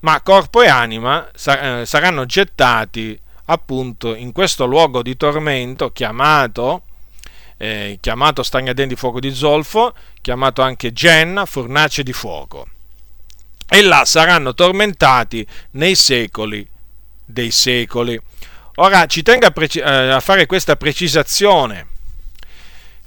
ma 0.00 0.20
corpo 0.20 0.60
e 0.60 0.68
anima 0.68 1.30
eh, 1.30 1.86
saranno 1.86 2.26
gettati 2.26 3.18
appunto 3.46 4.14
in 4.14 4.32
questo 4.32 4.66
luogo 4.66 5.00
di 5.00 5.16
tormento 5.16 5.92
chiamato 5.92 6.82
eh, 7.62 7.98
chiamato 8.00 8.42
Stagnaden 8.42 8.88
di 8.88 8.96
fuoco 8.96 9.20
di 9.20 9.32
zolfo, 9.32 9.94
chiamato 10.20 10.62
anche 10.62 10.92
Genna, 10.92 11.46
fornace 11.46 12.02
di 12.02 12.12
fuoco. 12.12 12.66
E 13.68 13.82
là 13.82 14.04
saranno 14.04 14.52
tormentati 14.52 15.46
nei 15.72 15.94
secoli 15.94 16.68
dei 17.24 17.52
secoli. 17.52 18.20
Ora 18.76 19.06
ci 19.06 19.22
tengo 19.22 19.46
a, 19.46 19.52
preci- 19.52 19.78
eh, 19.78 19.84
a 19.84 20.18
fare 20.18 20.46
questa 20.46 20.74
precisazione 20.74 21.86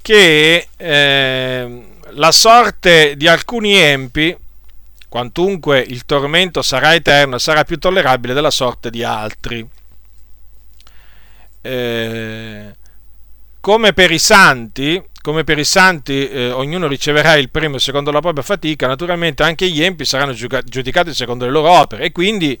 che 0.00 0.68
eh, 0.74 1.86
la 2.12 2.32
sorte 2.32 3.14
di 3.14 3.28
alcuni 3.28 3.74
empi, 3.74 4.34
quantunque 5.06 5.80
il 5.80 6.06
tormento 6.06 6.62
sarà 6.62 6.94
eterno, 6.94 7.36
sarà 7.36 7.62
più 7.64 7.76
tollerabile 7.78 8.32
della 8.32 8.50
sorte 8.50 8.88
di 8.88 9.04
altri. 9.04 9.68
Eh, 11.60 12.72
come 13.66 13.92
per 13.92 14.12
i 14.12 14.20
santi, 14.20 15.02
come 15.20 15.42
per 15.42 15.58
i 15.58 15.64
santi 15.64 16.28
eh, 16.28 16.52
ognuno 16.52 16.86
riceverà 16.86 17.34
il 17.34 17.50
premio 17.50 17.80
secondo 17.80 18.12
la 18.12 18.20
propria 18.20 18.44
fatica, 18.44 18.86
naturalmente 18.86 19.42
anche 19.42 19.68
gli 19.68 19.82
empi 19.82 20.04
saranno 20.04 20.34
giudicati 20.34 21.12
secondo 21.12 21.46
le 21.46 21.50
loro 21.50 21.70
opere. 21.70 22.04
E 22.04 22.12
quindi 22.12 22.56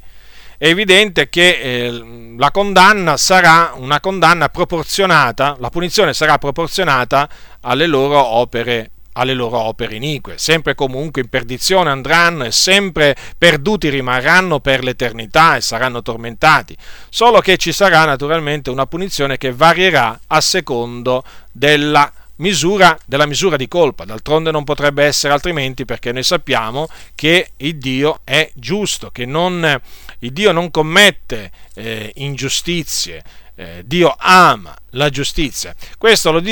è 0.58 0.66
evidente 0.66 1.28
che 1.28 1.60
eh, 1.62 2.34
la 2.36 2.50
condanna 2.50 3.16
sarà 3.16 3.74
una 3.76 4.00
condanna 4.00 4.48
proporzionata, 4.48 5.54
la 5.60 5.70
punizione 5.70 6.12
sarà 6.12 6.38
proporzionata 6.38 7.28
alle 7.60 7.86
loro 7.86 8.20
opere 8.20 8.90
alle 9.16 9.34
loro 9.34 9.58
opere 9.58 9.96
inique, 9.96 10.38
sempre 10.38 10.74
comunque 10.74 11.22
in 11.22 11.28
perdizione 11.28 11.90
andranno 11.90 12.44
e 12.44 12.52
sempre 12.52 13.16
perduti 13.36 13.88
rimarranno 13.88 14.60
per 14.60 14.84
l'eternità 14.84 15.56
e 15.56 15.60
saranno 15.60 16.02
tormentati, 16.02 16.76
solo 17.08 17.40
che 17.40 17.56
ci 17.56 17.72
sarà 17.72 18.04
naturalmente 18.04 18.70
una 18.70 18.86
punizione 18.86 19.38
che 19.38 19.52
varierà 19.52 20.20
a 20.26 20.40
secondo 20.40 21.24
della 21.50 22.12
misura, 22.36 22.98
della 23.06 23.26
misura 23.26 23.56
di 23.56 23.68
colpa, 23.68 24.04
d'altronde 24.04 24.50
non 24.50 24.64
potrebbe 24.64 25.04
essere 25.04 25.32
altrimenti 25.32 25.84
perché 25.84 26.12
noi 26.12 26.22
sappiamo 26.22 26.88
che 27.14 27.52
il 27.56 27.76
Dio 27.78 28.20
è 28.24 28.50
giusto, 28.54 29.10
che 29.10 29.24
non, 29.24 29.80
il 30.18 30.32
Dio 30.32 30.52
non 30.52 30.70
commette 30.70 31.50
eh, 31.74 32.12
ingiustizie, 32.16 33.22
eh, 33.54 33.82
Dio 33.86 34.14
ama 34.18 34.76
la 34.90 35.08
giustizia. 35.08 35.74
Questo 35.96 36.30
lo, 36.30 36.42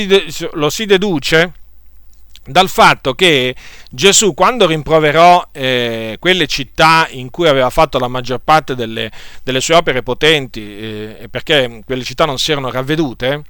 lo 0.53 0.70
si 0.70 0.86
deduce 0.86 1.53
dal 2.47 2.69
fatto 2.69 3.15
che 3.15 3.55
Gesù 3.91 4.35
quando 4.35 4.66
rimproverò 4.66 5.49
eh, 5.53 6.16
quelle 6.19 6.47
città 6.47 7.07
in 7.11 7.31
cui 7.31 7.49
aveva 7.49 7.71
fatto 7.71 7.99
la 7.99 8.09
maggior 8.09 8.41
parte 8.43 8.75
delle, 8.75 9.11
delle 9.43 9.61
sue 9.61 9.75
opere 9.75 10.03
potenti, 10.03 10.61
eh, 10.61 11.29
perché 11.31 11.83
quelle 11.85 12.05
città 12.05 12.25
non 12.25 12.39
si 12.39 12.53
erano 12.53 12.71
ravvedute, 12.71 13.45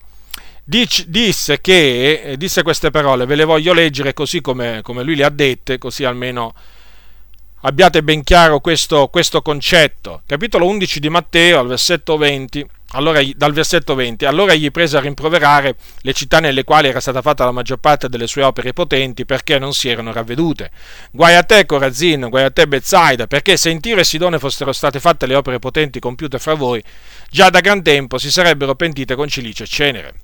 dic, 0.64 1.04
disse, 1.06 1.60
che, 1.60 2.22
eh, 2.24 2.36
disse 2.36 2.62
queste 2.62 2.90
parole, 2.90 3.26
ve 3.26 3.34
le 3.34 3.44
voglio 3.44 3.72
leggere 3.72 4.14
così 4.14 4.40
come, 4.40 4.80
come, 4.82 5.02
lui 5.02 5.16
le 5.16 5.24
ha 5.24 5.30
dette, 5.30 5.78
così 5.78 6.04
almeno 6.04 6.54
abbiate 7.62 8.02
ben 8.02 8.22
chiaro 8.22 8.60
questo, 8.60 9.08
questo 9.08 9.42
concetto. 9.42 10.22
Capitolo 10.26 10.66
11 10.66 11.00
di 11.00 11.08
Matteo, 11.08 11.60
al 11.60 11.66
versetto 11.66 12.16
20, 12.16 12.66
allora, 12.94 13.20
dal 13.34 13.52
versetto 13.52 13.94
20, 13.94 14.24
allora 14.24 14.54
gli 14.54 14.70
prese 14.70 14.96
a 14.96 15.00
rimproverare 15.00 15.76
le 16.00 16.12
città 16.12 16.38
nelle 16.38 16.64
quali 16.64 16.88
era 16.88 17.00
stata 17.00 17.22
fatta 17.22 17.44
la 17.44 17.50
maggior 17.50 17.78
parte 17.78 18.08
delle 18.08 18.26
sue 18.26 18.42
opere 18.42 18.72
potenti 18.72 19.24
perché 19.24 19.58
non 19.58 19.74
si 19.74 19.88
erano 19.88 20.12
ravvedute. 20.12 20.70
Guai 21.10 21.34
a 21.34 21.42
te 21.42 21.66
Corazin, 21.66 22.28
guai 22.28 22.44
a 22.44 22.50
te 22.50 22.66
Bezzaida, 22.68 23.26
perché 23.26 23.56
se 23.56 23.70
in 23.70 23.80
Tiro 23.80 24.00
e 24.00 24.04
Sidone 24.04 24.38
fossero 24.38 24.72
state 24.72 25.00
fatte 25.00 25.26
le 25.26 25.34
opere 25.34 25.58
potenti 25.58 25.98
compiute 25.98 26.38
fra 26.38 26.54
voi, 26.54 26.82
già 27.30 27.50
da 27.50 27.60
gran 27.60 27.82
tempo 27.82 28.18
si 28.18 28.30
sarebbero 28.30 28.74
pentite 28.74 29.14
con 29.14 29.28
cilicio 29.28 29.64
e 29.64 29.66
cenere. 29.66 30.14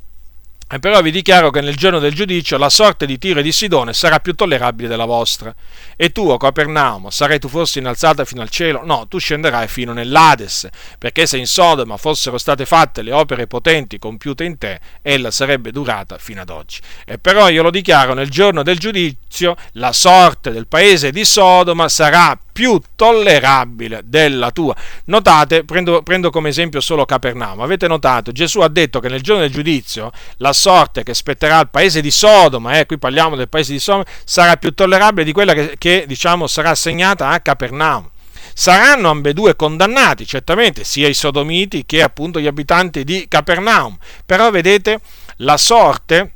E 0.72 0.78
però 0.78 1.02
vi 1.02 1.10
dichiaro 1.10 1.50
che 1.50 1.60
nel 1.60 1.74
giorno 1.74 1.98
del 1.98 2.14
giudizio 2.14 2.56
la 2.56 2.68
sorte 2.68 3.04
di 3.04 3.18
Tiro 3.18 3.40
e 3.40 3.42
di 3.42 3.50
Sidone 3.50 3.92
sarà 3.92 4.20
più 4.20 4.36
tollerabile 4.36 4.86
della 4.86 5.04
vostra. 5.04 5.52
E 5.96 6.12
tu, 6.12 6.28
o 6.28 6.36
Capernaum, 6.36 7.08
sarai 7.08 7.40
tu 7.40 7.48
forse 7.48 7.80
innalzata 7.80 8.24
fino 8.24 8.40
al 8.40 8.50
cielo? 8.50 8.82
No, 8.84 9.08
tu 9.08 9.18
scenderai 9.18 9.66
fino 9.66 9.92
nell'Ades, 9.92 10.68
perché 10.96 11.26
se 11.26 11.38
in 11.38 11.48
Sodoma 11.48 11.96
fossero 11.96 12.38
state 12.38 12.66
fatte 12.66 13.02
le 13.02 13.10
opere 13.10 13.48
potenti 13.48 13.98
compiute 13.98 14.44
in 14.44 14.58
te, 14.58 14.78
ella 15.02 15.32
sarebbe 15.32 15.72
durata 15.72 16.18
fino 16.18 16.40
ad 16.40 16.50
oggi. 16.50 16.78
E 17.04 17.18
però 17.18 17.48
io 17.48 17.62
lo 17.64 17.70
dichiaro, 17.70 18.14
nel 18.14 18.30
giorno 18.30 18.62
del 18.62 18.78
giudizio, 18.78 19.56
la 19.72 19.92
sorte 19.92 20.52
del 20.52 20.68
paese 20.68 21.10
di 21.10 21.24
Sodoma 21.24 21.88
sarà 21.88 22.38
più 22.60 22.78
tollerabile 22.94 24.02
della 24.04 24.50
tua. 24.50 24.76
Notate, 25.06 25.64
prendo, 25.64 26.02
prendo, 26.02 26.28
come 26.28 26.50
esempio 26.50 26.82
solo 26.82 27.06
Capernaum, 27.06 27.62
avete 27.62 27.88
notato, 27.88 28.32
Gesù 28.32 28.60
ha 28.60 28.68
detto 28.68 29.00
che 29.00 29.08
nel 29.08 29.22
giorno 29.22 29.40
del 29.40 29.50
giudizio 29.50 30.12
la 30.36 30.52
sorte 30.52 31.02
che 31.02 31.14
spetterà 31.14 31.56
al 31.56 31.70
paese 31.70 32.02
di 32.02 32.10
Sodoma, 32.10 32.78
eh, 32.78 32.84
qui 32.84 32.98
parliamo 32.98 33.34
del 33.34 33.48
paese 33.48 33.72
di 33.72 33.78
Sodoma, 33.78 34.04
sarà 34.24 34.58
più 34.58 34.74
tollerabile 34.74 35.24
di 35.24 35.32
quella 35.32 35.54
che, 35.54 35.76
che 35.78 36.04
diciamo 36.06 36.46
sarà 36.46 36.68
assegnata 36.68 37.30
a 37.30 37.40
Capernaum. 37.40 38.10
Saranno 38.52 39.08
ambedue 39.08 39.56
condannati, 39.56 40.26
certamente, 40.26 40.84
sia 40.84 41.08
i 41.08 41.14
sodomiti 41.14 41.86
che 41.86 42.02
appunto 42.02 42.40
gli 42.40 42.46
abitanti 42.46 43.04
di 43.04 43.24
Capernaum, 43.26 43.96
però 44.26 44.50
vedete 44.50 45.00
la 45.36 45.56
sorte 45.56 46.34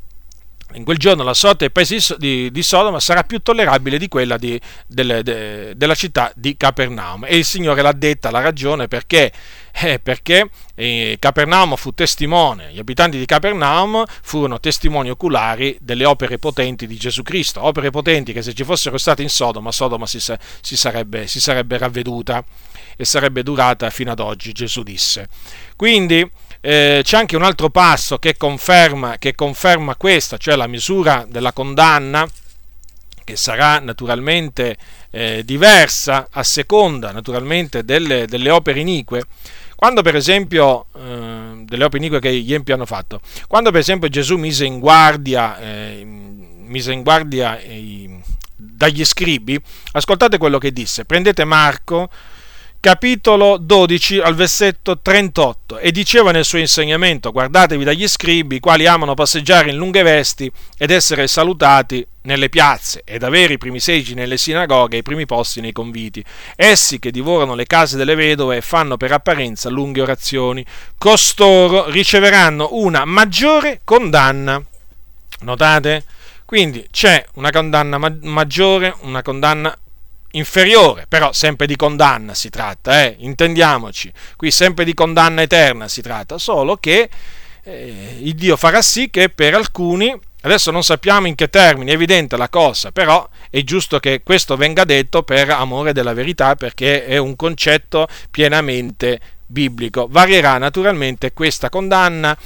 in 0.74 0.84
quel 0.84 0.98
giorno 0.98 1.22
la 1.22 1.34
sorte 1.34 1.58
dei 1.58 1.70
paesi 1.70 2.14
di, 2.18 2.50
di, 2.50 2.62
Sodoma 2.62 3.00
sarà 3.00 3.22
più 3.22 3.40
tollerabile 3.40 3.98
di 3.98 4.08
quella 4.08 4.36
di, 4.36 4.60
delle, 4.86 5.22
de, 5.22 5.76
della 5.76 5.94
città 5.94 6.32
di 6.34 6.56
Capernaum. 6.56 7.24
E 7.26 7.36
il 7.36 7.44
Signore 7.44 7.82
l'ha 7.82 7.92
detta 7.92 8.30
la 8.30 8.40
ragione 8.40 8.88
perché, 8.88 9.32
eh, 9.72 9.98
perché 10.00 10.48
eh, 10.74 11.16
Capernaum 11.18 11.76
fu 11.76 11.92
testimone, 11.92 12.72
gli 12.72 12.78
abitanti 12.78 13.18
di 13.18 13.26
Capernaum 13.26 14.04
furono 14.22 14.58
testimoni 14.60 15.10
oculari 15.10 15.76
delle 15.80 16.04
opere 16.04 16.38
potenti 16.38 16.86
di 16.86 16.96
Gesù 16.96 17.22
Cristo, 17.22 17.62
opere 17.62 17.90
potenti 17.90 18.32
che 18.32 18.42
se 18.42 18.52
ci 18.52 18.64
fossero 18.64 18.98
state 18.98 19.22
in 19.22 19.28
Sodoma, 19.28 19.70
Sodoma 19.70 20.06
si, 20.06 20.20
si, 20.20 20.76
sarebbe, 20.76 21.26
si 21.26 21.40
sarebbe 21.40 21.78
ravveduta 21.78 22.44
e 22.96 23.04
sarebbe 23.04 23.42
durata 23.42 23.90
fino 23.90 24.12
ad 24.12 24.20
oggi, 24.20 24.52
Gesù 24.52 24.82
disse. 24.82 25.28
Quindi 25.76 26.28
eh, 26.66 27.02
c'è 27.04 27.18
anche 27.18 27.36
un 27.36 27.42
altro 27.42 27.68
passo 27.68 28.16
che 28.16 28.38
conferma, 28.38 29.18
che 29.18 29.34
conferma 29.34 29.96
questa, 29.96 30.38
cioè 30.38 30.56
la 30.56 30.66
misura 30.66 31.26
della 31.28 31.52
condanna, 31.52 32.26
che 33.22 33.36
sarà 33.36 33.80
naturalmente 33.80 34.78
eh, 35.10 35.42
diversa 35.44 36.28
a 36.30 36.42
seconda 36.42 37.12
naturalmente 37.12 37.84
delle, 37.84 38.26
delle 38.26 38.48
opere 38.48 38.80
inique. 38.80 39.24
Quando 39.76 40.00
per 40.00 40.16
esempio, 40.16 40.86
eh, 40.96 41.64
delle 41.64 41.84
opere 41.84 41.98
inique 41.98 42.20
che 42.20 42.32
gli 42.32 42.54
empi 42.54 42.72
hanno 42.72 42.86
fatto, 42.86 43.20
quando 43.46 43.70
per 43.70 43.80
esempio 43.80 44.08
Gesù 44.08 44.38
mise 44.38 44.64
in 44.64 44.78
guardia, 44.78 45.58
eh, 45.58 46.02
mise 46.02 46.92
in 46.94 47.02
guardia 47.02 47.60
dagli 48.56 49.04
scribi, 49.04 49.60
ascoltate 49.92 50.38
quello 50.38 50.56
che 50.56 50.72
disse, 50.72 51.04
prendete 51.04 51.44
Marco 51.44 52.08
capitolo 52.84 53.56
12 53.56 54.18
al 54.18 54.34
versetto 54.34 55.00
38 55.00 55.78
e 55.78 55.90
diceva 55.90 56.32
nel 56.32 56.44
suo 56.44 56.58
insegnamento 56.58 57.32
guardatevi 57.32 57.82
dagli 57.82 58.06
scribi 58.06 58.56
i 58.56 58.60
quali 58.60 58.86
amano 58.86 59.14
passeggiare 59.14 59.70
in 59.70 59.76
lunghe 59.76 60.02
vesti 60.02 60.52
ed 60.76 60.90
essere 60.90 61.26
salutati 61.26 62.06
nelle 62.24 62.50
piazze 62.50 63.00
ed 63.06 63.22
avere 63.22 63.54
i 63.54 63.58
primi 63.58 63.80
seggi 63.80 64.12
nelle 64.12 64.36
sinagoghe 64.36 64.96
e 64.96 64.98
i 64.98 65.02
primi 65.02 65.24
posti 65.24 65.62
nei 65.62 65.72
conviti. 65.72 66.22
Essi 66.56 66.98
che 66.98 67.10
divorano 67.10 67.54
le 67.54 67.64
case 67.64 67.96
delle 67.96 68.14
vedove 68.14 68.58
e 68.58 68.60
fanno 68.60 68.98
per 68.98 69.12
apparenza 69.12 69.70
lunghe 69.70 70.02
orazioni. 70.02 70.62
Costoro 70.98 71.88
riceveranno 71.88 72.68
una 72.72 73.06
maggiore 73.06 73.80
condanna. 73.82 74.62
Notate? 75.40 76.04
quindi 76.44 76.86
c'è 76.90 77.24
una 77.34 77.50
condanna 77.50 77.98
maggiore 77.98 78.94
una 79.00 79.22
condanna 79.22 79.74
inferiore, 80.34 81.06
però 81.08 81.32
sempre 81.32 81.66
di 81.66 81.76
condanna 81.76 82.34
si 82.34 82.50
tratta, 82.50 83.04
eh? 83.04 83.16
intendiamoci, 83.18 84.12
qui 84.36 84.50
sempre 84.50 84.84
di 84.84 84.94
condanna 84.94 85.42
eterna 85.42 85.88
si 85.88 86.02
tratta, 86.02 86.38
solo 86.38 86.76
che 86.76 87.08
eh, 87.62 88.18
il 88.20 88.34
Dio 88.34 88.56
farà 88.56 88.82
sì 88.82 89.10
che 89.10 89.28
per 89.28 89.54
alcuni, 89.54 90.14
adesso 90.42 90.70
non 90.70 90.82
sappiamo 90.82 91.26
in 91.26 91.34
che 91.34 91.48
termini, 91.48 91.90
è 91.90 91.94
evidente 91.94 92.36
la 92.36 92.48
cosa, 92.48 92.90
però 92.92 93.28
è 93.50 93.62
giusto 93.62 93.98
che 94.00 94.22
questo 94.22 94.56
venga 94.56 94.84
detto 94.84 95.22
per 95.22 95.50
amore 95.50 95.92
della 95.92 96.12
verità, 96.12 96.54
perché 96.56 97.06
è 97.06 97.16
un 97.16 97.36
concetto 97.36 98.08
pienamente 98.30 99.20
biblico. 99.46 100.06
Varierà 100.10 100.58
naturalmente 100.58 101.32
questa 101.32 101.68
condanna 101.68 102.36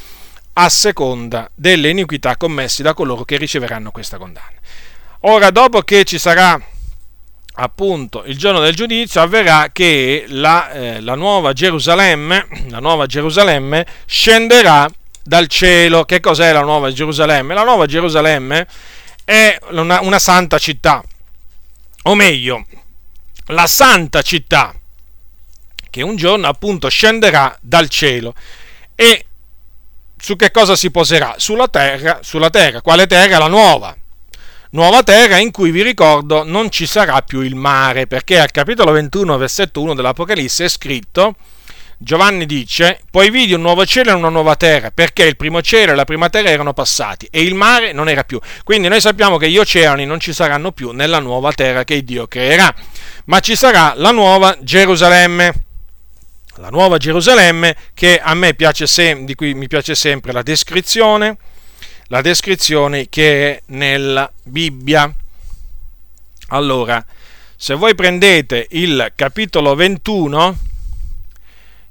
a 0.61 0.69
seconda 0.69 1.49
delle 1.55 1.89
iniquità 1.89 2.37
commesse 2.37 2.83
da 2.83 2.93
coloro 2.93 3.25
che 3.25 3.37
riceveranno 3.37 3.91
questa 3.91 4.19
condanna. 4.19 4.57
Ora, 5.23 5.51
dopo 5.51 5.83
che 5.83 6.05
ci 6.05 6.19
sarà 6.19 6.61
appunto 7.61 8.23
il 8.25 8.39
giorno 8.39 8.61
del 8.61 8.75
giudizio 8.75 9.21
avverrà 9.21 9.71
che 9.73 10.27
la, 10.29 10.71
eh, 10.71 11.01
la, 11.01 11.15
nuova 11.15 11.53
Gerusalemme, 11.53 12.47
la 12.69 12.79
nuova 12.79 13.07
Gerusalemme 13.07 13.87
scenderà 14.07 14.89
dal 15.23 15.49
cielo. 15.49 16.05
Che 16.05 16.21
cos'è 16.21 16.53
la 16.53 16.63
nuova 16.63 16.91
Gerusalemme? 16.93 17.55
La 17.55 17.65
nuova 17.65 17.87
Gerusalemme 17.87 18.67
è 19.25 19.59
una, 19.71 20.01
una 20.01 20.19
santa 20.19 20.59
città, 20.59 21.03
o 22.05 22.15
meglio, 22.15 22.65
la 23.47 23.67
santa 23.67 24.23
città 24.23 24.75
che 25.91 26.03
un 26.03 26.17
giorno 26.17 26.47
appunto 26.47 26.89
scenderà 26.89 27.57
dal 27.61 27.89
cielo 27.89 28.35
e 28.95 29.25
su 30.17 30.37
che 30.37 30.51
cosa 30.51 30.77
si 30.77 30.91
poserà? 30.91 31.35
Sulla 31.39 31.69
terra, 31.69 32.21
sulla 32.23 32.51
terra. 32.51 32.83
Quale 32.83 33.07
terra? 33.07 33.39
La 33.39 33.47
nuova, 33.47 33.97
nuova 34.71 35.03
terra 35.03 35.39
in 35.39 35.51
cui 35.51 35.71
vi 35.71 35.83
ricordo 35.83 36.45
non 36.45 36.71
ci 36.71 36.87
sarà 36.87 37.23
più 37.23 37.41
il 37.41 37.55
mare, 37.55 38.07
perché 38.07 38.39
al 38.39 38.51
capitolo 38.51 38.93
21, 38.93 39.37
versetto 39.37 39.81
1 39.81 39.95
dell'Apocalisse 39.95 40.65
è 40.65 40.69
scritto, 40.69 41.37
Giovanni 42.01 42.47
dice, 42.47 43.01
poi 43.11 43.29
vidi 43.29 43.55
un 43.55 43.61
nuovo 43.61 43.85
cielo 43.85 44.11
e 44.11 44.13
una 44.13 44.29
nuova 44.29 44.55
terra, 44.55 44.93
perché 44.93 45.25
il 45.25 45.37
primo 45.37 45.61
cielo 45.63 45.93
e 45.93 45.95
la 45.97 46.05
prima 46.05 46.31
terra 46.31 46.49
erano 46.49 46.73
passati 46.73 47.27
e 47.29 47.43
il 47.43 47.55
mare 47.55 47.93
non 47.93 48.09
era 48.09 48.23
più. 48.23 48.39
Quindi 48.63 48.87
noi 48.87 49.01
sappiamo 49.01 49.37
che 49.37 49.51
gli 49.51 49.59
oceani 49.59 50.07
non 50.07 50.21
ci 50.21 50.33
saranno 50.33 50.71
più 50.71 50.93
nella 50.93 51.19
nuova 51.19 51.53
terra 51.53 51.83
che 51.83 52.05
Dio 52.05 52.29
creerà, 52.29 52.73
ma 53.25 53.41
ci 53.41 53.57
sarà 53.57 53.95
la 53.97 54.13
nuova 54.13 54.57
Gerusalemme. 54.61 55.65
La 56.59 56.71
nuova 56.71 56.99
Gerusalemme 56.99 57.77
che 57.95 58.21
a 58.21 58.35
me 58.35 58.55
piace 58.55 58.87
sem- 58.87 59.25
di 59.25 59.35
cui 59.35 59.55
mi 59.55 59.67
piace 59.67 59.95
sempre 59.97 60.33
la 60.33 60.43
descrizione, 60.43 61.37
la 62.09 62.21
descrizione 62.21 63.09
che 63.09 63.51
è 63.51 63.63
nella 63.67 64.31
Bibbia. 64.43 65.15
Allora, 66.49 67.05
se 67.57 67.75
voi 67.75 67.95
prendete 67.95 68.67
il 68.71 69.13
capitolo 69.15 69.75
21, 69.75 70.59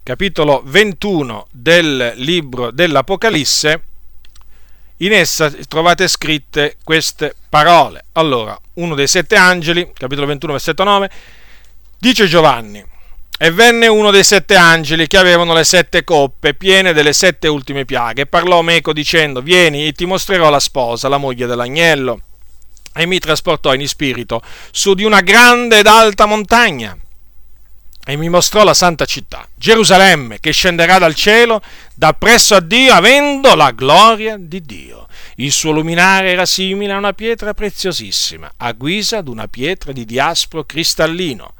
capitolo 0.04 0.62
21 0.66 1.48
del 1.52 2.14
libro 2.16 2.72
dell'Apocalisse, 2.72 3.84
in 4.98 5.14
essa 5.14 5.52
trovate 5.68 6.08
scritte 6.08 6.78
queste 6.84 7.36
parole. 7.50 8.06
Allora, 8.14 8.60
uno 8.76 8.96
dei 8.96 9.08
sette 9.08 9.36
angeli, 9.36 9.92
capitolo 9.94 10.26
21, 10.28 10.54
versetto 10.54 10.84
9, 10.84 11.12
dice 12.00 12.26
Giovanni, 12.26 12.84
e 13.40 13.52
venne 13.52 13.88
uno 13.88 14.10
dei 14.10 14.24
sette 14.24 14.56
angeli 14.56 15.06
che 15.06 15.18
avevano 15.18 15.54
le 15.54 15.64
sette 15.64 16.04
coppe 16.04 16.56
piene 16.56 16.92
delle 16.92 17.14
sette 17.14 17.48
ultime 17.48 17.86
piaghe 17.86 18.24
e 18.24 18.26
parlò 18.26 18.64
meco 18.64 18.94
dicendo 18.94 19.42
vieni 19.42 19.92
ti 19.94 20.06
mostrerò 20.06 20.50
la 20.50 20.60
sposa, 20.60 21.08
la 21.08 21.18
moglie 21.18 21.46
dell'agnello. 21.46 22.22
E 22.96 23.06
mi 23.06 23.20
trasportò 23.20 23.76
in 23.76 23.88
spirito 23.88 24.42
su 24.72 24.96
di 24.96 25.04
una 25.04 25.22
grande 25.22 25.80
ed 25.80 25.86
alta 25.86 26.26
montagna 26.26 26.98
e 28.04 28.16
mi 28.16 28.28
mostrò 28.28 28.64
la 28.64 28.74
santa 28.74 29.06
città, 29.06 29.48
Gerusalemme, 29.54 30.40
che 30.40 30.52
scenderà 30.52 30.98
dal 30.98 31.14
cielo 31.14 31.62
da 31.94 32.14
presso 32.14 32.56
a 32.56 32.62
Dio, 32.62 32.94
avendo 32.94 33.54
la 33.54 33.70
gloria 33.72 34.38
di 34.40 34.62
Dio. 34.62 35.08
Il 35.36 35.52
suo 35.52 35.72
luminare 35.72 36.32
era 36.32 36.46
simile 36.46 36.94
a 36.94 36.98
una 36.98 37.14
pietra 37.14 37.54
preziosissima, 37.54 38.54
a 38.58 38.72
guisa 38.72 39.22
di 39.22 39.30
una 39.30 39.48
pietra 39.48 39.92
di 39.92 40.06
diaspro 40.06 40.64
cristallino 40.64 41.54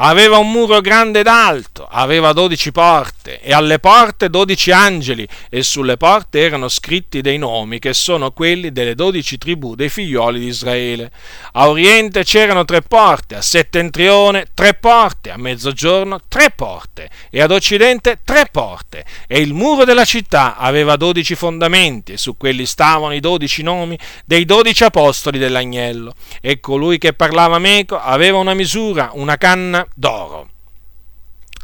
aveva 0.00 0.38
un 0.38 0.50
muro 0.50 0.80
grande 0.80 1.20
ed 1.20 1.26
alto, 1.26 1.86
aveva 1.90 2.32
dodici 2.32 2.70
porte 2.70 3.40
e 3.40 3.52
alle 3.52 3.80
porte 3.80 4.30
dodici 4.30 4.70
angeli 4.70 5.26
e 5.50 5.62
sulle 5.62 5.96
porte 5.96 6.40
erano 6.40 6.68
scritti 6.68 7.20
dei 7.20 7.36
nomi 7.36 7.80
che 7.80 7.92
sono 7.94 8.30
quelli 8.30 8.70
delle 8.70 8.94
dodici 8.94 9.38
tribù 9.38 9.74
dei 9.74 9.88
figlioli 9.88 10.38
di 10.38 10.46
Israele. 10.46 11.10
A 11.52 11.68
oriente 11.68 12.22
c'erano 12.22 12.64
tre 12.64 12.82
porte, 12.82 13.34
a 13.34 13.42
settentrione 13.42 14.46
tre 14.54 14.74
porte, 14.74 15.30
a 15.32 15.36
mezzogiorno 15.36 16.20
tre 16.28 16.52
porte 16.54 17.10
e 17.30 17.42
ad 17.42 17.50
occidente 17.50 18.20
tre 18.24 18.46
porte 18.50 19.04
e 19.26 19.40
il 19.40 19.52
muro 19.52 19.84
della 19.84 20.04
città 20.04 20.56
aveva 20.56 20.94
dodici 20.94 21.34
fondamenti 21.34 22.12
e 22.12 22.18
su 22.18 22.36
quelli 22.36 22.66
stavano 22.66 23.14
i 23.14 23.20
dodici 23.20 23.62
nomi 23.62 23.98
dei 24.24 24.44
dodici 24.44 24.84
apostoli 24.84 25.38
dell'agnello 25.38 26.14
e 26.40 26.60
colui 26.60 26.98
che 26.98 27.14
parlava 27.14 27.58
meco 27.58 27.98
aveva 27.98 28.38
una 28.38 28.54
misura, 28.54 29.10
una 29.14 29.36
canna 29.36 29.86
d'oro. 29.94 30.48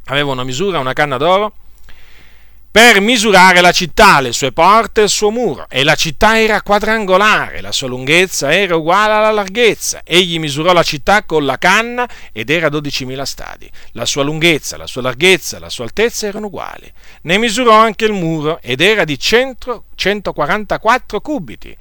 Aveva 0.07 0.33
una 0.33 0.45
misura, 0.45 0.79
una 0.79 0.93
canna 0.93 1.17
d'oro 1.17 1.53
per 2.75 3.01
misurare 3.01 3.61
la 3.61 3.71
città, 3.71 4.19
le 4.19 4.33
sue 4.33 4.51
porte 4.51 5.03
e 5.03 5.05
il 5.05 5.09
suo 5.09 5.31
muro. 5.31 5.67
E 5.71 5.85
la 5.85 5.95
città 5.95 6.41
era 6.41 6.61
quadrangolare, 6.61 7.61
la 7.61 7.71
sua 7.71 7.87
lunghezza 7.87 8.53
era 8.53 8.75
uguale 8.75 9.13
alla 9.13 9.31
larghezza. 9.31 10.01
Egli 10.03 10.41
misurò 10.41 10.73
la 10.73 10.83
città 10.83 11.23
con 11.23 11.45
la 11.45 11.57
canna 11.57 12.05
ed 12.33 12.51
era 12.51 12.67
12.000 12.67 13.23
stadi. 13.23 13.71
La 13.93 14.05
sua 14.05 14.25
lunghezza, 14.25 14.77
la 14.77 14.89
sua 14.89 15.03
larghezza, 15.03 15.61
la 15.61 15.69
sua 15.71 15.85
altezza 15.85 16.27
erano 16.27 16.47
uguali. 16.47 16.93
Ne 17.23 17.39
misurò 17.39 17.75
anche 17.79 18.07
il 18.07 18.13
muro 18.13 18.59
ed 18.61 18.81
era 18.81 19.05
di 19.05 19.21
100, 19.21 19.85
144 19.95 21.21
cubiti 21.21 21.77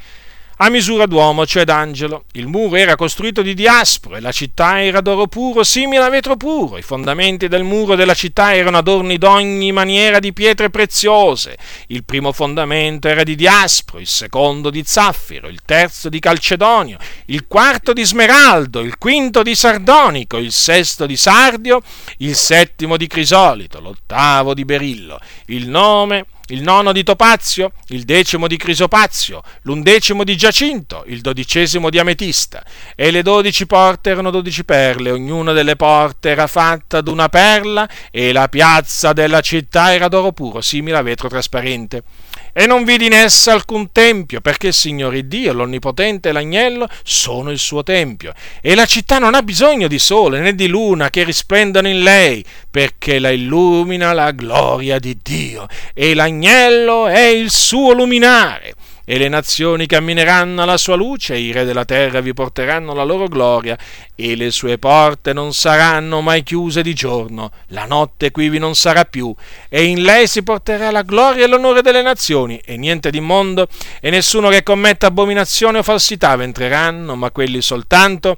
a 0.63 0.69
misura 0.69 1.05
d'uomo, 1.07 1.45
cioè 1.45 1.65
d'angelo. 1.65 2.23
Il 2.33 2.47
muro 2.47 2.77
era 2.77 2.95
costruito 2.95 3.41
di 3.41 3.53
diaspro 3.53 4.15
e 4.15 4.21
la 4.21 4.31
città 4.31 4.81
era 4.81 5.01
d'oro 5.01 5.27
puro, 5.27 5.61
simile 5.63 6.03
a 6.03 6.09
vetro 6.09 6.37
puro. 6.37 6.77
I 6.77 6.81
fondamenti 6.81 7.49
del 7.49 7.63
muro 7.63 7.95
della 7.95 8.13
città 8.13 8.55
erano 8.55 8.77
adorni 8.77 9.17
d'ogni 9.17 9.73
maniera 9.73 10.19
di 10.19 10.31
pietre 10.31 10.69
preziose. 10.69 11.57
Il 11.87 12.05
primo 12.05 12.31
fondamento 12.31 13.09
era 13.09 13.23
di 13.23 13.35
diaspro, 13.35 13.99
il 13.99 14.07
secondo 14.07 14.69
di 14.69 14.83
zaffiro, 14.85 15.49
il 15.49 15.59
terzo 15.65 16.07
di 16.07 16.19
calcedonio, 16.19 16.97
il 17.25 17.45
quarto 17.45 17.91
di 17.91 18.05
smeraldo, 18.05 18.79
il 18.79 18.97
quinto 18.97 19.43
di 19.43 19.55
sardonico, 19.55 20.37
il 20.37 20.53
sesto 20.53 21.05
di 21.05 21.17
sardio, 21.17 21.81
il 22.19 22.35
settimo 22.35 22.95
di 22.95 23.07
crisolito, 23.07 23.81
l'ottavo 23.81 24.53
di 24.53 24.63
berillo. 24.63 25.19
Il 25.47 25.67
nome 25.67 26.25
il 26.47 26.61
nono 26.61 26.91
di 26.91 27.03
Topazio, 27.03 27.71
il 27.87 28.03
decimo 28.03 28.47
di 28.47 28.57
Crisopazio, 28.57 29.41
l'undecimo 29.61 30.23
di 30.23 30.35
Giacinto, 30.35 31.03
il 31.07 31.21
dodicesimo 31.21 31.89
di 31.89 31.99
Ametista. 31.99 32.63
E 32.95 33.11
le 33.11 33.21
dodici 33.21 33.65
porte 33.65 34.09
erano 34.09 34.29
dodici 34.29 34.65
perle, 34.65 35.11
ognuna 35.11 35.53
delle 35.53 35.75
porte 35.75 36.29
era 36.29 36.47
fatta 36.47 37.01
d'una 37.01 37.29
perla, 37.29 37.87
e 38.11 38.33
la 38.33 38.49
piazza 38.49 39.13
della 39.13 39.39
città 39.39 39.93
era 39.93 40.09
d'oro 40.09 40.33
puro, 40.33 40.59
simile 40.59 40.97
a 40.97 41.01
vetro 41.01 41.29
trasparente 41.29 42.03
e 42.53 42.67
non 42.67 42.83
vidi 42.83 43.07
in 43.07 43.13
essa 43.13 43.51
alcun 43.51 43.91
tempio, 43.91 44.39
perché 44.39 44.67
il 44.67 44.73
Signore 44.73 45.27
Dio, 45.27 45.51
l'Onnipotente 45.53 46.29
e 46.29 46.31
l'Agnello 46.31 46.87
sono 47.03 47.49
il 47.49 47.59
suo 47.59 47.83
tempio. 47.83 48.33
E 48.61 48.75
la 48.75 48.85
città 48.85 49.17
non 49.17 49.33
ha 49.33 49.41
bisogno 49.41 49.87
di 49.87 49.99
sole 49.99 50.39
né 50.39 50.53
di 50.53 50.67
luna 50.67 51.09
che 51.09 51.23
risplendano 51.23 51.87
in 51.87 52.03
lei, 52.03 52.45
perché 52.69 53.17
la 53.19 53.31
illumina 53.31 54.13
la 54.13 54.31
gloria 54.31 54.99
di 54.99 55.17
Dio, 55.21 55.67
e 55.93 56.13
l'Agnello 56.13 57.07
è 57.07 57.25
il 57.25 57.49
suo 57.49 57.93
luminare 57.93 58.75
e 59.05 59.17
le 59.17 59.27
nazioni 59.27 59.85
cammineranno 59.85 60.61
alla 60.61 60.77
sua 60.77 60.95
luce, 60.95 61.37
i 61.37 61.51
re 61.51 61.65
della 61.65 61.85
terra 61.85 62.21
vi 62.21 62.33
porteranno 62.33 62.93
la 62.93 63.03
loro 63.03 63.27
gloria, 63.27 63.77
e 64.15 64.35
le 64.35 64.51
sue 64.51 64.77
porte 64.77 65.33
non 65.33 65.53
saranno 65.53 66.21
mai 66.21 66.43
chiuse 66.43 66.81
di 66.81 66.93
giorno, 66.93 67.51
la 67.67 67.85
notte 67.85 68.31
quivi 68.31 68.59
non 68.59 68.75
sarà 68.75 69.05
più, 69.05 69.33
e 69.69 69.83
in 69.83 70.01
lei 70.01 70.27
si 70.27 70.43
porterà 70.43 70.91
la 70.91 71.01
gloria 71.01 71.43
e 71.43 71.47
l'onore 71.47 71.81
delle 71.81 72.01
nazioni, 72.01 72.57
e 72.63 72.77
niente 72.77 73.11
di 73.11 73.19
mondo, 73.19 73.67
e 73.99 74.09
nessuno 74.09 74.49
che 74.49 74.63
commetta 74.63 75.07
abominazione 75.07 75.79
o 75.79 75.83
falsità 75.83 76.35
ventreranno, 76.35 77.15
ma 77.15 77.31
quelli 77.31 77.61
soltanto 77.61 78.37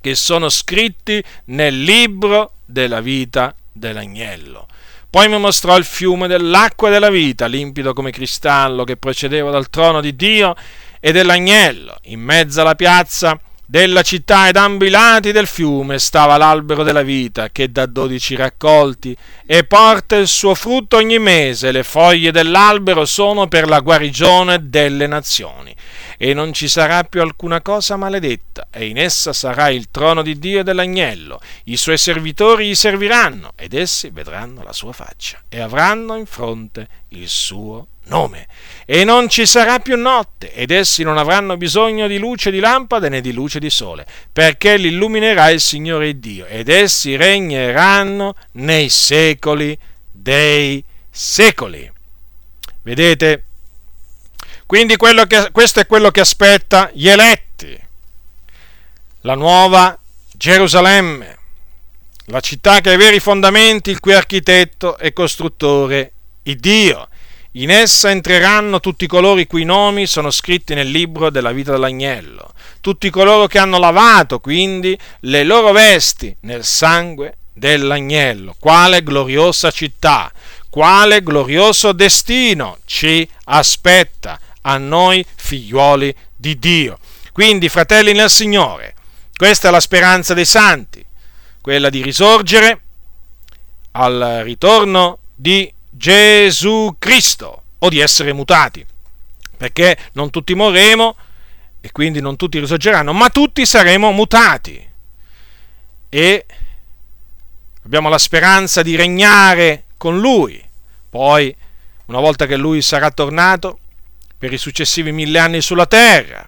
che 0.00 0.14
sono 0.14 0.48
scritti 0.48 1.22
nel 1.46 1.82
libro 1.82 2.56
della 2.64 3.00
vita 3.00 3.54
dell'agnello. 3.72 4.66
Poi 5.14 5.28
mi 5.28 5.38
mostrò 5.38 5.76
il 5.76 5.84
fiume 5.84 6.26
dell'acqua 6.26 6.90
della 6.90 7.08
vita, 7.08 7.46
limpido 7.46 7.92
come 7.92 8.10
cristallo, 8.10 8.82
che 8.82 8.96
procedeva 8.96 9.52
dal 9.52 9.70
trono 9.70 10.00
di 10.00 10.16
Dio 10.16 10.56
e 10.98 11.12
dell'agnello. 11.12 11.98
In 12.06 12.18
mezzo 12.18 12.62
alla 12.62 12.74
piazza 12.74 13.38
della 13.74 14.02
città 14.02 14.46
ed 14.46 14.54
ambo 14.54 14.84
i 14.84 14.88
lati 14.88 15.32
del 15.32 15.48
fiume 15.48 15.98
stava 15.98 16.36
l'albero 16.36 16.84
della 16.84 17.02
vita, 17.02 17.50
che 17.50 17.72
dà 17.72 17.86
dodici 17.86 18.36
raccolti 18.36 19.16
e 19.44 19.64
porta 19.64 20.14
il 20.14 20.28
suo 20.28 20.54
frutto 20.54 20.98
ogni 20.98 21.18
mese. 21.18 21.72
Le 21.72 21.82
foglie 21.82 22.30
dell'albero 22.30 23.04
sono 23.04 23.48
per 23.48 23.66
la 23.66 23.80
guarigione 23.80 24.68
delle 24.68 25.08
nazioni 25.08 25.74
e 26.16 26.34
non 26.34 26.52
ci 26.52 26.68
sarà 26.68 27.02
più 27.02 27.20
alcuna 27.20 27.62
cosa 27.62 27.96
maledetta, 27.96 28.68
e 28.70 28.86
in 28.86 28.96
essa 28.96 29.32
sarà 29.32 29.70
il 29.70 29.88
trono 29.90 30.22
di 30.22 30.38
Dio 30.38 30.60
e 30.60 30.62
dell'agnello. 30.62 31.40
I 31.64 31.76
suoi 31.76 31.98
servitori 31.98 32.68
gli 32.68 32.74
serviranno, 32.76 33.54
ed 33.56 33.74
essi 33.74 34.10
vedranno 34.10 34.62
la 34.62 34.72
sua 34.72 34.92
faccia, 34.92 35.42
e 35.48 35.60
avranno 35.60 36.14
in 36.14 36.26
fronte 36.26 36.86
il 37.08 37.28
suo 37.28 37.88
nome. 38.04 38.46
E 38.86 39.04
non 39.04 39.28
ci 39.28 39.46
sarà 39.46 39.78
più 39.78 39.96
notte, 39.96 40.52
ed 40.52 40.70
essi 40.70 41.02
non 41.02 41.16
avranno 41.16 41.56
bisogno 41.56 42.06
di 42.06 42.18
luce 42.18 42.50
di 42.50 42.60
lampada 42.60 43.08
né 43.08 43.20
di 43.20 43.32
luce 43.32 43.58
di 43.58 43.70
sole, 43.70 44.06
perché 44.30 44.76
li 44.76 44.88
illuminerà 44.88 45.48
il 45.50 45.60
Signore 45.60 46.18
Dio, 46.18 46.44
ed 46.46 46.68
essi 46.68 47.16
regneranno 47.16 48.34
nei 48.52 48.90
secoli 48.90 49.78
dei 50.10 50.84
secoli. 51.10 51.90
Vedete? 52.82 53.44
Quindi 54.66 54.96
che, 54.96 55.48
questo 55.52 55.80
è 55.80 55.86
quello 55.86 56.10
che 56.10 56.20
aspetta 56.20 56.90
gli 56.92 57.08
eletti, 57.08 57.78
la 59.20 59.34
nuova 59.34 59.98
Gerusalemme, 60.32 61.38
la 62.26 62.40
città 62.40 62.80
che 62.80 62.90
ha 62.90 62.92
i 62.92 62.98
veri 62.98 63.20
fondamenti, 63.20 63.90
il 63.90 64.00
cui 64.00 64.14
architetto 64.14 64.98
e 64.98 65.12
costruttore 65.12 66.12
il 66.42 66.58
Dio. 66.58 67.08
In 67.56 67.70
essa 67.70 68.10
entreranno 68.10 68.80
tutti 68.80 69.06
coloro 69.06 69.38
i 69.38 69.46
cui 69.46 69.62
nomi 69.62 70.06
sono 70.06 70.32
scritti 70.32 70.74
nel 70.74 70.88
libro 70.88 71.30
della 71.30 71.52
vita 71.52 71.70
dell'agnello, 71.70 72.52
tutti 72.80 73.10
coloro 73.10 73.46
che 73.46 73.60
hanno 73.60 73.78
lavato 73.78 74.40
quindi 74.40 74.98
le 75.20 75.44
loro 75.44 75.70
vesti 75.70 76.34
nel 76.40 76.64
sangue 76.64 77.36
dell'agnello. 77.52 78.56
Quale 78.58 79.04
gloriosa 79.04 79.70
città, 79.70 80.32
quale 80.68 81.22
glorioso 81.22 81.92
destino 81.92 82.78
ci 82.86 83.28
aspetta 83.44 84.40
a 84.62 84.76
noi 84.76 85.24
figliuoli 85.36 86.12
di 86.34 86.58
Dio. 86.58 86.98
Quindi, 87.30 87.68
fratelli 87.68 88.12
nel 88.14 88.30
Signore, 88.30 88.96
questa 89.36 89.68
è 89.68 89.70
la 89.70 89.78
speranza 89.78 90.34
dei 90.34 90.44
santi, 90.44 91.06
quella 91.60 91.88
di 91.88 92.02
risorgere 92.02 92.80
al 93.92 94.40
ritorno 94.42 95.18
di 95.32 95.72
Gesù 96.04 96.96
Cristo 96.98 97.62
o 97.78 97.88
di 97.88 97.98
essere 97.98 98.34
mutati, 98.34 98.84
perché 99.56 99.96
non 100.12 100.28
tutti 100.28 100.54
morremo 100.54 101.16
e 101.80 101.90
quindi 101.92 102.20
non 102.20 102.36
tutti 102.36 102.58
risorgeranno, 102.58 103.14
ma 103.14 103.30
tutti 103.30 103.64
saremo 103.64 104.12
mutati. 104.12 104.86
E 106.10 106.46
abbiamo 107.84 108.10
la 108.10 108.18
speranza 108.18 108.82
di 108.82 108.96
regnare 108.96 109.84
con 109.96 110.20
Lui. 110.20 110.62
Poi, 111.08 111.56
una 112.04 112.20
volta 112.20 112.44
che 112.44 112.56
Lui 112.56 112.82
sarà 112.82 113.10
tornato, 113.10 113.78
per 114.36 114.52
i 114.52 114.58
successivi 114.58 115.10
mille 115.10 115.38
anni 115.38 115.62
sulla 115.62 115.86
terra. 115.86 116.46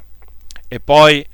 E 0.68 0.80
poi 0.80 1.26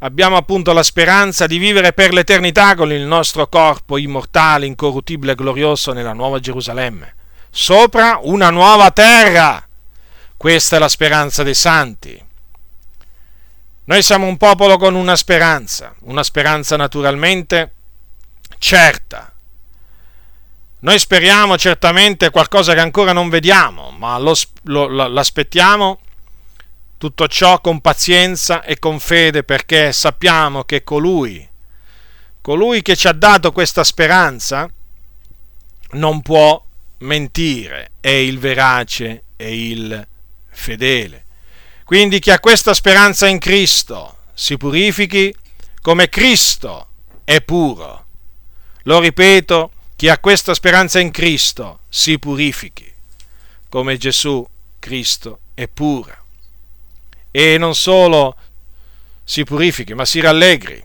abbiamo 0.00 0.36
appunto 0.36 0.74
la 0.74 0.82
speranza 0.82 1.46
di 1.46 1.56
vivere 1.56 1.94
per 1.94 2.12
l'eternità 2.12 2.74
con 2.74 2.92
il 2.92 3.06
nostro 3.06 3.48
corpo 3.48 3.96
immortale, 3.96 4.66
incorruttibile 4.66 5.32
e 5.32 5.36
glorioso 5.36 5.94
nella 5.94 6.12
nuova 6.12 6.38
Gerusalemme, 6.38 7.14
sopra 7.52 8.18
una 8.22 8.50
nuova 8.50 8.90
terra. 8.90 9.64
Questa 10.36 10.76
è 10.76 10.78
la 10.80 10.88
speranza 10.88 11.44
dei 11.44 11.54
santi. 11.54 12.20
Noi 13.84 14.02
siamo 14.02 14.26
un 14.26 14.36
popolo 14.38 14.76
con 14.78 14.96
una 14.96 15.14
speranza, 15.14 15.94
una 16.00 16.24
speranza 16.24 16.76
naturalmente 16.76 17.74
certa, 18.58 19.32
noi 20.82 20.98
speriamo 20.98 21.56
certamente 21.56 22.30
qualcosa 22.30 22.74
che 22.74 22.80
ancora 22.80 23.12
non 23.12 23.28
vediamo, 23.28 23.90
ma 23.90 24.18
lo, 24.18 24.34
lo, 24.64 24.88
l'aspettiamo 24.88 26.00
tutto 26.98 27.28
ciò 27.28 27.60
con 27.60 27.80
pazienza 27.80 28.62
e 28.62 28.80
con 28.80 28.98
fede 28.98 29.44
perché 29.44 29.92
sappiamo 29.92 30.64
che 30.64 30.82
colui, 30.82 31.48
colui 32.40 32.82
che 32.82 32.96
ci 32.96 33.06
ha 33.06 33.12
dato 33.12 33.52
questa 33.52 33.84
speranza, 33.84 34.68
non 35.92 36.20
può 36.20 36.60
mentire, 37.02 37.92
è 38.00 38.08
il 38.08 38.38
verace 38.38 39.24
e 39.36 39.68
il 39.68 40.08
fedele. 40.50 41.24
Quindi 41.84 42.18
chi 42.18 42.30
ha 42.30 42.40
questa 42.40 42.74
speranza 42.74 43.26
in 43.26 43.38
Cristo 43.38 44.16
si 44.34 44.56
purifichi 44.56 45.34
come 45.80 46.08
Cristo 46.08 46.88
è 47.24 47.40
puro 47.42 48.02
lo 48.84 48.98
ripeto, 48.98 49.72
chi 49.94 50.08
ha 50.08 50.18
questa 50.18 50.54
speranza 50.54 50.98
in 50.98 51.12
Cristo 51.12 51.80
si 51.88 52.18
purifichi, 52.18 52.92
come 53.68 53.96
Gesù 53.96 54.44
Cristo 54.78 55.40
è 55.54 55.68
pura. 55.68 56.20
E 57.30 57.58
non 57.58 57.74
solo 57.74 58.36
si 59.22 59.44
purifichi, 59.44 59.94
ma 59.94 60.04
si 60.04 60.20
rallegri. 60.20 60.82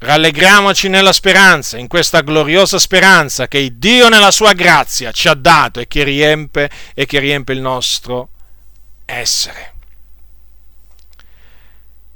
Rallegriamoci 0.00 0.88
nella 0.88 1.12
speranza, 1.12 1.76
in 1.76 1.88
questa 1.88 2.20
gloriosa 2.20 2.78
speranza 2.78 3.48
che 3.48 3.78
Dio 3.78 4.08
nella 4.08 4.30
sua 4.30 4.52
grazia 4.52 5.10
ci 5.10 5.26
ha 5.26 5.34
dato 5.34 5.80
e 5.80 5.88
che 5.88 6.04
riempie, 6.04 6.70
e 6.94 7.04
che 7.04 7.18
riempie 7.18 7.54
il 7.54 7.60
nostro 7.60 8.28
essere. 9.04 9.74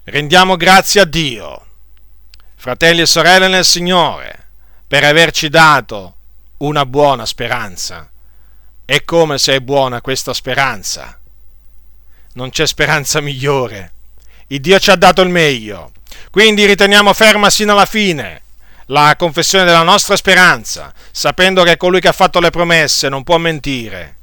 Rendiamo 0.04 0.56
grazie 0.56 1.00
a 1.00 1.04
Dio, 1.04 1.66
fratelli 2.54 3.00
e 3.00 3.06
sorelle 3.06 3.48
nel 3.48 3.64
Signore, 3.64 4.48
per 4.86 5.02
averci 5.02 5.48
dato 5.48 6.16
una 6.58 6.86
buona 6.86 7.26
speranza. 7.26 8.08
E 8.84 9.04
come 9.04 9.38
se 9.38 9.54
è 9.54 9.60
buona 9.60 10.00
questa 10.00 10.32
speranza? 10.32 11.18
Non 12.34 12.50
c'è 12.50 12.66
speranza 12.66 13.20
migliore. 13.20 13.92
Il 14.48 14.60
Dio 14.60 14.78
ci 14.78 14.90
ha 14.90 14.96
dato 14.96 15.22
il 15.22 15.30
meglio. 15.30 15.92
Quindi 16.32 16.64
riteniamo 16.64 17.12
ferma 17.12 17.50
sino 17.50 17.72
alla 17.72 17.84
fine 17.84 18.40
la 18.86 19.16
confessione 19.18 19.66
della 19.66 19.82
nostra 19.82 20.16
speranza, 20.16 20.90
sapendo 21.10 21.62
che 21.62 21.76
colui 21.76 22.00
che 22.00 22.08
ha 22.08 22.12
fatto 22.12 22.40
le 22.40 22.48
promesse 22.48 23.10
non 23.10 23.22
può 23.22 23.36
mentire. 23.36 24.16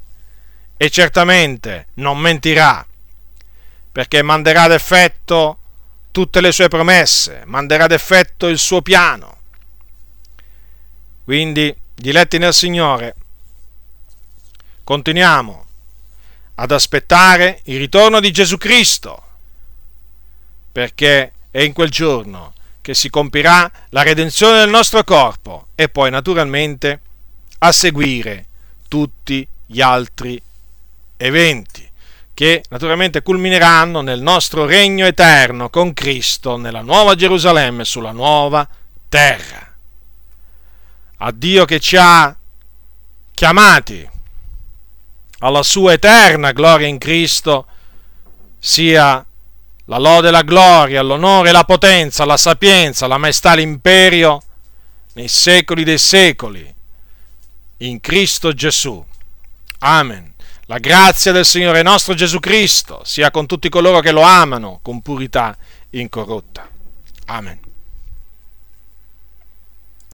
E 0.75 0.89
certamente 0.89 1.89
non 1.95 2.17
mentirà, 2.17 2.83
perché 3.91 4.23
manderà 4.23 4.63
ad 4.63 4.71
effetto 4.71 5.59
tutte 6.09 6.41
le 6.41 6.51
sue 6.51 6.67
promesse, 6.67 7.43
manderà 7.45 7.83
ad 7.83 7.91
effetto 7.91 8.47
il 8.47 8.57
suo 8.57 8.81
piano. 8.81 9.37
Quindi, 11.23 11.75
diletti 11.93 12.39
nel 12.39 12.55
Signore, 12.55 13.15
continuiamo 14.83 15.65
ad 16.55 16.71
aspettare 16.71 17.61
il 17.65 17.77
ritorno 17.77 18.19
di 18.19 18.31
Gesù 18.31 18.57
Cristo, 18.57 19.23
perché 20.71 21.33
è 21.51 21.61
in 21.61 21.73
quel 21.73 21.89
giorno 21.89 22.53
che 22.81 22.93
si 22.93 23.09
compirà 23.09 23.69
la 23.89 24.03
redenzione 24.03 24.59
del 24.59 24.69
nostro 24.69 25.03
corpo 25.03 25.67
e 25.75 25.89
poi 25.89 26.09
naturalmente 26.09 27.01
a 27.59 27.71
seguire 27.71 28.47
tutti 28.87 29.47
gli 29.65 29.81
altri 29.81 30.41
eventi 31.17 31.87
che 32.33 32.63
naturalmente 32.69 33.21
culmineranno 33.21 34.01
nel 34.01 34.21
nostro 34.21 34.65
regno 34.65 35.05
eterno 35.05 35.69
con 35.69 35.93
Cristo 35.93 36.55
nella 36.55 36.81
nuova 36.81 37.15
Gerusalemme 37.15 37.83
sulla 37.83 38.11
nuova 38.13 38.65
terra. 39.09 39.75
A 41.17 41.31
Dio 41.31 41.65
che 41.65 41.81
ci 41.81 41.97
ha 41.99 42.33
chiamati 43.33 44.09
alla 45.39 45.63
sua 45.63 45.93
eterna 45.93 46.53
gloria 46.53 46.87
in 46.87 46.97
Cristo 46.97 47.65
sia 48.57 49.25
la 49.89 49.97
lode, 49.97 50.29
la 50.29 50.43
gloria, 50.43 51.01
l'onore, 51.01 51.51
la 51.51 51.63
potenza, 51.63 52.23
la 52.23 52.37
sapienza, 52.37 53.07
la 53.07 53.17
maestà, 53.17 53.55
l'imperio 53.55 54.41
nei 55.13 55.27
secoli 55.27 55.83
dei 55.83 55.97
secoli 55.97 56.73
in 57.77 57.99
Cristo 57.99 58.53
Gesù. 58.53 59.03
Amen. 59.79 60.35
La 60.67 60.77
grazia 60.77 61.31
del 61.31 61.45
Signore 61.45 61.81
nostro 61.81 62.13
Gesù 62.13 62.39
Cristo 62.39 63.01
sia 63.03 63.31
con 63.31 63.47
tutti 63.47 63.67
coloro 63.69 63.99
che 63.99 64.11
lo 64.11 64.21
amano 64.21 64.79
con 64.83 65.01
purità 65.01 65.57
incorrotta. 65.89 66.69
Amen. 67.25 67.68